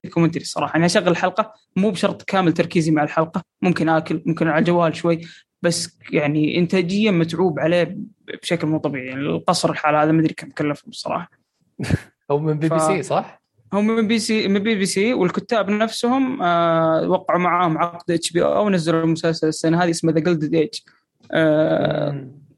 documentary 0.04 0.42
الصراحه 0.42 0.72
يعني 0.72 0.86
أشغل 0.86 1.08
الحلقة 1.08 1.52
مو 1.76 1.90
بشرط 1.90 2.22
كامل 2.22 2.52
تركيزي 2.52 2.90
مع 2.90 3.02
الحلقة. 3.02 3.42
ممكن 3.62 3.88
آكل 3.88 4.22
ممكن 4.26 4.48
على 4.48 4.58
الجوال 4.58 4.96
شوي. 4.96 5.20
بس 5.62 5.98
يعني 6.12 6.58
انتاجيا 6.58 7.10
متعوب 7.10 7.60
عليه 7.60 7.98
بشكل 8.42 8.66
مو 8.66 8.78
طبيعي. 8.78 9.06
يعني 9.06 9.20
القصر 9.20 9.70
الحال 9.70 9.94
هذا 9.94 10.12
ما 10.12 10.20
أدري 10.20 10.34
كم 10.34 10.50
كلفهم 10.50 10.90
الصراحه 10.90 11.30
هو 12.30 12.38
من 12.38 12.58
بي 12.58 12.68
بي 12.68 12.78
سي 12.78 13.02
صح؟ 13.02 13.42
هم 13.72 13.86
من 13.86 14.08
بي 14.08 14.18
سي 14.18 14.48
من 14.48 14.58
بي 14.58 14.74
بي 14.74 14.86
سي 14.86 15.14
والكتاب 15.14 15.70
نفسهم 15.70 16.42
آه 16.42 17.08
وقعوا 17.08 17.40
معاهم 17.40 17.78
عقد 17.78 18.10
HBO 18.10 18.66
ونزلوا 18.66 19.02
المسلسل 19.02 19.48
السنة 19.48 19.84
هذه 19.84 19.90
اسمه 19.90 20.12
The 20.12 20.20
Gilded 20.20 20.54
Age. 20.54 20.74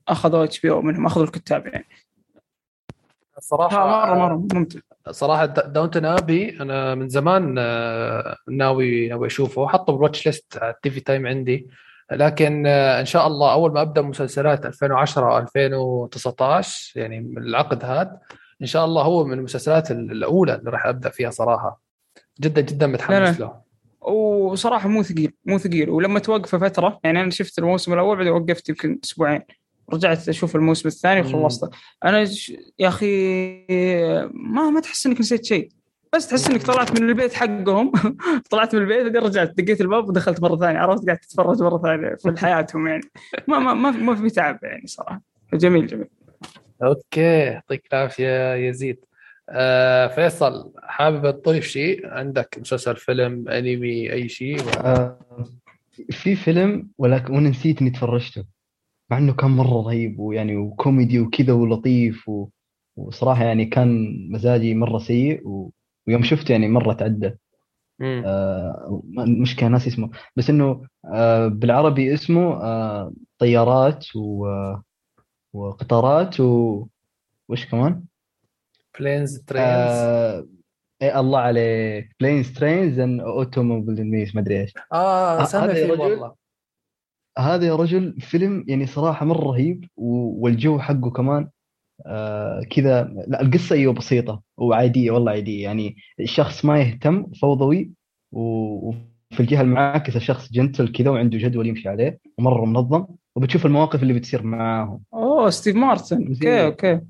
أخذوا 0.08 0.44
HBO 0.44 0.82
منهم 0.82 1.06
أخذوا 1.06 1.26
الكتاب 1.26 1.66
يعني. 1.66 1.86
صراحة 3.40 3.86
مرة 3.86 4.14
مرة 4.18 4.46
ممتع. 4.54 4.80
صراحة 5.10 5.46
Downton 5.46 6.04
Abbey 6.04 6.60
أنا 6.60 6.94
من 6.94 7.08
زمان 7.08 7.54
آه، 7.58 8.36
ناوي 8.48 9.08
ناوي 9.08 9.26
أشوفه. 9.26 9.68
حطه 9.68 9.92
بال 9.92 10.26
watchlist 10.26 10.58
على 10.62 10.74
ال 10.74 10.90
TV 10.90 11.00
Time 11.00 11.26
عندي. 11.26 11.68
لكن 12.12 12.66
آه، 12.66 13.00
إن 13.00 13.04
شاء 13.04 13.26
الله 13.26 13.52
أول 13.52 13.72
ما 13.72 13.82
أبدأ 13.82 14.02
مسلسلات 14.02 14.66
2010 14.66 15.38
2019 15.38 17.00
يعني 17.00 17.20
من 17.20 17.38
العقد 17.38 17.84
هذا 17.84 18.18
إن 18.62 18.66
شاء 18.66 18.84
الله 18.84 19.02
هو 19.02 19.24
من 19.24 19.38
المسلسلات 19.38 19.90
الأولى 19.90 20.54
اللي 20.54 20.70
راح 20.70 20.86
أبدأ 20.86 21.10
فيها 21.10 21.30
صراحة. 21.30 21.80
جدا 22.40 22.60
جدا 22.60 22.86
متحمس. 22.86 23.40
له. 23.40 23.60
وصراحة 24.00 24.88
مو 24.88 25.02
ثقيل 25.02 25.32
مو 25.44 25.58
ثقيل. 25.58 25.90
ولما 25.90 26.18
توقفه 26.18 26.58
فترة 26.58 27.00
يعني 27.04 27.20
أنا 27.20 27.30
شفت 27.30 27.58
الموسم 27.58 27.92
الأول 27.92 28.16
بعدين 28.16 28.32
وقفت 28.32 28.68
يمكن 28.68 28.98
أسبوعين. 29.04 29.42
رجعت 29.92 30.28
أشوف 30.28 30.56
الموسم 30.56 30.88
الثاني. 30.88 31.20
وخلصته. 31.20 31.70
أنا 32.04 32.24
ش... 32.24 32.52
يا 32.78 32.88
أخي 32.88 33.52
ما 34.32 34.70
ما 34.70 34.80
تحس 34.80 35.06
إنك 35.06 35.20
نسيت 35.20 35.44
شيء. 35.44 35.68
بس 36.14 36.28
تحس 36.28 36.50
إنك 36.50 36.62
طلعت 36.62 37.00
من 37.00 37.08
البيت 37.08 37.32
حقهم. 37.32 37.92
طلعت 38.50 38.74
من 38.74 38.82
البيت 38.82 39.02
بعدين 39.02 39.22
رجعت 39.22 39.60
دقيت 39.60 39.80
الباب 39.80 40.08
ودخلت 40.08 40.42
مرة 40.42 40.56
ثانية 40.56 40.78
عرفت 40.78 41.06
قاعد 41.06 41.18
تتفرج 41.18 41.62
مرة 41.62 41.78
ثانية 41.78 42.14
في 42.14 42.40
حياتهم 42.40 42.86
يعني. 42.86 43.02
ما 43.48 43.58
ما 43.58 43.74
ما, 43.74 43.90
ما 43.90 44.14
في 44.14 44.30
تعب 44.30 44.58
يعني 44.62 44.86
صراحة. 44.86 45.22
جميل 45.54 45.86
جميل. 45.86 46.08
أوكي 46.82 47.20
يعطيك 47.20 47.88
العافية 47.92 48.54
يزيد. 48.54 49.04
آه 49.48 50.06
فيصل 50.06 50.72
حابب 50.82 51.42
تضيف 51.42 51.64
شيء؟ 51.64 52.06
عندك 52.06 52.56
مسلسل 52.60 52.96
فيلم 52.96 53.48
أنمي 53.48 54.12
أي 54.12 54.28
شيء؟ 54.28 54.60
آه، 54.78 55.18
في 56.10 56.36
فيلم 56.36 56.88
ولكن 56.98 57.34
وأنا 57.34 57.48
نسيت 57.48 57.80
إني 57.80 57.90
تفرجته 57.90 58.44
مع 59.10 59.18
إنه 59.18 59.32
كان 59.32 59.50
مرة 59.50 59.82
رهيب 59.82 60.18
ويعني 60.18 60.56
وكوميدي 60.56 61.20
وكذا 61.20 61.52
ولطيف 61.52 62.28
و... 62.28 62.48
وصراحة 62.96 63.44
يعني 63.44 63.64
كان 63.66 64.16
مزاجي 64.30 64.74
مرة 64.74 64.98
سيء 64.98 65.48
و... 65.48 65.70
ويوم 66.10 66.22
شفته 66.22 66.52
يعني 66.52 66.68
مرة 66.68 66.92
تعدى. 66.92 67.32
آه 68.02 69.02
مشكله 69.16 69.68
ناس 69.68 69.86
اسمه. 69.86 70.10
بس 70.36 70.50
إنه 70.50 70.86
آه 71.04 71.46
بالعربي 71.48 72.14
اسمه 72.14 72.52
آه 72.62 73.12
طيارات 73.38 74.16
و... 74.16 74.46
وقطارات 75.52 76.40
و... 76.40 76.86
وش 77.48 77.66
كمان؟ 77.66 78.04
Planes 78.98 79.38
Trains 79.38 79.66
آه... 79.66 80.46
إيه 81.02 81.20
الله 81.20 81.38
عليك. 81.38 82.16
Planes 82.20 82.52
Trains 82.52 82.98
and 82.98 83.20
Automobile 83.20 84.30
ما 84.34 84.40
أدري 84.40 84.60
إيش. 84.60 84.72
آه 84.92 85.36
هذا 85.36 85.44
سامع 85.44 85.72
فيه 85.72 85.86
رجل- 85.92 86.00
والله. 86.00 86.34
هذا 87.38 87.66
يا 87.66 87.76
رجل 87.76 88.20
فيلم 88.20 88.64
يعني 88.68 88.86
صراحة 88.86 89.26
مرة 89.26 89.44
رهيب 89.44 89.84
والجو 89.96 90.78
حقه 90.78 91.10
كمان 91.10 91.50
آه 92.06 92.60
كذا. 92.70 93.02
لا 93.28 93.40
القصة 93.42 93.74
أيوه 93.76 93.92
بسيطة 93.92 94.42
وعادية 94.58 95.10
والله 95.10 95.32
عادية. 95.32 95.62
يعني 95.62 95.96
الشخص 96.20 96.64
ما 96.64 96.80
يهتم 96.80 97.26
فوضوي 97.42 97.90
و- 98.32 98.88
وفي 98.88 99.40
الجهة 99.40 99.60
المعاكسة 99.60 100.20
شخص 100.20 100.52
gentle 100.52 100.92
كذا 100.92 101.10
وعنده 101.10 101.38
جدول 101.38 101.66
يمشي 101.66 101.88
عليه 101.88 102.18
ومرة 102.38 102.64
منظم 102.64 103.06
وبتشوف 103.36 103.66
المواقف 103.66 104.02
اللي 104.02 104.12
بتصير 104.14 104.42
معاهم. 104.42 105.00
أوه 105.14 105.50
ستيف 105.50 105.76
مارتن. 105.76 106.26
أوكي. 106.28 106.64
أوكي. 106.64 107.00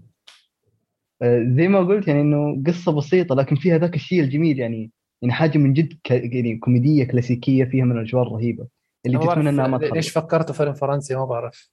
آه 1.22 1.44
زي 1.56 1.68
ما 1.68 1.78
قلت 1.78 2.08
يعني 2.08 2.20
إنه 2.20 2.62
قصة 2.66 2.92
بسيطة 2.92 3.34
لكن 3.34 3.56
فيها 3.56 3.78
ذاك 3.78 3.94
الشيء 3.94 4.20
الجميل 4.20 4.58
يعني 4.58 4.90
يعني 5.22 5.34
حاجة 5.34 5.58
من 5.58 5.72
جد 5.72 5.98
ك... 6.04 6.10
يعني 6.10 6.56
كوميدية 6.58 7.04
كلاسيكية 7.04 7.64
فيها 7.64 7.84
من 7.84 7.92
الأجواء 7.98 8.22
الرهيبة 8.26 8.66
اللي 9.06 9.18
تتمنى 9.18 9.48
إنها 9.48 9.66
ما 9.66 9.76
ليش 9.76 10.12
تخلص 10.12 10.24
فكرته 10.24 10.52
فيلم 10.54 10.72
فرنسي 10.72 11.14
ما 11.14 11.24
بعرف. 11.24 11.70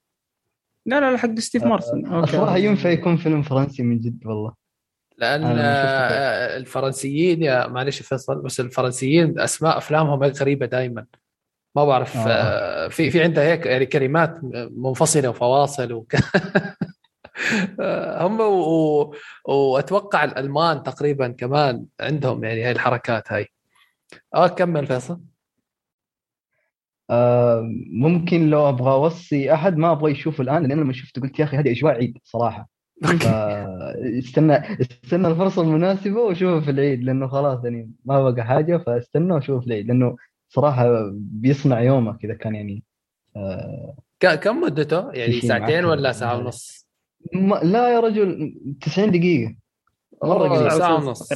لا 0.88 1.00
لا 1.00 1.12
لا 1.12 1.18
حق 1.18 1.40
ستيف 1.40 1.64
مارتن 1.64 2.16
الصراحة 2.24 2.52
أوكي 2.52 2.66
ينفع 2.66 2.90
يكون 2.90 3.18
فيلم 3.18 3.42
فرنسي 3.42 3.84
من 3.84 4.00
جد 4.00 4.26
والله. 4.26 4.54
لأن 5.18 5.44
آه، 5.44 6.58
الفرنسيين 6.58 7.44
يا 7.44 7.68
معلش 7.68 8.02
فيصل 8.02 8.42
بس 8.42 8.60
الفرنسيين 8.60 9.40
أسماء 9.40 9.78
أفلامهم 9.78 10.24
غريبة 10.24 10.66
دائما 10.66 11.06
ما 11.76 11.86
بعرف 11.86 12.18
آه. 12.18 12.30
آه، 12.30 12.88
في 12.88 13.12
في 13.12 13.24
عندها 13.24 13.44
هيك 13.44 13.66
يعني 13.66 13.86
كلمات 13.86 14.40
منفصلة 14.72 15.30
وفواصل 15.30 15.94
وك... 15.94 16.16
آه، 17.80 18.28
هم 18.28 18.40
و... 18.40 19.02
و... 19.02 19.14
وأتوقع 19.46 20.24
الألمان 20.24 20.84
تقريبا 20.84 21.28
كمان 21.28 21.86
عندهم 22.00 22.44
يعني 22.44 22.64
هاي 22.64 22.72
الحركات 22.72 23.32
هاي. 23.32 23.48
آه 24.36 24.48
كمل 24.48 24.88
فيصل. 24.88 25.20
آه 27.10 27.70
ممكن 27.92 28.50
لو 28.50 28.70
أبغى 28.70 28.92
أوصي 28.92 29.54
أحد 29.54 29.78
ما 29.78 29.92
أبغى 29.92 30.12
يشوفه 30.12 30.42
الآن 30.42 30.66
لأن 30.66 30.80
لما 30.80 30.94
شفته 30.94 31.22
قلت 31.22 31.40
يا 31.40 31.44
أخي 31.44 31.58
هذه 31.58 31.72
أجواء 31.72 31.94
عيد 31.94 32.18
صراحة. 32.24 32.70
فاستنى 33.04 34.82
استنى 34.82 35.28
الفرصة 35.28 35.62
المناسبة 35.62 36.22
وشوفه 36.22 36.60
في 36.60 36.72
العيد 36.72 37.04
لأنه 37.04 37.28
خلاص 37.28 37.64
يعني 37.64 37.92
ما 38.06 38.30
بقى 38.32 38.46
حاجة 38.46 38.78
فاستنى 38.78 39.34
وشوفه 39.34 39.60
في 39.60 39.68
العيد 39.68 39.88
لأنه 39.88 40.16
صراحة 40.50 41.10
بيصنع 41.14 41.82
يومك 41.82 42.26
إذا 42.26 42.34
كان 42.34 42.56
يعني 42.56 42.84
آه 43.36 43.96
كم 44.20 44.62
مدته؟ 44.62 45.12
يعني 45.12 45.42
ساعتين 45.42 45.86
ولا 45.86 46.12
ساعة. 46.12 46.38
ونص؟ 46.38 46.88
ما 47.34 47.56
لا 47.56 47.94
يا 47.94 48.00
رجل 48.00 48.54
90 48.82 49.12
دقيقة. 49.12 49.56
مرة 50.24 50.48
أوه، 50.48 50.58
قليل. 50.58 50.72
ساعة 50.72 50.96
ونص. 50.96 51.34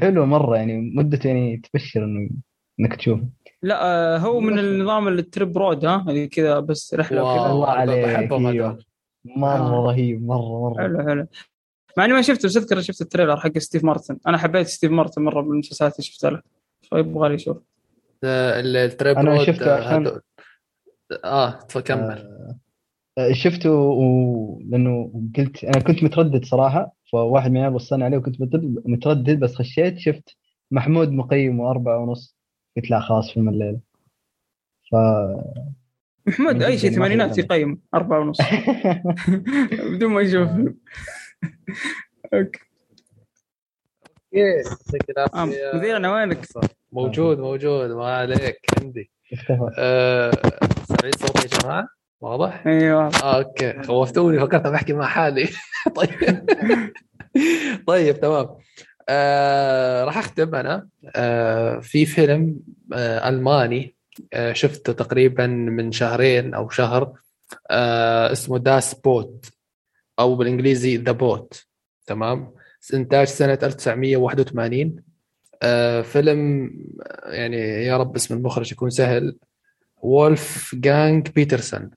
حلو 0.00 0.26
مرة 0.26 0.56
يعني 0.56 0.92
مدته 0.94 1.26
يعني 1.28 1.56
تبشر 1.56 2.04
إنه 2.04 2.30
إنك 2.80 2.96
تشوفه. 2.96 3.28
لا 3.62 3.84
آه، 4.14 4.18
هو 4.18 4.40
من 4.40 4.58
النظام 4.58 5.08
ال 5.08 5.18
trip 5.18 5.58
road 5.58 5.84
ها 5.84 6.04
اللي 6.08 6.28
كذا 6.28 6.60
بس 6.60 6.94
رحلة. 6.94 7.22
وكذا. 7.24 7.52
الله 7.52 7.66
عليك. 7.70 8.04
بحبهم 8.04 8.46
أيوه. 8.46 8.68
هذول. 8.70 8.84
مرة 9.36 9.80
آه. 9.82 9.86
رهيب 9.86 10.22
مرة 10.26 10.60
مرة. 10.70 10.82
حلو 10.82 11.02
حلو. 11.08 11.26
مع 11.96 12.04
إني 12.04 12.12
ما 12.12 12.22
شفته 12.22 12.48
بس 12.48 12.56
أذكر 12.56 12.80
شفت 12.80 13.00
ال 13.00 13.05
trailer 13.05 13.36
حق 13.36 13.58
ستيف 13.58 13.84
مارتن. 13.84 14.18
أنا 14.26 14.38
حبيت 14.38 14.66
ستيف 14.66 14.90
مارتن 14.90 15.22
مرة 15.22 15.42
من 15.42 15.50
المسلسلات 15.52 15.92
اللي 15.92 16.04
شفتها 16.04 16.30
له. 16.30 16.42
فيبغى 16.82 17.28
لي 17.28 17.34
أشوف. 17.34 17.56
ال- 18.24 18.76
ال 18.76 18.84
trip 18.84 19.18
أنا 19.18 19.30
road 19.34 19.46
شفته 19.46 19.66
آه، 19.76 19.88
عشان- 19.88 20.20
آه 21.24 21.50
تكمل 21.50 22.30
آه، 23.18 23.32
شفته 23.32 23.70
و... 23.72 24.60
لأنه 24.68 25.12
قلت 25.36 25.64
أنا 25.64 25.80
كنت 25.82 26.02
متردد 26.02 26.44
صراحة 26.44 26.92
فواحد 27.12 27.50
من 27.50 27.56
العيال 27.56 27.74
وصاني 27.74 28.04
عليه 28.04 28.16
وكنت 28.18 28.40
متردد- 28.40 28.82
متردد 28.86 29.40
بس 29.40 29.54
خشيت 29.54 29.98
شفت 29.98 30.36
محمود 30.70 31.08
مقيمه 31.12 31.70
أربعة 31.70 31.98
ونص. 31.98 32.36
قلت 32.80 32.90
لا 32.90 33.00
خلاص 33.00 33.32
فيلم 33.32 33.48
الليلة. 33.48 33.80
ف 34.92 34.94
محمود 36.26 36.62
أي 36.62 36.78
شيء 36.78 36.90
ما 36.90 36.96
ثمانينات 36.96 37.38
يقيم 37.38 37.82
أربعة 37.94 38.20
ونص. 38.20 38.38
بدون 39.92 40.12
ما 40.12 40.20
يشوف. 40.20 40.48
فيلم 40.48 40.76
أوكي. 42.34 42.60
آه، 44.36 44.62
العافية. 45.10 45.70
مديرنا 45.74 46.14
وينك؟ 46.14 46.46
موجود 46.92 47.38
موجود 47.38 47.90
ما 47.90 48.16
عليك 48.16 48.60
عندي. 48.80 49.10
آه، 49.78 50.30
سامعين 50.88 51.12
صوتي 51.18 51.42
يا 51.56 51.60
جماعة؟ 51.60 51.88
واضح؟ 52.20 52.66
أيوه 52.66 53.06
آه، 53.06 53.36
أوكي. 53.38 53.82
خوفتوني 53.82 54.40
فكرت 54.40 54.66
بحكي 54.66 54.92
مع 54.92 55.06
حالي. 55.06 55.48
طيب. 55.96 56.44
طيب 57.86 58.20
تمام. 58.20 58.56
آه 59.12 60.04
راح 60.04 60.18
أختم 60.18 60.54
أنا. 60.54 60.88
آه 61.16 61.78
في 61.78 62.06
فيلم 62.06 62.60
آه 62.92 63.28
ألماني. 63.28 63.94
آه 64.32 64.52
شفته 64.52 64.92
تقريبا 64.92 65.46
من 65.46 65.92
شهرين 65.92 66.54
أو 66.54 66.68
شهر. 66.68 67.12
آه 67.70 68.32
اسمه 68.32 68.58
Das 68.58 68.94
Boot 68.94 69.46
أو 70.18 70.36
بالإنجليزي 70.36 70.96
The 70.96 71.12
Boat. 71.12 71.66
تمام؟ 72.06 72.52
إنتاج 72.94 73.26
سنة 73.26 73.58
1981 73.62 74.96
آه 75.62 76.02
فيلم 76.02 76.70
يعني 77.24 77.56
يا 77.84 77.96
رب 77.96 78.16
اسم 78.16 78.34
المخرج 78.34 78.72
يكون 78.72 78.90
سهل. 78.90 79.36
وولف 79.96 80.74
جانج 80.74 81.28
بيترسون. 81.28 81.90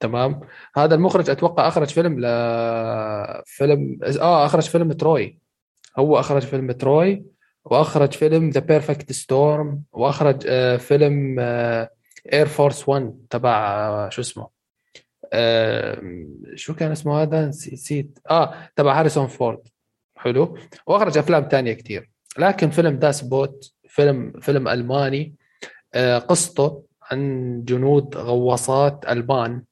تمام؟ 0.00 0.40
هذا 0.76 0.94
المخرج 0.94 1.30
أتوقع 1.30 1.68
أخرج 1.68 1.88
فيلم 1.88 2.20
ل 2.20 2.26
فيلم 3.46 3.98
آه 4.20 4.46
أخرج 4.46 4.62
فيلم 4.62 4.92
Troy. 4.92 5.41
هو 5.98 6.20
أخرج 6.20 6.42
فيلم 6.42 6.72
Troy 6.72 7.24
وأخرج 7.64 8.12
فيلم 8.12 8.50
The 8.50 8.60
Perfect 8.60 9.12
Storm 9.12 9.82
وأخرج 9.92 10.42
آه 10.46 10.76
فيلم 10.76 11.36
Air 12.32 12.46
Force 12.46 12.88
1 12.88 13.16
تبع 13.30 13.50
آه 13.88 14.08
شو 14.08 14.20
اسمه؟ 14.20 14.48
شو 16.54 16.74
كان 16.74 16.90
اسمه 16.90 17.22
هذا؟ 17.22 17.46
نسيت. 17.48 18.18
آه 18.30 18.54
تبع 18.76 18.98
هاريسون 19.00 19.26
فورد. 19.26 19.68
حلو. 20.16 20.58
وأخرج 20.86 21.18
أفلام 21.18 21.44
تانية 21.48 21.72
كتير. 21.72 22.10
لكن 22.38 22.70
فيلم 22.70 22.96
Das 22.96 23.22
Boot 23.22 23.72
فيلم 23.88 24.32
فيلم 24.40 24.68
ألماني 24.68 25.34
آه 25.94 26.18
قصته 26.18 26.82
عن 27.02 27.62
جنود 27.64 28.16
غواصات 28.16 29.04
ألمان 29.08 29.62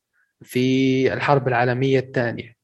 في 0.42 1.12
الحرب 1.12 1.48
العالمية 1.48 1.98
الثانية. 1.98 2.55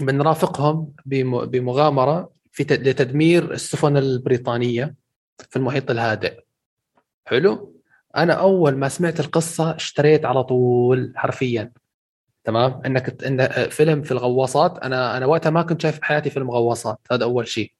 بنرافقهم 0.00 0.92
بم- 1.06 1.44
بمغامرة 1.46 2.35
في 2.56 2.64
لتدمير 2.64 3.52
السفن 3.52 3.96
البريطانية 3.96 4.94
في 5.50 5.56
المحيط 5.56 5.90
الهادئ. 5.90 6.40
حلو؟ 7.26 7.82
أنا 8.16 8.32
أول 8.32 8.76
ما 8.76 8.88
سمعت 8.88 9.20
القصة 9.20 9.76
اشتريت 9.76 10.24
على 10.24 10.44
طول 10.44 11.12
حرفيا. 11.16 11.72
تمام؟ 12.44 12.80
إنك 12.86 13.24
إن 13.24 13.68
فيلم 13.68 14.02
في 14.02 14.12
الغواصات 14.12 14.78
أنا 14.78 15.16
أنا 15.16 15.26
وقتها 15.26 15.50
ما 15.50 15.62
كنت 15.62 15.82
شايف 15.82 15.98
بحياتي 16.00 16.30
فيلم 16.30 16.50
غواصات 16.50 16.98
هذا 17.12 17.24
أول 17.24 17.48
شيء. 17.48 17.72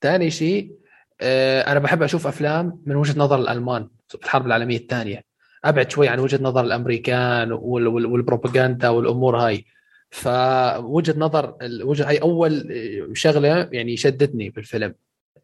ثاني 0.00 0.30
شيء 0.30 0.72
آه، 1.20 1.72
أنا 1.72 1.78
بحب 1.80 2.02
أشوف 2.02 2.26
أفلام 2.26 2.82
من 2.86 2.96
وجهة 2.96 3.18
نظر 3.18 3.38
الألمان 3.38 3.88
في 4.08 4.14
الحرب 4.14 4.46
العالمية 4.46 4.76
الثانية. 4.76 5.24
أبعد 5.64 5.90
شوي 5.90 6.08
عن 6.08 6.18
وجهة 6.18 6.42
نظر 6.42 6.60
الأمريكان 6.64 7.52
وال- 7.52 7.86
وال- 7.86 8.06
والبروباغندا 8.06 8.88
والأمور 8.88 9.36
هاي. 9.36 9.64
فوجهة 10.12 11.14
نظر 11.18 11.56
ال- 11.62 11.82
وجه 11.84 12.08
هاي 12.08 12.16
أول 12.18 12.70
شغلة 13.12 13.68
يعني 13.72 13.96
شدتني 13.96 14.50
بالفيلم. 14.50 14.94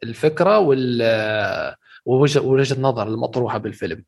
الفكرة 0.03 0.59
وال 0.59 1.03
ووجه 2.07 2.41
وجهه 2.41 2.75
النظر 2.77 3.09
المطروحة 3.09 3.59
بالفيلم. 3.59 4.05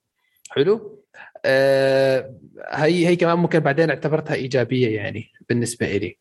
حلو؟ 0.51 1.01
آه 1.45 2.35
هي 2.71 3.07
هي 3.07 3.17
كمان 3.17 3.39
ممكن 3.39 3.59
بعدين 3.61 3.91
اعتبرتها 3.91 4.35
إيجابية 4.35 4.97
يعني 4.97 5.31
بالنسبة 5.49 5.97
لي 5.97 6.17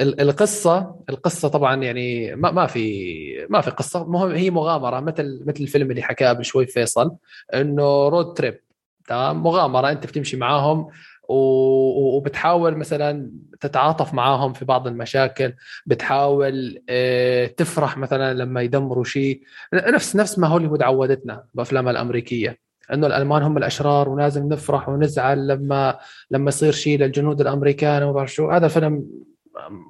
ال- 0.00 0.20
القصة 0.20 0.96
القصة 1.10 1.48
طبعا 1.48 1.82
يعني 1.82 2.34
ما 2.36 2.50
ما 2.50 2.66
في 2.66 3.46
ما 3.50 3.60
في 3.60 3.70
قصة. 3.70 4.04
مهم 4.10 4.30
هي 4.30 4.50
مغامرة 4.50 5.00
مثل 5.00 5.42
مثل 5.46 5.60
الفيلم 5.62 5.90
اللي 5.90 6.02
حكاه 6.02 6.28
قبل 6.28 6.44
شوي 6.44 6.66
فيصل 6.66 7.16
إنه 7.54 8.08
رود 8.08 8.34
تريب 8.34 8.60
تمام؟ 9.08 9.42
مغامرة 9.42 9.90
أنت 9.90 10.06
بتمشي 10.06 10.36
معاهم 10.36 10.88
وبتحاول 11.28 12.76
مثلا 12.76 13.30
تتعاطف 13.60 14.14
معاهم 14.14 14.52
في 14.52 14.64
بعض 14.64 14.86
المشاكل 14.86 15.52
بتحاول 15.86 16.82
آه، 16.88 17.46
تفرح 17.46 17.98
مثلا 17.98 18.34
لما 18.34 18.62
يدمروا 18.62 19.04
شيء 19.04 19.42
نفس 19.74 20.16
نفس 20.16 20.38
ما 20.38 20.48
هوليوود 20.48 20.82
عودتنا 20.82 21.44
بافلامها 21.54 21.90
الأمريكية 21.90 22.58
إنه 22.92 23.06
الألمان 23.06 23.42
هم 23.42 23.58
الأشرار 23.58 24.08
ولازم 24.08 24.48
نفرح 24.48 24.88
ونزعل 24.88 25.48
لما 25.48 25.98
لما 26.30 26.48
يصير 26.48 26.72
شيء 26.72 26.98
للجنود 26.98 27.40
الأمريكان 27.40 28.02
وما 28.02 28.12
بعرف 28.12 28.32
شو 28.32 28.50
هذا 28.50 28.66
الفيلم 28.66 29.06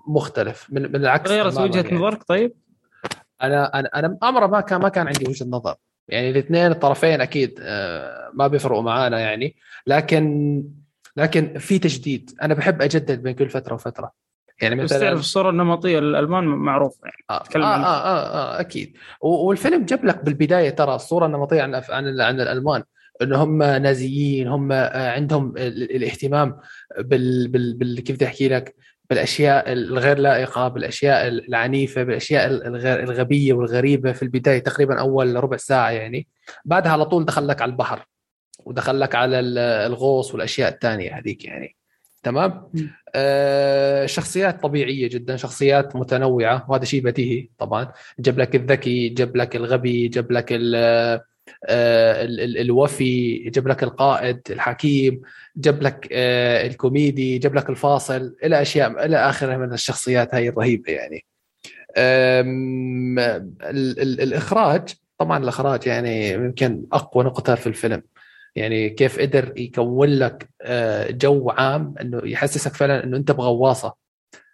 مختلف 0.09 0.66
من, 0.70 0.82
من 0.82 0.97
العكس 0.97 1.31
غيرت 1.31 1.59
وجهة 1.59 1.82
يعني. 1.82 1.97
نظرك 1.97 2.23
طيب؟ 2.23 2.55
أنا 3.43 3.78
أنا 3.78 3.89
أنا 3.94 4.19
عمره 4.23 4.47
ما 4.47 4.60
كان 4.60 4.81
ما 4.81 4.89
كان 4.89 5.06
عندي 5.06 5.28
وجهة 5.28 5.47
نظر 5.47 5.74
يعني 6.09 6.31
الاثنين 6.31 6.70
الطرفين 6.70 7.20
أكيد 7.20 7.59
آه، 7.62 8.31
ما 8.35 8.47
بيفرقوا 8.47 8.82
معانا 8.82 9.19
يعني 9.19 9.56
لكن 9.86 10.65
لكن 11.19 11.59
في 11.59 11.78
تجديد. 11.78 12.31
أنا 12.43 12.55
بحب 12.55 12.82
أجدد 12.82 13.23
بين 13.23 13.35
كل 13.35 13.49
فترة 13.49 13.74
وفترة. 13.74 14.12
يعني 14.62 14.74
بس 14.74 14.82
مثلا 14.82 14.99
تعرف 14.99 15.20
الصورة 15.20 15.51
النمطية 15.51 15.99
للالمان 15.99 16.45
معروفه 16.45 16.99
يعني. 17.05 17.24
آه, 17.31 17.43
آه, 17.57 17.59
آه, 17.59 17.86
آه, 17.86 18.57
آه 18.57 18.61
أكيد. 18.61 18.97
والفيلم 19.20 19.85
جاب 19.85 20.05
لك 20.05 20.24
بالبداية 20.24 20.70
ترى 20.70 20.95
الصورة 20.95 21.27
النمطية 21.27 21.62
عن 21.62 21.74
عن 21.74 22.20
عن 22.20 22.40
الألمان. 22.40 22.82
انه 23.23 23.43
هم 23.43 23.59
نازيين 23.62 24.49
هم 24.49 24.73
آه، 24.73 25.11
عندهم 25.11 25.55
ال- 25.57 25.97
الاهتمام 25.97 26.57
بال, 26.99 27.49
بال, 27.49 27.74
بال 27.74 28.01
كيف 28.01 28.16
بدي 28.16 28.27
أحكي 28.27 28.49
لك؟ 28.49 28.74
بالأشياء 29.11 29.73
الغير 29.73 30.19
لائقة 30.19 30.69
بالأشياء 30.69 31.28
العنيفة 31.28 32.03
بالأشياء 32.03 32.47
الغير 32.47 33.03
الغبية 33.03 33.53
والغريبة 33.53 34.12
في 34.12 34.23
البداية 34.23 34.59
تقريبا 34.59 35.01
أول 35.01 35.36
ربع 35.45 35.57
ساعة 35.57 35.90
يعني. 35.90 36.28
بعدها 36.65 36.93
على 36.93 37.05
طول 37.05 37.24
دخل 37.24 37.49
لك 37.49 37.62
على 37.62 37.70
البحر. 37.73 38.07
ودخل 38.59 39.01
لك 39.01 39.14
على 39.14 39.40
ال- 39.40 39.59
الغوص 39.59 40.32
والأشياء 40.35 40.68
الثانية 40.72 41.18
هذيك 41.18 41.44
يعني. 41.44 41.76
تمام. 42.22 42.68
آه 43.14 44.06
شخصيات 44.06 44.62
طبيعية 44.62 45.09
جدا 45.09 45.36
شخصيات 45.36 45.97
متنوعة 45.97 46.66
وهذا 46.70 46.85
شيء 46.85 47.02
بديهي 47.02 47.48
طبعا. 47.59 47.93
جاب 48.18 48.39
لك 48.39 48.55
الذكي 48.56 49.09
جاب 49.09 49.36
لك 49.36 49.56
الغبي 49.56 50.09
جاب 50.09 50.32
لك 50.32 50.47
ال 50.52 50.74
آه، 51.64 52.24
ال- 52.24 52.40
ال- 52.40 52.59
الوفي 52.59 53.36
جاب 53.51 53.68
لك 53.68 53.82
القائد 53.82 54.40
الحكيم 54.51 55.20
جاب 55.56 55.82
لك 55.82 56.09
آه، 56.12 56.66
الكوميدي 56.66 57.39
جاب 57.39 57.55
لك 57.55 57.70
الفاصل 57.70 58.36
إلى 58.44 58.62
أشياء 58.62 59.05
إلى 59.05 59.16
آخره 59.16 59.56
من 59.56 59.72
الشخصيات 59.72 60.35
هاي 60.35 60.48
الرهيبة 60.48 60.93
يعني. 60.93 61.24
الإخراج 64.22 64.89
طبعا 65.18 65.39
الإخراج 65.43 65.86
يعني 65.86 66.30
يمكن 66.32 66.85
أقوى 66.93 67.24
نقطة 67.24 67.55
في 67.55 67.66
الفيلم. 67.66 68.02
يعني 68.59 68.90
كيف 68.90 69.20
قدر 69.20 69.52
يكون 69.56 70.09
لك 70.09 70.48
آه، 70.62 71.10
جو 71.10 71.51
عام 71.51 71.94
إنه 72.01 72.20
يحسسك 72.24 72.74
فعلا 72.74 73.05
إنه 73.05 73.16
أنت 73.16 73.30
بغواصة. 73.30 73.94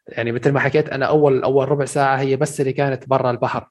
يعني 0.09 0.32
مثل 0.32 0.52
ما 0.52 0.60
حكيت 0.60 0.89
أنا 0.89 1.06
أول 1.06 1.43
أول 1.43 1.68
ربع 1.68 1.85
ساعة 1.85 2.16
هي 2.16 2.36
بس 2.36 2.60
اللي 2.60 2.72
كانت 2.72 3.09
برا 3.09 3.31
البحر. 3.31 3.68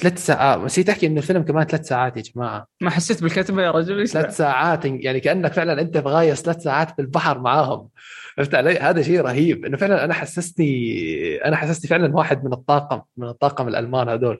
ثلاث 0.00 0.26
ساعات 0.26 0.60
نسيت 0.60 0.88
أحكي 0.88 1.06
إنه 1.06 1.18
الفيلم 1.18 1.42
كمان 1.42 1.66
ثلاث 1.66 1.88
ساعات 1.88 2.16
يا 2.16 2.22
جماعة. 2.22 2.66
ما 2.80 2.90
حسيت 2.90 3.22
بالكتبه 3.22 3.62
يا 3.62 3.70
رجل 3.70 4.08
ثلاث 4.08 4.36
ساعات 4.36 4.84
يعني 4.84 5.20
كأنك 5.20 5.52
فعلا 5.52 5.80
أنت 5.80 5.98
بغايص 5.98 6.42
ثلاث 6.42 6.62
ساعات 6.62 6.96
بالبحر 6.98 7.38
معاهم. 7.38 7.88
فهمت 8.36 8.54
علي؟ 8.54 8.78
هذا 8.78 9.02
شيء 9.02 9.20
رهيب. 9.20 9.64
إنه 9.64 9.76
فعلا 9.76 10.04
أنا 10.04 10.14
حسستني 10.14 11.44
أنا 11.44 11.56
حسستني 11.56 11.88
فعلا 11.88 12.16
واحد 12.16 12.44
من 12.44 12.52
الطاقم 12.52 13.00
من 13.16 13.28
الطاقم 13.28 13.68
الألمان 13.68 14.08
هذول. 14.08 14.38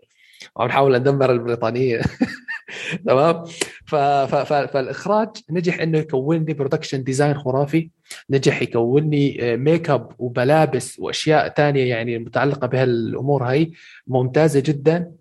وعم 0.56 0.68
نحاول 0.68 0.96
ندمر 0.98 1.32
البريطانية. 1.32 2.00
تمام. 3.06 3.44
فالإخراج 4.66 5.28
نجح 5.50 5.80
إنه 5.80 5.98
يكون 5.98 6.44
لي 6.44 6.54
production 6.54 7.04
design 7.04 7.38
خرافي 7.38 7.90
نجح 8.30 8.62
يكون 8.62 9.10
لي 9.10 9.56
ميك 9.56 9.90
اب 9.90 10.12
وملابس 10.18 10.98
وأشياء 10.98 11.48
تانية 11.48 11.84
يعني 11.84 12.18
متعلقة 12.18 12.66
بهالأمور 12.66 13.44
هاي 13.44 13.72
ممتازة 14.06 14.60
جدا. 14.60 15.12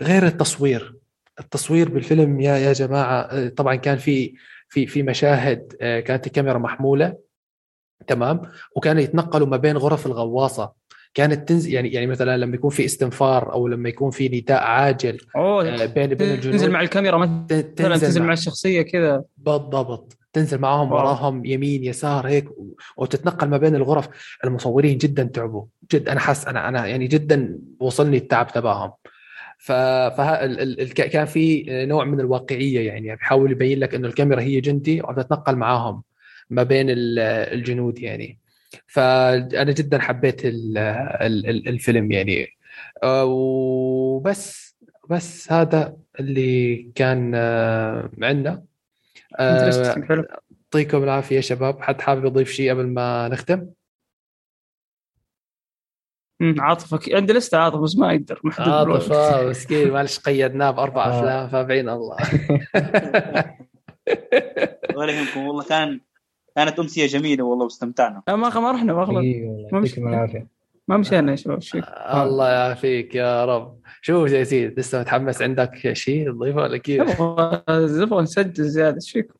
غير 0.00 0.26
التصوير 0.26 1.00
التصوير 1.40 1.88
بالفيلم 1.88 2.40
يا 2.40 2.56
يا 2.56 2.72
جماعة 2.72 3.20
آه، 3.20 3.48
طبعا 3.48 3.74
كان 3.74 3.98
في 3.98 4.34
في 4.68 4.86
في 4.86 5.02
مشاهد 5.02 5.76
آه، 5.80 6.00
كانت 6.00 6.26
الكاميرا 6.26 6.58
محمولة 6.58 7.16
تمام؟ 8.06 8.42
وكانوا 8.76 9.02
يتنقلوا 9.02 9.46
ما 9.46 9.56
بين 9.56 9.76
غرف 9.76 10.06
الغواصة. 10.06 10.72
كانت 11.14 11.48
تنزل 11.48 11.72
يعني 11.74 11.88
يعني 11.92 12.06
مثلا 12.06 12.36
لما 12.36 12.54
يكون 12.54 12.70
في 12.70 12.84
استنفار 12.84 13.52
أو 13.52 13.68
لما 13.68 13.88
يكون 13.88 14.10
في 14.10 14.28
نداء 14.28 14.60
عاجل 14.62 15.18
أوه 15.36 15.68
آه، 15.68 15.86
بين 15.86 16.06
بين 16.14 16.30
الجنود 16.34 16.52
تنزل 16.52 16.70
مع 16.70 16.80
الكاميرا 16.80 17.16
مثلا 17.18 17.46
تنزل, 17.60 18.00
تنزل 18.00 18.20
مع 18.20 18.26
مع 18.26 18.32
الشخصية 18.32 18.82
كذا. 18.82 19.24
بالضبط. 19.38 20.16
تنزل 20.32 20.58
معاهم. 20.58 20.92
وراهم 20.92 21.44
يمين 21.44 21.84
يسار 21.84 22.26
هيك 22.26 22.48
وتتنقل 22.96 23.48
ما 23.48 23.56
بين 23.56 23.74
الغرف. 23.74 24.08
المصورين 24.44 24.98
جدا 24.98 25.22
تعبوا. 25.22 25.64
جد 25.92 26.08
أنا 26.08 26.20
حاسس 26.20 26.46
أنا 26.48 26.68
أنا 26.68 26.86
يعني 26.86 27.06
جدا 27.06 27.58
وصلني 27.80 28.16
التعب 28.16 28.52
تبعهم. 28.52 28.92
ف. 29.58 29.72
كان 30.96 31.24
في 31.26 31.64
نوع 31.86 32.04
من 32.04 32.20
الواقعية 32.20 32.86
يعني 32.86 33.16
بيحاول 33.16 33.50
يبين 33.52 33.78
لك 33.78 33.94
إنه 33.94 34.08
الكاميرا 34.08 34.40
هي 34.40 34.60
جندي 34.60 35.02
وعم 35.02 35.14
تتنقل 35.20 35.56
معاهم 35.56 36.02
ما 36.50 36.62
بين 36.62 36.90
ال- 36.90 37.18
الجنود 37.58 37.98
يعني. 37.98 38.38
فأنا 38.86 39.72
جدا 39.72 39.98
حبيت 39.98 40.44
ال... 40.44 40.78
ال... 40.78 41.46
ال- 41.50 41.68
الفيلم 41.68 42.12
يعني. 42.12 42.46
آه، 43.02 43.24
وبس 43.24 44.76
بس 45.10 45.52
هذا 45.52 45.96
اللي 46.20 46.82
كان 46.94 47.32
آه، 47.34 48.10
عندنا. 48.22 48.64
آه، 49.38 49.94
يعطيكم 50.74 51.02
العافية 51.02 51.36
يا 51.36 51.40
شباب. 51.40 51.82
حد 51.82 52.00
حابب 52.00 52.24
يضيف 52.24 52.50
شيء 52.50 52.70
قبل 52.70 52.86
ما 52.86 53.28
نختم؟ 53.28 53.66
مم، 56.40 56.54
عاطف 56.60 56.94
أكيد. 56.94 57.14
عندي 57.14 57.32
لستة 57.32 57.58
عاطف 57.58 57.78
بس 57.78 57.96
ما 57.96 58.10
أقدر 58.10 58.40
محدود. 58.44 58.68
عاطف 58.68 59.12
مسكين 59.50 59.90
معلش 59.90 60.18
قيدناه 60.18 60.70
بأربع. 60.70 61.18
أفلام 61.18 61.48
فبعين 61.48 61.88
الله. 61.88 62.16
ولا 64.96 65.12
يهمكم 65.12 65.46
والله 65.46 65.64
كان 65.64 66.00
كانت 66.56 66.78
أمسية 66.78 67.06
جميلة 67.06 67.44
والله 67.44 67.64
واستمتعنا 67.64 68.22
لا، 68.28 68.36
ما 68.36 68.48
ما 68.60 68.70
رحنا 68.70 68.92
ما 68.92 69.04
ما 69.04 69.20
مش- 69.80 69.90
يعطيكم 69.90 70.08
العافية 70.08 70.46
ما 70.88 70.96
مشينا 70.96 71.30
يا 71.30 71.36
شباب 71.36 71.62
فيك؟ 71.62 71.84
الله 72.14 72.48
يعافيك 72.50 73.14
يا 73.14 73.44
رب 73.44 73.78
شوف 74.02 74.30
يا 74.32 74.44
سيدي 74.44 74.74
لسه 74.80 75.00
متحمس 75.00 75.42
عندك 75.42 75.92
شيء 75.92 76.30
تضيفه 76.32 76.56
ولا 76.62 76.76
كيف؟ 76.78 77.02
نبغى 77.70 78.22
نسجل 78.22 78.64
زيادة 78.64 78.96
إيش 78.96 79.10
فيك؟ 79.12 79.32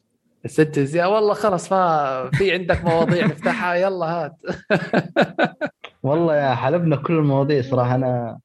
سجل 0.47 0.87
زي 0.87 1.05
والله 1.05 1.35
خلص 1.35 1.73
ما 1.73 2.31
في 2.35 2.53
عندك 2.53 2.85
مواضيع 2.85 3.27
نفتحها 3.31 3.75
يلا 3.75 4.07
هات 4.07 4.37
والله 6.03 6.37
يا 6.37 6.55
حلبنا 6.55 6.97
كل 6.97 7.13
المواضيع 7.19 7.63
صراحة 7.63 7.95
أنا 7.95 8.39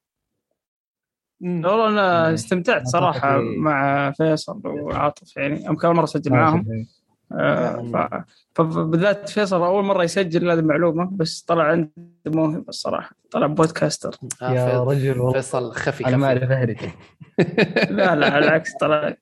والله 1.41 1.87
أنا 1.89 2.27
إيه. 2.27 2.33
استمتعت 2.33 2.87
صراحة 2.87 3.35
أتفق. 3.37 3.43
مع 3.57 4.11
فيصل 4.11 4.61
وعاطف 4.67 5.37
يعني 5.37 5.69
اول 5.69 5.95
مرة 5.95 6.03
أسجل 6.03 6.31
معاهم 6.31 6.59
آه، 6.59 6.63
ف- 6.63 6.94
فبالذات 8.55 9.29
فيصل 9.29 9.61
أول 9.63 9.83
مرة 9.83 10.03
يسجل 10.03 10.51
هذه 10.51 10.59
المعلومة 10.59 11.09
بس 11.11 11.41
طلع 11.41 11.63
عنده 11.63 11.89
موهبة 12.25 12.65
الصراحة 12.69 13.15
طلع 13.31 13.47
بودكاستر. 13.47 14.15
آه، 14.41 14.51
يا 14.51 14.83
رجل 14.83 15.31
فيصل 15.33 15.71
خفي 15.71 16.05
أنا 16.07 16.17
ما 16.17 16.27
اعرف 16.27 16.43
اهرج 16.51 16.77
لا 17.89 18.15
لا 18.15 18.39
بالعكس 18.39 18.73
طلع 18.81 19.15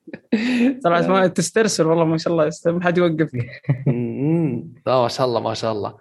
طلعت 0.84 1.06
ما 1.06 1.26
تسترسل 1.26 1.86
والله 1.86 2.04
ما 2.04 2.18
شاء 2.18 2.32
الله 2.32 2.50
ما 2.66 2.84
حد 2.84 2.98
يوقفك 2.98 3.62
أمم. 3.88 4.72
آه 4.86 5.02
ما 5.02 5.08
شاء 5.08 5.26
الله 5.26 5.40
ما 5.40 5.54
شاء 5.54 5.72
الله. 5.72 5.94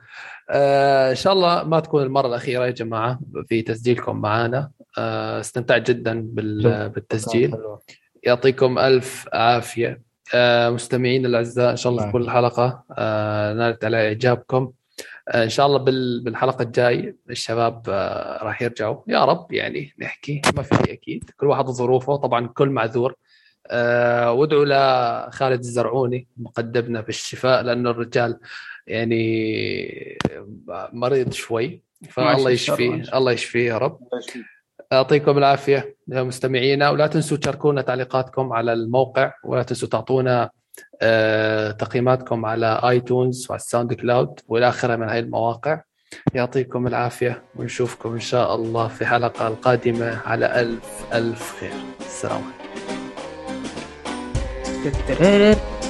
آه 0.49 1.09
إن 1.09 1.15
شاء 1.15 1.33
الله 1.33 1.63
ما 1.63 1.79
تكون 1.79 2.03
المرة 2.03 2.27
الأخيرة 2.27 2.65
يا 2.65 2.71
جماعة 2.71 3.19
في 3.49 3.61
تسجيلكم 3.61 4.21
معنا 4.21 4.71
آه 4.97 5.39
استمتعت 5.39 5.91
جدا 5.91 6.21
بال- 6.21 6.89
بالتسجيل. 6.89 7.55
يعطيكم 8.23 8.79
ألف 8.79 9.27
عافية. 9.33 9.87
آه 9.89 10.12
مستمعين 10.69 11.25
الأعزاء 11.25 11.71
إن 11.71 11.75
شاء 11.77 11.91
الله 11.91 12.09
تكون 12.09 12.21
الحلقة 12.21 12.83
آه 12.97 13.53
نالت 13.53 13.85
على 13.85 14.07
إعجابكم. 14.07 14.71
آه 15.29 15.43
إن 15.43 15.49
شاء 15.49 15.65
الله 15.65 15.77
بال- 15.77 16.23
بالحلقة 16.23 16.63
الجاي 16.63 17.15
الشباب 17.29 17.83
آه 17.89 18.43
راح 18.43 18.61
يرجعوا. 18.61 19.01
يا 19.07 19.25
رب 19.25 19.51
يعني 19.53 19.93
نحكي 19.99 20.41
ما 20.55 20.61
في 20.63 20.93
أكيد. 20.93 21.29
كل 21.37 21.47
واحد 21.47 21.65
ظروفه 21.65 22.15
طبعا 22.15 22.47
كل 22.47 22.69
معذور. 22.69 23.15
آه 23.67 24.31
وادعوا 24.31 24.65
لخالد 25.29 25.59
الزرعوني 25.59 26.27
مقدمنا 26.37 27.01
بالشفاء 27.01 27.61
لأنه 27.61 27.89
الرجال 27.89 28.39
يعني 28.87 30.17
مريض 30.93 31.33
شوي. 31.33 31.81
فالله 32.09 32.49
يشفيه 32.51 33.03
الله 33.17 33.31
يشفيه 33.31 33.67
يا 33.69 33.77
رب. 33.77 33.99
يعطيكم 34.93 35.37
العافية 35.37 35.95
مستمعينا 36.07 36.89
ولا 36.89 37.07
تنسوا 37.07 37.37
تشاركونا 37.37 37.81
تعليقاتكم 37.81 38.53
على 38.53 38.73
الموقع 38.73 39.33
ولا 39.43 39.63
تنسوا 39.63 39.87
تعطونا 39.87 40.49
آه، 41.01 41.71
تقييماتكم 41.71 42.45
على 42.45 42.81
iTunes 42.83 43.47
وعلى 43.49 43.59
ال 43.59 43.93
SoundCloud 43.93 44.39
وإلى 44.47 44.69
آخره 44.69 44.95
من 44.95 45.09
هذه 45.09 45.19
المواقع. 45.19 45.81
يعطيكم 46.33 46.87
العافية 46.87 47.43
ونشوفكم 47.55 48.13
إن 48.13 48.19
شاء 48.19 48.55
الله 48.55 48.87
في 48.87 49.05
حلقة 49.05 49.47
القادمة 49.47 50.19
على 50.25 50.61
ألف 50.61 51.05
ألف 51.13 51.59
خير. 51.59 51.73
السلام 51.99 52.41
عليكم. 54.83 55.82